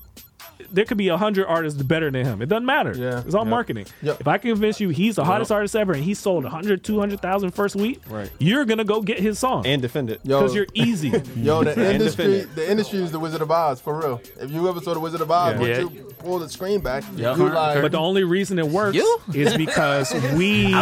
There 0.71 0.85
could 0.85 0.97
be 0.97 1.07
a 1.09 1.17
hundred 1.17 1.45
artists 1.47 1.81
better 1.81 2.09
than 2.11 2.25
him. 2.25 2.41
It 2.41 2.47
doesn't 2.47 2.65
matter. 2.65 2.93
Yeah. 2.95 3.21
It's 3.25 3.35
all 3.35 3.43
Yep. 3.45 3.49
marketing. 3.49 3.85
Yep. 4.01 4.21
If 4.21 4.27
I 4.27 4.37
can 4.37 4.51
convince 4.51 4.79
you 4.79 4.89
he's 4.89 5.15
the 5.15 5.23
hottest 5.23 5.51
artist 5.51 5.75
ever 5.75 5.93
and 5.93 6.03
he 6.03 6.13
sold 6.13 6.43
100, 6.43 6.83
200,000 6.83 7.51
first 7.51 7.75
week, 7.75 8.01
Right. 8.09 8.29
you're 8.39 8.65
going 8.65 8.77
to 8.79 8.83
go 8.83 9.01
get 9.01 9.19
his 9.19 9.39
song. 9.39 9.65
and 9.65 9.81
defend 9.81 10.09
it. 10.09 10.19
Yo, 10.23 10.39
Because 10.39 10.55
you're 10.55 10.67
easy. 10.73 11.09
Yo, 11.37 11.63
the 11.63 11.91
industry, 11.93 12.41
the 12.55 12.69
industry 12.69 12.99
is 12.99 13.11
the 13.11 13.19
Wizard 13.19 13.41
of 13.41 13.51
Oz 13.51 13.79
for 13.81 13.97
real. 13.99 14.21
If 14.39 14.51
you 14.51 14.67
ever 14.69 14.79
saw 14.81 14.93
the 14.93 14.99
Wizard 14.99 15.21
of 15.21 15.31
Oz, 15.31 15.53
Yeah. 15.53 15.59
once 15.59 15.69
Yeah. 15.69 15.79
you 15.79 16.13
pull 16.19 16.39
the 16.39 16.49
screen 16.49 16.79
back, 16.81 17.03
Yeah. 17.15 17.35
you 17.35 17.49
like, 17.49 17.81
but 17.81 17.91
the 17.91 17.99
only 17.99 18.23
reason 18.23 18.57
it 18.59 18.67
works 18.67 18.95
You? 18.95 19.19
is 19.33 19.55
because 19.57 20.13
we 20.35 20.73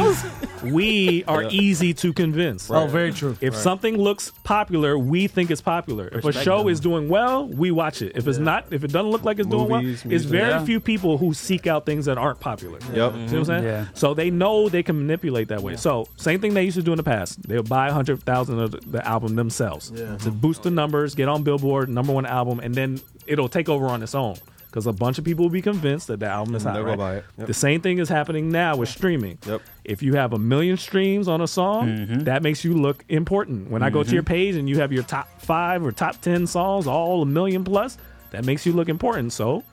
we 0.64 1.24
are 1.26 1.44
easy 1.50 1.94
to 1.96 2.14
convince. 2.14 2.70
Oh, 2.72 2.88
very 2.88 3.12
true. 3.12 3.36
If 3.42 3.56
something 3.56 3.98
looks 3.98 4.32
popular, 4.44 4.98
we 4.98 5.28
think 5.28 5.52
it's 5.52 5.62
popular. 5.62 6.08
If 6.08 6.24
a 6.26 6.32
show 6.32 6.60
them. 6.60 6.70
is 6.70 6.80
doing 6.80 7.10
well, 7.10 7.48
we 7.48 7.72
watch 7.72 8.02
it. 8.02 8.14
If 8.16 8.28
it's 8.28 8.38
not, 8.38 8.66
if 8.72 8.84
it 8.84 8.92
doesn't 8.92 9.12
look 9.12 9.24
like 9.24 9.40
it's 9.40 9.48
doing 9.64 9.72
well, 9.72 9.82
Movies, 9.82 9.96
it's 10.02 10.06
music. 10.06 10.30
very 10.32 10.50
Yeah. 10.52 10.66
few 10.66 10.80
people 10.80 11.18
who 11.18 11.34
seek 11.34 11.68
out 11.68 11.86
things 11.86 12.06
that 12.06 12.18
aren't 12.18 12.40
popular. 12.40 12.80
Yep. 12.94 13.14
See 13.14 13.20
what 13.20 13.34
I'm 13.34 13.46
saying? 13.46 13.64
Yeah. 13.64 13.86
So 13.94 14.14
they 14.14 14.30
know 14.30 14.70
they 14.70 14.84
can 14.84 14.98
manipulate 14.98 15.48
that 15.50 15.62
way. 15.62 15.76
So 15.76 16.08
same 16.18 16.40
thing 16.40 16.54
they 16.54 16.64
used 16.64 16.78
to 16.78 16.84
do 16.84 16.92
in 16.92 16.98
the 16.98 17.04
past. 17.04 17.42
They'll 17.48 17.64
buy 17.64 17.90
hundred 17.92 18.22
thousand 18.24 18.60
of 18.60 18.72
the, 18.72 18.78
the 18.80 19.08
album 19.08 19.36
themselves 19.36 19.92
to 19.92 20.32
boost 20.32 20.64
the 20.64 20.72
numbers, 20.72 21.16
get 21.16 21.28
on 21.30 21.44
Billboard, 21.44 21.90
number 21.90 22.14
one 22.14 22.26
album, 22.26 22.60
and 22.60 22.74
then 22.76 23.00
it'll 23.28 23.50
take 23.50 23.70
over 23.70 23.88
on 23.88 24.04
its 24.04 24.16
own. 24.16 24.36
Because 24.68 24.88
a 24.88 24.92
bunch 24.92 25.20
of 25.20 25.24
people 25.24 25.46
will 25.46 25.52
be 25.52 25.62
convinced 25.62 26.08
that 26.08 26.20
the 26.20 26.26
album 26.26 26.56
is 26.56 26.64
And 26.66 26.70
hot. 26.70 26.74
they'll 26.78 26.84
go 26.86 26.90
right? 26.90 26.98
buy 26.98 27.16
it. 27.18 27.26
Yep. 27.38 27.48
The 27.48 27.54
same 27.54 27.82
thing 27.82 28.00
is 28.00 28.10
happening 28.10 28.50
now 28.50 28.76
with 28.76 28.90
streaming. 28.90 29.38
Yep. 29.46 29.62
If 29.86 30.02
you 30.02 30.16
have 30.16 30.34
a 30.34 30.40
million 30.40 30.78
streams 30.78 31.28
on 31.28 31.42
a 31.42 31.48
song, 31.48 31.90
Mm-hmm. 31.90 32.20
that 32.22 32.42
makes 32.42 32.64
you 32.66 32.74
look 32.74 33.06
important. 33.08 33.70
When 33.70 33.84
I 33.84 33.92
go 33.92 34.02
to 34.02 34.12
your 34.12 34.24
page 34.24 34.56
and 34.56 34.68
you 34.68 34.80
have 34.80 34.92
your 34.92 35.04
top 35.04 35.30
five 35.40 35.86
or 35.86 35.92
top 35.92 36.22
ten 36.22 36.48
songs, 36.48 36.88
all 36.88 37.22
a 37.22 37.26
million 37.28 37.64
plus, 37.64 38.00
that 38.34 38.46
makes 38.46 38.66
you 38.66 38.74
look 38.74 38.90
important. 38.90 39.32
So 39.32 39.64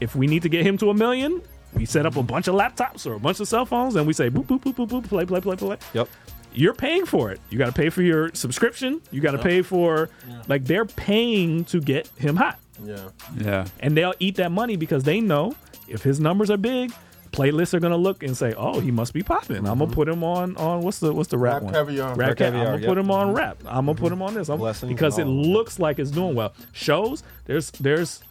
if 0.00 0.14
we 0.14 0.26
need 0.26 0.42
to 0.42 0.48
get 0.50 0.66
him 0.66 0.76
to 0.78 0.90
a 0.90 0.94
million, 0.94 1.40
we 1.74 1.86
set 1.86 2.04
up 2.04 2.16
a 2.16 2.22
bunch 2.22 2.48
of 2.48 2.54
laptops 2.54 3.06
or 3.06 3.14
a 3.14 3.18
bunch 3.20 3.40
of 3.40 3.48
cell 3.48 3.64
phones 3.64 3.96
and 3.96 4.06
we 4.06 4.12
say 4.12 4.28
boop 4.28 4.46
boop 4.46 4.60
boop 4.62 4.74
boop 4.74 4.88
boop 4.88 5.08
play 5.08 5.24
play 5.24 5.40
play 5.40 5.56
play. 5.56 5.76
Yep. 5.94 6.08
You're 6.52 6.74
paying 6.74 7.06
for 7.06 7.30
it. 7.30 7.40
You 7.48 7.58
got 7.58 7.66
to 7.66 7.72
pay 7.72 7.90
for 7.90 8.02
your 8.02 8.34
subscription. 8.34 9.00
You 9.12 9.20
got 9.20 9.32
to 9.32 9.38
pay 9.38 9.62
for 9.62 10.10
like 10.48 10.64
they're 10.64 10.84
paying 10.84 11.64
to 11.66 11.80
get 11.80 12.08
him 12.16 12.34
hot, 12.34 12.58
yeah. 12.84 13.08
Yeah. 13.38 13.66
and 13.78 13.96
they'll 13.96 14.14
eat 14.18 14.34
that 14.36 14.50
money 14.50 14.74
because 14.74 15.04
they 15.04 15.20
know 15.20 15.54
if 15.86 16.02
his 16.02 16.18
numbers 16.18 16.50
are 16.50 16.56
big. 16.56 16.92
Playlists 17.32 17.74
are 17.74 17.80
gonna 17.80 17.96
look 17.96 18.22
and 18.22 18.36
say, 18.36 18.52
"Oh, 18.56 18.80
he 18.80 18.90
must 18.90 19.12
be 19.12 19.22
popping." 19.22 19.58
I'm 19.58 19.78
gonna 19.78 19.86
put 19.86 20.08
him 20.08 20.24
on 20.24 20.56
on 20.56 20.80
what's 20.82 20.98
the 20.98 21.12
what's 21.12 21.28
the 21.30 21.38
rap, 21.38 21.54
Rap 21.54 21.62
one? 21.62 21.72
Caviar. 21.74 22.08
Rap, 22.10 22.18
Rap 22.18 22.28
Ca- 22.36 22.44
Caviar, 22.46 22.60
I'm 22.60 22.66
gonna 22.72 22.78
yep. 22.82 22.88
put 22.88 22.98
him 22.98 23.10
on 23.10 23.32
rap. 23.32 23.58
I'm 23.66 23.86
gonna 23.86 23.94
put 23.94 24.12
him 24.12 24.20
on 24.22 24.34
this 24.34 24.48
I'm- 24.50 24.58
Blessings 24.58 24.88
because 24.90 25.18
it 25.18 25.26
looks 25.26 25.78
like 25.78 25.98
it's 25.98 26.10
doing 26.10 26.34
well. 26.34 26.52
Shows 26.72 27.22
there's 27.46 27.70
there's 27.72 28.22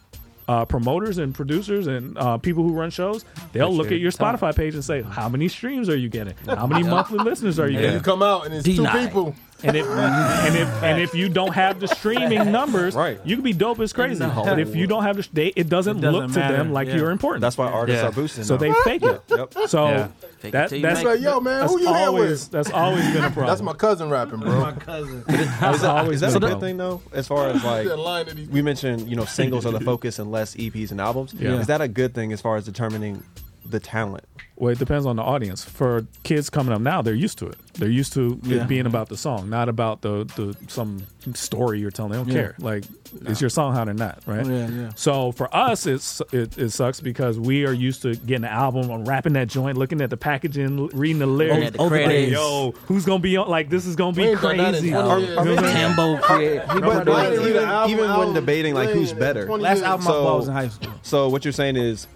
uh, 0.48 0.64
promoters 0.64 1.18
and 1.18 1.32
producers 1.34 1.86
and 1.86 2.18
uh, 2.18 2.36
people 2.36 2.62
who 2.64 2.72
run 2.72 2.90
shows. 2.90 3.24
They'll 3.52 3.72
look 3.72 3.86
at 3.86 3.92
your 3.92 4.00
your 4.00 4.10
time. 4.12 4.36
Spotify 4.36 4.54
page 4.56 4.74
and 4.74 4.84
say, 4.84 5.00
"How 5.02 5.28
many 5.28 5.48
streams 5.48 5.88
are 5.88 5.96
you 5.96 6.08
getting? 6.08 6.34
How 6.46 6.66
many 6.66 6.82
monthly 6.88 7.18
listeners 7.18 7.58
are 7.60 7.68
you 7.68 7.76
And 7.76 7.84
you 7.84 7.90
getting?" 7.92 8.02
come 8.02 8.22
out 8.22 8.46
and 8.46 8.54
it's 8.54 8.64
two 8.64 8.84
people. 8.86 9.34
And 9.62 9.76
if 9.76 9.86
and 9.86 10.56
if 10.56 10.82
and 10.82 11.00
if 11.00 11.14
you 11.14 11.28
don't 11.28 11.52
have 11.54 11.80
the 11.80 11.88
streaming 11.88 12.50
numbers, 12.50 12.94
Right. 12.94 13.20
you 13.24 13.36
can 13.36 13.42
be 13.44 13.52
dope 13.52 13.80
as 13.80 13.92
crazy. 13.92 14.20
No. 14.20 14.30
But 14.44 14.58
if 14.58 14.74
you 14.74 14.86
don't 14.86 15.02
have 15.02 15.16
the, 15.16 15.28
they, 15.32 15.46
it 15.48 15.68
doesn't, 15.68 15.98
It 15.98 16.00
doesn't 16.00 16.20
look 16.20 16.32
to 16.32 16.38
them 16.38 16.72
like 16.72 16.88
Yeah. 16.88 16.96
you're 16.96 17.10
important. 17.10 17.40
That's 17.42 17.58
why 17.58 17.66
artists 17.68 18.02
Yeah. 18.02 18.08
are 18.08 18.12
boosting. 18.12 18.44
so 18.44 18.54
now. 18.56 18.60
they 18.60 18.72
fake 18.84 19.02
it. 19.02 19.22
Yep. 19.28 19.54
So 19.68 19.88
Yeah. 19.88 20.08
That- 20.42 20.72
it 20.72 20.80
that's- 20.82 20.98
make 20.98 21.04
Like, 21.04 21.20
yo, 21.20 21.40
man, 21.40 21.60
That's 21.60 21.72
who 21.72 21.80
you 21.80 21.88
here 21.88 21.96
always 22.06 22.30
with? 22.30 22.50
that's 22.50 22.70
always 22.70 23.04
been 23.12 23.18
a 23.24 23.30
problem. 23.30 23.46
That's 23.46 23.60
my 23.62 23.72
cousin 23.74 24.08
rapping, 24.10 24.40
bro. 24.40 24.60
My 24.60 24.72
cousin. 24.72 25.22
That's 25.26 25.58
that, 25.82 25.84
always 25.84 26.22
is 26.22 26.32
that 26.32 26.42
a 26.42 26.46
a 26.46 26.48
good 26.50 26.60
thing 26.60 26.76
though? 26.78 27.02
As 27.12 27.26
far 27.28 27.48
as 27.48 27.62
like 27.62 27.86
That 27.88 27.98
line 27.98 28.26
that 28.26 28.38
he- 28.38 28.46
we 28.46 28.62
mentioned, 28.62 29.08
you 29.08 29.16
know, 29.16 29.24
singles 29.26 29.66
are 29.66 29.72
the 29.72 29.80
focus 29.80 30.18
and 30.18 30.30
less 30.32 30.54
EPs 30.56 30.90
and 30.90 31.00
albums. 31.00 31.34
Yeah. 31.38 31.60
Is 31.60 31.66
that 31.66 31.80
a 31.80 31.88
good 31.88 32.14
thing 32.14 32.32
as 32.32 32.40
far 32.40 32.56
as 32.56 32.64
determining 32.64 33.22
the 33.68 33.80
talent? 33.80 34.24
Well, 34.60 34.70
it 34.72 34.78
depends 34.78 35.06
on 35.06 35.16
the 35.16 35.22
audience. 35.22 35.64
For 35.64 36.06
kids 36.22 36.50
coming 36.50 36.74
up 36.74 36.82
now, 36.82 37.00
they're 37.00 37.14
used 37.14 37.38
to 37.38 37.46
it. 37.46 37.56
They're 37.78 37.88
used 37.88 38.12
to 38.12 38.38
Yeah. 38.42 38.62
it 38.62 38.68
being 38.68 38.84
about 38.84 39.08
the 39.08 39.16
song, 39.16 39.48
not 39.48 39.70
about 39.70 40.02
the, 40.02 40.24
the 40.36 40.54
some 40.68 40.98
story 41.32 41.80
you're 41.80 41.90
telling. 41.90 42.12
They 42.12 42.18
don't 42.18 42.28
Yeah. 42.28 42.34
care. 42.34 42.54
Like 42.58 42.84
it's 43.24 43.40
your 43.40 43.48
song, 43.48 43.72
how 43.74 43.84
or 43.84 43.94
not, 43.94 44.18
right? 44.26 44.44
Yeah, 44.46 44.68
yeah. 44.68 44.90
So 44.96 45.32
for 45.32 45.48
us, 45.56 45.86
it's 45.86 46.20
it, 46.32 46.58
it 46.58 46.70
sucks 46.70 47.00
because 47.00 47.38
we 47.40 47.64
are 47.64 47.72
used 47.72 48.02
to 48.02 48.14
getting 48.14 48.44
an 48.44 48.50
album, 48.50 48.90
unwrapping 48.90 49.32
that 49.32 49.48
joint, 49.48 49.78
looking 49.78 50.02
at 50.02 50.10
the 50.10 50.18
packaging, 50.18 50.88
reading 50.88 51.20
the 51.20 51.26
lyrics. 51.26 51.68
at 51.68 51.72
the 51.72 51.88
credits. 51.88 52.32
Yo, 52.32 52.72
who's 52.86 53.06
gonna 53.06 53.18
be 53.20 53.38
on? 53.38 53.48
Like 53.48 53.70
this 53.70 53.86
is 53.86 53.96
gonna 53.96 54.12
be 54.12 54.24
ain't 54.24 54.42
done 54.42 54.56
crazy. 54.58 54.70
20 54.72 54.86
You 54.88 54.92
know 54.92 55.16
years. 55.16 55.36
what 55.36 55.48
I'm 55.48 55.56
saying? 55.58 55.74
Tambo 55.74 56.16
create. 56.22 56.62
But, 56.66 56.80
Nobody 56.80 57.10
but 57.10 57.30
did 57.30 57.56
even, 57.56 57.90
even 57.90 58.18
when 58.18 58.34
debating 58.34 58.74
like 58.74 58.90
who's 58.90 59.14
better. 59.14 59.46
Last 59.56 59.82
album 59.82 60.04
So- 60.06 60.20
I 60.20 60.24
bought 60.24 60.36
was 60.36 60.48
in 60.48 60.54
high 60.54 60.68
school. 60.68 60.92
So 61.02 61.28
what 61.30 61.46
you're 61.46 61.52
saying 61.52 61.76
is 61.76 62.06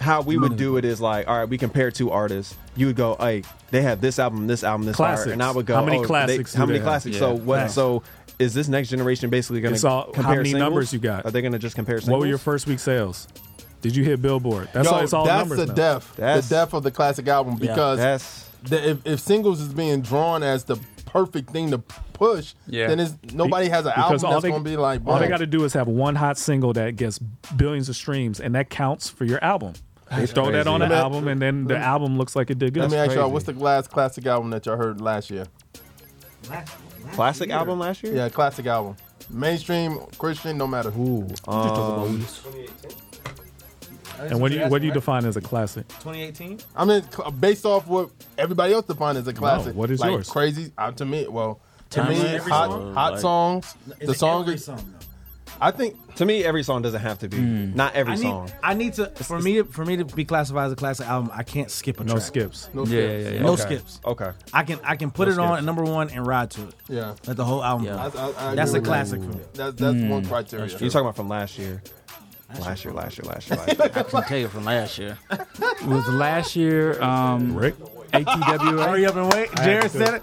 how 0.00 0.22
we 0.22 0.36
would 0.38 0.56
do 0.56 0.76
it 0.76 0.84
is 0.84 1.00
like, 1.00 1.28
all 1.28 1.38
right, 1.38 1.48
we 1.48 1.58
compare 1.58 1.90
two 1.90 2.10
artists. 2.10 2.56
You 2.74 2.86
would 2.86 2.96
go, 2.96 3.16
hey, 3.20 3.42
they 3.70 3.82
have 3.82 4.00
this 4.00 4.18
album, 4.18 4.46
this 4.46 4.64
album, 4.64 4.86
this 4.86 4.96
fire, 4.96 5.30
and 5.30 5.42
I 5.42 5.50
would 5.50 5.66
go, 5.66 5.74
How 5.76 5.84
many 5.84 5.98
oh, 5.98 6.00
they- 6.02 6.06
classics 6.06 6.54
how 6.54 6.64
do 6.64 6.68
many 6.68 6.78
have? 6.78 6.86
classics? 6.86 7.18
So 7.18 7.34
what? 7.34 7.60
Facts. 7.60 7.74
So 7.74 8.02
is 8.38 8.54
this 8.54 8.68
next 8.68 8.88
generation 8.88 9.28
basically 9.30 9.60
going 9.60 9.74
to 9.74 9.88
all- 9.88 10.04
compare 10.04 10.22
how 10.22 10.30
many 10.36 10.50
singles? 10.50 10.60
numbers 10.60 10.92
you 10.92 10.98
got? 10.98 11.26
Are 11.26 11.30
they 11.30 11.42
going 11.42 11.52
to 11.52 11.58
just 11.58 11.74
compare 11.76 11.98
singles? 12.00 12.10
What 12.12 12.20
were 12.20 12.26
your 12.26 12.38
first 12.38 12.66
week 12.66 12.78
sales? 12.80 13.28
Did 13.82 13.94
you 13.96 14.04
hit 14.04 14.20
Billboard? 14.22 14.68
That's 14.72 14.88
Yo, 14.88 14.94
all. 14.94 15.00
It's 15.02 15.12
all 15.12 15.24
that's 15.26 15.40
numbers 15.48 15.58
the 15.58 15.66
now. 15.66 15.74
death, 15.74 16.16
That's- 16.16 16.48
the 16.48 16.54
death 16.54 16.74
of 16.74 16.82
the 16.82 16.90
classic 16.90 17.28
album 17.28 17.56
because 17.56 17.98
That's 17.98 18.48
the, 18.64 18.90
if, 18.90 19.06
if 19.06 19.20
singles 19.20 19.60
is 19.60 19.72
being 19.72 20.00
drawn 20.02 20.42
as 20.42 20.64
the 20.64 20.76
perfect 21.06 21.50
thing 21.50 21.70
to 21.72 21.78
push, 21.78 22.54
Yeah. 22.66 22.88
then 22.88 23.00
it's, 23.00 23.14
nobody 23.32 23.68
has 23.68 23.84
an 23.86 23.92
album 23.96 24.04
Because 24.10 24.24
all 24.24 24.32
that's 24.32 24.42
they, 24.42 24.50
going 24.50 24.62
to 24.64 24.70
be 24.70 24.76
like. 24.76 25.00
all 25.06 25.18
they 25.18 25.28
got 25.28 25.38
to 25.38 25.46
do 25.46 25.64
is 25.64 25.72
have 25.72 25.88
one 25.88 26.14
hot 26.14 26.36
single 26.38 26.72
that 26.74 26.96
gets 26.96 27.18
billions 27.18 27.88
of 27.88 27.96
streams, 27.96 28.38
and 28.40 28.54
that 28.54 28.70
counts 28.70 29.08
for 29.10 29.24
your 29.24 29.42
album. 29.42 29.72
They 30.14 30.26
throw 30.26 30.50
that 30.50 30.66
on 30.66 30.80
the 30.80 30.86
Let 30.86 30.90
me- 30.90 30.96
album, 30.96 31.28
and 31.28 31.40
then 31.40 31.64
the 31.66 31.76
album 31.78 32.18
looks 32.18 32.34
like 32.34 32.50
it 32.50 32.58
did 32.58 32.74
good. 32.74 32.80
Let 32.82 32.90
me 32.90 32.96
ask 32.96 33.14
y'all, 33.14 33.30
what's 33.30 33.44
the 33.46 33.52
last 33.52 33.90
classic 33.90 34.26
album 34.26 34.50
that 34.50 34.66
y'all 34.66 34.76
heard 34.76 35.00
last 35.00 35.30
year? 35.30 35.44
classic 37.12 37.50
album 37.50 37.78
last 37.78 38.02
year. 38.02 38.14
Yeah, 38.14 38.28
classic 38.28 38.66
album. 38.66 38.96
Mainstream, 39.28 39.98
Christian, 40.18 40.58
no 40.58 40.66
matter 40.66 40.90
who. 40.90 41.26
Um, 41.46 42.26
And 44.18 44.40
what 44.40 44.50
do 44.50 44.58
you 44.58 44.66
what 44.66 44.80
do 44.82 44.86
you 44.86 44.92
define 44.92 45.24
as 45.24 45.36
a 45.36 45.40
classic? 45.40 45.86
2018? 45.88 46.58
I 46.76 46.84
mean, 46.84 47.02
based 47.38 47.64
off 47.64 47.86
what 47.86 48.10
everybody 48.36 48.74
else 48.74 48.84
defined 48.86 49.16
as 49.16 49.26
a 49.28 49.32
classic. 49.32 49.74
what 49.74 49.90
is 49.90 50.00
like 50.00 50.10
yours? 50.10 50.28
Crazy. 50.28 50.72
Uh, 50.76 50.90
to 50.92 51.06
me, 51.06 51.26
well, 51.28 51.60
to 51.90 52.00
Timeless? 52.00 52.22
me, 52.44 52.50
hot, 52.50 52.70
song? 52.70 52.94
hot 52.94 53.12
Like- 53.12 53.20
songs. 53.20 53.74
The 54.00 54.14
song, 54.14 54.42
Every 54.42 54.58
song, 54.58 54.76
though. 54.76 55.06
I 55.62 55.70
think 55.70 56.14
to 56.16 56.24
me, 56.24 56.42
every 56.44 56.62
song 56.62 56.80
doesn't 56.82 57.00
have 57.00 57.18
to 57.20 57.28
be. 57.28 57.38
Not 57.38 57.94
every 57.94 58.14
I 58.14 58.16
need, 58.16 58.22
song. 58.22 58.52
I 58.62 58.74
need 58.74 58.94
to 58.94 59.06
for 59.22 59.38
me 59.40 59.62
for 59.62 59.84
me 59.84 59.96
to 59.98 60.04
be 60.04 60.24
classified 60.24 60.66
as 60.66 60.72
a 60.72 60.76
classic 60.76 61.06
album. 61.06 61.30
I 61.34 61.42
can't 61.42 61.70
skip 61.70 62.00
a 62.00 62.04
No 62.04 62.14
track. 62.14 62.22
skips. 62.22 62.68
no 62.72 62.82
Yeah, 62.82 62.86
skips. 62.86 63.24
yeah, 63.24 63.30
yeah. 63.32 63.42
No 63.42 63.52
Okay. 63.52 63.62
skips. 63.62 64.00
Okay. 64.04 64.30
I 64.54 64.62
can 64.64 64.80
I 64.84 64.96
can 64.96 65.10
put 65.10 65.28
No 65.28 65.34
it 65.34 65.38
on 65.38 65.48
skips. 65.48 65.58
at 65.58 65.64
number 65.64 65.82
one 65.84 66.10
and 66.10 66.26
ride 66.26 66.50
to 66.52 66.62
it. 66.68 66.74
Yeah. 66.88 67.14
Let 67.26 67.36
the 67.36 67.44
whole 67.44 67.62
album. 67.62 67.86
Yeah. 67.86 67.96
I, 67.96 68.06
I, 68.06 68.50
I 68.52 68.54
That's 68.54 68.70
agree 68.70 68.78
a 68.78 68.80
with 68.80 68.84
classic 68.86 69.20
for 69.22 69.28
me. 69.28 69.40
That's 69.54 69.76
that's 69.76 69.94
Mm. 69.96 70.08
one 70.08 70.24
criteria. 70.26 70.66
You're 70.66 70.78
talking 70.90 71.00
about 71.00 71.16
from 71.16 71.28
last 71.28 71.58
year. 71.58 71.82
Last 72.58 72.84
year, 72.84 72.92
last 72.92 73.16
year, 73.16 73.30
last 73.30 73.48
year, 73.48 73.58
last 73.58 73.68
year. 73.78 73.90
I 73.94 74.02
can 74.02 74.22
tell 74.24 74.38
you 74.38 74.48
from 74.48 74.64
last 74.64 74.98
year. 74.98 75.16
It 75.30 75.82
Was 75.86 76.08
last 76.08 76.56
year 76.56 77.00
um, 77.00 77.54
Rick, 77.54 77.76
ATWA? 78.12 78.86
Hurry 78.86 79.06
up 79.06 79.14
and 79.14 79.32
wait. 79.32 79.54
Jared 79.56 79.90
said 79.90 80.14
it. 80.14 80.22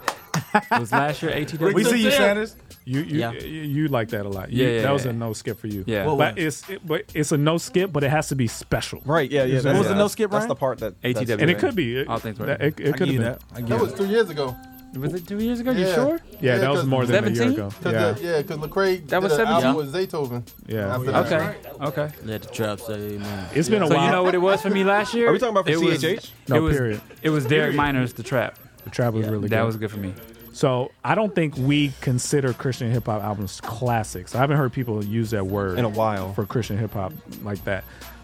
Was 0.78 0.92
last 0.92 1.22
year 1.24 1.32
ATWA? 1.32 1.74
We 1.74 1.84
see 1.86 2.04
you, 2.04 2.12
Sanders. 2.12 2.56
You 2.88 3.02
you, 3.02 3.20
Yeah. 3.20 3.32
you 3.34 3.62
you 3.78 3.88
like 3.90 4.10
that 4.10 4.26
a 4.26 4.30
lot. 4.30 4.52
You- 4.52 4.64
Yeah, 4.64 4.72
yeah, 4.76 4.82
that 4.84 4.94
was 4.94 5.06
yeah. 5.06 5.12
a 5.12 5.14
no 5.14 5.34
skip 5.34 5.60
for 5.60 5.68
you. 5.68 5.84
Yeah. 5.86 6.06
What 6.06 6.18
but 6.18 6.38
it's 6.40 6.68
it, 6.70 6.82
but 6.88 7.04
it's 7.14 7.32
a 7.32 7.38
no 7.38 7.58
skip, 7.58 7.92
but 7.92 8.04
it 8.04 8.10
has 8.10 8.30
to 8.30 8.36
be 8.36 8.48
special. 8.48 9.02
Right. 9.06 9.30
Yeah. 9.30 9.44
Yeah. 9.44 9.56
What 9.58 9.64
that's- 9.64 9.78
was 9.80 9.88
the 9.88 9.94
no 9.94 9.98
that's- 10.00 10.12
skip, 10.14 10.32
That's 10.32 10.40
Ryan? 10.42 10.50
the 10.50 10.56
part 10.56 10.78
that. 10.80 10.94
ATW. 11.04 11.42
And 11.42 11.52
it 11.52 11.60
could 11.60 11.76
be. 11.76 11.98
It, 12.00 12.08
All 12.08 12.20
things 12.20 12.38
that- 12.40 12.62
it, 12.62 12.62
it 12.62 12.66
I 12.66 12.72
could 12.72 12.86
give 12.86 13.00
have 13.00 13.08
you 13.10 13.20
been. 13.20 13.24
that. 13.24 13.42
I 13.54 13.60
give 13.60 13.70
That 13.70 13.76
you 13.76 13.82
was 13.82 13.92
that. 13.94 13.98
two 14.04 14.10
years 14.10 14.30
ago. 14.30 14.56
Was 14.98 15.14
it 15.14 15.28
two 15.28 15.38
years 15.40 15.60
ago? 15.60 15.72
You 15.72 15.86
Yeah. 15.86 15.94
sure? 15.96 16.20
Yeah, 16.40 16.54
Yeah, 16.54 16.58
that 16.60 16.72
was 16.72 16.86
more 16.86 17.06
than 17.06 17.24
a 17.24 17.28
year 17.28 17.36
17? 17.36 17.54
ago. 17.54 17.70
Cause 17.84 17.94
Yeah. 17.94 18.12
the, 18.14 18.24
yeah, 18.24 18.42
because 18.42 18.58
Lecrae 18.58 19.08
That 19.10 19.22
was 19.22 19.32
did 19.34 19.42
an 19.42 19.48
album 19.48 19.86
17? 19.86 19.92
with 19.92 19.94
Zaytoven. 20.12 20.44
Yeah. 20.66 20.96
After 20.96 21.12
that. 21.12 21.26
Okay. 21.26 21.86
Okay. 22.04 22.10
Let 22.24 22.42
the 22.44 22.48
trap 22.50 22.80
say, 22.80 23.18
man. 23.18 23.46
It's 23.54 23.70
been 23.70 23.84
a 23.84 23.88
So 23.88 23.96
while. 23.96 24.06
you 24.06 24.12
know 24.12 24.24
what 24.24 24.34
it 24.34 24.42
was 24.42 24.62
for 24.62 24.70
me 24.72 24.84
last 24.86 25.14
year? 25.14 25.28
Are 25.30 25.34
we 25.34 25.40
talking 25.40 25.52
about 25.52 25.66
for 25.66 25.72
it 25.72 25.80
was, 25.80 26.02
CHH? 26.02 26.32
No, 26.48 26.56
it 26.56 26.60
was, 26.62 26.78
period. 26.78 27.02
It 27.22 27.30
was 27.30 27.46
Derek 27.46 27.76
Minor's 27.76 28.14
The 28.14 28.24
Trap. 28.24 28.58
the 28.86 28.90
trap 28.90 29.14
was 29.14 29.28
really 29.28 29.42
good. 29.44 29.50
That 29.52 29.66
was 29.66 29.76
good 29.76 29.92
for 29.92 30.00
me. 30.00 30.14
So 30.58 30.90
I 31.04 31.14
don't 31.14 31.36
think 31.36 31.56
we 31.56 31.94
consider 32.02 32.52
Christian 32.52 32.90
hip 32.90 33.06
hop 33.06 33.22
albums 33.22 33.62
classics. 33.62 34.34
I 34.34 34.40
haven't 34.40 34.58
heard 34.58 34.74
people 34.74 35.06
use 35.06 35.30
that 35.30 35.46
word 35.46 35.78
In 35.78 35.86
a 35.86 35.90
while. 35.90 36.34
for 36.34 36.48
Christian 36.48 36.80
hip 36.80 36.94
hop 36.94 37.14
like 37.44 37.64
that. 37.66 37.84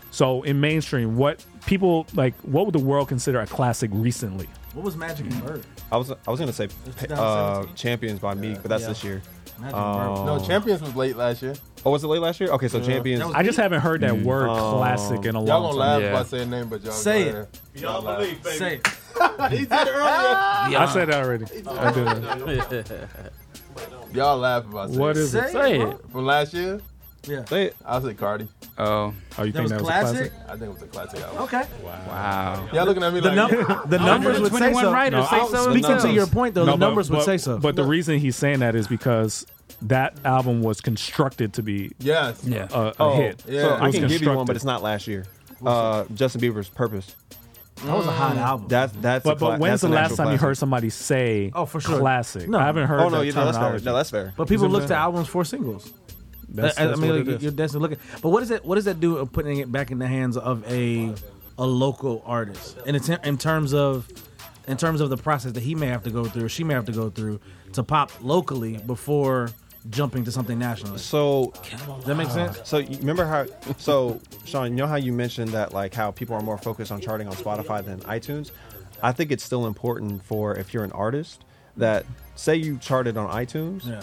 So 0.10 0.42
in 0.42 0.60
mainstream, 0.60 1.16
what 1.16 1.46
people 1.68 2.08
like, 2.16 2.34
what 2.42 2.66
would 2.66 2.74
the 2.74 2.80
world 2.84 3.08
consider 3.08 3.40
a 3.40 3.46
classic 3.46 3.92
recently? 3.94 4.50
What 4.74 4.84
was 4.84 4.98
Magic 4.98 5.28
and 5.28 5.46
Bird? 5.46 5.64
I 5.92 5.98
was 5.98 6.10
I 6.10 6.32
was 6.32 6.40
gonna 6.40 6.54
say 6.54 6.70
uh, 7.12 7.66
Champions 7.76 8.20
by 8.20 8.34
Meek, 8.34 8.64
but 8.64 8.70
that's 8.70 8.82
Yeah. 8.82 8.88
this 8.90 9.04
year. 9.04 9.22
Magic 9.60 9.76
and 9.78 9.96
Bird. 10.00 10.18
Um, 10.18 10.26
No, 10.26 10.40
Champions 10.44 10.82
was 10.82 10.96
late 10.96 11.16
last 11.16 11.44
year. 11.44 11.54
Oh, 11.86 11.92
was 11.92 12.04
it 12.04 12.08
late 12.08 12.22
last 12.22 12.40
year? 12.40 12.50
Okay, 12.50 12.68
so 12.68 12.82
Champions. 12.82 13.32
I 13.36 13.44
just 13.44 13.60
haven't 13.60 13.82
heard 13.82 14.02
that 14.02 14.22
word 14.22 14.50
Um, 14.50 14.78
classic 14.80 15.24
in 15.26 15.36
a 15.36 15.40
long 15.40 15.46
time. 15.46 15.48
Y'all 15.48 15.62
gonna 15.68 15.78
laugh 15.78 16.02
Yeah. 16.02 16.08
if 16.14 16.16
I 16.16 16.24
say 16.24 16.42
a 16.42 16.46
name, 16.48 16.68
but 16.68 16.82
y'all 16.84 16.94
Say 16.94 17.26
go 17.26 17.30
it. 17.30 17.34
ahead. 17.36 17.48
Y'all 17.76 18.02
laugh. 18.02 18.44
Say 18.46 18.76
it. 18.78 18.88
he 19.50 19.66
said 19.66 19.88
it 19.88 19.92
earlier. 19.94 20.78
I 20.78 20.90
said 20.94 21.08
that 21.10 21.24
already. 21.24 21.46
I 21.68 21.92
did. 22.70 22.86
Y'all 24.14 24.38
laugh 24.38 24.66
about 24.66 24.90
I 24.92 24.92
What 24.92 24.92
is 24.92 24.98
What 24.98 25.10
it. 25.18 25.18
is 25.18 25.36
it? 25.36 25.50
Say 25.52 25.82
it. 25.82 25.98
From 26.12 26.26
last 26.26 26.54
year, 26.54 26.80
Yeah. 27.28 27.46
Say 27.46 27.66
it. 27.68 27.76
I'll 27.86 28.02
say 28.02 28.14
Cardi. 28.14 28.48
Oh, 28.78 29.14
Oh, 29.38 29.44
you 29.44 29.52
That 29.52 29.54
think 29.54 29.64
was 29.64 29.72
that 29.72 29.80
was 29.82 29.88
classic. 29.90 30.16
a 30.16 30.30
classic? 30.30 30.34
I 30.50 30.52
think 30.52 30.62
it 30.64 30.74
was 30.74 30.82
a 30.84 30.88
classic 30.88 31.20
album. 31.22 31.42
Okay. 31.44 31.64
wow. 31.84 32.70
Y'all 32.74 32.86
looking 32.86 33.04
at 33.04 33.14
me 33.14 33.20
The, 33.22 33.32
like 33.32 33.36
num- 33.36 33.82
the 33.88 33.98
numbers 34.00 34.40
would 34.40 34.52
say 34.52 34.58
21 34.72 34.84
so. 34.84 34.92
writers 34.94 35.20
No, 35.20 35.26
say 35.26 35.36
I'll- 35.38 35.48
so. 35.48 35.64
Speaking 35.64 35.82
to 35.82 35.88
themselves. 35.90 36.16
your 36.16 36.28
point, 36.28 36.54
though, 36.56 36.66
No, 36.66 36.74
the 36.74 36.78
but- 36.78 36.86
numbers 36.86 37.10
would 37.10 37.18
but- 37.18 37.26
say 37.26 37.38
so. 37.38 37.58
But 37.58 37.76
the 37.76 37.84
reason 37.86 38.20
he's 38.20 38.36
saying 38.36 38.60
that 38.60 38.76
is 38.76 38.88
because 38.88 39.48
that 39.84 40.16
album 40.26 40.62
was 40.62 40.80
constructed 40.82 41.54
to 41.54 41.64
be 41.64 41.92
yes. 42.00 42.44
Yeah. 42.44 42.68
a, 42.72 42.80
a 42.90 42.94
Oh, 43.00 43.16
hit. 43.16 43.44
Yeah. 43.48 43.62
So 43.62 43.68
It 43.68 43.72
I 43.82 43.86
was 43.88 43.96
can 43.96 44.08
give 44.08 44.22
you 44.22 44.28
one, 44.28 44.38
constructed. 44.38 44.46
but 44.48 44.56
it's 44.58 44.66
not 44.66 44.84
last 44.84 45.08
year. 45.08 45.26
Uh, 45.66 46.04
Justin 46.14 46.42
Bieber's 46.42 46.68
Purpose. 46.70 47.16
That 47.86 47.96
was 47.96 48.06
a 48.08 48.12
hot 48.12 48.36
mm. 48.36 48.40
album. 48.40 48.68
That's 48.68 48.94
that's. 48.94 49.24
But, 49.24 49.34
a 49.34 49.36
cla- 49.36 49.50
but 49.52 49.60
when's 49.60 49.72
that's 49.72 49.82
the 49.82 49.88
an 49.88 49.94
last 49.94 50.12
actual 50.12 50.18
time 50.26 50.32
you 50.34 50.38
heard 50.38 50.58
somebody 50.58 50.90
say 50.90 51.52
Oh, 51.54 51.66
for 51.66 51.82
sure. 51.82 52.00
classic? 52.00 52.48
No. 52.50 52.60
I 52.60 52.66
haven't 52.66 52.88
heard 52.88 53.02
Oh 53.02 53.10
no, 53.10 53.20
that 53.20 53.26
you 53.26 53.34
know 53.34 53.46
that's 53.46 53.58
fair. 53.58 53.64
terminology. 53.64 53.86
No, 53.86 53.96
that's 53.96 54.10
fair. 54.10 54.34
but 54.38 54.48
people 54.48 54.66
You 54.66 54.70
know 54.70 54.74
what 54.74 54.82
look 54.84 54.84
I'm 54.84 54.88
to 54.90 54.96
albums 54.96 55.28
for 55.28 55.46
singles. 55.46 55.92
That's, 56.50 56.78
I- 56.78 56.84
I 56.84 56.88
that's 56.88 57.00
mean, 57.00 57.10
what 57.10 57.20
like, 57.20 57.28
it 57.28 57.34
is. 57.36 57.44
you're 57.44 57.52
definitely 57.52 57.90
looking. 57.90 58.00
But 58.22 58.30
what 58.30 58.40
does 58.42 58.50
that? 58.50 58.66
What 58.66 58.76
does 58.76 58.86
that 58.86 59.00
do? 59.00 59.18
Of 59.18 59.32
putting 59.32 59.58
it 59.58 59.72
back 59.72 59.92
in 59.92 60.00
the 60.00 60.08
hands 60.08 60.38
of 60.38 60.64
a 60.72 61.14
a 61.58 61.66
local 61.66 62.24
artist, 62.26 62.78
and 62.86 62.96
it's 62.96 63.10
in, 63.10 63.20
in 63.24 63.38
terms 63.38 63.74
of 63.74 64.08
in 64.68 64.78
terms 64.78 65.02
of 65.02 65.10
the 65.10 65.18
process 65.18 65.52
that 65.52 65.64
he 65.64 65.76
may 65.76 65.88
have 65.88 66.04
to 66.04 66.10
go 66.10 66.26
through, 66.26 66.46
or 66.46 66.50
she 66.50 66.64
may 66.64 66.74
have 66.74 66.86
to 66.86 66.92
go 66.92 67.10
through 67.10 67.40
to 67.74 67.84
pop 67.84 68.12
locally 68.22 68.78
before 68.78 69.50
jumping 69.90 70.24
to 70.26 70.32
something 70.32 70.58
national. 70.58 70.98
So 70.98 71.54
Does 71.70 72.06
that 72.06 72.16
make 72.16 72.30
sense? 72.30 72.62
So 72.64 72.78
you 72.78 72.98
remember 72.98 73.26
how? 73.26 73.46
So 73.78 74.20
Sean, 74.46 74.72
you 74.72 74.78
know 74.78 74.88
how 74.88 74.96
you 74.96 75.12
mentioned 75.12 75.50
that 75.50 75.74
like 75.74 75.94
how 75.94 76.12
people 76.12 76.36
are 76.36 76.42
more 76.42 76.58
focused 76.58 76.92
on 76.92 77.02
charting 77.02 77.28
on 77.28 77.34
Spotify 77.36 77.84
than 77.84 78.00
iTunes. 78.02 78.52
I 79.02 79.12
think 79.12 79.32
it's 79.32 79.44
still 79.44 79.68
important 79.68 80.24
for 80.24 80.56
if 80.56 80.74
you're 80.74 80.84
an 80.86 80.94
artist 80.94 81.44
that 81.78 82.06
say 82.36 82.56
you 82.56 82.78
charted 82.78 83.18
on 83.18 83.30
iTunes. 83.30 83.86
Yeah. 83.88 84.02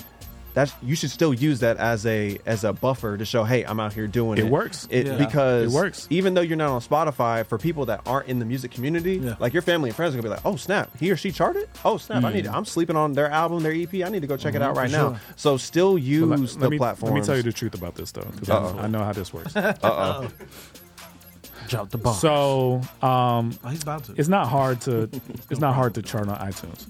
That's 0.52 0.72
you 0.82 0.96
should 0.96 1.10
still 1.10 1.32
use 1.32 1.60
that 1.60 1.76
as 1.76 2.04
a 2.06 2.38
as 2.44 2.64
a 2.64 2.72
buffer 2.72 3.16
to 3.16 3.24
show, 3.24 3.44
hey, 3.44 3.62
I'm 3.64 3.78
out 3.78 3.92
here 3.92 4.06
doing 4.06 4.38
it. 4.38 4.46
It 4.46 4.50
works. 4.50 4.86
It, 4.90 5.06
Yeah. 5.06 5.16
because 5.16 5.72
It 5.72 5.76
works. 5.76 6.06
Even 6.10 6.34
though 6.34 6.40
you're 6.40 6.56
not 6.56 6.70
on 6.70 6.80
Spotify, 6.80 7.46
for 7.46 7.56
people 7.58 7.86
that 7.86 8.00
aren't 8.06 8.28
in 8.28 8.38
the 8.40 8.44
music 8.44 8.70
community, 8.72 9.14
Yeah. 9.16 9.36
like 9.38 9.52
your 9.52 9.62
family 9.62 9.90
and 9.90 9.96
friends 9.96 10.14
are 10.14 10.18
gonna 10.18 10.28
be 10.28 10.34
like, 10.34 10.44
oh 10.44 10.56
snap, 10.56 10.90
he 10.98 11.10
or 11.10 11.16
she 11.16 11.30
charted. 11.32 11.68
Oh 11.84 11.98
snap, 11.98 12.24
I 12.24 12.32
need. 12.32 12.46
Mm. 12.46 12.54
I'm 12.54 12.64
sleeping 12.64 12.96
on 12.96 13.12
their 13.12 13.30
album, 13.30 13.62
their 13.62 13.72
EP. 13.72 13.94
I 14.04 14.08
need 14.08 14.22
to 14.22 14.26
go 14.28 14.36
check 14.36 14.54
it 14.54 14.62
out 14.62 14.74
Mhm, 14.74 14.78
right 14.78 14.90
for 14.90 14.96
now. 14.96 15.08
sure. 15.10 15.20
So 15.36 15.56
still 15.56 15.94
But 15.94 16.02
use 16.02 16.30
let, 16.30 16.38
the 16.54 16.58
let 16.60 16.70
me, 16.70 16.78
platform. 16.78 17.12
Let 17.14 17.20
me 17.20 17.26
tell 17.26 17.36
you 17.36 17.42
the 17.42 17.52
truth 17.52 17.74
about 17.74 17.94
this 17.94 18.10
though, 18.12 18.26
because 18.32 18.50
I, 18.50 18.82
I 18.84 18.86
know 18.88 19.04
how 19.04 19.12
this 19.12 19.32
works. 19.32 19.54
Drop 21.70 21.88
the 21.90 21.98
ball. 21.98 22.12
So 22.14 22.80
um, 23.00 23.56
Oh, 23.64 23.68
he's 23.68 23.82
about 23.82 24.04
to. 24.04 24.14
it's 24.16 24.28
not 24.28 24.48
hard 24.48 24.80
to 24.82 25.02
it's 25.50 25.60
not 25.60 25.74
hard 25.74 25.94
to 25.94 26.02
chart 26.02 26.28
on 26.28 26.36
iTunes. 26.38 26.86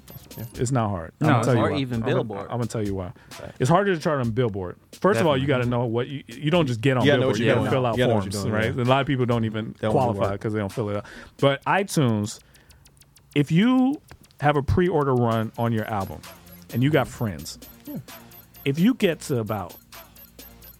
It's 0.58 0.72
not 0.72 0.88
hard. 0.88 1.12
No, 1.20 1.26
I'm 1.26 1.30
gonna 1.32 1.38
it's 1.40 1.46
tell 1.46 1.54
you 1.56 1.60
or 1.60 1.70
why. 1.72 1.76
even 1.78 1.94
I'm 1.96 2.00
gonna- 2.00 2.14
Billboard. 2.14 2.40
I'm 2.50 2.56
gonna 2.56 2.66
tell 2.66 2.82
you 2.86 2.94
why. 2.94 3.12
It's 3.58 3.68
harder 3.68 3.94
to 3.94 4.00
chart 4.00 4.20
on 4.20 4.30
Billboard. 4.30 4.76
First 5.00 5.20
of 5.20 5.26
all, 5.26 5.36
you 5.36 5.46
got 5.46 5.58
to 5.58 5.66
know 5.66 5.84
what 5.84 6.08
you 6.08 6.24
you 6.28 6.50
don't 6.50 6.66
just 6.66 6.80
get 6.80 6.96
on 6.96 7.04
You 7.04 7.10
gotta 7.12 7.20
know 7.20 7.26
Billboard. 7.28 7.32
what 7.34 7.38
You 7.40 7.44
you're 7.46 7.54
got 7.54 7.60
to 7.60 7.64
doing. 7.64 7.70
fill 7.72 7.86
out 7.86 7.96
You 7.96 7.98
gotta 7.98 8.08
know 8.08 8.14
what 8.16 8.22
forms, 8.24 8.42
doing, 8.42 8.52
right? 8.54 8.74
yeah. 8.74 8.82
A 8.82 8.84
lot 8.84 9.00
of 9.02 9.06
people 9.06 9.26
don't 9.26 9.44
even 9.44 9.74
don't 9.80 9.92
qualify 9.92 10.32
because 10.32 10.52
they 10.54 10.58
don't 10.58 10.72
fill 10.72 10.88
it 10.90 10.96
out. 10.96 11.04
But 11.38 11.62
iTunes, 11.64 12.40
if 13.34 13.52
you 13.52 14.00
have 14.40 14.56
a 14.56 14.62
pre-order 14.62 15.14
run 15.14 15.52
on 15.58 15.72
your 15.72 15.84
album 15.84 16.20
and 16.72 16.82
you 16.82 16.88
got 16.90 17.06
friends, 17.06 17.58
if 18.64 18.78
you 18.78 18.94
get 18.94 19.20
to 19.22 19.38
about 19.40 19.74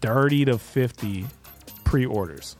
thirty 0.01 0.45
to 0.45 0.57
fifty 0.57 1.27
pre-orders, 1.83 2.55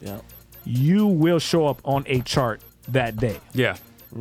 Yeah. 0.00 0.20
You 0.68 1.06
will 1.06 1.38
show 1.38 1.66
up 1.66 1.80
on 1.84 2.04
a 2.06 2.20
chart 2.20 2.60
that 2.88 3.16
day. 3.16 3.38
Yeah. 3.54 3.76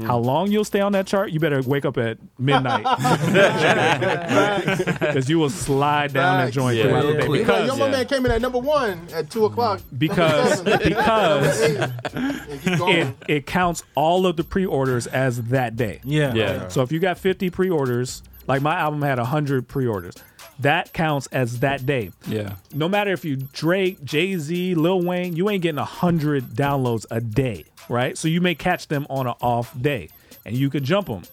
How 0.05 0.17
long 0.17 0.51
you'll 0.51 0.65
stay 0.65 0.81
on 0.81 0.91
that 0.91 1.07
chart? 1.07 1.31
You 1.31 1.39
better 1.39 1.61
wake 1.61 1.85
up 1.85 1.97
at 1.97 2.17
midnight 2.37 2.83
because 4.99 5.29
you 5.29 5.39
will 5.39 5.49
slide 5.49 6.11
down 6.13 6.45
that 6.45 6.51
joint 6.53 6.75
Yeah. 6.77 6.83
throughout 6.83 7.01
the 7.03 7.07
Yeah. 7.07 7.13
day. 7.13 7.19
He's 7.21 7.29
like, 7.29 7.39
Because 7.39 7.67
yo, 7.67 7.75
my 7.77 7.89
man 7.89 8.05
came 8.05 8.25
in 8.25 8.31
at 8.33 8.41
number 8.41 8.59
one 8.59 9.07
at 9.13 9.29
two 9.29 9.45
o'clock. 9.45 9.79
because 9.97 10.61
because 10.83 11.61
And 11.61 12.61
keep 12.63 12.77
going. 12.77 12.97
it, 12.97 13.15
it 13.27 13.45
counts 13.45 13.83
all 13.95 14.25
of 14.25 14.35
the 14.35 14.43
pre-orders 14.43 15.07
as 15.07 15.41
that 15.43 15.77
day. 15.77 16.01
Yeah. 16.03 16.33
Yeah. 16.33 16.67
So 16.67 16.81
if 16.81 16.91
you 16.91 16.99
got 16.99 17.17
50 17.17 17.49
pre-orders, 17.49 18.23
like 18.45 18.61
my 18.61 18.75
album 18.77 19.01
had 19.01 19.19
100 19.19 19.67
pre-orders, 19.69 20.15
that 20.59 20.93
counts 20.93 21.27
as 21.27 21.59
that 21.59 21.85
day. 21.85 22.11
Yeah. 22.27 22.55
No 22.73 22.89
matter 22.89 23.11
if 23.11 23.23
you 23.25 23.35
Drake, 23.35 24.03
Jay-Z, 24.03 24.75
Lil 24.75 25.01
Wayne, 25.01 25.35
you 25.35 25.49
ain't 25.49 25.61
getting 25.61 25.77
100 25.77 26.45
downloads 26.55 27.05
a 27.11 27.21
day, 27.21 27.65
right? 27.89 28.17
So 28.17 28.27
you 28.27 28.41
may 28.41 28.55
catch 28.55 28.87
them 28.87 29.05
on 29.09 29.27
an 29.27 29.35
off 29.41 29.79
day 29.79 30.09
and 30.45 30.55
you 30.55 30.69
could 30.69 30.83
jump 30.83 31.07
them. 31.07 31.23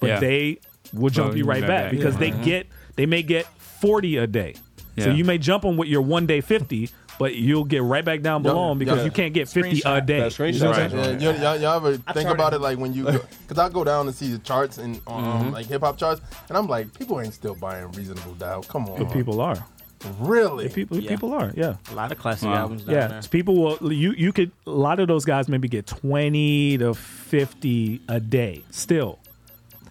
But 0.00 0.06
Yeah. 0.08 0.20
they 0.20 0.58
will 0.94 1.10
jump 1.10 1.32
Oh, 1.32 1.36
you 1.36 1.44
right 1.44 1.66
back 1.66 1.90
because 1.90 2.14
Yeah. 2.14 2.20
they 2.20 2.30
Mhm. 2.30 2.44
get 2.44 2.66
they 2.96 3.06
may 3.06 3.22
get 3.22 3.46
40 3.58 4.16
a 4.18 4.26
day. 4.26 4.54
So 4.98 5.10
you 5.10 5.24
may 5.24 5.38
jump 5.38 5.62
them 5.62 5.78
with 5.78 5.88
your 5.88 6.02
one 6.02 6.26
day 6.26 6.42
50, 6.42 6.90
but 7.20 7.36
you'll 7.36 7.64
get 7.64 7.82
right 7.82 8.04
back 8.04 8.22
down 8.22 8.42
below 8.42 8.70
them 8.70 8.78
because 8.78 8.98
yeah. 8.98 9.04
you 9.04 9.10
can't 9.12 9.32
get 9.34 9.48
50 9.48 9.82
a 9.84 10.00
day. 10.00 10.20
That 10.28 10.38
You 10.38 10.52
know 10.58 10.70
what 10.70 10.78
I'm 10.80 10.90
screenshot. 10.90 11.04
saying? 11.04 11.20
Yeah, 11.20 11.30
y'all, 11.32 11.40
y'all, 11.40 11.56
y'all 11.60 11.76
ever 11.76 11.96
think 12.14 12.28
about 12.30 12.52
it. 12.54 12.56
it 12.56 12.60
like 12.62 12.78
when 12.78 12.92
you, 12.94 13.04
because 13.04 13.58
I 13.58 13.68
go 13.68 13.84
down 13.84 14.06
and 14.08 14.16
see 14.16 14.32
the 14.32 14.38
charts 14.38 14.78
and 14.78 14.96
um, 15.06 15.22
Mm-hmm. 15.24 15.50
like 15.50 15.66
hip 15.66 15.82
hop 15.82 15.98
charts, 15.98 16.20
and 16.48 16.56
I'm 16.58 16.66
like, 16.66 16.92
people 16.98 17.20
ain't 17.20 17.34
still 17.34 17.54
buying 17.54 17.92
Reasonable 17.92 18.34
Doubt. 18.34 18.66
Come 18.68 18.86
on, 18.88 18.98
But 19.04 19.12
people 19.12 19.40
are. 19.40 19.62
really? 20.18 20.68
People 20.70 20.98
Yeah. 20.98 21.10
people 21.10 21.32
are. 21.34 21.52
Yeah. 21.54 21.76
A 21.90 21.94
lot 21.94 22.10
of 22.10 22.18
classic 22.18 22.48
Wow. 22.48 22.56
albums 22.56 22.84
down 22.84 22.94
Yeah, 22.94 23.06
there. 23.08 23.22
people 23.30 23.54
will. 23.62 23.92
You 23.92 24.12
you 24.12 24.32
could. 24.32 24.50
A 24.66 24.70
lot 24.70 24.98
of 24.98 25.06
those 25.08 25.24
guys 25.26 25.46
maybe 25.48 25.68
get 25.68 25.86
twenty 25.86 26.78
to 26.78 26.94
fifty 26.94 28.00
a 28.08 28.18
day. 28.18 28.64
Still, 28.70 29.18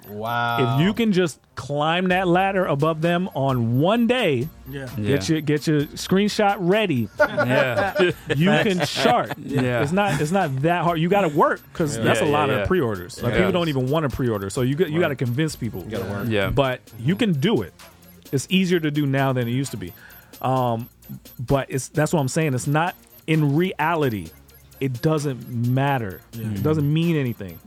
Wow. 0.10 0.76
if 0.80 0.82
you 0.86 0.94
can 0.94 1.12
just 1.12 1.40
climb 1.56 2.08
that 2.10 2.28
ladder 2.28 2.66
above 2.66 3.02
them 3.02 3.30
on 3.36 3.80
one 3.80 4.08
day, 4.08 4.48
Yeah. 4.70 4.88
get 4.96 5.30
your 5.30 5.42
get 5.42 5.68
your 5.68 5.82
screenshot 5.84 6.56
ready. 6.60 7.10
Yeah. 7.20 8.12
You 8.36 8.50
can 8.50 8.80
chart. 8.86 9.34
Yeah. 9.38 9.82
It's 9.82 9.92
not 9.92 10.20
it's 10.22 10.32
not 10.32 10.62
that 10.62 10.84
hard. 10.84 11.00
You 11.00 11.10
got 11.10 11.22
to 11.22 11.28
work 11.30 11.62
because 11.72 11.98
that's 11.98 12.22
a 12.22 12.26
lot 12.26 12.50
yeah, 12.50 12.56
of 12.56 12.60
yeah. 12.62 12.68
pre-orders. 12.68 13.22
Like 13.22 13.34
Yeah. 13.34 13.40
people 13.40 13.52
don't 13.52 13.70
even 13.70 13.88
want 13.88 14.10
to 14.10 14.16
pre-order, 14.16 14.50
so 14.50 14.62
you 14.62 14.76
got 14.76 14.90
you 14.90 15.00
got 15.00 15.10
to 15.10 15.16
convince 15.16 15.56
people. 15.56 15.84
You 15.84 15.92
gotta 15.98 16.10
work. 16.12 16.28
Yeah. 16.30 16.50
but 16.50 16.82
you 17.00 17.16
can 17.16 17.34
do 17.34 17.62
it. 17.62 17.74
It's 18.32 18.48
easier 18.50 18.80
to 18.80 18.92
do 18.92 19.06
now 19.06 19.34
than 19.34 19.48
it 19.48 19.52
used 19.52 19.72
to 19.72 19.78
be. 19.78 19.94
Um, 20.42 20.90
but 21.40 21.68
it's 21.70 21.90
that's 21.90 22.14
what 22.14 22.20
I'm 22.20 22.28
saying. 22.28 22.54
It's 22.54 22.68
not 22.68 22.96
in 23.28 23.56
reality. 23.56 24.30
It 24.80 25.02
doesn't 25.02 25.48
matter. 25.50 26.22
It 26.34 26.64
doesn't 26.64 26.92
mean 26.92 27.16
anything. 27.18 27.60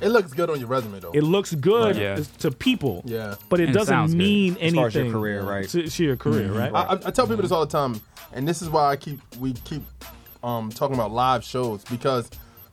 it 0.00 0.08
looks 0.08 0.32
good 0.32 0.50
on 0.50 0.58
your 0.60 0.68
resume 0.68 1.00
though. 1.00 1.10
It 1.12 1.22
looks 1.22 1.54
good 1.54 1.96
Yeah. 1.96 2.20
to 2.38 2.50
people. 2.50 3.02
Yeah. 3.04 3.34
But 3.48 3.60
it 3.60 3.64
And 3.64 3.74
doesn't 3.74 3.92
sounds 3.92 4.12
good. 4.12 4.18
mean 4.18 4.52
As 4.52 4.58
anything 4.60 4.74
far 4.76 4.86
as 4.86 4.94
your 4.94 5.10
career, 5.10 5.42
right. 5.42 5.68
To, 5.68 5.88
to 5.88 6.04
your 6.04 6.16
career, 6.16 6.52
right? 6.52 6.72
I, 6.72 6.82
I- 6.94 7.00
I 7.06 7.10
tell 7.10 7.26
people 7.26 7.42
this 7.42 7.50
all 7.52 7.66
the 7.66 7.72
time, 7.72 8.00
and 8.32 8.46
this 8.46 8.62
is 8.62 8.68
why 8.70 8.90
I 8.90 8.96
keep 8.96 9.20
we 9.38 9.52
keep 9.52 9.82
um, 10.42 10.70
talking 10.70 10.94
about 10.94 11.10
live 11.12 11.44
shows 11.44 11.82
because 11.84 12.30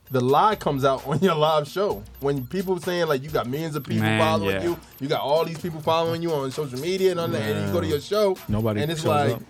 the 0.10 0.22
lie 0.22 0.56
comes 0.56 0.86
out 0.86 1.06
on 1.08 1.20
your 1.20 1.36
live 1.36 1.68
show 1.68 2.02
when 2.22 2.46
people 2.48 2.80
saying 2.80 3.08
like 3.08 3.24
you 3.24 3.30
got 3.30 3.46
millions 3.48 3.76
of 3.76 3.84
people 3.84 4.04
Man, 4.04 4.22
following 4.22 4.56
yeah. 4.56 4.64
you, 4.64 4.80
you 5.02 5.08
got 5.10 5.20
all 5.22 5.44
these 5.44 5.60
people 5.60 5.82
following 5.82 6.22
you 6.22 6.32
on 6.34 6.50
social 6.52 6.80
media 6.80 7.12
and 7.12 7.20
on 7.20 7.32
the, 7.32 7.40
and 7.40 7.68
you 7.68 7.74
go 7.74 7.82
to 7.82 7.88
your 7.88 8.00
show, 8.00 8.38
Nobody 8.48 8.82
and 8.82 8.92
it's 8.92 9.02
shows 9.02 9.08
like 9.08 9.34
up. 9.36 9.42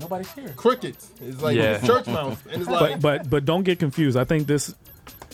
Nobody's 0.00 0.32
here. 0.32 0.48
Crickets. 0.56 1.10
It's 1.20 1.40
like 1.42 1.56
Yeah. 1.56 1.78
church 1.78 2.06
mouse, 2.06 2.38
and 2.50 2.62
it's 2.62 2.70
like 2.70 3.00
but 3.00 3.20
but 3.20 3.30
but 3.30 3.44
don't 3.44 3.62
get 3.62 3.78
confused. 3.78 4.16
I 4.16 4.24
think 4.24 4.46
this 4.46 4.74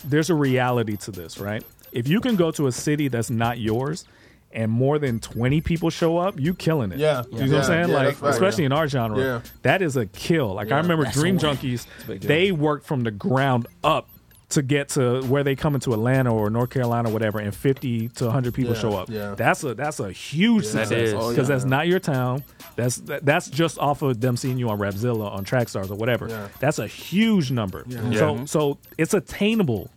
there's 0.03 0.29
a 0.29 0.35
reality 0.35 0.97
to 0.97 1.11
this, 1.11 1.39
right? 1.39 1.63
If 1.91 2.07
you 2.07 2.19
can 2.21 2.35
go 2.35 2.51
to 2.51 2.67
a 2.67 2.71
city 2.71 3.07
that's 3.07 3.29
not 3.29 3.57
yours 3.57 4.05
and 4.51 4.71
more 4.71 4.99
than 4.99 5.19
20 5.19 5.61
people 5.61 5.89
show 5.89 6.17
up, 6.17 6.39
you 6.39 6.53
killing 6.53 6.91
it. 6.91 6.99
Yeah. 6.99 7.23
You 7.31 7.45
know 7.45 7.45
what 7.47 7.55
I'm 7.57 7.63
saying? 7.63 7.89
Yeah, 7.89 7.95
like 7.95 8.05
that's 8.07 8.21
right. 8.21 8.33
especially 8.33 8.65
in 8.65 8.71
our 8.71 8.87
genre. 8.87 9.17
Yeah. 9.17 9.41
That 9.63 9.81
is 9.81 9.95
a 9.97 10.05
kill. 10.05 10.53
Like 10.53 10.71
I 10.71 10.77
remember 10.77 11.05
Dream 11.05 11.39
Junkies, 11.39 11.85
they 12.07 12.51
worked 12.51 12.85
from 12.85 13.01
the 13.01 13.11
ground 13.11 13.67
up 13.83 14.09
to 14.49 14.61
get 14.61 14.87
to 14.89 15.21
where 15.23 15.43
they 15.43 15.55
come 15.55 15.75
into 15.75 15.91
Atlanta 15.93 16.33
or 16.33 16.49
North 16.49 16.69
Carolina 16.69 17.09
or 17.09 17.13
whatever 17.13 17.39
and 17.39 17.53
50 17.53 18.07
to 18.09 18.25
100 18.25 18.53
people 18.53 18.73
Yeah, 18.73 18.79
show 18.79 18.93
up. 18.97 19.09
yeah. 19.09 19.35
That's 19.35 19.61
a 19.63 19.73
that's 19.73 19.99
a 19.99 20.09
huge 20.11 20.63
That 20.67 20.87
success 20.87 20.91
is. 20.91 21.13
Oh, 21.13 21.29
because 21.31 21.49
Oh, 21.49 21.53
that's 21.53 21.65
not 21.65 21.87
your 21.87 21.99
town. 21.99 22.43
That's 22.77 22.95
that, 22.97 23.25
that's 23.25 23.49
just 23.49 23.77
off 23.79 24.01
of 24.03 24.21
them 24.21 24.37
seeing 24.37 24.57
you 24.57 24.69
on 24.69 24.79
Rapzilla, 24.79 25.29
on 25.31 25.43
Trackstars 25.43 25.91
or 25.91 25.95
whatever. 25.95 26.29
Yeah. 26.29 26.47
That's 26.59 26.79
a 26.79 26.87
huge 26.87 27.51
number. 27.51 27.83
Yeah. 27.87 28.11
So 28.13 28.45
so 28.45 28.77
it's 28.97 29.13
attainable. 29.13 29.89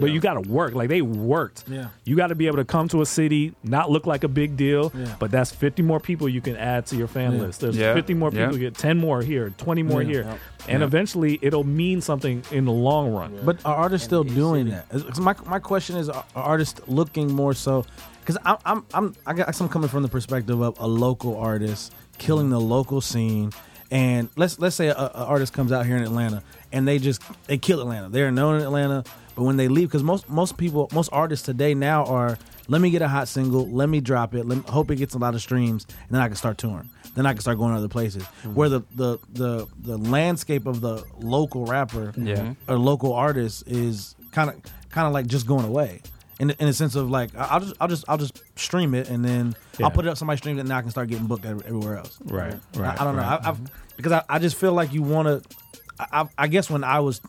But 0.00 0.10
you 0.10 0.20
got 0.20 0.42
to 0.42 0.48
work. 0.50 0.74
Like 0.74 0.88
they 0.88 1.02
worked. 1.02 1.64
Yeah. 1.68 1.88
You 2.04 2.16
got 2.16 2.28
to 2.28 2.34
be 2.34 2.46
able 2.46 2.56
to 2.56 2.64
come 2.64 2.88
to 2.88 3.02
a 3.02 3.06
city, 3.06 3.54
not 3.62 3.90
look 3.90 4.06
like 4.06 4.24
a 4.24 4.28
big 4.28 4.56
deal, 4.56 4.92
Yeah. 4.94 5.14
but 5.18 5.30
that's 5.30 5.50
50 5.52 5.82
more 5.82 6.00
people 6.00 6.28
you 6.28 6.40
can 6.40 6.56
add 6.56 6.86
to 6.86 6.96
your 6.96 7.06
fan 7.08 7.32
Yeah. 7.34 7.40
list. 7.42 7.60
There's 7.60 7.76
Yeah. 7.76 7.94
50 7.94 8.14
more 8.14 8.30
people, 8.30 8.52
Yeah. 8.54 8.58
get 8.70 8.74
10 8.74 8.98
more 8.98 9.22
here, 9.22 9.50
20 9.58 9.82
more 9.82 10.02
Yeah. 10.02 10.08
here. 10.08 10.22
Yeah. 10.22 10.36
And 10.68 10.80
Yeah. 10.80 10.86
eventually 10.86 11.38
it'll 11.42 11.64
mean 11.64 12.00
something 12.00 12.42
in 12.50 12.64
the 12.64 12.72
long 12.72 13.12
run. 13.12 13.38
But 13.44 13.58
are 13.64 13.74
artists 13.76 14.06
still 14.06 14.24
doing 14.24 14.68
that? 14.70 14.88
'cause 14.88 15.20
My, 15.20 15.34
my 15.46 15.58
question 15.58 15.96
is: 15.96 16.08
Are 16.08 16.24
are 16.34 16.42
artists 16.42 16.80
looking 16.86 17.32
more 17.32 17.54
so? 17.54 17.84
Because 18.20 18.36
I'm 18.44 18.56
I'm 18.64 18.84
I'm 18.94 19.14
I 19.26 19.32
guess 19.34 19.60
I'm 19.60 19.68
coming 19.68 19.88
from 19.88 20.02
the 20.02 20.08
perspective 20.08 20.60
of 20.60 20.78
a 20.78 20.86
local 20.86 21.36
artist 21.36 21.92
killing 22.18 22.50
the 22.50 22.60
local 22.60 23.00
scene, 23.00 23.50
and 23.90 24.28
let's 24.36 24.58
let's 24.58 24.76
say 24.76 24.88
a, 24.88 24.94
a 24.94 25.24
artist 25.24 25.52
comes 25.52 25.72
out 25.72 25.86
here 25.86 25.96
in 25.96 26.02
Atlanta 26.02 26.42
and 26.72 26.86
they 26.86 26.98
just 26.98 27.22
they 27.46 27.56
kill 27.58 27.80
Atlanta. 27.80 28.08
They're 28.10 28.30
known 28.30 28.56
in 28.56 28.62
Atlanta, 28.62 29.04
but 29.34 29.44
when 29.44 29.56
they 29.56 29.68
leave, 29.68 29.88
because 29.88 30.02
most 30.02 30.28
most 30.28 30.56
people 30.56 30.88
most 30.92 31.08
artists 31.12 31.44
today 31.46 31.74
now 31.74 32.04
are 32.04 32.38
let 32.68 32.80
me 32.80 32.90
get 32.90 33.02
a 33.02 33.08
hot 33.08 33.26
single, 33.28 33.66
let 33.68 33.88
me 33.88 34.00
drop 34.00 34.34
it, 34.34 34.46
let 34.46 34.58
me, 34.58 34.64
hope 34.68 34.90
it 34.90 34.96
gets 34.96 35.14
a 35.14 35.18
lot 35.18 35.34
of 35.34 35.40
streams, 35.42 35.86
and 35.88 36.10
then 36.10 36.20
I 36.20 36.28
can 36.28 36.36
start 36.36 36.58
touring. 36.58 36.88
Then 37.14 37.26
I 37.26 37.32
can 37.32 37.40
start 37.40 37.58
going 37.58 37.72
to 37.72 37.78
other 37.78 37.88
places. 37.88 38.22
Mm-hmm. 38.22 38.54
Where 38.54 38.68
the, 38.68 38.80
the 38.94 39.18
the 39.32 39.66
the 39.80 39.96
landscape 39.98 40.66
of 40.66 40.80
the 40.80 41.04
local 41.18 41.64
rapper 41.66 42.12
Yeah. 42.16 42.54
or 42.68 42.78
local 42.78 43.12
artist 43.14 43.64
is 43.66 44.14
kind 44.32 44.50
of 44.50 44.56
kind 44.90 45.06
of 45.06 45.12
like 45.12 45.26
just 45.26 45.46
going 45.46 45.64
away. 45.64 46.02
In, 46.38 46.48
in 46.50 46.68
a 46.68 46.72
sense 46.72 46.94
of 46.94 47.10
like 47.10 47.36
I- 47.36 47.48
I'll 47.50 47.60
just 47.60 47.74
I'll 47.80 47.88
just 47.88 48.04
I'll 48.08 48.16
just 48.18 48.40
stream 48.56 48.94
it 48.94 49.10
and 49.10 49.24
then 49.24 49.54
Yeah. 49.78 49.86
I'll 49.86 49.90
put 49.92 50.06
it 50.06 50.08
up. 50.08 50.16
Somebody 50.16 50.38
streams 50.38 50.56
it 50.58 50.60
and 50.60 50.68
now 50.68 50.78
I 50.78 50.82
can 50.82 50.90
start 50.90 51.08
getting 51.08 51.26
booked 51.26 51.44
everywhere 51.44 51.98
else. 51.98 52.18
Right, 52.24 52.54
I- 52.54 52.78
right, 52.78 53.00
I, 53.00 53.04
don't 53.04 53.16
know. 53.16 53.22
right. 53.22 53.40
I, 53.44 53.48
I've, 53.50 53.60
because 53.96 54.12
I, 54.12 54.22
I 54.28 54.38
just 54.38 54.56
feel 54.56 54.72
like 54.72 54.92
you 54.92 55.02
want 55.02 55.26
to. 55.28 55.56
I, 55.98 56.20
I 56.22 56.28
I 56.38 56.48
guess 56.48 56.70
when 56.70 56.82
I 56.84 57.00
was 57.00 57.20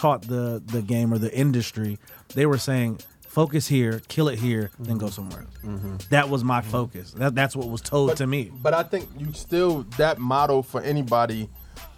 taught 0.00 0.20
the 0.34 0.62
the 0.74 0.82
game 0.82 1.08
or 1.14 1.18
the 1.18 1.32
industry, 1.44 1.98
they 2.34 2.46
were 2.46 2.58
saying 2.70 2.90
focus 3.38 3.68
here, 3.68 4.00
kill 4.08 4.28
it 4.32 4.38
here, 4.38 4.70
then 4.86 4.96
go 4.98 5.08
somewhere 5.10 5.42
else. 5.64 6.06
That 6.10 6.26
was 6.32 6.42
my 6.42 6.60
focus. 6.76 7.06
That, 7.20 7.34
that's 7.34 7.54
what 7.58 7.68
was 7.68 7.80
told 7.82 8.16
to 8.16 8.26
me. 8.26 8.42
But 8.66 8.74
I 8.74 8.82
think 8.92 9.04
you 9.22 9.32
still 9.32 9.72
that 10.02 10.18
motto 10.18 10.62
for 10.62 10.80
anybody, 10.82 11.48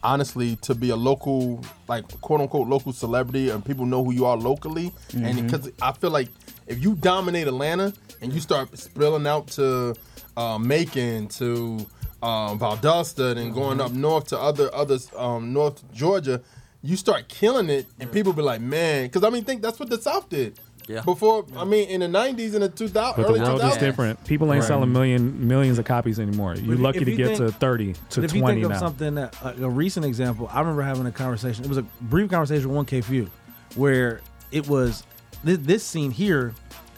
honestly, 0.03 0.57
to 0.67 0.75
be 0.75 0.91
a 0.91 0.97
local, 0.97 1.63
like 1.89 2.05
quote 2.21 2.41
unquote 2.41 2.69
local 2.69 2.93
celebrity, 2.93 3.51
and 3.51 3.65
people 3.65 3.87
know 3.87 4.03
who 4.05 4.13
you 4.13 4.25
are 4.27 4.37
locally. 4.51 4.87
And 5.13 5.25
Mm-hmm. 5.25 5.47
because 5.47 5.71
I 5.81 5.93
feel 5.93 6.11
like 6.11 6.29
if 6.67 6.83
you 6.85 6.95
dominate 6.95 7.47
Atlanta 7.47 7.93
and 8.21 8.33
you 8.35 8.41
start 8.41 8.77
spilling 8.79 9.27
out 9.27 9.47
to 9.59 9.95
uh, 10.37 10.59
Macon, 10.59 11.29
to 11.41 11.87
um, 12.23 12.59
Valdosta, 12.59 13.37
and 13.37 13.55
going 13.55 13.79
Mm-hmm. 13.79 13.87
up 13.87 13.93
north 13.93 14.27
to 14.29 14.39
other 14.39 14.69
others, 14.75 15.11
um, 15.17 15.53
North 15.53 15.79
Georgia, 15.95 16.41
you 16.83 16.97
start 16.97 17.29
killing 17.29 17.69
it, 17.71 17.87
and 17.99 18.11
people 18.11 18.33
be 18.33 18.43
like, 18.43 18.61
man, 18.61 19.07
because 19.07 19.25
I 19.25 19.31
mean, 19.31 19.45
think 19.45 19.63
that's 19.63 19.79
what 19.79 19.91
the 19.91 20.01
South 20.01 20.29
did. 20.29 20.59
Yeah. 20.89 21.03
Before, 21.03 21.45
I 21.57 21.65
mean, 21.65 21.89
in 21.89 22.01
the 22.01 22.07
'90s 22.09 22.55
and 22.55 22.63
the 22.65 22.69
2000s, 22.69 23.17
But 23.17 23.27
the 23.33 23.33
world 23.45 23.61
2000s. 23.61 23.71
is 23.73 23.77
different. 23.77 24.25
People 24.25 24.53
ain't 24.53 24.63
Right. 24.63 24.67
selling 24.69 24.93
million 24.93 25.47
millions 25.47 25.79
of 25.79 25.85
copies 25.85 26.19
anymore. 26.19 26.57
You're 26.57 26.75
if- 26.75 26.81
lucky 26.81 26.99
if 27.01 27.05
to 27.05 27.11
you 27.13 27.17
get 27.17 27.27
think- 27.37 27.39
to 27.39 27.53
30 27.53 27.93
to 27.93 27.99
But 28.17 28.25
if 28.25 28.35
you 28.35 28.41
20 28.41 28.55
think 28.57 28.65
of 28.65 28.71
now. 28.73 28.79
something 28.81 29.15
that 29.15 29.37
like 29.45 29.59
a 29.61 29.69
recent 29.71 30.05
example, 30.05 30.51
I 30.53 30.59
remember 30.61 30.83
having 30.83 31.07
a 31.07 31.13
conversation. 31.13 31.65
It 31.65 31.69
was 31.69 31.79
a 31.79 31.83
brief 32.01 32.29
conversation 32.31 32.69
with 32.69 32.75
1K 32.77 33.03
Phew, 33.03 33.29
where 33.77 34.21
it 34.51 34.67
was 34.69 35.05
this, 35.45 35.59
this 35.59 35.85
scene 35.85 36.11
here 36.11 36.55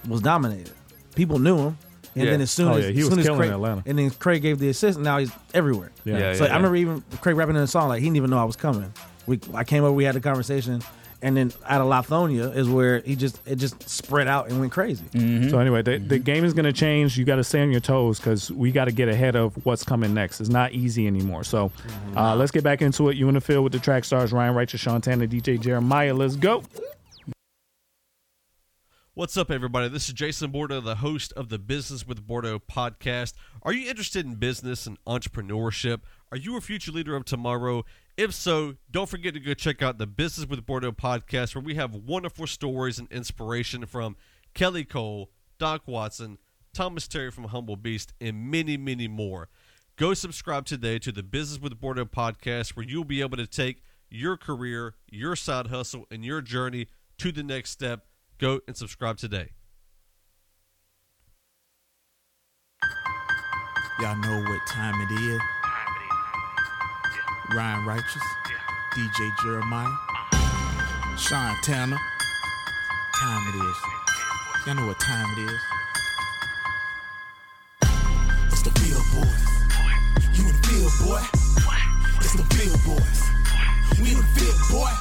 was 0.09 0.23
dominated. 0.23 0.71
People 1.15 1.39
knew 1.39 1.59
him, 1.59 1.77
and 2.15 2.25
Yeah. 2.25 2.31
then 2.31 2.41
as 2.41 2.51
soon 2.51 2.69
Oh, 2.69 2.75
as, 2.77 2.85
yeah, 2.87 2.91
he 2.93 2.99
as 3.01 3.05
was 3.05 3.09
soon 3.11 3.19
as 3.19 3.27
killing 3.27 3.41
Crae, 3.41 3.51
Atlanta. 3.51 3.83
and 3.85 3.99
then 3.99 4.09
Crae 4.11 4.39
gave 4.39 4.59
the 4.59 4.71
assist, 4.71 4.97
and 4.97 5.05
now 5.05 5.19
he's 5.19 5.31
everywhere. 5.53 5.91
Yeah. 6.05 6.19
Yeah, 6.19 6.35
so 6.35 6.45
yeah, 6.47 6.53
I 6.53 6.57
remember 6.57 6.77
even 6.77 7.03
Crae 7.21 7.35
rapping 7.35 7.57
in 7.57 7.63
a 7.63 7.67
song 7.67 7.89
like 7.89 8.01
he 8.01 8.07
didn't 8.07 8.17
even 8.17 8.31
know 8.31 8.39
I 8.39 8.45
was 8.45 8.57
coming. 8.57 8.91
We 9.27 9.41
I 9.55 9.65
came 9.65 9.85
over, 9.85 9.93
we 9.93 10.05
had 10.05 10.17
a 10.17 10.21
conversation, 10.21 10.83
and 11.23 11.37
then 11.37 11.53
out 11.67 11.81
of 11.81 11.87
Lithonia 11.87 12.55
is 12.55 12.69
where 12.69 13.01
he 13.01 13.15
just 13.15 13.41
it 13.47 13.57
just 13.57 13.89
spread 13.89 14.27
out 14.27 14.49
and 14.49 14.59
went 14.59 14.73
crazy. 14.73 15.05
Mm-hmm. 15.13 15.51
So 15.51 15.59
anyway, 15.59 15.83
the, 15.83 15.99
the 15.99 16.17
mm-hmm. 16.17 16.25
game 16.25 16.45
is 16.45 16.53
going 16.53 16.65
to 16.65 16.73
change. 16.73 17.17
You 17.17 17.25
got 17.25 17.37
to 17.37 17.45
stay 17.45 17.63
on 17.63 17.71
your 17.71 17.81
toes 17.81 18.19
because 18.19 18.51
we 18.51 18.73
got 18.73 18.87
to 18.87 18.93
get 18.93 19.09
ahead 19.09 19.37
of 19.37 19.65
what's 19.65 19.85
coming 19.85 20.13
next. 20.13 20.41
It's 20.41 20.51
not 20.51 20.73
easy 20.73 21.07
anymore. 21.07 21.45
So 21.45 21.69
mm-hmm. 21.69 22.19
uh, 22.19 22.37
let's 22.37 22.51
get 22.51 22.65
back 22.65 22.83
into 22.83 23.09
it. 23.09 23.17
You 23.17 23.29
in 23.29 23.35
the 23.35 23.41
field 23.41 23.63
with 23.65 23.73
the 23.73 23.79
track 23.79 24.05
stars 24.05 24.33
Ryan 24.33 24.55
Righteous, 24.55 24.81
Sean 24.81 25.01
Tanner, 25.01 25.27
DJ 25.27 25.61
Jeremiah. 25.61 26.13
Let's 26.13 26.37
go. 26.37 26.65
What's 29.15 29.37
up, 29.37 29.51
everybody? 29.51 29.89
This 29.89 30.09
is 30.09 30.15
Jason 30.15 30.51
Bordeaux, 30.51 30.81
the 30.81 30.95
host 30.95 31.35
of 31.35 31.51
the 31.51 31.59
Business 31.59 32.07
with 32.07 32.27
Bordeaux 32.27 32.59
podcast. 32.59 33.35
Are 33.61 33.73
you 33.73 33.89
interested 33.91 34.25
in 34.25 34.37
business 34.37 34.87
and 34.87 34.97
entrepreneurship? 35.05 36.01
Are 36.31 36.39
you 36.39 36.57
a 36.57 36.63
future 36.63 36.91
leader 36.91 37.15
of 37.15 37.27
tomorrow? 37.27 37.85
If 38.17 38.35
so, 38.35 38.75
don't 38.91 39.09
forget 39.09 39.33
to 39.35 39.41
go 39.41 39.55
check 39.55 39.81
out 39.81 39.97
the 39.97 40.07
Business 40.07 40.47
with 40.47 40.67
Bordeaux 40.67 40.93
podcast, 40.93 41.55
where 41.55 41.65
we 41.65 41.77
have 41.77 41.95
wonderful 41.95 42.47
stories 42.47 42.99
and 42.99 43.11
inspiration 43.11 43.87
from 43.87 44.17
Kelly 44.53 44.85
Cole, 44.85 45.31
Doc 45.59 45.83
Watson, 45.87 46.37
Thomas 46.75 47.09
Terry 47.09 47.31
from 47.31 47.45
Humble 47.45 47.77
Beast, 47.77 48.13
and 48.21 48.51
many, 48.51 48.77
many 48.77 49.09
more. 49.09 49.49
Go 49.97 50.13
subscribe 50.13 50.67
today 50.67 50.99
to 50.99 51.11
the 51.11 51.23
Business 51.23 51.59
with 51.61 51.81
Bordeaux 51.81 52.05
podcast, 52.05 52.77
where 52.77 52.85
you'll 52.85 53.05
be 53.05 53.23
able 53.23 53.39
to 53.39 53.47
take 53.47 53.83
your 54.11 54.37
career, 54.37 54.95
your 55.11 55.35
side 55.35 55.69
hustle, 55.69 56.07
and 56.11 56.23
your 56.23 56.43
journey 56.43 56.89
to 57.17 57.33
the 57.33 57.43
next 57.43 57.71
step. 57.71 58.07
Go 58.37 58.61
and 58.69 58.77
subscribe 58.77 59.17
today. 59.17 59.53
Y'all 64.01 64.17
know 64.17 64.43
what 64.43 64.67
time 64.67 65.01
it 65.01 65.13
is. 65.13 65.41
Ryan 67.51 67.85
Righteous, 67.85 68.23
DJ 68.93 69.31
Jeremiah, 69.43 69.91
Sean 71.19 71.55
Tanner. 71.63 71.99
Time 73.17 73.49
it 73.49 73.57
is. 73.65 73.77
Y'all 74.67 74.75
know 74.77 74.87
what 74.87 74.99
time 75.01 75.27
it 75.37 75.51
is. 75.51 75.61
It's 78.53 78.63
the 78.63 78.71
Bill 78.71 79.03
Boys. 79.13 79.45
You 80.33 80.49
in 80.49 80.57
the 80.57 80.67
field, 80.67 80.93
boy. 81.05 81.23
It's 82.21 82.33
the 82.33 82.47
Bill 82.57 82.97
Boys. 82.97 83.21
We 84.01 84.13
in 84.13 84.17
the 84.17 84.29
field, 84.33 84.61
boy. 84.71 84.93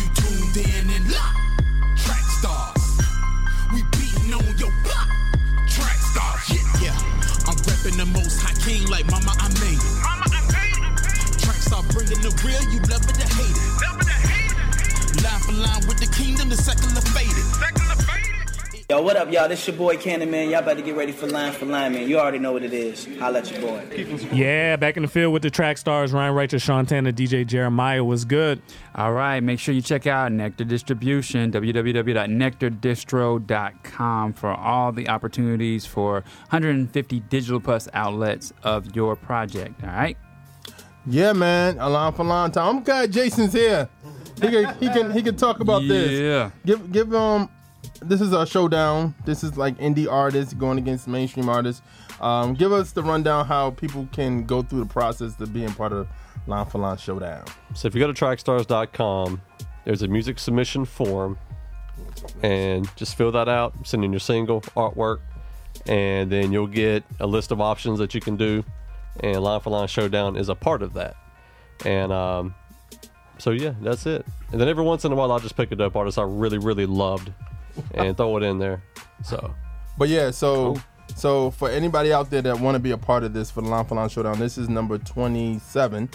You 0.00 0.08
tuned 0.14 0.56
in 0.56 0.90
and 0.96 1.12
locked. 1.12 1.38
Track 1.98 2.24
stars. 2.40 3.00
We 3.72 3.82
beating 3.92 4.32
on 4.32 4.56
your 4.56 4.72
block. 4.82 5.08
Track 5.68 5.98
stars, 5.98 6.48
yeah. 6.48 6.88
Yeah, 6.88 6.98
I'm 7.46 7.56
repping 7.56 7.96
the 7.98 8.06
most 8.06 8.40
high 8.40 8.54
king 8.64 8.88
like 8.88 9.04
mama, 9.10 9.34
I 9.38 9.48
made 9.60 9.76
it. 9.76 10.02
Mama, 10.02 10.24
I 10.32 10.43
made 11.70 11.80
it. 11.80 11.88
Bringing 11.94 12.20
the 12.22 12.30
real, 12.44 12.62
you 12.72 12.80
love 12.90 13.08
it 13.08 13.18
or 13.18 13.28
hate 13.34 13.56
it. 13.56 13.82
Love 13.82 14.00
it 14.00 14.08
or 14.08 14.12
hate 14.28 14.50
it. 14.50 14.56
Line 15.24 15.40
for 15.40 15.52
line 15.52 15.86
with 15.88 15.98
the 15.98 16.06
kingdom, 16.06 16.48
the 16.48 16.56
secular 16.56 17.00
faded. 17.00 17.36
Secular 17.36 17.94
faded. 17.96 18.30
Yo, 18.90 19.00
what 19.00 19.16
up, 19.16 19.32
y'all? 19.32 19.48
This 19.48 19.66
your 19.66 19.74
boy 19.76 19.96
Canon, 19.96 20.30
man. 20.30 20.50
Y'all 20.50 20.60
better 20.60 20.82
get 20.82 20.94
ready 20.94 21.10
for 21.10 21.26
line 21.26 21.52
for 21.52 21.64
line, 21.64 21.94
man. 21.94 22.06
You 22.06 22.18
already 22.18 22.38
know 22.38 22.52
what 22.52 22.62
it 22.62 22.74
is. 22.74 23.08
Holla 23.18 23.38
at 23.38 23.50
your 23.50 23.62
boy. 23.62 23.82
Yeah, 24.30 24.76
back 24.76 24.98
in 24.98 25.02
the 25.02 25.08
field 25.08 25.32
with 25.32 25.40
the 25.40 25.48
track 25.48 25.78
stars 25.78 26.12
Ryan 26.12 26.34
Righteous, 26.34 26.62
Sean 26.62 26.84
Tanner, 26.84 27.10
DJ 27.10 27.46
Jeremiah 27.46 28.04
was 28.04 28.26
good. 28.26 28.60
All 28.94 29.14
right, 29.14 29.40
make 29.40 29.58
sure 29.58 29.74
you 29.74 29.80
check 29.80 30.06
out 30.06 30.32
Nectar 30.32 30.64
Distribution, 30.64 31.50
www.nectardistro.com 31.50 34.32
for 34.34 34.50
all 34.50 34.92
the 34.92 35.08
opportunities 35.08 35.86
for 35.86 36.16
150 36.50 37.20
digital 37.20 37.60
plus 37.60 37.88
outlets 37.94 38.52
of 38.64 38.94
your 38.94 39.16
project. 39.16 39.82
All 39.82 39.88
right. 39.88 40.18
Yeah, 41.06 41.32
man. 41.32 41.78
A 41.78 41.88
long 41.88 42.12
for 42.12 42.24
long 42.24 42.50
time. 42.50 42.76
I'm 42.76 42.82
glad 42.82 43.12
Jason's 43.12 43.52
here. 43.52 43.88
He 44.40 44.48
can 44.48 44.74
he 44.78 44.88
can 44.88 45.10
he 45.10 45.22
can 45.22 45.36
talk 45.36 45.60
about 45.60 45.82
this. 45.82 46.10
Yeah. 46.10 46.50
Give 46.64 46.90
give 46.90 47.14
um 47.14 47.48
this 48.02 48.20
is 48.20 48.32
a 48.32 48.46
showdown. 48.46 49.14
This 49.24 49.44
is 49.44 49.56
like 49.56 49.76
indie 49.78 50.10
artists 50.10 50.54
going 50.54 50.78
against 50.78 51.08
mainstream 51.08 51.48
artists. 51.48 51.82
Um, 52.20 52.54
give 52.54 52.72
us 52.72 52.92
the 52.92 53.02
rundown 53.02 53.46
how 53.46 53.70
people 53.72 54.08
can 54.12 54.44
go 54.44 54.62
through 54.62 54.80
the 54.80 54.86
process 54.86 55.34
to 55.36 55.46
being 55.46 55.72
part 55.72 55.92
of 55.92 56.08
Line 56.46 56.66
for 56.66 56.78
Line 56.78 56.96
Showdown. 56.96 57.44
So 57.74 57.88
if 57.88 57.94
you 57.94 58.00
go 58.00 58.10
to 58.10 58.24
trackstars.com, 58.24 59.40
there's 59.84 60.02
a 60.02 60.08
music 60.08 60.38
submission 60.38 60.84
form, 60.84 61.38
and 62.42 62.88
just 62.96 63.16
fill 63.16 63.32
that 63.32 63.48
out. 63.48 63.74
Send 63.84 64.04
in 64.04 64.12
your 64.12 64.20
single 64.20 64.60
artwork, 64.76 65.20
and 65.86 66.30
then 66.30 66.52
you'll 66.52 66.66
get 66.66 67.04
a 67.20 67.26
list 67.26 67.50
of 67.50 67.60
options 67.60 67.98
that 67.98 68.14
you 68.14 68.20
can 68.20 68.36
do. 68.36 68.64
And 69.20 69.40
Line 69.40 69.60
for 69.60 69.70
Line 69.70 69.88
Showdown 69.88 70.36
is 70.36 70.48
a 70.48 70.54
part 70.54 70.82
of 70.82 70.94
that. 70.94 71.16
And 71.84 72.12
um, 72.12 72.54
so 73.38 73.50
yeah, 73.50 73.74
that's 73.80 74.06
it. 74.06 74.26
And 74.52 74.60
then 74.60 74.68
every 74.68 74.84
once 74.84 75.04
in 75.04 75.12
a 75.12 75.14
while, 75.14 75.32
I'll 75.32 75.40
just 75.40 75.56
pick 75.56 75.72
a 75.72 75.76
dope 75.76 75.96
artist 75.96 76.18
I 76.18 76.22
really, 76.22 76.58
really 76.58 76.86
loved, 76.86 77.32
and 77.92 78.16
throw 78.16 78.36
it 78.36 78.42
in 78.42 78.58
there. 78.58 78.82
So, 79.22 79.54
But 79.98 80.08
yeah, 80.08 80.30
so 80.30 80.76
so 81.16 81.50
for 81.50 81.70
anybody 81.70 82.12
out 82.12 82.30
there 82.30 82.42
that 82.42 82.60
want 82.60 82.74
to 82.74 82.78
be 82.78 82.90
a 82.90 82.98
part 82.98 83.22
of 83.24 83.32
this 83.32 83.50
for 83.50 83.60
the 83.60 83.68
Line 83.68 83.84
for 83.84 83.94
Line 83.94 84.08
Showdown, 84.08 84.38
this 84.38 84.58
is 84.58 84.68
number 84.68 84.98
27. 84.98 86.08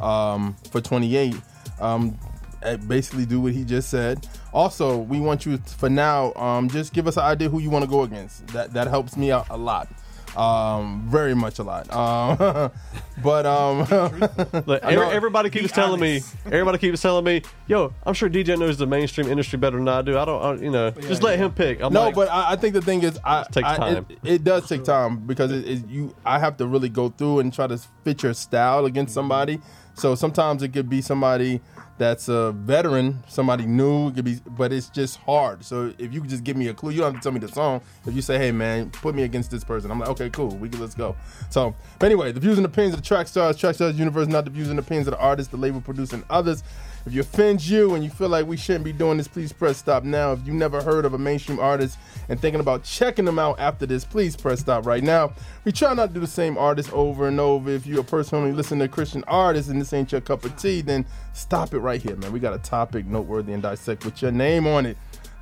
Um, 0.00 0.56
for 0.70 0.80
28, 0.80 1.36
um, 1.80 2.18
eh, 2.62 2.76
basically 2.76 3.24
do 3.24 3.40
what 3.40 3.52
he 3.52 3.64
just 3.64 3.90
said. 3.90 4.26
Also, 4.52 4.98
we 4.98 5.20
want 5.20 5.46
you 5.46 5.56
to, 5.56 5.74
for 5.76 5.88
now, 5.88 6.34
um, 6.34 6.68
just 6.68 6.92
give 6.92 7.06
us 7.06 7.16
an 7.16 7.22
idea 7.22 7.48
who 7.48 7.60
you 7.60 7.70
want 7.70 7.84
to 7.84 7.90
go 7.90 8.02
against. 8.02 8.46
That 8.48 8.72
that 8.72 8.88
helps 8.88 9.16
me 9.16 9.30
out 9.30 9.46
a 9.50 9.56
lot. 9.56 9.88
Um, 10.36 11.06
very 11.08 11.34
much 11.34 11.58
a 11.58 11.62
lot. 11.62 11.92
Um, 11.92 12.70
but 13.22 13.46
um, 13.46 13.78
Look, 14.66 14.82
every- 14.82 15.06
everybody 15.14 15.50
keeps 15.50 15.72
telling 15.72 16.00
me, 16.00 16.22
everybody 16.46 16.78
keeps 16.78 17.00
telling 17.00 17.24
me, 17.24 17.42
yo, 17.66 17.92
I'm 18.04 18.14
sure 18.14 18.28
DJ 18.28 18.58
knows 18.58 18.76
the 18.76 18.86
mainstream 18.86 19.28
industry 19.28 19.58
better 19.58 19.76
than 19.76 19.88
I 19.88 20.02
do. 20.02 20.18
I 20.18 20.24
don't, 20.24 20.42
I, 20.42 20.62
you 20.62 20.70
know, 20.70 20.90
just 20.90 21.22
let 21.22 21.38
him 21.38 21.52
pick. 21.52 21.80
I'm 21.80 21.92
no, 21.92 22.04
like, 22.04 22.14
but 22.14 22.28
I, 22.30 22.52
I 22.52 22.56
think 22.56 22.74
the 22.74 22.82
thing 22.82 23.02
is, 23.02 23.18
I, 23.24 23.44
takes 23.44 23.68
I- 23.68 23.76
time. 23.76 24.06
It, 24.08 24.18
it 24.24 24.44
does 24.44 24.68
take 24.68 24.84
time 24.84 25.18
because 25.18 25.52
it, 25.52 25.68
it, 25.68 25.88
you, 25.88 26.14
I 26.24 26.38
have 26.38 26.56
to 26.58 26.66
really 26.66 26.88
go 26.88 27.08
through 27.10 27.40
and 27.40 27.52
try 27.52 27.66
to 27.66 27.78
fit 28.02 28.22
your 28.22 28.34
style 28.34 28.86
against 28.86 29.14
somebody. 29.14 29.60
So 29.94 30.16
sometimes 30.16 30.62
it 30.64 30.72
could 30.72 30.88
be 30.90 31.00
somebody 31.00 31.60
that's 31.96 32.28
a 32.28 32.52
veteran, 32.52 33.22
somebody 33.28 33.66
new. 33.66 34.12
Could 34.12 34.24
be, 34.24 34.40
but 34.46 34.72
it's 34.72 34.88
just 34.88 35.18
hard. 35.18 35.64
So 35.64 35.92
if 35.98 36.12
you 36.12 36.20
could 36.20 36.30
just 36.30 36.44
give 36.44 36.56
me 36.56 36.68
a 36.68 36.74
clue, 36.74 36.90
you 36.90 36.98
don't 36.98 37.12
have 37.12 37.20
to 37.20 37.24
tell 37.24 37.32
me 37.32 37.38
the 37.38 37.48
song. 37.48 37.80
If 38.06 38.14
you 38.14 38.22
say, 38.22 38.38
"Hey, 38.38 38.52
man, 38.52 38.90
put 38.90 39.14
me 39.14 39.22
against 39.22 39.50
this 39.50 39.64
person," 39.64 39.90
I'm 39.90 40.00
like, 40.00 40.08
"Okay, 40.10 40.30
cool, 40.30 40.56
we 40.56 40.68
can 40.68 40.80
let's 40.80 40.94
go." 40.94 41.14
So, 41.50 41.74
but 41.98 42.06
anyway, 42.06 42.32
the 42.32 42.40
views 42.40 42.56
and 42.56 42.66
opinions 42.66 42.94
of 42.94 43.02
the 43.02 43.06
track 43.06 43.28
stars, 43.28 43.56
track 43.56 43.76
stars 43.76 43.98
universe, 43.98 44.26
not 44.26 44.44
the 44.44 44.50
views 44.50 44.70
and 44.70 44.78
opinions 44.78 45.06
of 45.06 45.14
the 45.14 45.20
artist, 45.20 45.50
the 45.50 45.56
label, 45.56 45.80
producer, 45.80 46.16
and 46.16 46.24
others. 46.30 46.62
If 47.06 47.12
you 47.12 47.20
offends 47.20 47.68
you 47.70 47.94
and 47.94 48.02
you 48.02 48.08
feel 48.08 48.30
like 48.30 48.46
we 48.46 48.56
shouldn't 48.56 48.84
be 48.84 48.92
doing 48.92 49.18
this, 49.18 49.28
please 49.28 49.52
press 49.52 49.76
stop 49.76 50.04
now. 50.04 50.32
If 50.32 50.46
you 50.46 50.54
never 50.54 50.82
heard 50.82 51.04
of 51.04 51.12
a 51.12 51.18
mainstream 51.18 51.58
artist 51.58 51.98
and 52.30 52.40
thinking 52.40 52.60
about 52.60 52.82
checking 52.82 53.26
them 53.26 53.38
out 53.38 53.60
after 53.60 53.84
this, 53.84 54.04
please 54.04 54.36
press 54.36 54.60
stop 54.60 54.86
right 54.86 55.02
now. 55.02 55.34
We 55.64 55.72
try 55.72 55.92
not 55.92 56.08
to 56.08 56.14
do 56.14 56.20
the 56.20 56.26
same 56.26 56.56
artist 56.56 56.90
over 56.94 57.28
and 57.28 57.38
over. 57.38 57.70
If 57.70 57.86
you're 57.86 58.00
a 58.00 58.04
person 58.04 58.38
only 58.38 58.52
listen 58.52 58.78
to 58.78 58.88
Christian 58.88 59.22
artists 59.26 59.70
and 59.70 59.78
this 59.78 59.92
ain't 59.92 60.12
your 60.12 60.22
cup 60.22 60.46
of 60.46 60.56
tea, 60.56 60.80
then 60.80 61.04
stop 61.34 61.74
it 61.74 61.80
right 61.80 62.00
here, 62.00 62.16
man. 62.16 62.32
We 62.32 62.40
got 62.40 62.54
a 62.54 62.58
topic 62.58 63.04
noteworthy 63.04 63.52
and 63.52 63.62
dissect 63.62 64.06
with 64.06 64.22
your 64.22 64.32
name 64.32 64.66
on 64.66 64.86
it. 64.86 64.96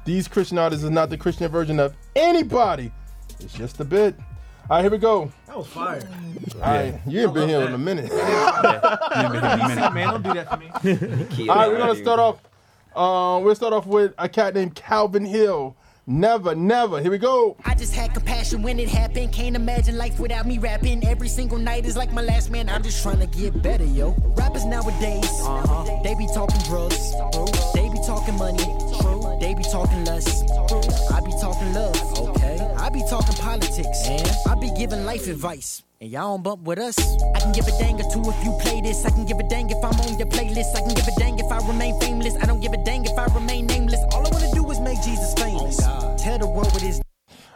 These 0.05 0.26
Christian 0.26 0.59
artists 0.59 0.82
is 0.82 0.90
not 0.90 1.10
the 1.10 1.16
Christian 1.16 1.48
version 1.48 1.78
of 1.78 1.94
anybody. 2.16 2.90
It's 3.39 3.52
just 3.55 3.78
a 3.78 3.84
bit. 3.84 4.16
All 4.68 4.78
right, 4.78 4.82
here 4.82 4.90
we 4.90 4.98
go. 4.98 5.30
That 5.53 5.59
was 5.59 5.66
fire. 5.66 6.01
All 6.55 6.61
right, 6.62 6.95
you 7.07 7.20
ain't 7.20 7.35
been 7.35 7.47
here 7.47 7.61
in 7.61 7.74
a 7.74 7.79
minute. 7.79 8.11
man, 8.11 10.09
don't 10.09 10.23
do 10.23 10.33
that 10.33 10.51
to 10.51 10.57
me. 10.57 11.47
All 11.47 11.57
right, 11.57 11.69
we're 11.69 11.77
gonna 11.77 11.95
start 11.95 12.19
off. 12.19 12.43
Uh, 12.97 13.39
we'll 13.45 13.55
start 13.55 13.74
off 13.74 13.87
with 13.87 14.15
a 14.16 14.31
cat 14.31 14.55
named 14.55 14.74
Calvin 14.74 15.27
Hill. 15.27 15.77
Never, 16.07 16.55
never. 16.55 17.03
Here 17.03 17.11
we 17.11 17.19
go. 17.19 17.59
I 17.66 17.74
just 17.74 17.95
had 17.95 18.15
compassion 18.15 18.62
when 18.62 18.81
it 18.81 18.89
happened. 18.89 19.35
Can't 19.35 19.55
imagine 19.55 19.99
life 19.99 20.19
without 20.19 20.47
me 20.47 20.57
rapping. 20.57 21.07
Every 21.07 21.29
single 21.29 21.59
night 21.59 21.85
is 21.85 21.99
like 21.99 22.15
my 22.15 22.23
last 22.23 22.51
man. 22.51 22.70
I'm 22.70 22.83
just 22.83 23.03
trying 23.03 23.20
to 23.20 23.27
get 23.27 23.62
better, 23.62 23.85
yo. 23.85 24.15
Rappers 24.39 24.65
nowadays, 24.65 25.29
uh-huh. 25.43 26.01
they 26.03 26.15
be 26.15 26.29
talking 26.29 26.62
drugs, 26.62 27.12
they 27.74 27.91
be 27.91 28.01
talking 28.07 28.39
money, 28.39 28.65
true. 29.03 29.37
They 29.39 29.53
be 29.53 29.65
talking 29.65 30.03
lust, 30.07 30.51
I 31.12 31.20
be 31.20 31.33
talking 31.39 31.74
love, 31.74 32.19
okay. 32.19 32.41
I 32.82 32.88
be 32.88 33.00
talking 33.09 33.36
politics, 33.36 34.09
and 34.09 34.28
I 34.48 34.56
be 34.56 34.68
giving 34.76 35.04
life 35.04 35.28
advice. 35.28 35.84
And 36.00 36.10
y'all 36.10 36.34
don't 36.34 36.42
bump 36.42 36.62
with 36.62 36.80
us. 36.80 36.98
I 37.32 37.38
can 37.38 37.52
give 37.52 37.68
a 37.68 37.78
dang 37.78 37.94
or 37.94 38.10
two 38.10 38.28
if 38.28 38.44
you 38.44 38.59
play 38.60 38.80
this. 38.80 39.04
I 39.04 39.10
can 39.10 39.24
give 39.24 39.38
a 39.38 39.48
dang 39.48 39.70
if 39.70 39.76
I'm 39.84 39.94
on 40.00 40.18
your 40.18 40.26
playlist. 40.26 40.74
I 40.74 40.80
can 40.80 40.92
give 40.92 41.06
a 41.06 41.14
dang 41.16 41.38
if 41.38 41.46
I 41.52 41.64
remain 41.64 41.96
fameless. 42.00 42.34
I 42.42 42.46
don't 42.46 42.59
give 42.59 42.72
a 42.72 42.84
dang 42.84 43.04
if 43.04 43.16
I 43.16 43.26
remain 43.26 43.66
nameless. 43.68 44.00
All 44.12 44.26
I 44.26 44.30
wanna 44.32 44.50
do 44.52 44.68
is 44.68 44.80
make 44.80 45.00
Jesus 45.00 45.32
famous. 45.34 45.78
Oh, 45.80 46.16
Tell 46.18 46.40
the 46.40 46.48
world 46.48 46.72
what 46.72 46.82
is 46.82 47.00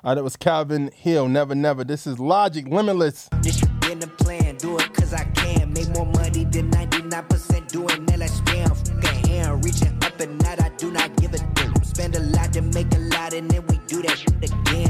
All 0.04 0.10
right, 0.10 0.14
that 0.14 0.22
was 0.22 0.36
Calvin 0.36 0.92
Hill. 0.94 1.26
Never, 1.26 1.56
never. 1.56 1.82
This 1.82 2.06
is 2.06 2.20
Logic 2.20 2.64
Limitless. 2.68 3.28
This 3.42 3.58
shit 3.58 3.80
been 3.80 4.00
a 4.04 4.06
plan, 4.06 4.54
do 4.58 4.78
it 4.78 4.94
cause 4.94 5.12
I 5.12 5.24
can. 5.24 5.72
Make 5.72 5.88
more 5.88 6.06
money 6.06 6.44
than 6.44 6.70
99% 6.70 7.66
doing 7.72 8.06
that 8.06 8.22
I 8.22 8.28
spam. 8.28 8.76
Fucking 8.76 9.28
hand, 9.28 9.64
reaching 9.64 9.98
up 10.04 10.20
and 10.20 10.46
out, 10.46 10.62
I 10.62 10.68
do 10.76 10.92
not 10.92 11.16
give 11.16 11.34
a 11.34 11.38
damn. 11.38 11.82
Spend 11.82 12.14
a 12.14 12.20
lot 12.20 12.52
to 12.52 12.62
make 12.62 12.94
a 12.94 12.98
lot 12.98 13.32
and 13.32 13.50
then 13.50 13.66
we 13.66 13.78
do 13.88 14.02
that 14.02 14.16
shit 14.16 14.36
again. 14.36 14.85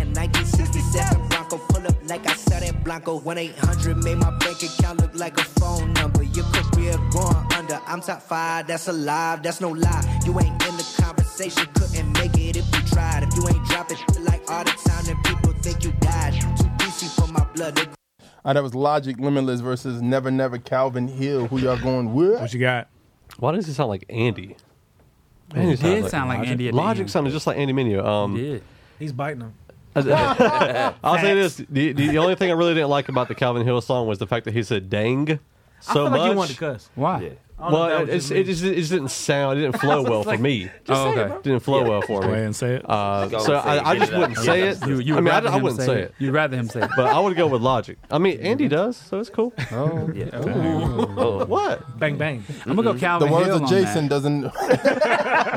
Like 2.08 2.26
I 2.28 2.34
saw 2.34 2.60
that 2.60 2.84
Blanco. 2.84 3.18
1 3.18 3.38
800 3.38 3.96
made 4.04 4.18
my 4.18 4.30
bank 4.38 4.62
account 4.62 5.00
look 5.00 5.14
like 5.14 5.38
a 5.38 5.44
phone 5.44 5.92
number. 5.94 6.22
Your 6.22 6.44
career 6.44 6.96
going 7.10 7.36
under. 7.54 7.80
I'm 7.86 8.00
top 8.00 8.22
five, 8.22 8.66
that's 8.66 8.88
alive, 8.88 9.42
that's 9.42 9.60
no 9.60 9.70
lie. 9.70 10.20
You 10.24 10.38
ain't 10.40 10.66
in 10.66 10.76
the 10.76 10.96
conversation, 11.02 11.66
couldn't 11.74 12.12
make 12.14 12.36
it 12.36 12.56
if 12.56 12.64
you 12.66 12.88
tried. 12.88 13.22
If 13.22 13.36
you 13.36 13.48
ain't 13.48 13.64
dropping 13.66 13.96
shit 13.96 14.20
like 14.22 14.50
all 14.50 14.64
the 14.64 14.70
time, 14.70 15.04
then 15.04 15.16
people 15.24 15.52
think 15.60 15.84
you 15.84 15.92
died. 16.00 16.34
Too 16.58 16.70
greasy 16.78 17.06
for 17.06 17.26
my 17.28 17.44
blood. 17.54 17.76
They 17.76 17.82
All 17.82 17.92
right, 18.44 18.52
that 18.54 18.62
was 18.62 18.74
Logic 18.74 19.18
Limitless 19.18 19.60
versus 19.60 20.00
Never, 20.02 20.30
Never 20.30 20.58
Calvin 20.58 21.08
Hill. 21.08 21.46
Who 21.48 21.58
y'all 21.58 21.78
going 21.78 22.14
with? 22.14 22.40
What 22.40 22.52
you 22.52 22.60
got? 22.60 22.88
Why 23.38 23.52
does 23.52 23.68
it 23.68 23.74
sound 23.74 23.90
like 23.90 24.04
Andy? 24.08 24.56
It 25.54 25.80
did 25.80 26.10
sound 26.10 26.28
like 26.28 26.38
Logic. 26.38 26.50
Andy 26.50 26.72
Logic 26.72 27.00
end. 27.02 27.10
sounded 27.10 27.30
just 27.30 27.46
like 27.46 27.56
Andy 27.56 27.72
Mineo. 27.72 28.04
Um, 28.04 28.34
did. 28.34 28.62
He's 28.98 29.12
biting 29.12 29.42
him. 29.42 29.54
I'll 31.04 31.18
say 31.18 31.34
this: 31.34 31.56
the, 31.56 31.92
the 31.92 32.08
the 32.08 32.18
only 32.18 32.34
thing 32.34 32.50
I 32.50 32.54
really 32.54 32.74
didn't 32.74 32.90
like 32.90 33.08
about 33.08 33.28
the 33.28 33.34
Calvin 33.34 33.64
Hill 33.64 33.80
song 33.80 34.06
was 34.06 34.18
the 34.18 34.26
fact 34.26 34.44
that 34.44 34.54
he 34.54 34.62
said 34.62 34.90
"dang" 34.90 35.38
so 35.80 35.90
I 35.90 35.92
feel 35.92 36.10
much. 36.10 36.18
like 36.20 36.30
he 36.30 36.36
wanted 36.36 36.52
to 36.52 36.58
cuss. 36.58 36.90
Why? 36.94 37.36
Well, 37.58 38.02
it, 38.02 38.10
it's, 38.10 38.30
it, 38.30 38.44
just, 38.44 38.62
it 38.62 38.74
just 38.76 38.90
didn't 38.90 39.08
sound. 39.08 39.58
It 39.58 39.62
didn't 39.62 39.80
flow 39.80 40.02
well 40.02 40.22
for 40.24 40.36
me. 40.36 40.70
Oh, 40.88 41.08
okay. 41.10 41.34
It 41.36 41.42
didn't 41.42 41.60
flow 41.60 41.88
well 41.88 42.02
for 42.02 42.20
Go 42.20 42.26
me. 42.28 42.34
ahead 42.34 42.44
and 42.46 42.56
say 42.56 42.74
it. 42.74 42.88
Uh, 42.88 43.28
so 43.30 43.36
and 43.36 43.44
say 43.44 43.76
it. 43.78 43.86
I, 43.86 43.98
just 43.98 44.12
wouldn't 44.12 44.38
say 44.38 44.68
it. 44.68 44.86
You, 44.86 44.98
you 45.00 45.12
I 45.14 45.16
would 45.16 45.24
mean, 45.24 45.32
I, 45.32 45.38
I 45.38 45.56
wouldn't 45.56 45.80
say 45.80 46.02
it. 46.02 46.14
You'd 46.18 46.34
rather 46.34 46.56
him 46.56 46.68
say 46.68 46.82
it. 46.82 46.90
But 46.96 47.06
I 47.06 47.18
would 47.18 47.34
go 47.36 47.46
with 47.46 47.62
logic. 47.62 47.96
I 48.10 48.18
mean, 48.18 48.40
Andy 48.40 48.68
does, 48.68 48.96
so 48.98 49.18
it's 49.20 49.30
cool. 49.30 49.54
Oh, 49.72 50.10
Yeah. 50.14 50.28
Oh, 50.32 51.46
what? 51.46 51.98
Bang 51.98 52.18
bang. 52.18 52.44
I'm 52.66 52.76
gonna 52.76 52.92
go 52.92 52.98
Calvin 52.98 53.28
The 53.28 53.34
words 53.34 53.46
Hill 53.46 53.64
of 53.64 53.68
Jason 53.70 54.08
doesn't. 54.08 54.52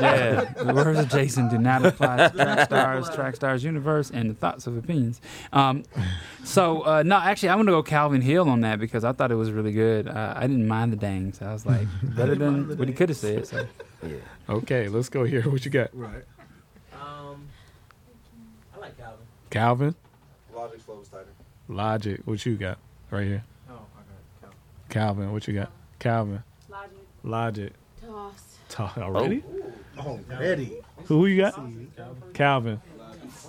Yeah, 0.00 0.44
the 0.56 0.72
words 0.72 0.98
of 0.98 1.08
Jason 1.08 1.48
do 1.48 1.58
not 1.58 1.84
apply 1.84 2.16
to 2.16 2.30
Track 2.30 2.64
Stars, 2.64 3.10
Track 3.10 3.36
Stars 3.36 3.62
Universe, 3.64 4.10
and 4.10 4.30
the 4.30 4.34
thoughts 4.34 4.66
of 4.66 4.76
opinions. 4.76 5.20
Um, 5.52 5.84
so 6.42 6.82
uh, 6.82 7.02
no, 7.04 7.16
actually, 7.16 7.50
I'm 7.50 7.58
gonna 7.58 7.72
go 7.72 7.82
Calvin 7.82 8.20
Hill 8.22 8.48
on 8.48 8.62
that 8.62 8.78
because 8.78 9.04
I 9.04 9.12
thought 9.12 9.30
it 9.30 9.34
was 9.34 9.50
really 9.50 9.72
good. 9.72 10.08
Uh, 10.08 10.32
I 10.36 10.42
didn't 10.46 10.66
mind 10.66 10.92
the 10.92 10.96
dangs. 10.96 11.42
I 11.42 11.52
was 11.52 11.66
like 11.66 11.86
better 12.02 12.34
than 12.34 12.76
what 12.78 12.88
he 12.88 12.94
could 12.94 13.08
have 13.08 13.18
said. 13.18 13.46
So 13.46 13.66
Okay, 14.48 14.88
let's 14.88 15.08
go 15.08 15.24
here. 15.24 15.42
What 15.42 15.64
you 15.64 15.70
got? 15.70 15.90
Right. 15.94 16.24
Um, 16.94 17.46
I 18.74 18.78
like 18.80 18.96
Calvin. 18.98 19.26
Calvin, 19.50 19.94
Logic 20.54 20.80
flows 20.80 21.08
tighter. 21.08 21.26
Logic. 21.68 22.20
What 22.24 22.44
you 22.46 22.56
got 22.56 22.78
right 23.10 23.26
here? 23.26 23.44
Oh, 23.68 23.74
I 23.74 24.46
got 24.46 24.54
Calvin, 24.88 25.32
what 25.32 25.46
you 25.46 25.54
got? 25.54 25.70
Calvin, 25.98 26.42
Logic. 26.68 26.92
Logic. 27.22 27.72
Toss. 28.06 28.56
Ta- 28.68 28.92
already? 28.98 29.42
Oh. 29.98 30.20
Already. 30.30 30.72
Who 31.06 31.26
you 31.26 31.42
got? 31.42 31.60
Calvin, 32.34 32.80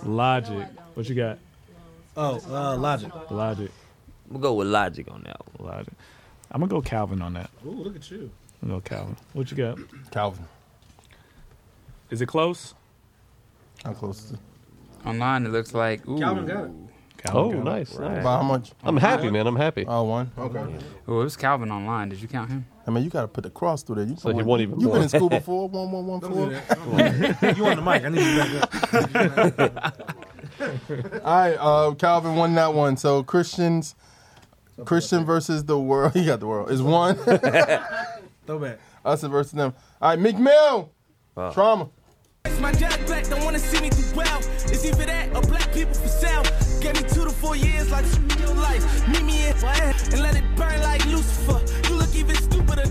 Logic. 0.04 0.66
What 0.94 1.08
you 1.08 1.14
got? 1.14 1.38
Oh, 2.16 2.38
uh, 2.50 2.76
Logic. 2.76 3.10
Logic, 3.30 3.70
We'll 4.28 4.40
go 4.40 4.54
with 4.54 4.68
logic 4.68 5.10
on 5.10 5.22
that 5.24 5.40
one. 5.58 5.70
Logic. 5.76 5.92
I'm 6.52 6.60
gonna 6.60 6.70
go 6.70 6.80
Calvin 6.82 7.22
on 7.22 7.32
that. 7.34 7.50
Ooh, 7.66 7.70
look 7.70 7.96
at 7.96 8.10
you. 8.10 8.30
I'm 8.62 8.68
gonna 8.68 8.80
go 8.80 8.88
Calvin. 8.88 9.16
What 9.32 9.50
you 9.50 9.56
got? 9.56 9.78
Calvin. 10.10 10.44
Is 12.10 12.20
it 12.20 12.26
close? 12.26 12.74
I'm 13.84 13.94
close 13.94 14.30
to. 14.30 14.38
online, 15.08 15.46
it 15.46 15.48
looks 15.48 15.72
like 15.74 16.06
ooh, 16.06 16.18
Calvin 16.18 16.46
got 16.46 16.64
it. 16.64 16.70
Calvin, 17.16 17.40
Oh, 17.40 17.50
Calvin. 17.50 17.64
nice. 17.64 17.98
nice. 17.98 18.22
By 18.24 18.36
how 18.36 18.42
much? 18.42 18.72
I'm 18.82 18.96
happy, 18.96 19.30
man. 19.30 19.46
I'm 19.46 19.56
happy. 19.56 19.84
Oh, 19.86 20.02
one. 20.04 20.30
Okay. 20.36 20.58
Oh, 21.08 21.20
it 21.20 21.24
was 21.24 21.36
Calvin 21.36 21.70
online. 21.70 22.08
Did 22.10 22.20
you 22.20 22.28
count 22.28 22.50
him? 22.50 22.66
I 22.86 22.90
mean, 22.90 23.04
you 23.04 23.10
got 23.10 23.22
to 23.22 23.28
put 23.28 23.44
the 23.44 23.50
cross 23.50 23.82
through 23.84 23.94
there. 23.96 24.06
You 24.06 24.16
So 24.16 24.34
he 24.36 24.42
won 24.42 24.60
even 24.60 24.74
You've 24.80 24.88
more. 24.88 24.94
been 24.94 25.02
in 25.04 25.08
school 25.08 25.28
before. 25.28 25.68
One, 25.68 25.92
one, 25.92 26.06
one, 26.06 26.20
Don't 26.20 26.32
four. 26.32 26.48
do 26.48 26.52
that. 26.52 27.56
you 27.56 27.66
on 27.66 27.76
the 27.76 27.82
mic. 27.82 28.04
I 28.04 28.08
need 28.08 28.26
you 28.26 29.46
back 29.46 29.58
up. 29.60 30.14
All 31.24 31.32
right, 31.36 31.54
uh, 31.58 31.94
Calvin 31.94 32.34
won 32.34 32.54
that 32.56 32.74
one. 32.74 32.96
So 32.96 33.22
Christians, 33.22 33.94
Christian 34.84 35.24
versus 35.24 35.64
the 35.64 35.78
world. 35.78 36.12
He 36.14 36.24
got 36.24 36.40
the 36.40 36.46
world. 36.46 36.70
Is 36.70 36.82
one. 36.82 37.16
Throw 38.46 38.58
back. 38.58 38.78
Us 39.04 39.22
versus 39.22 39.52
them. 39.52 39.74
All 40.00 40.10
right, 40.10 40.18
Meek 40.18 40.38
Mill. 40.38 40.90
Trauma. 41.52 41.88
It's 42.44 42.60
my 42.60 42.72
Jack 42.72 43.06
Black 43.06 43.24
don't 43.28 43.44
wanna 43.44 43.58
see 43.58 43.80
me 43.80 43.90
do 43.90 44.02
well. 44.14 44.38
It's 44.66 44.84
either 44.84 45.06
that 45.06 45.34
or 45.34 45.42
black 45.42 45.72
people 45.72 45.94
for 45.94 46.08
sale. 46.08 46.42
Get 46.80 47.00
me 47.00 47.08
two 47.08 47.24
to 47.24 47.30
four 47.30 47.56
years 47.56 47.90
like 47.90 48.04
your 48.38 48.54
life. 48.54 49.08
Meet 49.08 49.24
me 49.24 49.48
in 49.48 49.54
and 49.64 50.20
let 50.20 50.36
it 50.36 50.44
burn 50.56 50.80
like 50.82 51.04
Lucifer. 51.06 51.60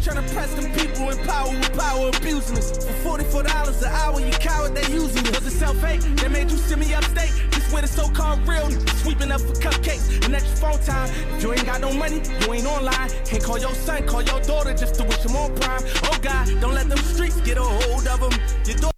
Trying 0.02 0.26
to 0.26 0.34
press 0.34 0.54
them 0.56 0.72
people 0.74 1.10
in 1.10 1.18
power 1.28 1.50
with 1.50 1.78
power 1.78 2.10
abusing 2.10 2.58
us. 2.58 2.72
For 2.86 2.94
forty-four 3.06 3.44
dollars 3.44 3.82
an 3.82 3.92
hour, 3.92 4.20
you 4.20 4.32
coward, 4.34 4.76
they 4.76 4.92
using 4.92 5.26
you. 5.26 5.32
Was 5.32 5.46
it 5.46 5.52
self-hate 5.52 6.02
that 6.18 6.32
made 6.32 6.50
you 6.50 6.58
send 6.58 6.82
me 6.82 6.94
upstate? 6.94 7.32
This 7.52 7.72
where 7.72 7.82
the 7.82 7.88
so-called 7.88 8.48
real 8.48 8.70
sweeping 9.02 9.32
up 9.32 9.42
for 9.42 9.54
cupcakes 9.54 10.26
and 10.26 10.36
extra 10.36 10.56
phone 10.58 10.80
time. 10.84 11.10
If 11.36 11.44
you 11.44 11.54
ain't 11.54 11.66
got 11.66 11.82
no 11.82 11.94
money, 11.94 12.22
you 12.42 12.54
ain't 12.54 12.66
online. 12.66 13.10
Can't 13.26 13.44
call 13.44 13.60
your 13.60 13.74
son, 13.74 14.06
call 14.08 14.24
your 14.24 14.42
daughter 14.42 14.74
just 14.74 14.96
to 14.96 15.04
wish 15.04 15.24
him 15.24 15.36
on 15.36 15.56
prime. 15.56 15.84
Oh 16.04 16.18
God, 16.22 16.48
don't 16.60 16.74
let 16.74 16.90
them 16.90 17.00
streets 17.00 17.40
get 17.42 17.58
a 17.58 17.64
hold 17.64 18.08
of 18.08 18.20
them. 18.20 18.40
Your 18.66 18.78
daughter 18.78 18.92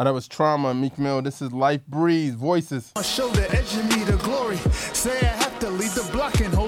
Oh, 0.00 0.04
that 0.04 0.14
was 0.14 0.28
Trauma, 0.28 0.74
Meek 0.74 0.96
Mill. 0.96 1.22
This 1.22 1.42
is 1.42 1.52
Life 1.52 1.84
Breeze, 1.88 2.34
Voices. 2.34 2.92
On 2.94 3.02
shoulder, 3.02 3.44
edging 3.50 3.88
me 3.88 4.04
to 4.04 4.16
glory. 4.18 4.56
Say 4.94 5.18
I 5.18 5.24
have 5.24 5.58
to 5.58 5.70
leave 5.70 5.92
the 5.92 6.08
block 6.12 6.40
in 6.40 6.52
holy 6.52 6.67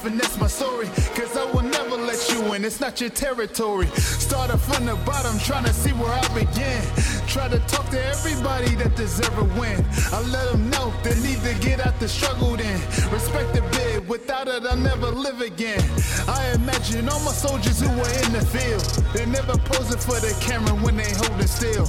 play. 0.00 0.10
You 0.10 0.18
finesse 0.18 0.38
my 0.38 0.46
story, 0.46 0.86
cause 1.14 1.36
I 1.36 1.44
will 1.52 1.62
never 1.62 1.96
let 1.96 2.30
you 2.30 2.54
in. 2.54 2.64
It's 2.64 2.80
not 2.80 3.00
your 3.00 3.10
territory. 3.10 3.86
Started 3.96 4.58
from 4.58 4.86
the 4.86 4.94
bottom, 5.06 5.38
trying 5.38 5.64
to 5.64 5.72
see 5.72 5.92
where 5.92 6.10
I 6.10 6.26
begin. 6.34 6.82
Try 7.26 7.48
to 7.48 7.58
talk 7.60 7.88
to 7.90 8.04
everybody 8.04 8.74
that 8.76 8.96
deserve 8.96 9.36
a 9.38 9.44
win. 9.60 9.84
I 10.12 10.20
let 10.22 10.52
them 10.52 10.70
know 10.70 10.92
they 11.02 11.14
need 11.20 11.40
to 11.42 11.54
get 11.60 11.80
out 11.80 11.98
the 12.00 12.08
struggle 12.08 12.56
then. 12.56 12.80
Respect 13.12 13.54
the 13.54 13.62
bid, 13.72 14.08
without 14.08 14.48
it 14.48 14.64
I'll 14.64 14.76
never 14.76 15.08
live 15.08 15.40
again. 15.40 15.82
I 16.28 16.52
imagine 16.54 17.08
all 17.08 17.20
my 17.20 17.32
soldiers 17.32 17.80
who 17.80 17.88
were 17.88 18.12
in 18.24 18.32
the 18.32 18.44
field. 18.46 18.82
They 19.14 19.26
never 19.26 19.56
posing 19.56 19.98
for 19.98 20.20
the 20.20 20.36
camera 20.40 20.74
when 20.82 20.96
they 20.96 21.12
holding 21.14 21.46
still. 21.46 21.86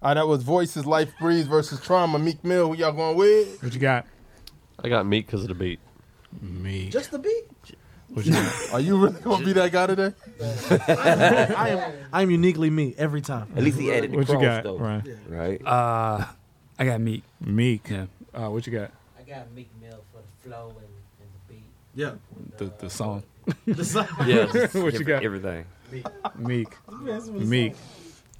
All 0.00 0.10
right, 0.10 0.14
that 0.14 0.28
was 0.28 0.44
Voices, 0.44 0.86
Life 0.86 1.12
Breeze 1.18 1.46
versus 1.48 1.80
Trauma, 1.80 2.18
Meek 2.18 2.44
Mill. 2.44 2.68
Who 2.68 2.76
y'all 2.76 2.92
going 2.92 3.16
with? 3.16 3.62
What 3.62 3.74
you 3.74 3.80
got? 3.80 4.06
I 4.82 4.88
got 4.88 5.06
meat 5.06 5.26
because 5.26 5.42
of 5.42 5.48
the 5.48 5.54
beat. 5.54 5.80
Me. 6.40 6.88
Just 6.90 7.10
the 7.10 7.18
beat. 7.18 7.44
What 8.08 8.24
you 8.24 8.32
got? 8.32 8.72
Are 8.72 8.80
you 8.80 8.96
really 8.98 9.20
gonna 9.20 9.44
be 9.44 9.52
that 9.54 9.70
guy 9.72 9.86
today? 9.86 10.12
I 10.88 11.68
am. 11.70 11.92
I 12.12 12.22
am 12.22 12.30
uniquely 12.30 12.70
me 12.70 12.94
every 12.96 13.20
time. 13.20 13.52
At 13.56 13.62
least 13.62 13.78
he 13.78 13.92
added 13.92 14.12
the 14.12 14.16
What 14.16 14.28
you 14.28 14.34
cross, 14.34 14.42
got, 14.44 14.64
though. 14.64 14.78
Ryan? 14.78 15.20
Right? 15.28 15.66
Uh, 15.66 16.24
I 16.78 16.84
got 16.84 17.00
Meek. 17.00 17.22
Meek. 17.40 17.88
Yeah. 17.90 18.06
Uh, 18.34 18.48
what 18.50 18.66
you 18.66 18.72
got? 18.72 18.90
I 19.18 19.22
got 19.28 19.50
Meek 19.52 19.68
Mill 19.82 20.00
for 20.12 20.20
the 20.22 20.48
flow 20.48 20.68
and, 20.68 20.86
and 21.20 21.28
the 21.48 21.52
beat. 21.54 21.64
Yeah. 21.94 22.12
The 22.56 22.72
the 22.78 22.90
song. 22.90 23.22
The 23.66 23.84
song. 23.84 24.06
Yeah, 24.26 24.46
What 24.46 24.74
you 24.74 24.86
every- 24.88 25.04
got? 25.04 25.22
Everything. 25.24 25.64
Meek. 25.90 26.06
Meek. 26.36 27.74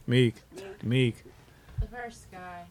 Meek. 0.07 0.35
Meek. 0.83 1.25
The 1.81 1.87
first 1.87 2.31
guy. 2.31 2.65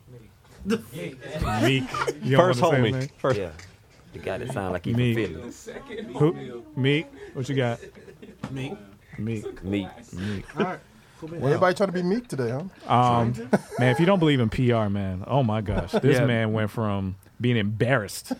Meek. 0.65 1.83
You 2.23 2.37
don't 2.37 2.53
First 2.53 2.61
wanna 2.61 2.77
say 2.77 2.81
his 2.81 2.95
homie. 2.95 2.99
name? 2.99 3.09
First. 3.17 3.39
Yeah. 3.39 3.51
The 4.17 4.23
guy 4.25 4.37
that 4.39 4.51
sound 4.53 4.73
like 4.73 4.85
he 4.85 4.93
Meek. 4.93 5.29
from 5.31 5.51
Philly. 5.51 6.03
Who? 6.13 6.63
Meek. 6.75 7.07
What 7.33 7.47
you 7.49 7.55
got? 7.55 7.79
Meek. 8.51 8.73
Meek. 9.17 9.63
Meek. 9.63 9.87
Meek. 10.13 10.57
All 10.57 10.63
right. 10.65 10.79
Cool, 11.19 11.29
man. 11.29 11.43
Everybody 11.43 11.75
trying 11.75 11.87
to 11.89 11.93
be 11.93 12.03
meek 12.03 12.27
today, 12.27 12.51
huh? 12.51 12.93
Um, 12.93 13.33
man, 13.79 13.91
if 13.91 13.99
you 13.99 14.05
don't 14.05 14.19
believe 14.19 14.39
in 14.39 14.49
PR, 14.49 14.87
man, 14.89 15.23
oh 15.25 15.41
my 15.41 15.61
gosh, 15.61 15.91
this 15.93 16.19
Yeah. 16.19 16.25
man 16.25 16.53
went 16.53 16.69
from 16.69 17.15
being 17.41 17.57
embarrassed 17.57 18.33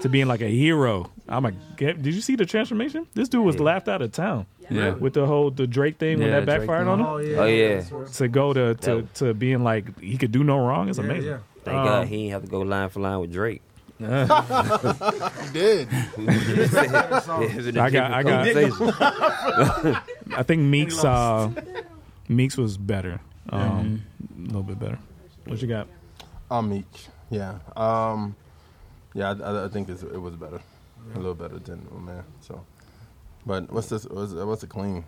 to 0.00 0.08
being 0.08 0.26
like 0.26 0.40
a 0.40 0.48
hero. 0.48 1.10
I'm 1.28 1.44
a. 1.46 1.52
Get, 1.76 2.02
did 2.02 2.12
you 2.12 2.20
see 2.20 2.34
the 2.34 2.44
transformation? 2.44 3.06
This 3.14 3.28
dude 3.28 3.44
was 3.44 3.60
laughed 3.60 3.88
out 3.88 4.02
of 4.02 4.10
town. 4.10 4.46
Yeah. 4.68 4.90
With 4.94 5.14
the 5.14 5.26
whole 5.26 5.50
the 5.52 5.66
Drake 5.68 5.98
thing 5.98 6.18
when 6.18 6.30
that 6.32 6.44
Drake 6.44 6.58
backfired 6.60 6.86
thing. 6.86 6.88
on 6.88 7.00
him. 7.00 7.06
Oh 7.06 7.16
yeah. 7.18 7.36
Oh, 7.38 7.44
yeah. 7.46 8.04
To 8.14 8.28
go 8.28 8.52
to 8.52 8.74
to, 8.74 9.02
to 9.14 9.32
being 9.34 9.62
like 9.62 10.00
he 10.00 10.16
could 10.18 10.32
do 10.32 10.42
no 10.42 10.58
wrong 10.58 10.88
is 10.88 10.98
Yeah, 10.98 11.04
amazing. 11.04 11.30
yeah. 11.30 11.38
Thank 11.62 11.76
Um, 11.78 11.84
God 11.86 12.08
he 12.08 12.24
ain't 12.24 12.32
have 12.32 12.42
to 12.42 12.48
go 12.48 12.60
line 12.62 12.88
for 12.88 12.98
line 13.00 13.20
with 13.20 13.32
Drake. 13.32 13.62
He 13.98 14.04
did. 15.52 15.88
I 17.78 17.90
got- 17.90 18.10
I 18.12 18.22
got- 18.22 20.02
I 20.36 20.42
think 20.42 20.62
Meek's 20.62 21.04
uh, 21.04 21.50
Meek's 22.28 22.56
was 22.56 22.76
better, 22.76 23.20
um, 23.50 24.02
a 24.36 24.40
little 24.46 24.62
bit 24.62 24.78
better. 24.78 24.98
What 25.46 25.60
you 25.62 25.68
got? 25.68 25.86
I'm 26.50 26.68
meek. 26.70 26.86
Yeah. 27.30 27.58
Um, 27.76 28.34
yeah, 29.14 29.34
I, 29.42 29.64
I 29.64 29.68
think 29.68 29.88
it's, 29.88 30.02
it 30.02 30.18
was 30.20 30.34
better. 30.34 30.60
A 31.14 31.18
little 31.18 31.34
better 31.34 31.58
than 31.58 31.86
oh, 31.94 31.98
man. 31.98 32.24
So, 32.40 32.64
but 33.44 33.70
what's 33.70 33.88
this? 33.88 34.04
What's, 34.06 34.32
what's 34.32 34.62
a 34.62 34.66
clean? 34.66 35.04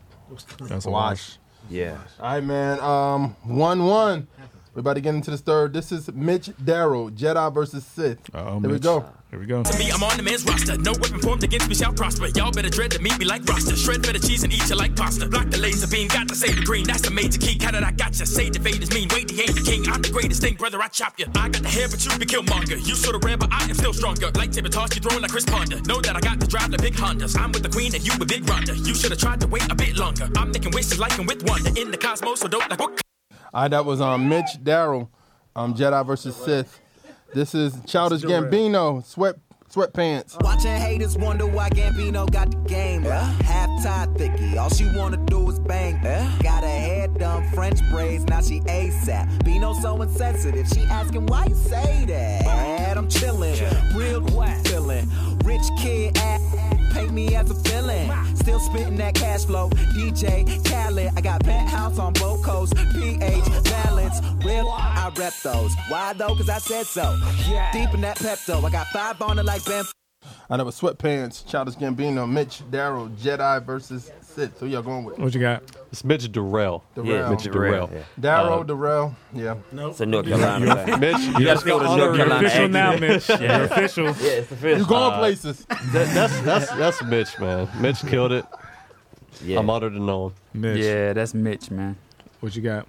That's 0.69 0.85
a 0.87 0.91
wash. 0.91 1.39
Yeah. 1.71 1.97
All 2.21 2.35
right, 2.35 2.45
man. 2.45 2.79
Um, 2.81 3.35
one 3.45 3.85
one. 3.85 4.29
We're 4.77 4.81
about 4.81 4.97
to 4.97 5.01
get 5.01 5.15
into 5.15 5.31
this 5.31 5.41
third. 5.41 5.73
This 5.73 5.91
is 5.91 6.13
Mitch 6.13 6.51
Darrow, 6.63 7.09
Jedi 7.09 7.55
versus 7.55 7.83
Sith. 7.87 8.19
Oh, 8.35 8.61
Here 8.61 8.69
we 8.69 8.79
go. 8.79 9.09
Here 9.31 9.41
we 9.41 9.47
go. 9.47 9.63
To 9.63 9.79
me, 9.79 9.91
I'm 9.91 10.03
on 10.03 10.19
the 10.19 10.23
man's 10.23 10.45
roster. 10.45 10.77
No 10.77 10.93
weapon 11.01 11.19
formed 11.19 11.43
against 11.45 11.67
me 11.71 11.75
shall 11.75 11.95
prosper. 11.95 12.29
Y'all 12.37 12.53
better 12.53 12.69
dread 12.69 12.91
to 12.91 13.01
meet 13.01 13.19
me 13.19 13.25
like 13.25 13.43
roster. 13.47 13.75
Shred 13.75 14.03
better 14.03 14.19
cheese 14.19 14.45
and 14.45 14.53
eat 14.53 14.69
you 14.69 14.77
like 14.77 14.95
pasta. 14.95 15.31
Block 15.31 15.49
the 15.49 15.57
laser 15.57 15.89
beam, 15.89 16.09
got 16.09 16.29
to 16.29 16.35
save 16.35 16.57
the 16.57 16.63
green. 16.63 16.85
That's 16.85 17.01
the 17.01 17.11
major 17.11 17.39
key. 17.39 17.57
How 17.59 17.71
did 17.71 17.85
I 17.85 17.93
got 17.93 18.21
you? 18.21 18.27
Say 18.27 18.51
the 18.51 18.59
Vader's 18.59 18.93
mean. 18.93 19.09
Wait, 19.15 19.31
he 19.31 19.41
ain't 19.41 19.55
the 19.55 19.65
king. 19.65 19.89
I'm 19.89 20.03
the 20.03 20.11
greatest 20.13 20.43
thing, 20.43 20.57
brother. 20.57 20.83
I 20.83 20.89
chop 20.89 21.19
you. 21.19 21.25
I 21.35 21.49
got 21.49 21.63
the 21.63 21.71
hair, 21.71 21.89
but 21.89 22.05
you 22.05 22.11
be 22.19 22.27
killmonger. 22.27 22.77
You 22.77 22.95
sort 22.97 23.17
of 23.17 23.25
rare, 23.25 23.39
but 23.39 23.51
I 23.51 23.65
am 23.65 23.75
still 23.75 23.95
stronger. 23.95 24.31
Like 24.37 24.53
Tibbet 24.53 24.73
toss, 24.73 24.95
you 24.95 25.01
throwing 25.01 25.23
like 25.23 25.33
Chris 25.33 25.47
Ponder. 25.47 25.81
Know 25.89 26.03
that 26.03 26.17
I 26.17 26.21
got 26.21 26.39
to 26.39 26.47
drive 26.47 26.71
the 26.71 26.77
big 26.77 26.93
Hondas. 26.93 27.33
I'm 27.41 27.51
with 27.51 27.63
the 27.63 27.71
queen 27.71 27.95
and 27.95 28.05
you 28.07 28.13
with 28.19 28.29
Big 28.29 28.47
Ronda. 28.47 28.77
You 28.77 28.95
should 28.95 29.11
have 29.11 29.21
tried 29.21 29.41
to 29.41 29.47
wait 29.49 29.73
a 29.73 29.75
bit 29.75 29.97
longer. 29.97 30.29
I'm 30.37 30.53
making 30.53 30.73
wishes 30.73 30.99
like 30.99 31.19
I'm 31.19 31.25
with 31.25 31.49
Wonder. 31.49 31.73
In 31.81 31.91
the 31.91 31.97
cosmos, 31.97 32.41
so 32.41 32.49
dope 32.49 32.69
like 32.69 32.79
what? 32.79 33.06
That 33.57 33.87
was 33.87 34.03
um, 34.03 34.29
Mitch 34.29 34.63
Darrow, 34.63 35.09
um, 35.57 35.75
Jedi 35.75 36.07
versus 36.07 36.37
Sith. 36.37 36.79
This 37.33 37.55
is 37.55 37.75
Childish 37.87 38.23
Gambino, 38.23 39.03
sweat 39.05 39.37
sweatpants. 39.77 40.43
Watching 40.43 40.71
haters 40.71 41.19
wonder 41.19 41.47
why 41.47 41.69
Gambino 41.69 42.31
got 42.31 42.51
the 42.51 42.57
game. 42.69 43.03
Half 43.03 43.85
tied 43.85 44.17
thicky, 44.17 44.57
all 44.57 44.71
she 44.71 44.89
wanna 44.97 45.19
do 45.19 45.51
is 45.51 45.59
bang. 45.59 46.01
Yeah. 46.03 46.39
Got 46.43 46.63
her 46.63 46.69
hair 46.69 47.09
done, 47.09 47.49
French 47.51 47.79
braids, 47.91 48.25
now 48.25 48.41
she 48.41 48.61
ASAP. 48.61 49.45
Bino 49.45 49.75
so 49.75 50.01
insensitive, 50.01 50.67
she 50.69 50.81
asking 50.85 51.27
why 51.27 51.45
you 51.47 51.55
say 51.55 52.07
that. 52.07 52.97
I'm 52.97 53.09
chillin', 53.09 53.95
real 53.95 54.23
quiet 54.23 54.67
feeling, 54.67 55.11
rich 55.45 55.63
kid 55.79 56.17
at 56.19 56.41
paint 56.97 57.13
me 57.13 57.35
as 57.37 57.51
a 57.51 57.55
villain. 57.55 58.11
Still 58.37 58.59
spitting 58.59 58.97
that 58.97 59.15
cash 59.15 59.45
flow. 59.45 59.69
DJ 59.95 60.47
Khaled, 60.69 61.13
I 61.17 61.21
got 61.21 61.45
penthouse 61.45 61.99
on 61.99 62.13
both 62.15 62.43
coasts. 62.43 62.75
PH 62.95 63.45
balance, 63.65 64.21
real. 64.45 64.69
I 64.69 65.13
rep 65.17 65.35
those. 65.43 65.73
Why 65.89 66.13
though? 66.15 66.35
Cause 66.35 66.49
I 66.49 66.59
said 66.59 66.87
so. 66.87 67.17
Deep 67.73 67.93
in 67.95 68.01
that 68.01 68.17
Pepto, 68.19 68.65
I 68.65 68.71
got 68.71 68.87
five 68.89 69.21
on 69.23 69.39
it 69.39 69.45
like 69.45 69.63
Ben. 69.67 69.85
I 70.51 70.57
know 70.57 70.67
a 70.67 70.71
Sweatpants, 70.71 71.47
Childish 71.47 71.75
Gambino, 71.77 72.29
Mitch, 72.29 72.63
Darrow, 72.71 73.09
Jedi 73.09 73.65
versus 73.65 74.11
Sith. 74.23 74.59
Who 74.59 74.67
y'all 74.67 74.83
going 74.83 75.05
with? 75.05 75.19
What 75.19 75.33
you 75.35 75.41
got? 75.41 75.63
It's 75.93 76.05
Mitch 76.05 76.31
Durrell. 76.33 76.83
Darrell. 76.97 77.31
Mitch 77.31 77.45
Durrell. 77.45 77.91
Darrow, 78.19 78.61
Uh, 78.61 78.63
Darrell. 78.65 79.15
Yeah. 79.33 79.57
It's 79.73 80.01
a 80.01 80.07
North 80.07 80.27
Carolina 80.27 80.85
thing. 80.85 81.01
Mitch, 81.01 81.19
You 81.39 81.45
gotta 81.45 81.65
go 81.65 81.79
to 81.79 81.85
North 81.85 81.99
You're 81.99 82.17
Carolina. 82.17 82.47
official 82.47 82.69
now. 82.69 82.97
Mitch. 82.97 83.29
Yeah. 83.29 83.41
You're 83.57 83.65
official. 83.67 84.05
Yeah, 84.07 84.13
it's 84.31 84.53
official. 84.53 84.79
You 84.81 84.87
going 84.87 85.13
Uh, 85.13 85.19
places. 85.19 85.65
That, 85.69 86.15
that's 86.15 86.41
that's 86.41 86.71
that's 86.73 87.05
Mitch, 87.05 87.39
man. 87.39 87.69
Mitch 87.81 88.01
killed 88.01 88.33
it. 88.33 88.45
Yeah. 89.45 89.59
I'm 89.61 89.71
honored 89.71 89.93
to 89.93 90.01
know 90.01 90.27
him. 90.29 90.35
Mitch. 90.55 90.79
Yeah, 90.85 91.13
that's 91.13 91.35
Mitch, 91.35 91.71
man. 91.71 91.97
What 92.41 92.57
you 92.57 92.63
got? 92.63 92.87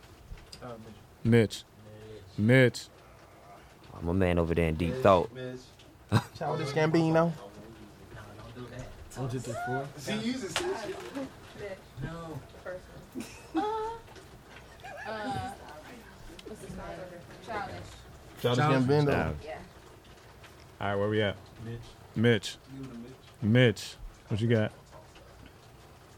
Mitch. 1.23 1.63
Mitch. 2.37 2.87
I'm 3.99 4.07
a 4.07 4.13
man 4.13 4.37
over 4.39 4.53
there 4.55 4.67
in 4.69 4.75
deep 4.75 4.95
thought. 5.01 5.29
Childish 6.37 6.69
Gambino. 6.69 7.31
One, 9.15 9.29
two, 9.29 9.39
three, 9.39 9.53
four. 9.65 9.87
Childish 18.41 18.63
Gambino. 18.65 19.05
Childish. 19.05 19.45
Yeah. 19.45 19.57
All 20.79 20.87
right, 20.89 20.95
where 20.95 21.09
we 21.09 21.21
at? 21.21 21.35
Mitch. 21.65 21.79
Mitch. 22.15 22.57
Mitch. 23.41 23.95
What 24.27 24.39
you 24.41 24.47
got? 24.47 24.71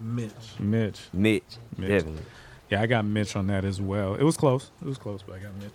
Mitch. 0.01 0.31
Mitch. 0.59 0.99
Mitch, 1.13 1.43
Mitch. 1.77 1.89
definitely. 1.89 2.23
Yeah, 2.69 2.81
I 2.81 2.85
got 2.85 3.05
Mitch 3.05 3.35
on 3.35 3.47
that 3.47 3.65
as 3.65 3.81
well. 3.81 4.15
It 4.15 4.23
was 4.23 4.37
close. 4.37 4.71
It 4.81 4.87
was 4.87 4.97
close, 4.97 5.21
but 5.25 5.35
I 5.35 5.39
got 5.39 5.55
Mitch. 5.55 5.73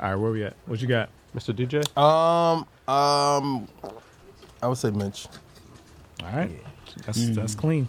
All 0.00 0.10
right, 0.10 0.14
where 0.16 0.30
we 0.30 0.44
at? 0.44 0.54
What 0.66 0.80
you 0.80 0.88
got? 0.88 1.08
Mr. 1.34 1.54
DJ? 1.54 1.86
Um, 2.00 2.66
um, 2.88 3.68
I 4.62 4.68
would 4.68 4.78
say 4.78 4.90
Mitch. 4.90 5.26
All 6.22 6.30
right. 6.30 6.50
That's 7.04 7.28
that's 7.30 7.54
clean. 7.54 7.88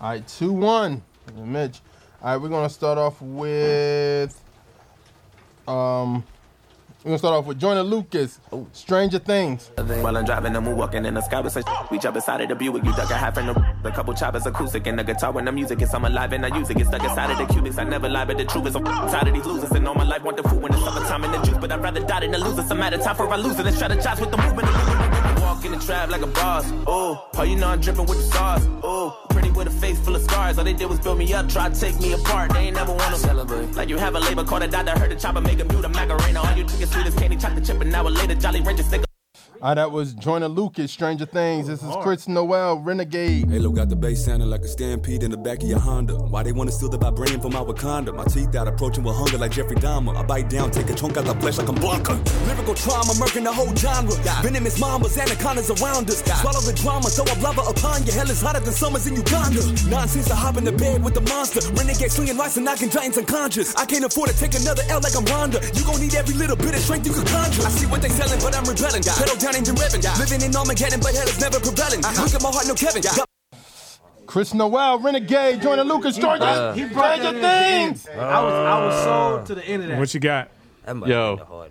All 0.00 0.10
right, 0.10 0.26
2 0.26 0.52
1. 0.52 1.02
Mitch. 1.44 1.80
All 2.22 2.32
right, 2.32 2.36
we're 2.42 2.48
going 2.48 2.66
to 2.66 2.72
start 2.74 2.98
off 2.98 3.20
with. 3.20 4.40
Um, 5.68 6.24
we're 7.04 7.12
to 7.12 7.18
start 7.18 7.34
off 7.34 7.46
with 7.46 7.58
Joyner 7.58 7.82
Lucas, 7.82 8.40
Stranger 8.72 9.18
Things. 9.18 9.70
While 9.76 10.16
I'm 10.18 10.24
driving, 10.24 10.54
I'm 10.54 10.76
walking 10.76 11.06
in 11.06 11.14
the 11.14 11.22
sky 11.22 11.40
with 11.40 11.52
some 11.52 11.62
We 11.90 11.98
jump 11.98 12.16
inside 12.16 12.42
of 12.42 12.48
the 12.50 12.54
Buick, 12.54 12.84
you 12.84 12.92
duck 12.92 13.10
a 13.10 13.14
half 13.14 13.38
in 13.38 13.46
the 13.46 13.74
A 13.84 13.90
couple 13.90 14.12
choppers 14.12 14.44
acoustic 14.44 14.86
and 14.86 14.98
the 14.98 15.04
guitar 15.04 15.32
when 15.32 15.46
the 15.46 15.52
music 15.52 15.80
is 15.80 15.94
I'm 15.94 16.04
alive 16.04 16.32
and 16.34 16.44
I 16.44 16.56
use 16.56 16.68
it. 16.68 16.76
Get 16.76 16.88
stuck 16.88 17.02
inside 17.02 17.30
of 17.30 17.38
the 17.38 17.52
cubics, 17.54 17.78
I 17.78 17.84
never 17.84 18.08
lie, 18.08 18.26
but 18.26 18.36
the 18.36 18.44
truth 18.44 18.66
is 18.66 18.76
I'm 18.76 18.84
tired 18.84 19.28
of 19.28 19.34
these 19.34 19.46
losers. 19.46 19.70
And 19.70 19.88
all 19.88 19.94
my 19.94 20.04
life 20.04 20.22
want 20.22 20.36
the 20.36 20.42
food 20.42 20.62
when 20.62 20.74
it's 20.74 20.84
summertime 20.84 21.24
and 21.24 21.34
the 21.34 21.38
juice, 21.42 21.58
but 21.58 21.72
I'd 21.72 21.82
rather 21.82 22.00
die 22.00 22.20
than 22.20 22.32
to 22.32 22.38
lose 22.38 22.58
it. 22.58 22.68
Some 22.68 22.82
out 22.82 22.92
of 22.92 23.00
time 23.00 23.16
for 23.16 23.28
I 23.28 23.36
lose 23.36 23.58
it 23.58 23.66
and 23.66 23.74
strategize 23.74 24.20
with 24.20 24.30
the 24.30 24.36
movement. 24.36 25.09
In 25.70 25.78
the 25.78 25.84
trap 25.84 26.10
like 26.10 26.22
a 26.22 26.26
boss. 26.26 26.64
Oh, 26.84 27.28
oh, 27.36 27.42
you 27.44 27.54
know 27.54 27.68
I'm 27.68 27.80
dripping 27.80 28.06
with 28.06 28.18
the 28.18 28.24
sauce. 28.24 28.66
Oh, 28.82 29.16
pretty 29.30 29.52
with 29.52 29.68
a 29.68 29.70
face 29.70 30.00
full 30.00 30.16
of 30.16 30.22
scars. 30.22 30.58
All 30.58 30.64
they 30.64 30.72
did 30.72 30.88
was 30.88 30.98
build 30.98 31.18
me 31.18 31.32
up, 31.32 31.48
try 31.48 31.68
to 31.68 31.80
take 31.80 32.00
me 32.00 32.12
apart. 32.12 32.52
They 32.52 32.60
ain't 32.66 32.74
never 32.74 32.92
wanna 32.92 33.16
celebrate. 33.16 33.76
Like 33.76 33.88
you 33.88 33.96
have 33.96 34.16
a 34.16 34.18
label 34.18 34.42
called 34.42 34.64
a 34.64 34.68
doctor, 34.68 34.98
heard 34.98 35.12
the 35.12 35.14
chopper 35.14 35.40
make 35.40 35.60
a 35.60 35.64
mute 35.64 35.84
a 35.84 35.88
macarena. 35.88 36.40
All 36.40 36.56
you 36.56 36.64
drink 36.64 36.82
is 36.82 36.90
sweet 36.90 37.06
as 37.06 37.14
candy, 37.14 37.36
chocolate 37.36 37.64
chip, 37.64 37.80
and 37.80 37.92
now 37.92 38.06
a 38.06 38.10
later 38.10 38.34
Jolly 38.34 38.62
Rancher 38.62 38.82
stick. 38.82 39.09
All 39.62 39.68
right, 39.68 39.74
that 39.74 39.92
was 39.92 40.14
Joyner 40.14 40.48
Lucas, 40.48 40.90
Stranger 40.90 41.26
Things. 41.26 41.66
This 41.66 41.82
is 41.82 41.94
Chris 42.00 42.26
Noel, 42.26 42.78
Renegade. 42.78 43.50
Halo 43.50 43.68
got 43.68 43.90
the 43.90 43.96
bass 43.96 44.24
sounding 44.24 44.48
like 44.48 44.62
a 44.62 44.68
stampede 44.68 45.22
in 45.22 45.30
the 45.30 45.36
back 45.36 45.62
of 45.62 45.68
your 45.68 45.78
Honda. 45.78 46.14
Why 46.14 46.42
they 46.42 46.52
wanna 46.52 46.72
steal 46.72 46.88
the 46.88 46.96
vibranium 46.96 47.42
from 47.42 47.52
my 47.52 47.60
Wakanda? 47.60 48.16
My 48.16 48.24
teeth 48.24 48.54
out 48.54 48.68
approaching 48.68 49.04
with 49.04 49.16
hunger 49.16 49.36
like 49.36 49.50
Jeffrey 49.50 49.76
Dahmer. 49.76 50.16
I 50.16 50.22
bite 50.22 50.48
down, 50.48 50.70
take 50.70 50.88
a 50.88 50.94
chunk 50.94 51.18
out 51.18 51.26
the 51.26 51.34
flesh 51.34 51.58
like 51.58 51.68
I'm 51.68 51.74
Blanca. 51.74 52.14
Lyrical 52.46 52.74
trauma, 52.74 53.12
murking 53.20 53.44
the 53.44 53.52
whole 53.52 53.68
genre. 53.76 54.16
Venomous 54.40 54.80
mambas, 54.80 55.20
anacondas 55.20 55.68
around 55.68 56.08
us. 56.08 56.24
Swallow 56.40 56.60
the 56.64 56.72
drama, 56.72 57.10
throw 57.12 57.28
a 57.28 57.36
lava 57.44 57.60
upon 57.60 58.06
you. 58.06 58.12
Hell 58.12 58.30
is 58.30 58.40
hotter 58.40 58.60
than 58.60 58.72
summers 58.72 59.06
in 59.06 59.14
Uganda. 59.14 59.60
Nonsense 59.90 60.28
to 60.28 60.34
hop 60.34 60.56
in 60.56 60.64
the 60.64 60.72
bed 60.72 61.04
with 61.04 61.12
the 61.12 61.20
monster. 61.28 61.60
Renegade 61.76 62.10
swinging 62.10 62.38
rice 62.38 62.56
and 62.56 62.64
knocking 62.64 62.88
giants 62.88 63.18
unconscious. 63.18 63.76
I 63.76 63.84
can't 63.84 64.06
afford 64.06 64.30
to 64.30 64.36
take 64.40 64.54
another 64.54 64.84
L 64.88 65.00
like 65.04 65.12
I'm 65.14 65.26
Ronda. 65.26 65.60
You 65.76 65.84
gon' 65.84 66.00
need 66.00 66.14
every 66.14 66.32
little 66.32 66.56
bit 66.56 66.72
of 66.72 66.80
strength 66.80 67.06
you 67.06 67.12
can 67.12 67.26
conjure. 67.26 67.60
I 67.60 67.68
see 67.68 67.84
what 67.84 68.00
they 68.00 68.08
selling, 68.08 68.40
but 68.40 68.56
I'm 68.56 68.64
rebelling. 68.64 69.04
Pedal 69.04 69.36
down, 69.36 69.49
engine 69.54 69.74
revving. 69.76 70.18
Living 70.18 70.42
in 70.48 70.56
Armageddon, 70.56 71.00
but 71.00 71.14
hell 71.14 71.28
is 71.28 71.40
never 71.40 71.60
prevailing. 71.60 72.00
Look 72.02 72.34
at 72.34 72.42
my 72.42 72.50
heart, 72.50 72.66
no 72.68 72.74
Kevin. 72.74 73.02
Got 73.02 73.28
Chris 74.26 74.54
Noel, 74.54 75.00
Renegade, 75.00 75.60
Joyner 75.60 75.82
Lucas, 75.84 76.14
Stranger, 76.14 76.44
Uh, 76.44 76.72
He 76.72 76.84
brought 76.84 77.18
that 77.18 77.20
Stranger 77.20 77.38
in 77.38 77.44
at 77.44 77.60
the 77.62 77.88
Things. 77.88 78.02
beginning. 78.04 78.24
I 78.24 78.42
was 78.44 78.52
I 78.54 78.86
was 78.86 79.04
sold 79.04 79.46
to 79.46 79.54
the 79.56 79.64
end 79.64 79.82
of 79.82 79.88
that. 79.88 79.98
What 79.98 80.14
you 80.14 80.20
got? 80.20 80.50
Yo, 81.06 81.66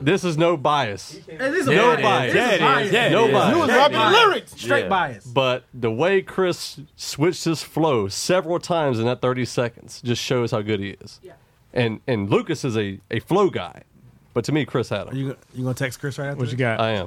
this 0.00 0.24
is 0.24 0.38
no 0.38 0.56
bias. 0.56 1.18
It 1.26 1.40
is 1.40 1.66
a 1.66 1.74
no 1.74 1.96
bias. 1.96 2.32
bias. 2.34 2.54
It 2.54 2.86
is. 2.86 2.92
Yeah, 2.92 3.08
no 3.10 3.30
bias. 3.30 3.54
You 3.54 3.58
was 3.60 3.68
rapping 3.68 3.98
lyrics. 3.98 4.52
Straight 4.52 4.88
bias. 4.88 5.24
But 5.24 5.64
the 5.74 5.90
way 5.90 6.22
Chris 6.22 6.78
switched 6.96 7.44
his 7.44 7.62
flow 7.62 8.08
several 8.08 8.58
times 8.58 8.98
in 8.98 9.06
that 9.06 9.20
30 9.20 9.44
seconds 9.44 10.00
just 10.02 10.22
shows 10.22 10.50
how 10.50 10.62
good 10.62 10.80
he 10.80 10.90
is. 11.00 11.20
And 11.72 12.00
and 12.06 12.30
Lucas 12.30 12.64
is 12.64 12.76
a, 12.76 13.00
a 13.10 13.18
flow 13.20 13.50
guy. 13.50 13.82
But 14.34 14.44
to 14.46 14.52
me, 14.52 14.64
Chris 14.66 14.88
had 14.88 15.06
him. 15.08 15.16
You 15.16 15.28
go- 15.30 15.36
you 15.54 15.62
gonna 15.62 15.74
text 15.74 16.00
Chris 16.00 16.18
right 16.18 16.26
after? 16.26 16.38
What 16.38 16.50
you 16.50 16.56
this? 16.56 16.58
got? 16.58 16.80
I 16.80 16.90
am. 16.90 17.06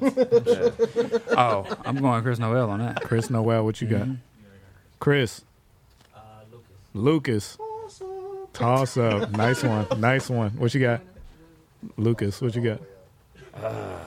Oh, 1.37 1.77
I'm 1.85 1.97
going 1.97 2.23
Chris 2.23 2.39
Noel 2.39 2.69
on 2.69 2.79
that. 2.79 3.01
Chris 3.03 3.29
Noel, 3.29 3.63
what 3.65 3.79
you 3.81 3.87
got? 3.87 4.01
Mm-hmm. 4.03 4.15
Chris. 4.99 5.41
Lucas. 6.93 7.57
Toss 8.53 8.97
up. 8.97 9.29
Nice 9.31 9.61
one. 9.63 9.85
Nice 9.99 10.29
one. 10.29 10.51
What 10.51 10.73
you 10.73 10.79
got? 10.81 11.01
Lucas, 11.97 12.41
what 12.41 12.55
you 12.55 12.61
got? 12.63 12.81
Ah, 13.55 13.99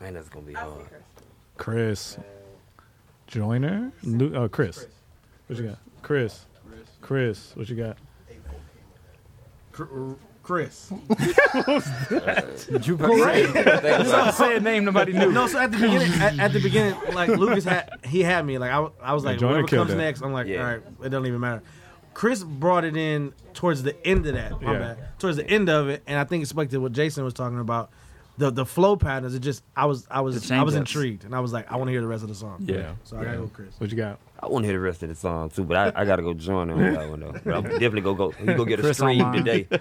man, 0.00 0.14
that's 0.14 0.28
gonna 0.30 0.46
be 0.46 0.54
hard. 0.54 0.86
Chris. 1.58 2.16
Joyner? 3.26 3.92
Lu- 4.04 4.34
uh, 4.34 4.48
Chris. 4.48 4.86
What 5.48 5.58
you 5.58 5.66
got? 5.68 5.78
Chris. 6.02 6.46
Chris, 7.02 7.52
what 7.56 7.68
you 7.68 7.76
got? 7.76 7.98
Chris. 10.44 10.92
You 12.82 12.96
Great. 12.96 13.44
You 13.46 13.60
about 13.60 14.26
to 14.26 14.32
say 14.32 14.56
a 14.56 14.60
name 14.60 14.84
nobody 14.84 15.12
knew. 15.12 15.32
No, 15.32 15.46
so 15.46 15.58
at 15.58 15.70
the 15.72 15.78
beginning, 15.78 16.12
at, 16.20 16.38
at 16.38 16.52
the 16.52 16.60
beginning, 16.60 16.94
like 17.14 17.28
Lucas 17.38 17.64
had, 17.64 17.90
he 18.04 18.22
had 18.22 18.44
me. 18.44 18.58
Like 18.58 18.70
I, 18.70 18.86
I 19.02 19.12
was 19.14 19.24
like, 19.24 19.40
Yeah, 19.40 19.48
whoever 19.48 19.66
killed 19.66 19.88
comes 19.88 19.90
that. 19.90 19.96
next, 19.96 20.22
I'm 20.22 20.32
like, 20.32 20.46
Yeah. 20.46 20.58
all 20.60 20.64
right, 20.74 20.82
it 21.04 21.08
doesn't 21.08 21.26
even 21.26 21.40
matter. 21.40 21.62
Chris 22.12 22.44
brought 22.44 22.84
it 22.84 22.96
in 22.96 23.32
towards 23.54 23.82
the 23.82 23.94
end 24.06 24.26
of 24.26 24.34
that. 24.34 24.60
My 24.62 24.72
Yeah. 24.72 24.78
bad. 24.78 25.18
Towards 25.18 25.36
the 25.36 25.48
end 25.48 25.68
of 25.68 25.88
it, 25.88 26.02
and 26.06 26.18
I 26.18 26.24
think 26.24 26.42
it's 26.42 26.54
like 26.54 26.70
to 26.70 26.78
what 26.78 26.92
Jason 26.92 27.24
was 27.24 27.34
talking 27.34 27.58
about. 27.58 27.90
The 28.36 28.50
the 28.50 28.66
flow 28.66 28.96
patterns. 28.96 29.34
It 29.36 29.40
just 29.40 29.62
I 29.76 29.86
was 29.86 30.06
I 30.10 30.20
was 30.20 30.34
The 30.48 30.54
I 30.56 30.62
was 30.64 30.74
change-ups. 30.74 30.90
intrigued, 30.94 31.24
and 31.24 31.34
I 31.36 31.40
was 31.40 31.52
like, 31.52 31.70
I 31.70 31.76
want 31.76 31.86
to 31.88 31.92
hear 31.92 32.00
the 32.00 32.06
rest 32.08 32.22
of 32.24 32.28
the 32.28 32.34
song. 32.34 32.56
Yeah. 32.66 32.94
So 33.04 33.16
I 33.16 33.24
gotta 33.24 33.36
go 33.38 33.46
Chris. 33.52 33.74
What 33.78 33.90
you 33.92 33.96
got? 33.96 34.18
I 34.44 34.48
want 34.48 34.64
to 34.64 34.66
hear 34.66 34.78
the 34.78 34.84
rest 34.84 35.02
of 35.02 35.08
the 35.08 35.14
song 35.14 35.48
too, 35.48 35.64
but 35.64 35.76
I, 35.76 36.02
I 36.02 36.04
gotta 36.04 36.20
go 36.20 36.34
join 36.34 36.68
him 36.68 36.78
on 36.78 36.92
that 36.92 37.08
one 37.08 37.20
though. 37.20 37.32
But 37.32 37.54
I'm 37.54 37.62
definitely 37.62 38.02
gonna 38.02 38.18
go. 38.18 38.30
He 38.32 38.44
gonna 38.44 38.66
get 38.66 38.78
a 38.78 38.82
Chris 38.82 38.98
stream 38.98 39.22
online. 39.22 39.42
today, 39.42 39.66
and 39.70 39.80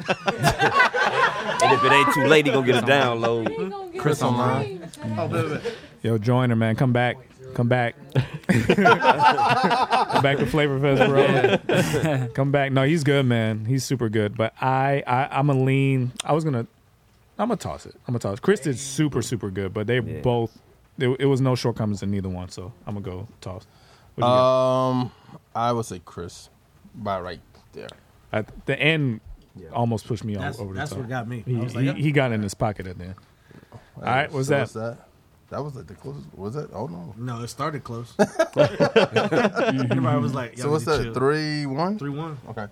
if 1.73 1.83
it 1.83 1.91
ain't 1.91 2.13
too 2.13 2.27
late, 2.27 2.45
he 2.45 2.51
gonna 2.53 2.65
get 2.65 2.81
a 2.81 2.87
download. 2.87 3.97
Chris 3.97 4.21
online. 4.21 4.89
Yo, 6.01 6.17
Joyner, 6.17 6.55
man, 6.55 6.77
come 6.77 6.93
back. 6.93 7.17
Come 7.55 7.67
back. 7.67 7.95
come 8.15 10.23
back 10.23 10.37
to 10.37 10.45
Flavor 10.45 10.79
Fest, 10.79 11.09
bro. 11.09 12.27
come 12.33 12.51
back. 12.51 12.71
No, 12.71 12.83
he's 12.83 13.03
good, 13.03 13.25
man. 13.25 13.65
He's 13.65 13.83
super 13.83 14.07
good. 14.07 14.37
But 14.37 14.53
I, 14.61 15.03
I 15.05 15.39
I'm 15.39 15.49
a 15.49 15.53
lean. 15.53 16.13
I 16.23 16.31
was 16.31 16.45
gonna 16.45 16.65
I'm 17.37 17.49
gonna 17.49 17.57
toss 17.57 17.85
it. 17.85 17.95
I'm 18.07 18.13
gonna 18.13 18.19
toss. 18.19 18.39
Chris 18.39 18.61
did 18.61 18.79
super, 18.79 19.21
super 19.21 19.51
good, 19.51 19.73
but 19.73 19.87
they 19.87 19.99
both 19.99 20.57
it, 20.99 21.09
it 21.19 21.25
was 21.25 21.41
no 21.41 21.55
shortcomings 21.55 22.01
in 22.01 22.11
neither 22.11 22.29
one, 22.29 22.47
so 22.49 22.71
I'm 22.87 22.93
gonna 22.95 23.05
go 23.05 23.27
toss. 23.41 23.65
What 24.15 24.17
you 24.17 24.23
got? 24.23 24.89
Um, 24.89 25.11
I 25.55 25.71
would 25.71 25.85
say 25.85 26.01
Chris, 26.03 26.49
by 26.95 27.19
right 27.19 27.39
there. 27.73 27.87
At 28.31 28.65
the 28.65 28.79
end 28.79 29.21
almost 29.71 30.07
pushed 30.07 30.23
me 30.23 30.33
That's- 30.35 30.59
over 30.59 30.73
the 30.73 30.79
that's 30.79 30.91
top. 30.91 30.99
what 30.99 31.09
got 31.09 31.27
me. 31.27 31.43
He, 31.45 31.55
I 31.55 31.59
was 31.63 31.73
he, 31.73 31.91
he 31.93 32.11
got 32.11 32.31
in 32.31 32.41
his 32.41 32.53
pocket 32.55 32.87
at 32.87 32.97
the 32.97 33.05
end. 33.05 33.15
All 33.97 34.03
right, 34.03 34.31
what's 34.31 34.47
So 34.47 34.53
that? 34.55 34.59
what's 34.61 34.73
that? 34.73 34.97
That 35.51 35.63
was 35.63 35.75
like 35.75 35.85
the 35.85 35.93
closest. 35.93 36.25
Was 36.35 36.55
it? 36.55 36.69
Oh 36.73 36.87
no. 36.87 37.13
No, 37.15 37.43
it 37.43 37.47
started 37.49 37.83
close. 37.83 38.11
Everybody 38.57 40.19
was 40.19 40.33
like, 40.33 40.57
so 40.57 40.71
what's 40.71 40.85
that? 40.85 41.03
chill. 41.03 41.13
Three 41.13 41.67
one. 41.67 41.99
Three 41.99 42.09
one. 42.09 42.37
Okay. 42.49 42.65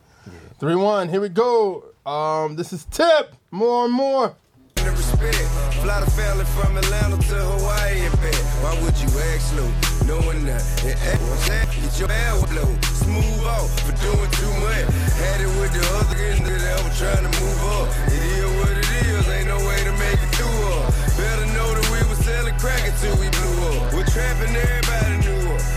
Three 0.59 0.73
one. 0.75 1.07
Here 1.09 1.21
we 1.21 1.29
go. 1.29 1.85
Um, 2.07 2.55
this 2.55 2.73
is 2.73 2.85
Tip. 2.85 3.35
More 3.51 3.85
and 3.85 3.93
more. 3.93 4.35
Fly 4.77 5.99
the 5.99 6.11
family 6.11 6.45
from 6.45 6.77
Atlanta 6.77 7.17
to 7.17 7.35
Hawaii 7.35 7.99
and 8.01 8.13
back. 8.15 8.33
Why 8.63 8.81
would 8.81 8.97
you 8.99 9.19
act 9.19 9.41
slow? 9.43 9.90
Knowing 10.05 10.45
that 10.45 10.63
it 10.83 10.97
eh, 10.97 11.17
ain't 11.17 11.71
get 11.71 11.99
your 11.99 12.09
blow. 12.47 12.69
Smooth 13.03 13.45
off 13.45 13.69
for 13.85 13.95
doing 14.01 14.31
too 14.37 14.53
much. 14.61 14.85
Had 15.21 15.41
it 15.41 15.51
with 15.59 15.73
the 15.73 15.83
other 15.97 16.15
that 16.15 16.77
were 16.83 16.95
trying 16.97 17.25
to 17.25 17.31
move 17.41 17.61
up. 17.77 17.87
It 18.07 18.23
is 18.39 18.49
what 18.57 18.71
it 18.77 18.89
is, 19.05 19.27
ain't 19.29 19.47
no 19.47 19.57
way 19.67 19.79
to 19.83 19.93
make 19.97 20.19
it 20.21 20.31
through 20.35 20.61
up. 20.73 20.89
Better 21.17 21.47
know 21.53 21.69
that 21.73 21.87
we 21.93 21.99
was 22.09 22.19
selling 22.25 22.57
crack 22.57 22.81
until 22.87 23.15
we 23.21 23.29
blew 23.29 23.57
up. 23.69 23.93
We're 23.93 24.05
trapping, 24.05 24.55
everybody 24.55 25.15
knew 25.25 25.53
us. 25.53 25.71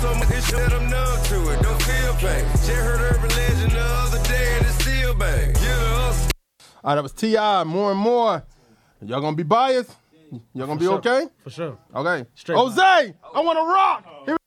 so 0.00 0.14
much 0.14 0.28
shit, 0.44 0.72
I'm 0.72 0.88
numb 0.88 1.22
to 1.24 1.50
it. 1.50 1.62
Don't 1.62 1.82
feel 1.82 2.14
pain. 2.14 2.44
Just 2.52 2.70
heard 2.70 3.00
urban 3.00 3.30
legend 3.30 3.72
the 3.72 3.80
other 3.80 4.22
day 4.24 4.56
and 4.56 4.66
it's 4.66 4.78
still 4.82 5.14
bang. 5.14 5.54
Yeah, 5.62 6.08
us. 6.08 6.28
All 6.84 6.90
right, 6.90 6.94
that 6.94 7.02
was 7.02 7.12
Ti. 7.12 7.36
More 7.64 7.90
and 7.90 8.00
more. 8.00 8.44
Y'all 9.02 9.20
gonna 9.20 9.36
be 9.36 9.42
biased? 9.42 9.94
Y'all 10.54 10.66
gonna 10.66 10.78
be 10.78 10.84
sure. 10.86 10.94
okay? 10.94 11.26
For 11.42 11.50
sure. 11.50 11.78
Okay. 11.94 12.26
Straight 12.34 12.56
Jose, 12.56 12.80
I 12.82 13.40
want 13.40 13.58
to 13.58 13.64
rock. 13.64 14.04
Here 14.26 14.37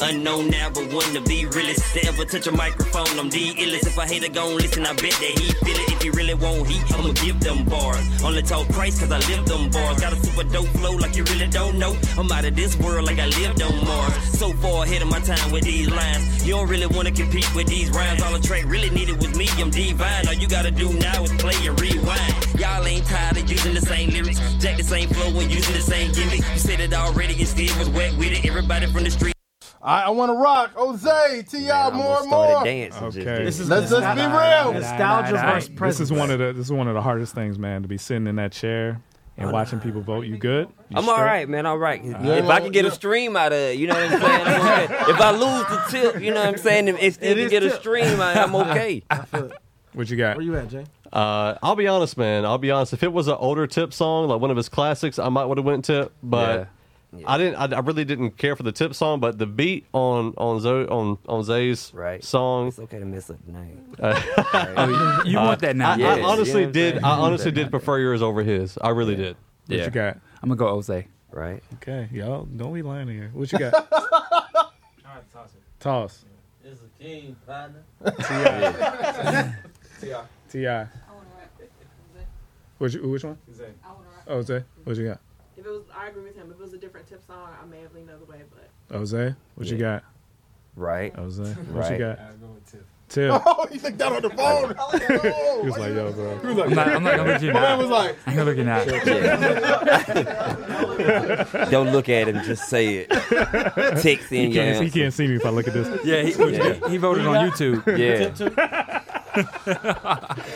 Unknown 0.00 0.50
now, 0.50 0.70
but 0.70 0.92
one 0.92 1.12
to 1.14 1.20
be 1.22 1.46
realest. 1.46 1.82
To 1.94 2.06
ever 2.06 2.24
touch 2.24 2.46
a 2.46 2.52
microphone, 2.52 3.18
I'm 3.18 3.30
the 3.30 3.54
illest. 3.54 3.86
If 3.86 3.98
I 3.98 4.06
hate 4.06 4.22
to 4.22 4.28
go 4.28 4.46
and 4.48 4.56
listen, 4.56 4.86
I 4.86 4.92
bet 4.92 5.10
that 5.10 5.34
he 5.38 5.52
feel 5.64 5.76
it. 5.76 5.92
If 5.92 6.02
he 6.02 6.10
really 6.10 6.34
want 6.34 6.68
heat, 6.68 6.82
I'ma 6.92 7.12
give 7.12 7.40
them 7.40 7.64
bars. 7.64 8.04
Only 8.22 8.42
talk 8.42 8.68
price 8.68 8.98
cause 9.00 9.10
I 9.10 9.18
live 9.30 9.46
them 9.46 9.70
bars. 9.70 10.00
Got 10.00 10.12
a 10.12 10.16
super 10.16 10.44
dope 10.44 10.66
flow 10.78 10.92
like 10.92 11.16
you 11.16 11.24
really 11.24 11.48
don't 11.48 11.78
know. 11.78 11.96
I'm 12.18 12.30
out 12.30 12.44
of 12.44 12.54
this 12.54 12.76
world 12.78 13.06
like 13.06 13.18
I 13.18 13.26
lived 13.26 13.62
on 13.62 13.84
Mars. 13.84 14.14
So 14.38 14.52
far 14.54 14.84
ahead 14.84 15.02
of 15.02 15.08
my 15.08 15.20
time 15.20 15.50
with 15.50 15.64
these 15.64 15.90
lines. 15.90 16.46
You 16.46 16.54
don't 16.54 16.68
really 16.68 16.86
wanna 16.86 17.12
compete 17.12 17.52
with 17.54 17.66
these 17.66 17.90
rhymes. 17.90 18.22
All 18.22 18.32
the 18.32 18.40
track 18.40 18.64
really 18.66 18.90
needed 18.90 19.16
was 19.16 19.36
me, 19.36 19.48
I'm 19.58 19.70
divine. 19.70 20.28
All 20.28 20.34
you 20.34 20.48
gotta 20.48 20.70
do 20.70 20.92
now 20.94 21.22
is 21.24 21.32
play 21.34 21.56
and 21.66 21.80
rewind. 21.80 22.34
Y'all 22.58 22.86
ain't 22.86 23.06
tired 23.06 23.36
of 23.38 23.50
using 23.50 23.74
the 23.74 23.80
same 23.80 24.10
lyrics. 24.10 24.40
Jack 24.58 24.76
the 24.76 24.84
same 24.84 25.08
flow 25.08 25.28
and 25.28 25.50
using 25.50 25.74
the 25.74 25.80
same 25.80 26.12
gimmick. 26.12 26.40
You 26.52 26.58
said 26.58 26.80
it 26.80 26.92
already 26.92 27.34
and 27.34 27.48
still 27.48 27.78
was 27.78 27.90
wet 27.90 28.12
with 28.16 28.32
it. 28.32 28.44
Everybody 28.46 28.86
from 28.86 29.04
the 29.04 29.10
street. 29.10 29.35
I, 29.86 30.02
I 30.02 30.10
want 30.10 30.30
to 30.30 30.34
rock. 30.34 30.72
Jose, 30.74 31.44
T.I., 31.48 31.90
more 31.92 32.20
and 32.20 32.28
more. 32.28 32.56
Okay. 32.56 32.88
This 33.44 33.60
is 33.60 33.70
let's, 33.70 33.90
let's 33.92 34.20
be 34.20 34.26
real. 34.26 34.72
This 35.86 36.00
is 36.00 36.12
one 36.12 36.30
of 36.32 36.40
the 36.40 36.52
this 36.52 36.66
is 36.66 36.72
one 36.72 36.88
of 36.88 36.94
the 36.94 37.02
hardest 37.02 37.34
things, 37.34 37.56
man, 37.56 37.82
to 37.82 37.88
be 37.88 37.96
sitting 37.96 38.26
in 38.26 38.34
that 38.36 38.50
chair 38.50 39.00
and 39.36 39.52
watching 39.52 39.78
people 39.78 40.00
vote. 40.00 40.26
You 40.26 40.38
good? 40.38 40.68
You 40.88 40.96
I'm 40.98 41.08
all 41.08 41.14
straight? 41.14 41.26
right, 41.26 41.48
man. 41.48 41.66
All 41.66 41.78
right. 41.78 42.04
Yeah. 42.04 42.34
if 42.34 42.46
I 42.46 42.60
can 42.60 42.72
get 42.72 42.84
a 42.84 42.90
stream 42.90 43.36
out 43.36 43.52
of 43.52 43.58
it, 43.58 43.78
you 43.78 43.86
know 43.86 43.94
what 43.94 44.12
I'm 44.12 44.20
saying? 44.20 44.46
I'm 44.46 44.60
okay. 44.60 44.94
if 45.12 45.20
I 45.20 45.30
lose 45.30 45.68
the 45.68 45.84
tip, 45.88 46.22
you 46.22 46.34
know 46.34 46.40
what 46.40 46.48
I'm 46.48 46.58
saying, 46.58 46.88
and 46.88 46.98
still 47.14 47.30
It 47.30 47.34
can 47.34 47.38
is 47.44 47.50
get 47.50 47.62
a 47.62 47.76
stream, 47.76 48.20
I, 48.20 48.42
I'm 48.42 48.54
okay. 48.56 49.02
What 49.92 50.10
you 50.10 50.16
got? 50.16 50.36
Where 50.36 50.44
you 50.44 50.56
at, 50.56 50.68
Jay? 50.68 50.84
Uh, 51.12 51.56
I'll 51.62 51.76
be 51.76 51.86
honest, 51.86 52.16
man. 52.16 52.44
I'll 52.44 52.58
be 52.58 52.72
honest. 52.72 52.92
If 52.92 53.04
it 53.04 53.12
was 53.12 53.28
an 53.28 53.36
older 53.38 53.68
Tip 53.68 53.92
song, 53.92 54.28
like 54.28 54.40
one 54.40 54.50
of 54.50 54.56
his 54.56 54.68
classics, 54.68 55.18
I 55.20 55.28
might 55.28 55.44
would 55.44 55.58
have 55.58 55.64
went 55.64 55.84
Tip. 55.84 56.12
But 56.22 56.68
I 57.26 57.38
didn't. 57.38 57.56
I, 57.72 57.76
I 57.76 57.80
really 57.80 58.04
didn't 58.04 58.32
care 58.32 58.56
for 58.56 58.62
the 58.64 58.72
Tip 58.72 58.94
song. 58.94 59.20
But 59.20 59.38
the 59.38 59.46
beat 59.46 59.86
on 59.92 60.34
on 60.36 60.60
Zo, 60.60 60.84
on 60.86 61.18
on 61.28 61.44
Zay's 61.44 61.92
song. 62.24 62.68
It's 62.68 62.78
okay 62.78 62.98
to 62.98 63.04
mess 63.04 63.30
up 63.30 63.36
the 63.46 63.52
name. 63.52 63.96
Oh, 64.00 65.22
you- 65.24 65.30
you 65.32 65.36
want 65.38 65.60
that 65.60 65.76
now. 65.76 65.92
I, 65.92 65.96
Yes. 65.96 66.18
I 66.18 66.22
honestly 66.22 66.60
You 66.60 66.66
know 66.66 66.72
did. 66.72 67.02
I 67.04 67.10
honestly 67.18 67.50
did 67.52 67.70
prefer 67.70 67.98
yours 67.98 68.22
over 68.22 68.42
his. 68.42 68.76
I 68.80 68.90
really 68.90 69.16
did. 69.16 69.36
What 69.66 69.78
you 69.78 69.90
got? 69.90 70.18
I'm 70.42 70.48
gonna 70.48 70.56
go 70.56 70.68
Jose. 70.68 71.06
Right. 71.32 71.62
Okay, 71.74 72.08
y'all 72.12 72.44
don't 72.44 72.72
be 72.72 72.82
lying 72.82 73.08
here. 73.08 73.30
What 73.34 73.50
you 73.52 73.58
got? 73.58 73.72
Toss. 75.80 76.24
It's 76.64 76.80
a 76.80 77.02
king, 77.02 77.36
partner. 77.46 77.82
Ti. 80.00 80.12
Ti. 80.50 80.84
Which 82.78 82.94
which 82.96 83.24
one? 83.24 83.38
Oh, 84.28 84.34
Jose. 84.36 84.64
What 84.84 84.96
you 84.96 85.08
got? 85.08 85.20
If 85.66 85.72
it 85.72 85.74
was, 85.78 85.84
I 85.98 86.06
agree 86.06 86.22
with 86.22 86.36
him. 86.36 86.46
If 86.52 86.60
it 86.60 86.62
was 86.62 86.74
a 86.74 86.78
different 86.78 87.08
tip 87.08 87.26
song, 87.26 87.48
I 87.60 87.66
may 87.66 87.80
have 87.80 87.92
leaned 87.92 88.08
the 88.08 88.14
other 88.14 88.24
way, 88.24 88.42
but 88.54 88.96
Jose. 88.96 89.34
What 89.56 89.66
you 89.66 89.76
got? 89.76 90.04
Right. 90.76 91.12
Jose. 91.16 91.42
What 91.42 91.68
Right. 91.82 91.92
you 91.92 91.98
got? 91.98 92.20
I'll 92.20 92.36
go 92.36 92.46
with 92.54 92.70
Tip. 92.70 92.86
Tip. 93.08 93.30
Oh, 93.46 93.66
he 93.70 93.78
looked 93.78 93.98
that 93.98 94.12
on 94.12 94.20
the 94.22 94.30
phone. 94.30 94.68
he 95.62 95.66
was 95.68 95.78
like, 95.78 95.92
"Yo, 95.94 96.12
bro." 96.12 96.38
He 96.40 96.46
was 96.48 96.56
like, 96.56 96.66
I'm 96.68 96.74
not, 96.74 96.88
I'm 96.88 97.04
not 97.04 97.16
gonna 97.16 97.32
look 97.32 97.42
you 97.46 97.52
My 97.52 97.60
man 97.60 97.78
now. 97.78 97.82
was 97.82 97.90
like, 97.90 98.16
I'm 98.26 98.34
gonna 98.34 98.50
look 98.50 98.56
you 98.58 98.64
now. 98.64 98.84
Don't 101.70 101.92
look 101.92 102.08
at 102.08 102.28
him. 102.28 102.42
just 102.44 102.68
say 102.68 103.06
it. 103.08 103.10
Text 104.02 104.30
He 104.30 104.44
in 104.46 104.50
your 104.52 104.64
can't, 104.64 104.84
he 104.84 104.90
can't 104.90 105.14
see 105.14 105.28
me 105.28 105.36
if 105.36 105.46
I 105.46 105.50
look 105.50 105.68
at 105.68 105.74
this. 105.74 105.88
Yeah, 106.04 106.22
he, 106.22 106.32
he, 106.32 106.90
he 106.90 106.96
voted 106.96 107.26
on 107.26 107.48
YouTube. 107.48 107.86
Yeah. 107.96 108.32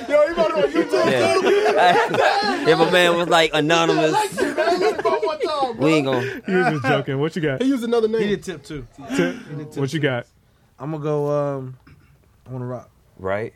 Yo, 0.09 0.27
he 0.29 0.35
voted 0.35 0.57
on 0.65 0.71
YouTube 0.73 1.11
Yeah. 1.11 1.35
too. 1.35 2.71
if 2.71 2.79
a 2.81 2.91
man 2.91 3.17
was 3.17 3.29
like 3.29 3.51
anonymous, 3.55 4.13
Like 4.13 4.33
you, 4.33 4.55
man. 4.55 4.81
Let's 4.81 5.03
go 5.03 5.11
one 5.21 5.41
time, 5.41 5.77
we 5.79 5.91
ain't 5.95 6.07
gonna. 6.07 6.21
He 6.47 6.53
was 6.55 6.67
just 6.73 6.83
joking. 6.85 7.19
What 7.21 7.37
you 7.37 7.43
got? 7.43 7.63
He 7.63 7.69
used 7.69 7.85
another 7.85 8.09
name. 8.09 8.23
He 8.23 8.29
did 8.29 8.43
tip 8.43 8.63
too. 8.65 8.87
Tip. 9.17 9.37
What 9.77 9.93
you 9.93 10.01
got? 10.01 10.27
I'm 10.79 10.91
gonna 10.93 11.03
go. 11.05 11.31
Um, 11.31 11.77
I 12.51 12.53
want 12.53 12.63
to 12.63 12.67
rock. 12.67 12.91
Right. 13.17 13.55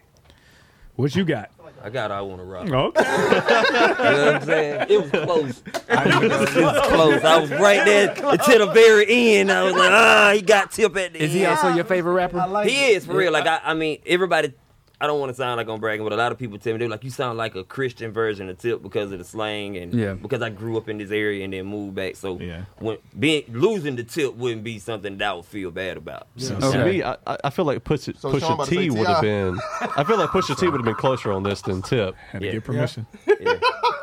What 0.94 1.16
you 1.16 1.24
got? 1.24 1.50
I 1.82 1.90
got. 1.90 2.12
I 2.12 2.20
want 2.22 2.38
to 2.38 2.44
rock. 2.44 2.70
Okay. 2.70 2.72
you 2.74 2.80
know 2.84 4.24
what 4.24 4.34
I'm 4.36 4.42
saying? 4.42 4.86
It 4.88 5.00
was 5.02 5.10
close. 5.10 5.62
it 5.66 6.62
was 6.62 6.86
close. 6.86 7.24
I 7.24 7.38
was 7.40 7.50
right 7.50 7.84
there 7.84 8.10
until 8.22 8.66
the 8.68 8.72
very 8.72 9.06
end. 9.36 9.50
I 9.50 9.64
was 9.64 9.74
like, 9.74 9.90
ah, 9.90 10.32
he 10.36 10.42
got 10.42 10.70
tip 10.70 10.96
at 10.96 11.12
the 11.12 11.24
Is 11.24 11.30
end. 11.32 11.40
he 11.40 11.44
also 11.44 11.74
your 11.74 11.84
favorite 11.84 12.12
rapper? 12.12 12.62
he 12.62 12.92
is 12.92 13.04
for 13.04 13.16
real. 13.16 13.32
Like 13.32 13.46
I, 13.48 13.60
I 13.64 13.74
mean, 13.74 13.98
everybody. 14.06 14.52
I 15.00 15.06
don't 15.08 15.18
want 15.20 15.30
to 15.30 15.34
sound 15.34 15.58
like 15.58 15.68
I'm 15.68 15.80
bragging, 15.80 16.04
but 16.04 16.12
a 16.12 16.16
lot 16.16 16.30
of 16.32 16.38
people 16.38 16.56
tell 16.56 16.72
me 16.72 16.78
they're 16.78 16.88
like, 16.88 17.02
you 17.04 17.10
sound 17.10 17.36
like 17.36 17.56
a 17.56 17.64
Christian 17.64 18.12
version 18.12 18.48
of 18.48 18.58
Tip 18.58 18.80
because 18.80 19.10
of 19.12 19.18
the 19.18 19.24
slang 19.24 19.76
and 19.76 19.92
Yeah. 19.92 20.14
because 20.14 20.40
I 20.40 20.50
grew 20.50 20.76
up 20.78 20.88
in 20.88 20.98
this 20.98 21.10
area 21.10 21.44
and 21.44 21.52
then 21.52 21.66
moved 21.66 21.96
back. 21.96 22.14
So 22.16 22.38
Yeah. 22.40 22.62
when 22.78 22.98
being 23.18 23.42
losing 23.48 23.96
the 23.96 24.04
Tip 24.04 24.34
wouldn't 24.36 24.62
be 24.64 24.78
something 24.78 25.18
that 25.18 25.28
I 25.28 25.34
would 25.34 25.44
feel 25.44 25.70
bad 25.72 25.96
about. 25.96 26.28
So 26.36 26.58
So- 26.60 26.72
To 26.72 26.84
me, 26.84 27.02
I, 27.02 27.16
I 27.26 27.36
I 27.44 27.50
feel 27.50 27.64
like 27.64 27.82
Pusha, 27.84 28.16
So 28.18 28.32
Pusha 28.32 28.54
about 28.54 28.68
to 28.68 28.74
say 28.74 28.82
T 28.84 28.90
would 28.90 29.06
have 29.06 29.20
been. 29.20 29.58
I 29.96 30.04
feel 30.04 30.16
like 30.16 30.30
Pusha 30.30 30.56
T 30.58 30.66
would 30.68 30.76
have 30.80 30.84
been 30.84 30.94
closer 30.94 31.32
on 31.32 31.42
this 31.42 31.60
than 31.62 31.82
Tip. 31.82 32.14
Had 32.30 32.40
to 32.40 32.46
Yeah. 32.46 32.52
get 32.52 32.64
permission. 32.64 33.06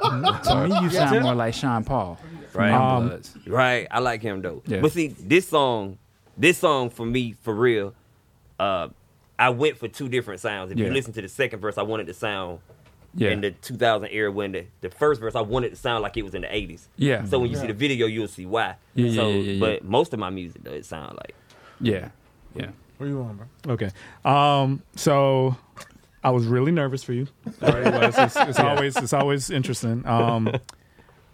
To 0.03 0.67
me, 0.67 0.79
you 0.81 0.89
sound 0.89 1.21
more 1.21 1.35
like 1.35 1.53
Sean 1.53 1.83
Paul. 1.83 2.19
Right. 2.53 2.71
Um, 2.73 3.21
Right, 3.47 3.87
I 3.89 3.99
like 3.99 4.21
him 4.21 4.41
though. 4.41 4.61
Yeah. 4.65 4.81
But 4.81 4.91
see, 4.91 5.07
this 5.07 5.47
song, 5.47 5.97
this 6.37 6.57
song 6.57 6.89
for 6.89 7.05
me, 7.05 7.33
for 7.43 7.53
real, 7.55 7.93
uh, 8.59 8.89
I 9.41 9.49
went 9.49 9.77
for 9.77 9.87
two 9.87 10.07
different 10.07 10.39
sounds. 10.39 10.71
If 10.71 10.77
Yeah. 10.77 10.85
you 10.87 10.93
listen 10.93 11.13
to 11.13 11.21
the 11.21 11.27
second 11.27 11.59
verse, 11.59 11.77
I 11.77 11.81
wanted 11.81 12.07
to 12.07 12.13
sound 12.13 12.59
Yeah. 13.15 13.31
in 13.31 13.41
the 13.41 13.51
2000 13.51 14.09
era. 14.11 14.31
When 14.31 14.51
the, 14.51 14.65
the 14.81 14.89
first 14.89 15.19
verse, 15.19 15.35
I 15.35 15.41
wanted 15.41 15.69
to 15.71 15.75
sound 15.75 16.03
like 16.03 16.15
it 16.15 16.21
was 16.23 16.33
in 16.35 16.43
the 16.43 16.47
80s. 16.47 16.87
Yeah. 16.95 17.25
So 17.25 17.39
when 17.39 17.49
you 17.49 17.55
Yeah. 17.55 17.61
see 17.61 17.67
the 17.67 17.73
video, 17.73 18.05
you'll 18.07 18.27
see 18.27 18.45
why. 18.45 18.75
Yeah, 18.95 19.07
yeah, 19.07 19.15
so, 19.15 19.29
yeah, 19.29 19.35
yeah, 19.37 19.51
yeah. 19.53 19.59
But 19.59 19.83
most 19.83 20.13
of 20.13 20.19
my 20.19 20.29
music, 20.29 20.63
though, 20.63 20.71
it 20.71 20.85
sound 20.85 21.17
like. 21.17 21.33
Yeah. 21.81 22.09
Yeah. 22.55 22.69
Where 22.97 23.09
you 23.09 23.19
on, 23.21 23.37
bro? 23.37 23.73
Okay. 23.73 23.89
Um. 24.23 24.83
So 24.95 25.55
I 26.23 26.29
was 26.29 26.45
really 26.45 26.71
nervous 26.71 27.03
for 27.03 27.13
you. 27.13 27.27
I 27.61 27.71
really 27.71 27.97
was. 27.97 28.15
It's, 28.17 28.35
it's 28.37 28.59
always 28.69 28.95
it's 28.95 29.13
always 29.13 29.49
interesting. 29.49 30.05
Um. 30.05 30.51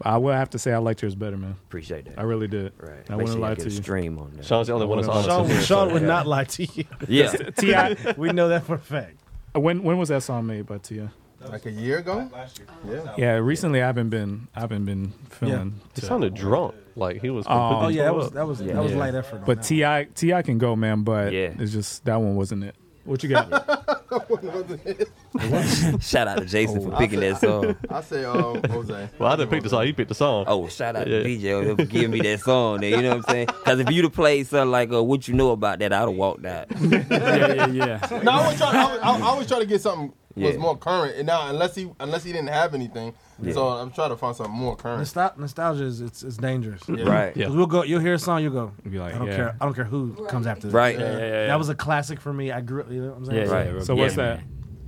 I 0.02 0.18
will 0.18 0.34
have 0.34 0.50
to 0.52 0.60
say 0.60 0.74
I 0.74 0.78
liked 0.78 1.02
yours 1.02 1.16
better, 1.16 1.38
man. 1.38 1.56
Appreciate 1.68 2.06
that. 2.06 2.20
I 2.20 2.24
really 2.24 2.48
did. 2.48 2.72
Right. 2.80 2.92
I 3.10 3.16
Make 3.16 3.26
wouldn't 3.26 3.40
lie 3.40 3.56
to 3.56 3.64
you. 3.64 3.70
stream 3.72 4.20
on 4.20 4.32
that. 4.36 4.46
Sean's 4.46 4.68
the 4.68 4.74
only 4.74 4.86
one 4.86 4.98
that's 5.00 5.08
honest. 5.10 5.28
Sean, 5.30 5.46
in 5.50 5.62
Sean 5.64 5.88
so- 5.88 5.94
would 5.94 6.04
not 6.04 6.28
lie 6.28 6.44
to 6.44 6.64
you. 6.66 6.84
Yeah. 7.08 7.32
Ti. 7.58 8.14
we 8.18 8.30
know 8.32 8.50
that 8.50 8.64
for 8.66 8.76
a 8.76 8.80
fact. 8.80 9.18
Uh, 9.56 9.60
when 9.60 9.82
when 9.84 9.98
was 9.98 10.10
that 10.10 10.22
song 10.24 10.46
made 10.46 10.66
by 10.68 10.78
Tia? 10.78 11.12
Like 11.50 11.66
a 11.66 11.72
year 11.72 12.00
ago? 12.00 12.30
Last 12.34 12.60
year. 12.60 12.68
Yeah. 12.88 13.14
Yeah. 13.18 13.32
Recently, 13.36 13.82
I 13.82 13.86
haven't 13.88 14.10
been 14.10 14.48
I 14.56 14.60
haven't 14.60 14.86
been 14.86 15.14
feeling. 15.30 15.80
He 15.96 16.02
sounded 16.02 16.34
drunk. 16.36 16.76
Like 16.96 17.22
he 17.22 17.30
was. 17.30 17.46
Oh, 17.48 17.70
completely 17.70 18.02
Oh 18.02 18.04
yeah, 18.04 18.04
that 18.12 18.16
was 18.16 18.32
that 18.32 18.48
was 18.48 18.62
Yeah. 18.62 18.74
that 18.74 18.84
was 18.84 18.92
Yeah. 18.92 18.98
light 18.98 19.16
effort. 19.16 19.46
But. 19.46 19.64
T.I. 19.64 20.06
T.I. 20.16 20.42
can 20.42 20.58
go, 20.58 20.76
man. 20.76 21.04
But 21.04 21.32
Yeah. 21.34 21.54
it's 21.58 21.72
just 21.72 22.06
that 22.06 22.18
one 22.22 22.36
wasn't 22.36 22.64
it. 22.66 22.76
What 23.06 23.24
you 23.24 23.30
got? 23.30 23.50
Shout 26.02 26.28
out 26.28 26.38
to 26.40 26.46
Jason 26.46 26.78
Oh. 26.80 26.90
for 26.92 26.98
picking 26.98 27.20
that 27.20 27.40
song. 27.42 27.76
I 27.90 28.02
say, 28.02 28.24
um, 28.26 28.62
Jose. 28.70 29.10
Well, 29.20 29.32
I 29.32 29.36
didn't 29.36 29.50
pick 29.52 29.64
the 29.64 29.70
song. 29.70 29.86
He 29.86 29.94
picked 29.94 30.10
the 30.10 30.16
song. 30.16 30.46
Oh, 30.48 30.68
shout 30.68 30.96
out 30.96 31.08
Yeah. 31.08 31.20
to 31.20 31.24
BJ 31.26 31.76
for 31.76 31.86
giving 31.86 32.12
me 32.12 32.22
that 32.22 32.40
song 32.40 32.80
there. 32.82 32.90
You 32.92 33.02
know 33.02 33.10
what 33.18 33.28
I'm 33.30 33.34
saying? 33.34 33.46
Because 33.48 33.80
if 33.80 33.90
you'd 33.92 34.06
have 34.06 34.14
played 34.14 34.48
something 34.48 34.72
like 34.72 34.92
uh, 34.92 35.04
"What 35.04 35.28
You 35.28 35.34
Know 35.34 35.52
About 35.52 35.80
That," 35.80 35.92
I'd 35.94 36.00
have 36.00 36.10
walked 36.10 36.46
out. 36.46 36.68
Yeah, 36.82 37.54
yeah, 37.54 37.68
yeah. 37.68 38.20
No, 38.24 38.32
I 38.32 38.44
always 38.44 38.58
try. 38.58 38.68
I 38.72 38.82
always, 38.84 39.02
I 39.02 39.22
always 39.28 39.48
try 39.48 39.60
to 39.60 39.66
get 39.66 39.82
something 39.82 40.14
was 40.46 40.54
Yeah. 40.56 40.60
more 40.62 40.78
current. 40.78 41.16
And 41.18 41.26
now, 41.28 41.50
unless 41.50 41.76
he 41.76 41.90
unless 42.00 42.24
he 42.24 42.32
didn't 42.32 42.50
have 42.50 42.74
anything, 42.74 43.14
Yeah. 43.42 43.54
so 43.54 43.68
I'm 43.68 43.92
trying 43.92 44.10
to 44.10 44.16
find 44.18 44.36
something 44.36 44.56
more 44.56 44.76
current. 44.76 45.02
Nostal- 45.02 45.38
nostalgia 45.38 45.84
is 45.86 46.02
it's, 46.02 46.24
it's 46.24 46.38
dangerous. 46.38 46.88
Right. 46.88 47.36
Yeah. 47.36 47.46
'Cause 47.48 47.56
We'll 47.56 47.66
go. 47.68 47.84
You'll 47.84 48.00
hear 48.02 48.14
a 48.16 48.20
song. 48.20 48.42
You'll 48.44 48.54
go. 48.54 48.72
You'll 48.84 48.92
be 48.94 49.00
like, 49.00 49.16
I 49.16 49.18
don't 49.18 49.28
yeah. 49.28 49.36
care. 49.36 49.56
I 49.60 49.66
don't 49.66 49.74
care 49.74 49.86
who 49.86 50.14
comes 50.28 50.48
after. 50.48 50.68
This. 50.68 50.74
Right. 50.74 50.98
Yeah, 51.00 51.12
yeah, 51.12 51.18
yeah, 51.28 51.48
That 51.48 51.58
was 51.58 51.70
a 51.70 51.76
classic 51.76 52.20
for 52.20 52.32
me. 52.34 52.52
I 52.52 52.62
grew. 52.62 52.82
up. 52.82 52.92
You 52.92 53.02
know 53.02 53.10
what 53.10 53.18
I'm 53.18 53.26
saying? 53.26 53.48
Yeah, 53.48 53.54
Right. 53.54 53.84
So 53.84 53.96
yeah, 53.96 54.02
what's 54.04 54.16
man. 54.18 54.38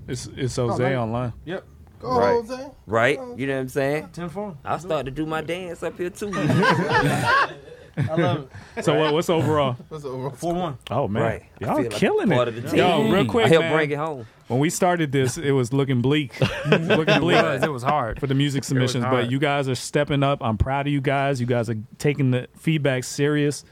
that? 0.07 0.11
It's 0.11 0.27
it's 0.35 0.55
Jose 0.55 0.81
man. 0.83 0.97
online. 0.97 1.33
Yep. 1.45 1.63
Go, 2.01 2.17
Right. 2.17 2.31
Jose. 2.45 2.71
Right? 2.87 3.19
You 3.35 3.45
know 3.47 3.55
what 3.55 3.59
I'm 3.61 3.69
saying? 3.69 4.09
Ten 4.13 4.29
four. 4.29 4.55
I'll 4.63 4.79
start 4.79 5.05
to 5.05 5.11
do 5.11 5.25
my 5.25 5.41
dance 5.41 5.83
up 5.83 5.97
here 5.97 6.09
too. 6.09 6.31
I 8.09 8.15
love 8.15 8.49
it. 8.77 8.83
So 8.85 8.97
what, 8.97 9.13
what's 9.13 9.29
overall? 9.29 9.75
What's 9.89 10.05
overall? 10.05 10.29
Four 10.31 10.53
one. 10.53 10.77
Oh 10.89 11.07
man, 11.07 11.23
Right. 11.23 11.43
Y'all 11.59 11.75
feel 11.75 11.83
like 11.89 11.91
killing 11.91 12.31
it. 12.31 12.73
Yo, 12.73 13.09
real 13.11 13.25
quick, 13.25 13.45
I 13.47 13.49
helped 13.49 13.63
man. 13.65 13.73
bring 13.75 13.91
it 13.91 13.97
home. 13.97 14.25
When 14.47 14.59
we 14.59 14.69
started 14.69 15.11
this, 15.11 15.37
it 15.37 15.51
was 15.51 15.73
looking 15.73 16.01
bleak. 16.01 16.39
looking 16.67 16.89
It 16.89 17.19
bleak. 17.19 17.41
was. 17.43 17.61
It 17.63 17.71
was 17.71 17.83
hard. 17.83 18.19
for 18.19 18.25
the 18.27 18.33
music 18.35 18.63
submissions, 18.63 19.03
but 19.05 19.29
you 19.29 19.37
guys 19.37 19.67
are 19.67 19.75
stepping 19.75 20.23
up. 20.23 20.39
I'm 20.41 20.57
proud 20.57 20.87
of 20.87 20.93
you 20.93 21.01
guys. 21.01 21.39
You 21.41 21.45
guys 21.45 21.69
are 21.69 21.75
taking 21.97 22.31
the 22.31 22.47
feedback 22.57 23.03
serious. 23.03 23.63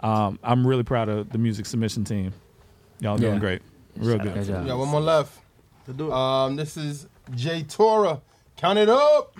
Um, 0.00 0.38
I'm 0.42 0.66
really 0.66 0.82
proud 0.82 1.08
of 1.08 1.30
the 1.30 1.38
music 1.38 1.64
submission 1.66 2.04
team. 2.04 2.32
Y'all 3.00 3.16
doing 3.16 3.34
Yeah. 3.34 3.40
great, 3.40 3.62
real 3.96 4.18
Good 4.18 4.34
good. 4.34 4.46
job. 4.46 4.62
We 4.64 4.68
got 4.68 4.78
one 4.78 4.88
more 4.88 5.00
left. 5.00 5.38
To 5.86 5.92
do 5.92 6.08
it. 6.08 6.12
Um, 6.12 6.56
this 6.56 6.76
is 6.76 7.06
Jay 7.34 7.62
Tora. 7.62 8.20
Count 8.56 8.78
it 8.78 8.88
up. 8.88 9.34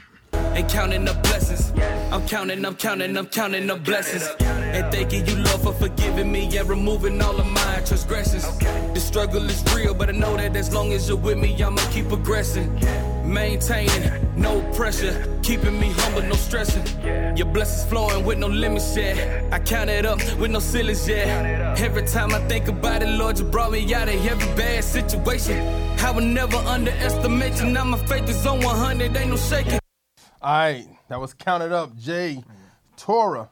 And 0.56 0.68
counting 0.70 1.06
up 1.06 1.22
blessings. 1.22 1.72
I'm 2.10 2.26
counting, 2.26 2.64
I'm 2.64 2.76
counting, 2.76 3.16
I'm 3.16 3.26
counting 3.26 3.70
up 3.70 3.84
blessings. 3.84 4.26
And 4.40 4.90
thanking 4.92 5.26
you, 5.26 5.36
Lord, 5.36 5.60
for 5.60 5.72
forgiving 5.74 6.32
me 6.32 6.56
and 6.56 6.68
removing 6.68 7.20
all 7.20 7.38
of 7.38 7.46
my 7.46 7.82
transgressions. 7.84 8.44
The 8.94 9.00
struggle 9.00 9.44
is 9.44 9.62
real, 9.74 9.92
but 9.92 10.08
I 10.08 10.12
know 10.12 10.34
that 10.36 10.56
as 10.56 10.72
long 10.72 10.92
as 10.92 11.08
you're 11.08 11.18
with 11.18 11.38
me, 11.38 11.62
I'ma 11.62 11.82
keep 11.90 12.08
progressing. 12.08 12.68
Maintaining, 13.24 14.04
no 14.36 14.62
pressure, 14.72 15.14
keeping 15.42 15.78
me 15.78 15.92
humble, 15.98 16.22
no 16.22 16.36
stressing. 16.36 16.84
Your 17.36 17.48
blessings 17.48 17.84
flowing 17.90 18.24
with 18.24 18.38
no 18.38 18.46
limits, 18.46 18.96
yeah. 18.96 19.48
I 19.52 19.58
count 19.58 19.90
it 19.90 20.06
up 20.06 20.18
with 20.38 20.50
no 20.50 20.60
ceilings, 20.60 21.06
yeah. 21.06 21.74
Every 21.78 22.06
time 22.06 22.32
I 22.32 22.40
think 22.48 22.68
about 22.68 23.02
it, 23.02 23.10
Lord, 23.10 23.38
you 23.38 23.44
brought 23.44 23.72
me 23.72 23.94
out 23.94 24.08
of 24.08 24.26
every 24.26 24.54
bad 24.56 24.84
situation. 24.84 25.58
I 25.98 26.10
will 26.12 26.22
never 26.22 26.56
underestimate 26.56 27.60
you. 27.60 27.66
Now 27.66 27.84
my 27.84 27.98
faith 28.06 28.28
is 28.28 28.46
on 28.46 28.60
100, 28.60 29.16
ain't 29.16 29.30
no 29.30 29.36
shaking. 29.36 29.80
All 30.46 30.52
right, 30.52 30.86
that 31.08 31.20
was 31.20 31.34
counted 31.34 31.72
up. 31.72 31.96
Jay 31.96 32.44
Torah. 32.96 33.50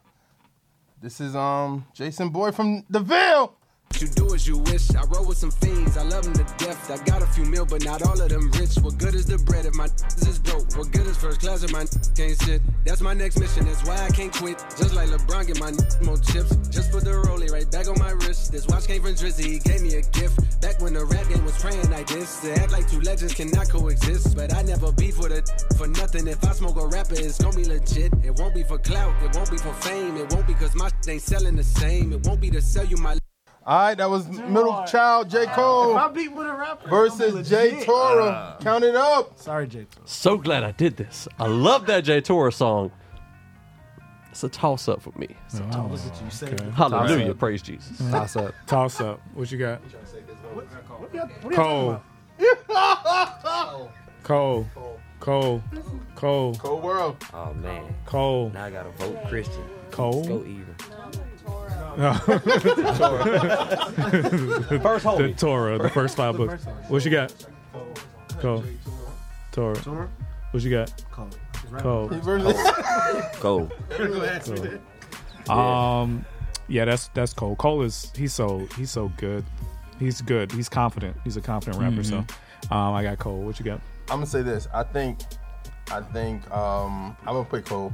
This 1.03 1.21
is 1.21 1.35
um 1.35 1.87
Jason 1.93 2.29
Boy 2.29 2.53
from 2.53 2.85
the 2.89 3.01
Ville. 3.01 3.57
You 4.01 4.09
do 4.09 4.35
as 4.35 4.47
you 4.47 4.59
wish. 4.59 4.95
I 4.95 5.05
roll 5.05 5.27
with 5.27 5.39
some 5.39 5.51
fiends. 5.51 5.97
I 5.97 6.03
love 6.03 6.25
them 6.25 6.35
to 6.35 6.65
death. 6.65 6.91
I 6.91 6.97
got 7.05 7.23
a 7.23 7.27
few 7.27 7.45
mil, 7.45 7.65
but 7.65 7.85
not 7.85 8.03
all 8.03 8.21
of 8.21 8.29
them 8.29 8.51
rich. 8.53 8.77
What 8.77 8.99
good 8.99 9.15
is 9.15 9.27
the 9.27 9.39
bread 9.39 9.67
if 9.67 9.75
my 9.75 9.85
is 10.19 10.39
broke? 10.39 10.77
What 10.77 10.91
good 10.91 11.07
is 11.07 11.17
first 11.17 11.41
class 11.41 11.63
if 11.63 11.73
my 11.73 11.87
can't 12.17 12.37
sit? 12.37 12.63
That's 12.85 13.01
my 13.01 13.15
next 13.15 13.39
mission. 13.39 13.67
That's 13.67 13.85
why 13.87 13.97
I 14.05 14.11
can't 14.11 14.33
quit. 14.33 14.59
Just 14.77 14.95
like 14.95 15.09
LeBron, 15.11 15.47
get 15.47 15.61
my 15.61 15.73
more 16.07 16.19
chips. 16.19 16.57
Just 16.69 16.91
put 16.91 17.05
the 17.05 17.11
rollie 17.11 17.51
right 17.51 17.71
back 17.71 17.89
on 17.89 17.99
my 17.99 18.11
wrist. 18.11 18.53
This 18.53 18.67
watch 18.67 18.87
came 18.87 19.03
from 19.03 19.15
Drizzy. 19.15 19.45
He 19.45 19.59
gave 19.59 19.83
me 19.83 19.95
a 19.95 20.03
gift. 20.03 20.61
Back 20.61 20.81
when 20.81 20.95
the 20.95 21.05
rap 21.05 21.29
game 21.29 21.45
was 21.45 21.57
praying 21.61 21.91
like 21.91 22.09
this. 22.09 22.41
To 22.41 22.53
act 22.55 22.73
like 22.73 22.89
two 22.91 23.01
legends 23.01 23.35
cannot 23.35 23.69
coexist. 23.69 24.37
But 24.37 24.55
I 24.55 24.63
never 24.63 24.93
beef 24.93 25.19
with 25.19 25.33
it 25.33 25.49
for 25.77 25.87
nothing. 25.87 26.27
If 26.27 26.45
I 26.45 26.53
smoke 26.53 26.77
a 26.77 26.87
rapper, 26.87 27.15
it's 27.15 27.39
gonna 27.39 27.57
be 27.57 27.65
legit. 27.65 28.13
It 28.25 28.35
won't 28.39 28.55
be 28.55 28.63
for 28.65 28.79
clout. 28.79 29.15
It 29.23 29.35
won't 29.37 29.51
be 29.51 29.59
for 29.59 29.73
fame. 29.75 30.17
It 30.17 30.33
won't 30.33 30.47
be 30.47 30.55
cause 30.55 30.75
my 30.75 30.91
ain't 31.09 31.23
selling 31.23 31.57
the 31.57 31.65
same. 31.65 32.13
It 32.13 32.27
won't 32.27 32.41
be 32.41 32.51
to 32.51 32.61
sell 32.61 32.85
you 32.85 32.97
my. 32.97 33.17
All 33.67 33.79
right, 33.79 33.95
that 33.97 34.11
was 34.11 34.29
middle 34.29 34.85
child 34.87 35.31
J 35.31 35.47
Cole 35.47 35.93
If 35.93 35.97
I 35.97 36.09
beat 36.09 36.33
with 36.33 36.47
a 36.47 36.53
rapper, 36.53 36.89
versus 36.89 37.49
Jay 37.49 37.83
Torah. 37.83 38.25
Uh, 38.25 38.59
Count 38.61 38.85
it 38.85 38.95
up. 38.95 39.39
Sorry, 39.39 39.67
Jay. 39.67 39.87
Tora. 39.91 40.07
So 40.07 40.37
glad 40.37 40.65
I 40.65 40.73
did 40.73 40.97
this. 40.99 41.27
I 41.39 41.47
love 41.47 41.87
that 41.87 42.03
Jay 42.05 42.21
Torah 42.21 42.53
song. 42.53 42.93
It's 44.31 44.45
a 44.45 44.49
toss 44.51 44.89
up 44.89 45.01
for 45.01 45.13
me. 45.19 45.29
It's 45.47 45.61
a 45.61 45.65
Oh, 45.65 45.71
toss 45.71 46.05
Look 46.05 46.15
at 46.15 46.23
you 46.25 46.31
say 46.31 46.47
okay. 46.49 46.71
Hallelujah. 46.75 47.19
Toss 47.27 47.31
up. 47.31 47.39
Praise 47.39 47.63
Jesus. 47.63 47.99
Toss 48.11 48.37
up. 48.37 48.55
Toss 48.67 49.01
up. 49.01 49.21
What 49.33 49.51
you 49.51 49.59
got? 49.59 49.81
What 50.55 50.67
y'all- 51.15 51.29
what 51.43 51.55
y'all 51.55 51.55
Cole. 51.55 52.03
Cole. 54.25 54.67
Cole. 55.21 55.63
Cole. 56.17 56.55
Cold 56.57 56.83
world. 56.83 57.17
Oh 57.33 57.55
man. 57.55 57.95
Cole. 58.05 58.51
Now 58.53 58.65
I 58.65 58.71
gotta 58.71 58.91
vote 58.91 59.19
Christian. 59.29 59.63
Cole? 59.91 60.17
Let's 60.17 60.29
go 60.29 60.41
even. 60.43 60.75
No. 61.99 62.13
First 64.81 65.05
homie. 65.05 65.19
The 65.19 65.35
Torah, 65.37 65.79
the 65.79 65.91
first 65.91 66.17
five 66.17 66.37
books. 66.37 66.65
What 66.89 67.05
you 67.05 67.11
got? 67.11 67.33
Cole. 68.41 68.65
Torah. 69.53 69.77
Torah? 69.77 70.09
What 70.51 70.63
you 70.63 70.71
got? 70.71 70.93
Cole. 71.11 71.31
Cole. 71.79 72.09
Cole. 73.41 73.71
Cole. 75.49 75.57
Um, 75.57 76.25
yeah, 76.69 76.85
that's 76.85 77.09
that's 77.09 77.33
Cole. 77.33 77.57
Cole 77.57 77.83
is 77.83 78.11
he's 78.17 78.33
so 78.35 78.67
he's 78.77 78.91
so 78.91 79.13
good. 79.17 79.45
He's 79.99 80.21
good. 80.21 80.51
He's 80.53 80.69
confident. 80.69 81.17
He's 81.23 81.37
a 81.37 81.41
confident 81.41 81.83
rapper. 81.83 82.03
So, 82.03 82.19
um, 82.71 82.95
I 82.95 83.03
got 83.03 83.19
Cole. 83.19 83.41
What 83.43 83.59
you 83.59 83.65
got? 83.65 83.81
I'm 84.11 84.17
gonna 84.17 84.27
say 84.27 84.43
this. 84.43 84.69
I 84.75 84.83
think, 84.83 85.21
I 85.91 86.01
think, 86.01 86.51
um, 86.51 87.17
I'm 87.21 87.35
gonna 87.35 87.45
put 87.45 87.65
Cole, 87.65 87.93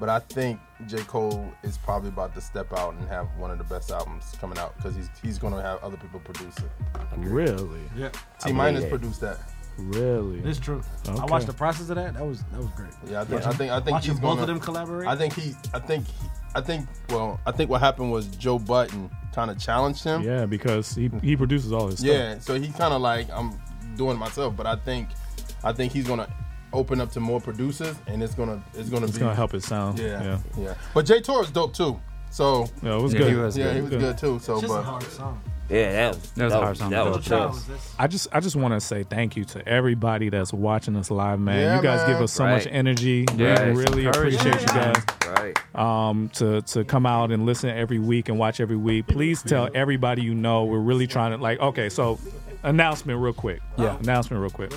but 0.00 0.08
I 0.08 0.18
think 0.18 0.58
J 0.86 0.98
Cole 1.04 1.50
is 1.62 1.78
probably 1.78 2.10
about 2.10 2.34
to 2.34 2.40
step 2.40 2.72
out 2.74 2.94
and 2.94 3.08
have 3.08 3.28
one 3.38 3.50
of 3.50 3.58
the 3.58 3.64
best 3.64 3.90
albums 3.90 4.34
coming 4.40 4.58
out 4.58 4.76
because 4.76 4.94
he's 4.94 5.08
he's 5.22 5.38
gonna 5.38 5.62
have 5.62 5.82
other 5.82 5.96
people 5.96 6.20
produce 6.20 6.56
it. 6.58 6.70
Really? 7.16 7.80
Yeah. 7.96 8.10
T 8.40 8.52
Minus 8.52 8.84
produced 8.84 9.20
that. 9.22 9.38
Really? 9.78 10.40
It's 10.40 10.58
true. 10.58 10.82
I 11.06 11.24
watched 11.26 11.46
the 11.46 11.52
process 11.52 11.88
of 11.90 11.96
that. 11.96 12.14
That 12.14 12.24
was 12.26 12.42
that 12.52 12.58
was 12.58 12.68
great. 12.70 12.90
Yeah, 13.06 13.22
I 13.22 13.24
think 13.24 13.42
Watching- 13.44 13.48
I 13.48 13.54
think 13.56 13.72
I 13.72 13.80
think 13.80 14.00
he's 14.02 14.14
both 14.14 14.22
gonna, 14.22 14.40
of 14.42 14.46
them 14.48 14.60
collaborate. 14.60 15.08
I 15.08 15.16
think 15.16 15.34
he 15.34 15.54
I 15.74 15.78
think 15.78 16.06
he, 16.06 16.26
I 16.54 16.60
think 16.60 16.88
well 17.10 17.40
I 17.46 17.52
think 17.52 17.70
what 17.70 17.80
happened 17.80 18.10
was 18.10 18.26
Joe 18.28 18.58
Budden 18.58 19.10
kind 19.34 19.50
of 19.50 19.58
challenged 19.58 20.02
him. 20.04 20.22
Yeah, 20.22 20.46
because 20.46 20.94
he 20.94 21.10
he 21.22 21.36
produces 21.36 21.72
all 21.72 21.88
his 21.88 21.98
stuff. 21.98 22.08
Yeah, 22.10 22.38
so 22.38 22.58
he 22.58 22.68
kind 22.68 22.94
of 22.94 23.02
like 23.02 23.28
I'm 23.30 23.58
doing 23.96 24.16
it 24.16 24.18
myself, 24.18 24.56
but 24.56 24.66
I 24.66 24.76
think 24.76 25.08
I 25.62 25.72
think 25.72 25.92
he's 25.92 26.06
gonna 26.06 26.28
open 26.76 27.00
up 27.00 27.10
to 27.12 27.20
more 27.20 27.40
producers, 27.40 27.96
and 28.06 28.22
it's 28.22 28.34
gonna 28.34 28.62
it's 28.74 28.88
gonna 28.90 29.06
It's 29.06 29.14
be 29.14 29.20
gonna 29.20 29.34
help 29.34 29.54
it 29.54 29.62
sound. 29.62 29.98
Yeah, 29.98 30.22
Yeah. 30.22 30.38
yeah. 30.58 30.74
But 30.94 31.06
Jay 31.06 31.18
is 31.18 31.50
dope 31.50 31.72
too. 31.74 31.98
So 32.30 32.68
Yeah, 32.82 32.96
it 32.96 33.02
was 33.02 33.12
Yeah, 33.12 33.18
good. 33.20 33.28
he 33.30 33.36
was 33.36 33.56
yeah, 33.56 33.64
good. 33.64 33.74
he 33.76 33.80
was 33.82 33.90
Good. 33.90 34.00
good, 34.00 34.18
too. 34.18 34.38
So, 34.40 34.52
It's 34.54 34.62
just 34.62 34.74
but 34.74 34.80
a 34.80 34.82
hard 34.82 35.02
song. 35.04 35.40
Yeah, 35.68 35.90
that 35.92 36.08
was 36.14 36.30
That 36.32 36.44
was 36.44 36.52
a 36.54 36.60
hard 36.60 36.76
song 36.76 36.90
That 36.90 37.06
was 37.06 37.24
do. 37.24 37.30
tough. 37.30 37.94
I 37.98 38.06
just 38.06 38.28
I 38.32 38.38
just 38.40 38.54
want 38.56 38.74
to 38.74 38.80
say 38.80 39.02
thank 39.04 39.36
you 39.36 39.44
to 39.46 39.66
everybody 39.66 40.28
that's 40.28 40.52
watching 40.52 40.94
us 40.96 41.10
live, 41.10 41.40
man. 41.40 41.58
Yeah, 41.60 41.76
you 41.76 41.82
guys 41.82 42.00
man. 42.00 42.10
give 42.10 42.20
us 42.22 42.32
so 42.32 42.44
Right. 42.44 42.52
much 42.64 42.68
energy. 42.70 43.24
Yeah, 43.36 43.64
we 43.70 43.70
really 43.82 44.06
encouragement, 44.06 44.46
appreciate 44.46 44.60
you 44.60 44.66
guys. 44.66 45.02
Right. 45.26 45.58
Um, 46.08 46.28
to 46.34 46.62
to 46.62 46.84
come 46.84 47.04
out 47.06 47.30
and 47.32 47.46
listen 47.46 47.70
every 47.70 47.98
week 47.98 48.28
and 48.28 48.38
watch 48.38 48.60
every 48.60 48.76
week. 48.76 49.06
Please 49.08 49.42
tell 49.42 49.68
everybody 49.74 50.22
you 50.22 50.34
know. 50.34 50.64
We're 50.64 50.78
really 50.78 51.06
trying 51.08 51.32
to 51.32 51.38
like. 51.38 51.58
Okay, 51.60 51.88
so 51.88 52.18
announcement 52.62 53.18
real 53.20 53.32
quick. 53.32 53.60
Yeah. 53.76 53.96
announcement 53.98 54.40
real 54.42 54.50
quick. 54.50 54.72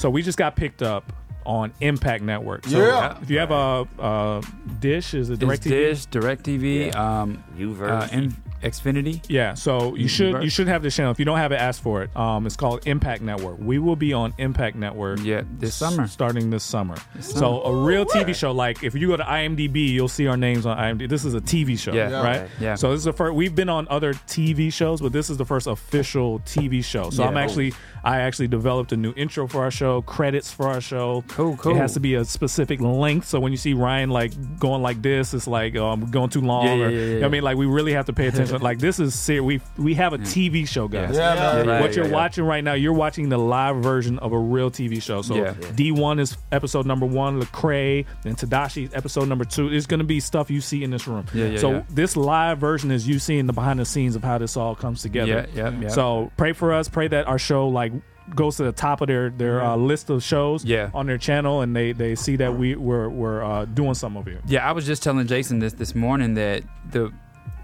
So 0.00 0.08
we 0.08 0.22
just 0.22 0.38
got 0.38 0.56
picked 0.56 0.80
up 0.82 1.12
on 1.44 1.72
Impact 1.80 2.22
Network. 2.24 2.64
So 2.64 2.78
Yeah. 2.78 3.18
if 3.20 3.28
you 3.28 3.38
have 3.38 3.50
a, 3.50 3.86
a 3.98 4.42
dish, 4.80 5.12
is 5.12 5.28
it 5.28 5.34
It's 5.34 5.40
direct 5.40 5.62
Dish, 5.64 6.06
DirecTV, 6.06 6.94
um, 6.94 7.44
U-verse. 7.58 8.10
uh, 8.10 8.16
in- 8.16 8.34
Xfinity. 8.62 9.22
Yeah, 9.26 9.54
so 9.54 9.94
you 9.94 10.06
should 10.06 10.34
Right. 10.34 10.44
you 10.44 10.50
should 10.50 10.68
have 10.68 10.82
this 10.82 10.94
channel. 10.94 11.10
If 11.12 11.18
you 11.18 11.24
don't 11.24 11.38
have 11.38 11.50
it, 11.50 11.54
ask 11.56 11.82
for 11.82 12.02
it. 12.02 12.14
Um, 12.14 12.44
it's 12.44 12.56
called 12.56 12.86
Impact 12.86 13.22
Network. 13.22 13.56
We 13.58 13.78
will 13.78 13.96
be 13.96 14.12
on 14.12 14.34
Impact 14.36 14.76
Network. 14.76 15.20
Yeah, 15.24 15.44
this 15.58 15.74
summer. 15.74 16.06
starting 16.06 16.50
this 16.50 16.62
summer. 16.62 16.96
So 17.20 17.38
summer. 17.40 17.60
a 17.64 17.84
real 17.86 18.04
TV 18.04 18.34
show. 18.34 18.52
Like 18.52 18.84
if 18.84 18.94
you 18.94 19.06
go 19.08 19.16
to 19.16 19.22
IMDb, 19.24 19.88
you'll 19.88 20.08
see 20.08 20.26
our 20.26 20.36
names 20.36 20.66
on 20.66 20.76
IMDb. 20.76 21.08
This 21.08 21.24
is 21.24 21.32
a 21.32 21.40
TV 21.40 21.74
show, 21.78 21.94
Yeah. 21.94 22.10
Yeah. 22.10 22.22
right? 22.22 22.48
Yeah. 22.60 22.74
So 22.74 22.90
this 22.90 22.98
is 22.98 23.04
the 23.04 23.14
first. 23.14 23.34
We've 23.34 23.54
been 23.54 23.70
on 23.70 23.86
other 23.88 24.12
TV 24.12 24.70
shows, 24.70 25.00
but 25.00 25.14
this 25.14 25.30
is 25.30 25.38
the 25.38 25.46
first 25.46 25.66
official 25.66 26.40
TV 26.40 26.82
show. 26.84 27.08
So 27.08 27.22
Yeah. 27.22 27.30
I'm 27.30 27.38
actually 27.38 27.72
I 28.04 28.20
actually 28.20 28.48
developed 28.48 28.92
a 28.92 28.96
new 28.96 29.12
intro 29.16 29.46
for 29.46 29.62
our 29.62 29.70
show, 29.70 30.02
credits 30.02 30.52
for 30.52 30.68
our 30.68 30.80
show. 30.80 31.24
Cool, 31.28 31.56
cool. 31.56 31.74
It 31.74 31.78
has 31.78 31.94
to 31.94 32.00
be 32.00 32.14
a 32.14 32.24
specific 32.24 32.80
length. 32.80 33.26
So 33.28 33.40
when 33.40 33.52
you 33.52 33.58
see 33.58 33.74
Ryan 33.74 34.10
like 34.10 34.32
going 34.58 34.82
like 34.82 35.02
this, 35.02 35.34
it's 35.34 35.46
like 35.46 35.76
um, 35.76 36.10
going 36.10 36.30
too 36.30 36.40
long. 36.40 36.66
Yeah, 36.66 36.74
yeah, 36.74 36.84
or, 36.84 36.90
yeah, 36.90 37.00
you 37.00 37.14
know 37.14 37.20
what 37.20 37.24
I 37.26 37.28
mean, 37.28 37.42
like 37.42 37.56
we 37.56 37.66
really 37.66 37.92
have 37.92 38.06
to 38.06 38.12
pay 38.12 38.26
attention. 38.28 38.60
like 38.62 38.78
this 38.78 38.98
is 39.00 39.14
serious. 39.14 39.44
We 39.44 39.60
we 39.84 39.94
have 39.94 40.12
a 40.12 40.18
TV 40.18 40.66
show, 40.66 40.88
guys. 40.88 41.16
Yeah. 41.16 41.30
Yeah, 41.64 41.80
what 41.80 41.94
you're 41.96 42.08
watching 42.08 42.44
right 42.44 42.62
now, 42.62 42.74
you're 42.74 42.92
watching 42.92 43.28
the 43.28 43.38
live 43.38 43.76
version 43.82 44.18
of 44.18 44.32
a 44.32 44.38
real 44.38 44.70
TV 44.70 45.02
show. 45.02 45.22
So 45.22 45.34
Yeah. 45.36 45.52
D1 45.54 46.20
is 46.20 46.36
episode 46.52 46.86
number 46.86 47.06
one, 47.06 47.40
Lecrae, 47.40 48.06
and 48.24 48.36
Tedashii 48.36 48.84
is 48.84 48.94
episode 48.94 49.28
number 49.28 49.44
two. 49.44 49.68
It's 49.72 49.86
going 49.86 50.00
to 50.00 50.04
be 50.04 50.20
stuff 50.20 50.50
you 50.50 50.60
see 50.60 50.82
in 50.84 50.90
this 50.90 51.06
room. 51.06 51.26
Yeah, 51.34 51.46
yeah, 51.46 51.58
so 51.58 51.84
this 51.90 52.16
live 52.16 52.58
version 52.58 52.90
is 52.90 53.06
you 53.06 53.18
seeing 53.18 53.46
the 53.46 53.52
behind 53.52 53.78
the 53.78 53.84
scenes 53.84 54.16
of 54.16 54.24
how 54.24 54.38
this 54.38 54.56
all 54.56 54.74
comes 54.74 55.02
together. 55.02 55.46
Yeah, 55.54 55.70
yeah, 55.70 55.80
yeah. 55.80 55.88
So 55.88 56.30
pray 56.36 56.52
for 56.52 56.72
us. 56.72 56.88
Pray 56.88 57.08
that 57.08 57.26
our 57.26 57.38
show 57.38 57.68
like 57.68 57.89
goes 58.34 58.56
to 58.56 58.64
the 58.64 58.72
top 58.72 59.00
of 59.00 59.08
their 59.08 59.30
their 59.30 59.62
uh, 59.62 59.76
list 59.76 60.10
of 60.10 60.22
shows 60.22 60.64
Yeah. 60.64 60.90
on 60.94 61.06
their 61.06 61.18
channel, 61.18 61.60
and 61.62 61.74
they 61.74 61.92
they 61.92 62.14
see 62.14 62.36
that 62.36 62.54
we 62.56 62.74
we're 62.76 63.08
we're 63.08 63.42
uh, 63.44 63.64
doing 63.66 63.94
some 63.94 64.16
of 64.16 64.26
here. 64.26 64.40
Yeah, 64.46 64.68
I 64.68 64.72
was 64.72 64.86
just 64.86 65.02
telling 65.02 65.26
Jason 65.26 65.58
this 65.58 65.72
this 65.74 65.94
morning 65.94 66.34
that 66.34 66.62
the 66.90 67.12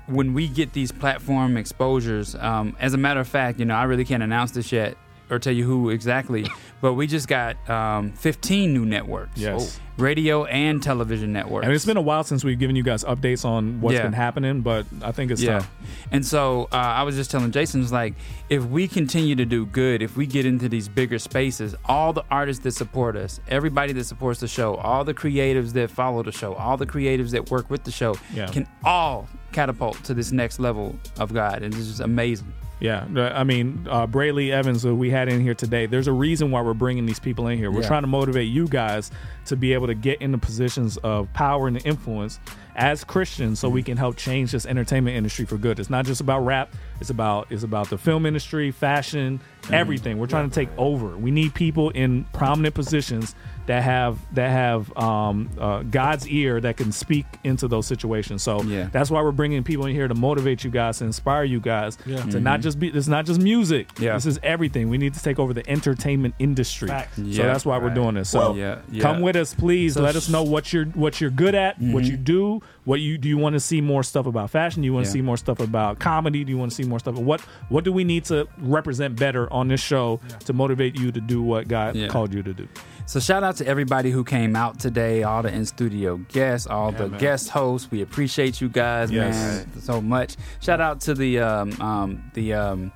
when 0.06 0.34
we 0.34 0.46
get 0.48 0.72
these 0.72 0.92
platform 0.92 1.56
exposures, 1.56 2.34
um, 2.36 2.76
as 2.78 2.94
a 2.94 2.96
matter 2.98 3.18
of 3.20 3.26
fact, 3.26 3.58
you 3.58 3.64
know, 3.64 3.74
I 3.74 3.84
really 3.84 4.04
can't 4.04 4.22
announce 4.22 4.52
this 4.52 4.70
yet 4.70 4.96
or 5.30 5.40
tell 5.40 5.52
you 5.52 5.64
who 5.64 5.90
exactly, 5.90 6.46
but 6.86 6.94
we 6.94 7.08
just 7.08 7.26
got 7.26 7.68
um, 7.68 8.12
15 8.12 8.72
new 8.72 8.86
networks. 8.86 9.40
Yes. 9.40 9.80
Radio 9.98 10.44
and 10.44 10.80
television 10.80 11.32
networks. 11.32 11.64
And 11.66 11.74
it's 11.74 11.84
been 11.84 11.96
a 11.96 12.00
while 12.00 12.22
since 12.22 12.44
we've 12.44 12.60
given 12.60 12.76
you 12.76 12.84
guys 12.84 13.02
updates 13.02 13.44
on 13.44 13.80
what's 13.80 13.94
Yeah. 13.96 14.02
been 14.04 14.12
happening, 14.12 14.60
but 14.60 14.86
I 15.02 15.10
think 15.10 15.32
it's 15.32 15.42
yeah. 15.42 15.58
time. 15.60 15.68
And 16.12 16.24
so 16.24 16.68
uh, 16.70 16.76
I 16.76 17.02
was 17.02 17.16
just 17.16 17.28
telling 17.32 17.50
Jason, 17.50 17.82
it's 17.82 17.90
like, 17.90 18.14
if 18.48 18.62
we 18.64 18.86
continue 18.86 19.34
to 19.34 19.44
do 19.44 19.66
good, 19.66 20.00
if 20.00 20.16
we 20.16 20.26
get 20.28 20.46
into 20.46 20.68
these 20.68 20.88
bigger 20.88 21.18
spaces, 21.18 21.74
all 21.86 22.12
the 22.12 22.22
artists 22.30 22.62
that 22.62 22.70
support 22.72 23.16
us, 23.16 23.40
everybody 23.48 23.92
that 23.94 24.04
supports 24.04 24.38
the 24.38 24.46
show, 24.48 24.76
all 24.76 25.02
the 25.02 25.14
creatives 25.14 25.72
that 25.72 25.90
follow 25.90 26.22
the 26.22 26.30
show, 26.30 26.54
all 26.54 26.76
the 26.76 26.86
creatives 26.86 27.30
that 27.32 27.50
work 27.50 27.68
with 27.68 27.82
the 27.82 27.90
show, 27.90 28.14
Yeah. 28.32 28.46
can 28.46 28.68
all 28.84 29.28
catapult 29.50 30.04
to 30.04 30.14
this 30.14 30.30
next 30.30 30.60
level 30.60 30.94
of 31.18 31.34
God. 31.34 31.64
And 31.64 31.74
it's 31.74 31.86
just 31.88 32.00
amazing. 32.00 32.52
Yeah, 32.78 33.06
I 33.34 33.42
mean, 33.42 33.86
uh, 33.88 34.06
Brely 34.06 34.52
Evans, 34.52 34.82
who 34.82 34.94
we 34.94 35.08
had 35.08 35.30
in 35.30 35.40
here 35.40 35.54
today, 35.54 35.86
there's 35.86 36.08
a 36.08 36.12
reason 36.12 36.50
why 36.50 36.60
we're 36.60 36.74
bringing 36.74 37.06
these 37.06 37.18
people 37.18 37.46
in 37.48 37.56
here. 37.56 37.70
We're 37.70 37.80
Yeah. 37.80 37.88
trying 37.88 38.02
to 38.02 38.06
motivate 38.08 38.48
you 38.48 38.68
guys 38.68 39.10
to 39.46 39.56
be 39.56 39.72
able 39.72 39.86
to 39.86 39.94
get 39.94 40.20
into 40.20 40.36
positions 40.36 40.98
of 40.98 41.32
power 41.32 41.68
and 41.68 41.80
influence 41.86 42.38
as 42.74 43.02
Christians 43.02 43.58
so 43.60 43.70
we 43.70 43.82
can 43.82 43.96
help 43.96 44.16
change 44.16 44.52
this 44.52 44.66
entertainment 44.66 45.16
industry 45.16 45.46
for 45.46 45.56
good. 45.56 45.78
It's 45.80 45.88
not 45.88 46.04
just 46.04 46.20
about 46.20 46.40
rap, 46.44 46.70
it's 47.00 47.08
about 47.08 47.46
it's 47.48 47.62
about 47.62 47.88
the 47.88 47.96
film 47.96 48.26
industry, 48.26 48.70
fashion, 48.70 49.40
everything. 49.72 50.18
We're 50.18 50.26
trying 50.26 50.50
to 50.50 50.54
take 50.54 50.68
over. 50.76 51.16
We 51.16 51.30
need 51.30 51.54
people 51.54 51.88
in 51.90 52.24
prominent 52.34 52.74
positions 52.74 53.34
that 53.66 53.82
have 53.82 54.18
that 54.34 54.50
have 54.50 54.96
um, 54.96 55.48
uh, 55.58 55.82
God's 55.82 56.26
ear 56.28 56.60
that 56.60 56.76
can 56.76 56.92
speak 56.92 57.26
into 57.44 57.68
those 57.68 57.86
situations. 57.86 58.42
So 58.42 58.62
Yeah. 58.62 58.88
that's 58.92 59.10
why 59.10 59.20
we're 59.22 59.32
bringing 59.32 59.62
people 59.64 59.86
in 59.86 59.94
here 59.94 60.08
to 60.08 60.14
motivate 60.14 60.64
you 60.64 60.70
guys, 60.70 60.98
to 60.98 61.04
inspire 61.04 61.44
you 61.44 61.60
guys, 61.60 61.98
Yeah. 62.06 62.22
to 62.22 62.40
not 62.40 62.60
Mhm. 62.60 62.62
just 62.62 62.78
be. 62.80 62.88
It's 62.88 63.08
not 63.08 63.26
just 63.26 63.40
music. 63.40 63.88
Yeah. 63.98 64.14
This 64.14 64.26
is 64.26 64.38
everything. 64.42 64.88
We 64.88 64.98
need 64.98 65.14
to 65.14 65.22
take 65.22 65.38
over 65.38 65.52
the 65.52 65.68
entertainment 65.68 66.34
industry. 66.38 66.88
Facts. 66.88 67.16
So 67.16 67.42
that's 67.42 67.64
why 67.66 67.78
we're 67.78 67.90
doing 67.90 68.14
this. 68.14 68.28
So 68.28 68.54
Yeah, 68.54 68.78
yeah. 68.90 69.02
come 69.02 69.20
with 69.20 69.36
us, 69.36 69.54
please. 69.54 69.94
So 69.94 70.02
Let 70.02 70.16
us 70.16 70.28
know 70.28 70.42
what 70.42 70.72
you're 70.72 70.84
what 70.86 71.20
you're 71.20 71.30
good 71.30 71.54
at, 71.54 71.80
what 71.80 72.04
Mhm. 72.04 72.10
you 72.10 72.16
do, 72.16 72.60
what 72.84 73.00
you 73.00 73.18
do. 73.18 73.28
You 73.28 73.38
want 73.38 73.54
to 73.54 73.60
see 73.60 73.80
more 73.80 74.02
stuff 74.02 74.26
about 74.26 74.50
fashion? 74.50 74.82
Do 74.82 74.86
you 74.86 74.92
want 74.94 75.06
to 75.06 75.10
Yeah. 75.10 75.14
see 75.14 75.22
more 75.22 75.36
stuff 75.36 75.58
about 75.60 75.98
comedy? 75.98 76.44
Do 76.44 76.50
you 76.52 76.58
want 76.58 76.70
to 76.70 76.74
see 76.76 76.88
more 76.88 76.98
stuff? 77.00 77.16
What 77.16 77.40
what 77.68 77.82
do 77.84 77.92
we 77.92 78.04
need 78.04 78.24
to 78.26 78.46
represent 78.60 79.16
better 79.16 79.52
on 79.52 79.68
this 79.68 79.80
show 79.80 80.20
to 80.44 80.52
motivate 80.52 80.98
you 80.98 81.10
to 81.12 81.20
do 81.20 81.42
what 81.42 81.66
God 81.68 81.96
Yeah. 81.96 82.06
called 82.08 82.32
you 82.32 82.42
to 82.44 82.54
do? 82.54 82.68
So 83.08 83.20
shout 83.20 83.44
out 83.44 83.54
to 83.58 83.66
everybody 83.66 84.10
who 84.10 84.24
came 84.24 84.56
out 84.56 84.80
today, 84.80 85.22
all 85.22 85.40
the 85.42 85.54
in 85.54 85.64
studio 85.64 86.16
guests, 86.16 86.66
all 86.66 86.90
the 86.90 87.08
man. 87.08 87.20
guest 87.20 87.48
hosts. 87.50 87.88
We 87.90 88.02
appreciate 88.02 88.60
you 88.60 88.68
guys, 88.68 89.12
Yes. 89.12 89.34
man, 89.64 89.80
so 89.80 90.00
much. 90.00 90.36
Shout 90.60 90.80
out 90.80 91.00
to 91.02 91.14
the 91.14 91.38
um, 91.38 91.80
um, 91.80 92.30
the 92.34 92.54
um, 92.54 92.92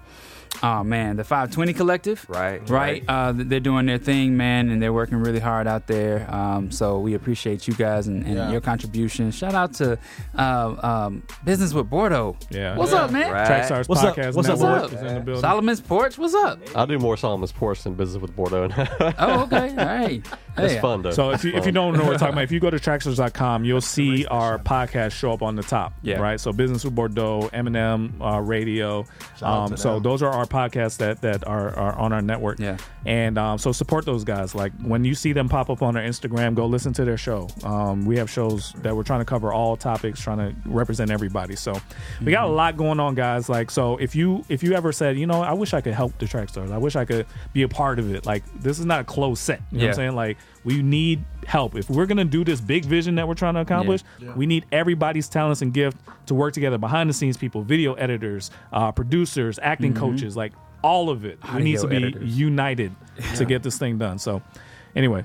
oh 0.62 0.84
man, 0.84 1.16
the 1.16 1.24
520 1.24 1.72
Collective. 1.72 2.26
Right, 2.28 2.68
right. 2.68 3.04
Uh, 3.08 3.32
they're 3.34 3.60
doing 3.60 3.86
their 3.86 3.98
thing, 3.98 4.36
man, 4.36 4.70
and 4.70 4.82
they're 4.82 4.92
working 4.92 5.18
really 5.18 5.40
hard 5.40 5.66
out 5.66 5.86
there. 5.86 6.26
Um, 6.32 6.70
so 6.70 6.98
we 6.98 7.14
appreciate 7.14 7.66
you 7.68 7.74
guys 7.74 8.06
and, 8.08 8.24
and 8.26 8.34
Yeah. 8.36 8.50
your 8.50 8.60
contribution. 8.60 9.30
Shout 9.30 9.54
out 9.54 9.74
to 9.74 9.98
uh, 10.36 10.76
um, 10.82 11.22
Business 11.44 11.72
with 11.72 11.88
Bordeaux. 11.90 12.36
Yeah. 12.50 12.76
What's 12.76 12.92
Yeah. 12.92 13.04
up, 13.04 13.10
man? 13.10 13.32
Right. 13.32 13.48
Trackstars 13.48 13.88
What's 13.88 14.02
up? 14.02 14.16
Podcast 14.16 14.34
What's 14.34 14.48
up? 14.48 14.58
Network 14.58 14.82
What's 14.82 14.92
is 14.94 14.98
up? 15.00 15.06
in 15.08 15.14
the 15.14 15.20
building. 15.20 15.40
Solomon's 15.42 15.80
Porch. 15.80 16.18
What's 16.18 16.34
up? 16.34 16.58
I 16.76 16.86
do 16.86 16.98
more 16.98 17.16
Solomon's 17.16 17.52
Porch 17.52 17.82
than 17.82 17.94
business 17.94 18.20
with 18.20 18.34
Bordeaux. 18.36 18.68
Oh, 19.18 19.42
okay. 19.44 19.70
All 19.70 19.74
right. 19.86 20.24
That's 20.56 20.74
Hey. 20.74 20.80
fun 20.80 21.02
though. 21.02 21.10
So 21.10 21.30
if 21.30 21.44
you, 21.44 21.52
if 21.52 21.64
you 21.66 21.72
don't 21.72 21.94
know 21.94 22.00
what 22.00 22.08
we're 22.10 22.18
talking 22.18 22.34
about, 22.34 22.44
if 22.44 22.52
you 22.52 22.60
go 22.60 22.70
to 22.70 22.76
trackstars.com, 22.78 23.64
you'll 23.64 23.80
see 23.80 24.26
our 24.26 24.58
podcast 24.58 25.12
show 25.12 25.32
up 25.32 25.42
on 25.42 25.56
the 25.56 25.62
top. 25.62 25.94
Yeah. 26.02 26.18
Right. 26.20 26.38
So 26.40 26.52
Business 26.52 26.84
with 26.84 26.94
Bordeaux, 26.94 27.48
Eminem 27.52 28.12
uh, 28.20 28.40
Radio. 28.40 29.04
Um, 29.42 29.76
so 29.76 29.94
them. 29.94 30.02
those 30.02 30.22
are 30.22 30.30
our 30.30 30.46
podcasts 30.50 30.98
that 30.98 31.20
that 31.22 31.46
are, 31.46 31.70
are 31.76 31.94
on 31.94 32.12
our 32.12 32.20
network. 32.20 32.58
Yeah. 32.58 32.76
And 33.06 33.38
um, 33.38 33.58
so 33.58 33.72
support 33.72 34.04
those 34.04 34.24
guys. 34.24 34.54
Like 34.54 34.72
when 34.82 35.04
you 35.04 35.14
see 35.14 35.32
them 35.32 35.48
pop 35.48 35.70
up 35.70 35.82
on 35.82 35.96
our 35.96 36.02
Instagram, 36.02 36.54
go 36.54 36.66
listen 36.66 36.92
to 36.94 37.04
their 37.04 37.16
show. 37.16 37.48
Um, 37.64 38.04
we 38.04 38.16
have 38.18 38.28
shows 38.28 38.72
that 38.78 38.94
we're 38.94 39.04
trying 39.04 39.20
to 39.20 39.24
cover 39.24 39.52
all 39.52 39.76
topics, 39.76 40.20
trying 40.20 40.38
to 40.38 40.68
represent 40.68 41.10
everybody. 41.10 41.56
So 41.56 41.80
we 42.22 42.32
got 42.32 42.44
a 42.44 42.52
lot 42.52 42.76
going 42.76 43.00
on, 43.00 43.14
guys. 43.14 43.48
Like 43.48 43.70
so, 43.70 43.96
if 43.96 44.14
you 44.14 44.44
if 44.48 44.62
you 44.62 44.74
ever 44.74 44.92
said, 44.92 45.16
you 45.16 45.26
know, 45.26 45.42
I 45.42 45.52
wish 45.52 45.72
I 45.72 45.80
could 45.80 45.94
help 45.94 46.18
the 46.18 46.26
track 46.26 46.50
stars. 46.50 46.70
I 46.70 46.78
wish 46.78 46.96
I 46.96 47.04
could 47.04 47.26
be 47.52 47.62
a 47.62 47.68
part 47.68 47.98
of 47.98 48.14
it. 48.14 48.26
Like 48.26 48.44
this 48.60 48.78
is 48.78 48.84
not 48.84 49.00
a 49.00 49.04
closed 49.04 49.42
set. 49.42 49.62
You 49.70 49.78
know 49.78 49.84
what 49.84 49.88
I'm 49.90 49.94
saying? 49.94 50.14
Like 50.16 50.36
we 50.64 50.82
need 50.82 51.24
help. 51.46 51.74
If 51.76 51.88
we're 51.90 52.06
gonna 52.06 52.24
do 52.24 52.44
this 52.44 52.60
big 52.60 52.84
vision 52.84 53.14
that 53.16 53.26
we're 53.28 53.34
trying 53.34 53.54
to 53.54 53.60
accomplish, 53.60 54.02
Yeah. 54.18 54.32
we 54.34 54.46
need 54.46 54.66
everybody's 54.72 55.28
talents 55.28 55.62
and 55.62 55.72
gift 55.72 55.96
to 56.26 56.34
work 56.34 56.54
together. 56.54 56.78
Behind 56.78 57.08
the 57.08 57.14
scenes 57.14 57.36
people, 57.36 57.62
video 57.62 57.94
editors, 57.94 58.50
uh, 58.72 58.92
producers, 58.92 59.58
acting 59.62 59.92
Mhm. 59.94 59.98
coaches, 59.98 60.36
like 60.36 60.52
all 60.82 61.10
of 61.10 61.24
it. 61.24 61.38
we 61.54 61.62
need 61.62 61.78
to 61.78 61.86
be 61.86 61.96
editors. 61.96 62.38
united 62.38 62.92
to 63.36 63.44
get 63.44 63.62
this 63.62 63.76
thing 63.78 63.98
done. 63.98 64.18
So, 64.18 64.40
anyway, 64.96 65.24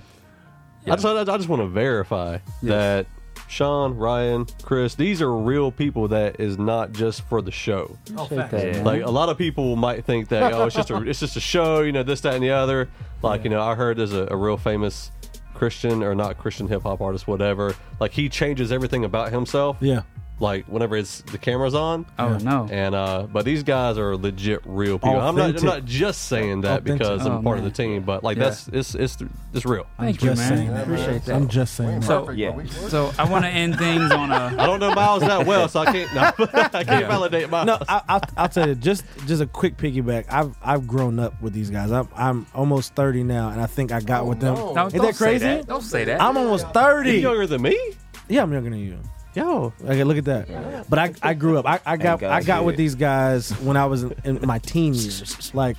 I 0.86 0.96
just, 0.96 1.06
I 1.06 1.24
just 1.38 1.50
want 1.50 1.62
to 1.62 1.68
verify 1.68 2.40
that 2.64 3.08
Sean, 3.48 3.96
Ryan, 3.96 4.46
Chris, 4.64 4.96
these 4.96 5.22
are 5.22 5.32
real 5.36 5.72
people 5.72 6.08
that 6.10 6.40
is 6.40 6.58
not 6.58 6.92
just 6.94 7.22
for 7.30 7.42
the 7.42 7.52
show. 7.52 7.96
Oh, 8.18 8.26
facts. 8.26 8.80
Like 8.80 9.04
a 9.04 9.10
lot 9.10 9.30
of 9.30 9.38
people 9.38 9.76
might 9.76 10.04
think 10.04 10.30
that 10.30 10.54
oh, 10.54 10.66
it's 10.66 10.76
just 10.76 10.90
a 10.90 10.98
it's 11.08 11.20
just 11.20 11.36
a 11.38 11.40
show, 11.42 11.82
you 11.82 11.92
know, 11.92 12.04
this, 12.04 12.22
that, 12.22 12.34
and 12.34 12.44
the 12.44 12.50
other. 12.52 12.90
Like 13.22 13.44
you 13.44 13.50
know, 13.50 13.62
I 13.62 13.76
heard 13.76 13.98
there's 13.98 14.14
a, 14.14 14.28
a 14.32 14.36
real 14.36 14.58
famous 14.58 15.12
Christian 15.56 16.04
or 16.04 16.14
not 16.14 16.38
Christian 16.38 16.68
hip 16.68 16.84
hop 16.84 17.02
artist, 17.02 17.28
whatever. 17.28 17.76
Like 18.00 18.12
he 18.12 18.30
changes 18.30 18.72
everything 18.72 19.04
about 19.06 19.32
himself. 19.32 19.78
Yeah. 19.80 20.04
Like 20.38 20.66
whenever 20.66 20.98
it's 20.98 21.22
the 21.22 21.38
camera's 21.38 21.74
on. 21.76 22.06
Oh 22.20 22.38
no. 22.40 22.68
And 22.70 22.94
uh, 22.94 23.26
but 23.32 23.46
these 23.46 23.64
guys 23.64 23.98
are 23.98 24.18
legit 24.18 24.60
real 24.66 25.00
people. 25.00 25.22
I'm 25.22 25.34
not 25.36 25.58
I'm 25.58 25.66
not 25.66 25.86
just 25.86 26.24
saying 26.24 26.62
that 26.62 26.82
Authentic. 26.82 27.00
because 27.00 27.26
I'm 27.26 27.32
Oh, 27.38 27.42
part 27.42 27.58
man. 27.60 27.66
of 27.66 27.72
the 27.74 27.84
team, 27.84 28.04
but 28.04 28.22
like 28.22 28.38
Yeah. 28.38 28.44
that's 28.46 28.68
it's 28.68 28.96
it's 28.96 29.18
it's 29.54 29.66
real. 29.66 29.86
Thank 29.98 30.22
I'm 30.22 30.28
you, 30.30 30.36
just 30.36 30.42
man. 30.42 30.58
saying 30.58 30.72
that. 30.74 30.84
Appreciate 30.84 31.24
that. 31.26 31.36
I'm 31.36 31.48
just 31.48 31.76
saying. 31.76 32.02
that. 32.02 32.06
So 32.06 32.30
Yeah. 32.32 32.62
So 32.90 33.14
I 33.18 33.30
want 33.30 33.46
to 33.46 33.50
end 33.50 33.78
things 33.78 34.12
on 34.12 34.30
a. 34.30 34.36
I 34.60 34.66
don't 34.66 34.82
know 34.82 34.94
Miles 34.94 35.22
that 35.22 35.46
well, 35.46 35.70
so 35.70 35.80
I 35.80 35.86
can't 35.86 36.14
no, 36.14 36.22
I 36.54 36.84
can't 36.84 36.88
Yeah. 36.88 37.08
validate 37.08 37.50
Miles. 37.50 37.68
No, 37.68 37.78
I, 37.88 38.02
I'll, 38.10 38.22
I'll 38.36 38.50
tell 38.50 38.68
you 38.68 38.76
just 38.76 39.06
just 39.28 39.42
a 39.42 39.48
quick 39.48 39.78
piggyback. 39.78 40.26
I've 40.30 40.54
I've 40.62 40.86
grown 40.86 41.18
up 41.18 41.42
with 41.42 41.54
these 41.54 41.70
guys. 41.70 41.94
I'm 41.94 42.10
I'm 42.14 42.46
almost 42.54 42.94
thirty 42.94 43.24
now, 43.24 43.52
and 43.52 43.62
I 43.62 43.68
think 43.68 43.94
I 43.94 44.02
got 44.02 44.28
with 44.28 44.42
them. 44.42 44.56
No, 44.56 44.68
Ain't 44.68 44.76
don't 44.76 44.92
that 45.06 45.16
say 45.16 45.26
crazy? 45.26 45.46
that. 45.46 45.68
Don't 45.68 45.82
say 45.82 46.04
that. 46.04 46.22
I'm 46.22 46.36
almost 46.38 46.68
thirty. 46.74 47.12
you 47.12 47.18
younger 47.20 47.48
than 47.48 47.62
me? 47.62 47.80
Yeah, 48.28 48.44
I'm 48.44 48.52
younger 48.52 48.70
than 48.70 48.80
you. 48.80 48.98
Yo, 49.36 49.74
Okay, 49.84 50.04
look 50.04 50.18
at 50.18 50.26
that. 50.26 50.86
But 50.90 51.00
I, 51.00 51.14
I 51.22 51.34
grew 51.34 51.58
up. 51.58 51.66
I, 51.68 51.80
I 51.86 51.98
got 51.98 52.24
I 52.24 52.42
got 52.42 52.64
with 52.66 52.78
these 52.78 52.96
guys 52.96 53.52
when 53.62 53.76
I 53.78 53.86
was 53.86 54.04
in, 54.04 54.16
in 54.24 54.48
my 54.48 54.60
teen 54.60 54.94
years. 54.94 55.54
Like 55.54 55.78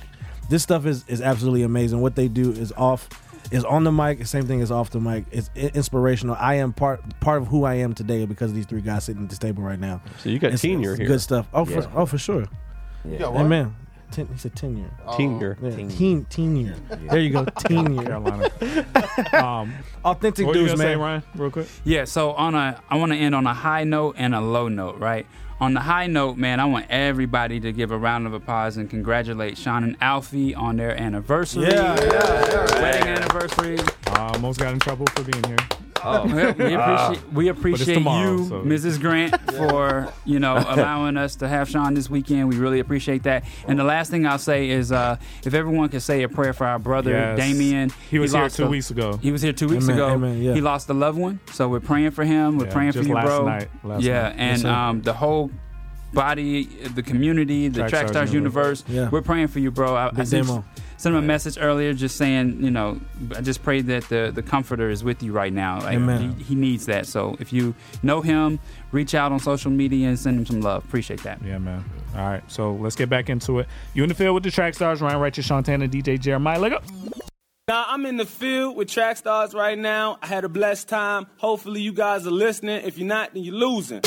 this 0.49 0.63
stuff 0.63 0.85
is 0.85 1.03
is 1.07 1.21
absolutely 1.21 1.63
amazing. 1.63 1.99
What 2.01 2.15
they 2.15 2.27
do 2.27 2.51
is 2.51 2.71
off 2.73 3.09
is 3.51 3.63
on 3.65 3.83
the 3.83 3.91
mic. 3.91 4.25
Same 4.27 4.45
thing 4.45 4.59
is 4.59 4.71
off 4.71 4.91
the 4.91 4.99
mic. 4.99 5.25
It's 5.31 5.49
inspirational. 5.55 6.35
I 6.39 6.55
am 6.55 6.71
part 6.73 7.01
part 7.19 7.41
of 7.41 7.47
who 7.47 7.63
I 7.63 7.75
am 7.75 7.93
today 7.93 8.25
because 8.25 8.51
of 8.51 8.55
these 8.55 8.65
three 8.65 8.81
guys 8.81 9.05
sitting 9.05 9.23
at 9.23 9.29
this 9.29 9.39
table 9.39 9.63
right 9.63 9.79
now. 9.79 10.01
So 10.19 10.29
you 10.29 10.37
got 10.37 10.47
It's- 10.47 10.61
tenure 10.61 10.91
it's 10.91 10.99
here. 10.99 11.07
Good 11.07 11.21
stuff. 11.21 11.47
Oh 11.53 11.65
for 11.65 11.89
oh 11.95 12.05
for 12.05 12.17
sure. 12.17 12.45
You 13.05 13.17
got 13.17 13.33
what? 13.33 13.41
Amen. 13.45 13.75
Ten, 14.11 14.27
he 14.27 14.37
said 14.37 14.55
tenure. 14.55 14.89
Tenure. 15.15 15.57
Yeah, 15.61 15.75
Teen- 15.75 15.89
teen 15.89 16.25
teen 16.25 16.55
year. 16.55 16.75
There 17.09 17.19
you 17.19 17.29
go. 17.29 17.45
Teen 17.67 17.93
year. 17.93 18.03
Carolina. 18.05 18.49
um, 19.33 19.73
Authentic 20.05 20.47
what 20.47 20.53
dudes, 20.53 20.71
gonna 20.71 20.77
say, 20.83 20.95
man. 20.95 20.99
Ryan? 20.99 21.23
Real 21.35 21.51
quick. 21.51 21.67
Yeah, 21.83 22.05
so 22.05 22.31
on 22.31 22.55
a 22.55 22.81
I 22.89 22.97
want 22.97 23.11
to 23.11 23.17
end 23.17 23.35
on 23.35 23.45
a 23.45 23.53
high 23.53 23.83
note 23.83 24.15
and 24.17 24.33
a 24.33 24.41
low 24.41 24.67
note, 24.69 24.97
right? 24.99 25.25
On 25.59 25.73
the 25.73 25.79
high 25.79 26.05
note, 26.05 26.37
man, 26.37 26.59
I 26.59 26.65
want 26.65 26.85
everybody 26.89 27.59
to 27.59 27.71
give 27.73 27.89
a 27.91 27.97
round 27.97 28.27
of 28.27 28.33
applause 28.33 28.77
and 28.77 28.87
congratulate 28.89 29.57
Sean 29.57 29.83
and 29.83 29.97
Alfie 30.01 30.53
on 30.53 30.77
their 30.77 30.95
anniversary. 30.95 31.63
Yeah, 31.63 31.95
yeah, 31.99 32.81
Wedding 32.81 33.07
anniversary. 33.07 33.79
Uh, 34.05 34.31
almost 34.33 34.59
got 34.59 34.71
in 34.73 34.79
trouble 34.79 35.07
for 35.15 35.23
being 35.23 35.43
here. 35.45 35.57
Well, 36.03 36.25
we 36.57 36.73
appreciate, 36.73 37.33
we 37.33 37.47
appreciate 37.49 37.93
tomorrow, 37.95 38.31
you, 38.37 38.47
so- 38.47 38.61
Mrs. 38.63 38.99
Grant, 38.99 39.39
for 39.51 40.11
you 40.25 40.39
know 40.39 40.55
allowing 40.67 41.17
us 41.17 41.35
to 41.37 41.47
have 41.47 41.69
Sean 41.69 41.93
this 41.93 42.09
weekend. 42.09 42.49
We 42.49 42.57
really 42.57 42.79
appreciate 42.79 43.23
that. 43.23 43.45
And 43.67 43.77
the 43.79 43.83
last 43.83 44.11
thing 44.11 44.25
I'll 44.25 44.37
say 44.39 44.69
is, 44.69 44.91
uh, 44.91 45.17
if 45.43 45.53
everyone 45.53 45.89
could 45.89 46.01
say 46.01 46.23
a 46.23 46.29
prayer 46.29 46.53
for 46.53 46.65
our 46.67 46.79
brother 46.79 47.11
Yes. 47.11 47.37
Damien. 47.39 47.91
He 48.09 48.19
was 48.19 48.31
here 48.33 48.49
two 48.49 48.65
a- 48.65 48.69
weeks 48.69 48.91
ago. 48.91 49.17
He 49.17 49.31
was 49.31 49.41
here 49.41 49.53
two 49.53 49.67
weeks 49.67 49.85
Amen, 49.85 49.95
ago. 49.95 50.09
amen, 50.09 50.41
yeah. 50.41 50.53
He 50.53 50.61
lost 50.61 50.89
a 50.89 50.93
loved 50.93 51.17
one, 51.17 51.39
so 51.53 51.67
we're 51.69 51.79
praying 51.79 52.11
for 52.11 52.23
him. 52.25 52.57
We're 52.57 52.65
Yeah, 52.65 52.73
praying 52.73 52.91
for 52.93 52.99
just 52.99 53.09
you, 53.09 53.15
last 53.15 53.25
bro. 53.25 53.45
night, 53.45 53.67
last 53.83 54.03
yeah, 54.03 54.21
night. 54.23 54.35
and 54.37 54.61
Yes, 54.61 54.65
um, 54.65 55.01
the 55.01 55.13
whole 55.13 55.51
body, 56.13 56.65
the 56.95 57.03
community, 57.03 57.67
the 57.67 57.79
Track 57.79 57.89
Track 57.89 58.01
Stars 58.07 58.11
Stars 58.29 58.33
universe. 58.33 58.83
Yeah. 58.87 59.09
We're 59.09 59.21
praying 59.21 59.47
for 59.47 59.59
you, 59.59 59.71
bro. 59.71 59.93
I, 59.95 60.07
I 60.07 60.11
Big 60.11 60.27
sent, 60.27 60.47
demo. 60.47 60.65
Sent 60.97 61.15
him 61.15 61.23
a 61.23 61.25
message 61.25 61.57
earlier, 61.59 61.93
just 61.93 62.17
saying, 62.17 62.63
you 62.63 62.71
know, 62.71 62.99
I 63.35 63.41
just 63.41 63.61
pray 63.61 63.81
that 63.81 64.09
the 64.09 64.31
the 64.33 64.41
Comforter 64.41 64.89
is 64.89 65.03
with 65.03 65.21
you 65.21 65.31
right 65.31 65.53
now. 65.53 65.79
Like, 65.79 65.95
Amen. 65.95 66.33
He, 66.37 66.43
he 66.43 66.55
needs 66.55 66.87
that. 66.87 67.05
So 67.05 67.37
if 67.39 67.53
you 67.53 67.75
know 68.01 68.21
him, 68.21 68.59
reach 68.91 69.13
out 69.13 69.31
on 69.31 69.39
social 69.39 69.69
media 69.69 70.07
and 70.07 70.17
send 70.17 70.39
him 70.39 70.45
some 70.45 70.61
love. 70.61 70.83
Appreciate 70.85 71.21
that. 71.23 71.39
Yeah, 71.43 71.59
man. 71.59 71.85
All 72.15 72.27
right, 72.27 72.43
so 72.49 72.73
let's 72.73 72.95
get 72.95 73.09
back 73.09 73.29
into 73.29 73.59
it. 73.59 73.67
You 73.93 74.01
in 74.01 74.09
the 74.09 74.15
field 74.15 74.33
with 74.33 74.43
the 74.43 74.49
track 74.49 74.73
stars, 74.73 75.01
Ryan 75.01 75.19
Righteous, 75.19 75.45
Sean 75.45 75.63
Tanner, 75.63 75.87
DJ 75.87 76.19
Jeremiah. 76.19 76.59
Let 76.59 76.73
up. 76.73 76.83
Now 77.67 77.85
I'm 77.89 78.05
in 78.05 78.15
the 78.17 78.25
field 78.25 78.77
with 78.77 78.89
track 78.89 79.17
stars 79.17 79.53
right 79.53 79.77
now. 79.77 80.17
I 80.21 80.27
had 80.27 80.45
a 80.45 80.49
blessed 80.49 80.87
time. 80.87 81.27
Hopefully 81.37 81.81
you 81.81 81.91
guys 81.91 82.25
are 82.25 82.31
listening. 82.31 82.85
If 82.85 82.97
you're 82.97 83.07
not, 83.07 83.33
then 83.33 83.43
you're 83.43 83.53
losing. 83.55 84.01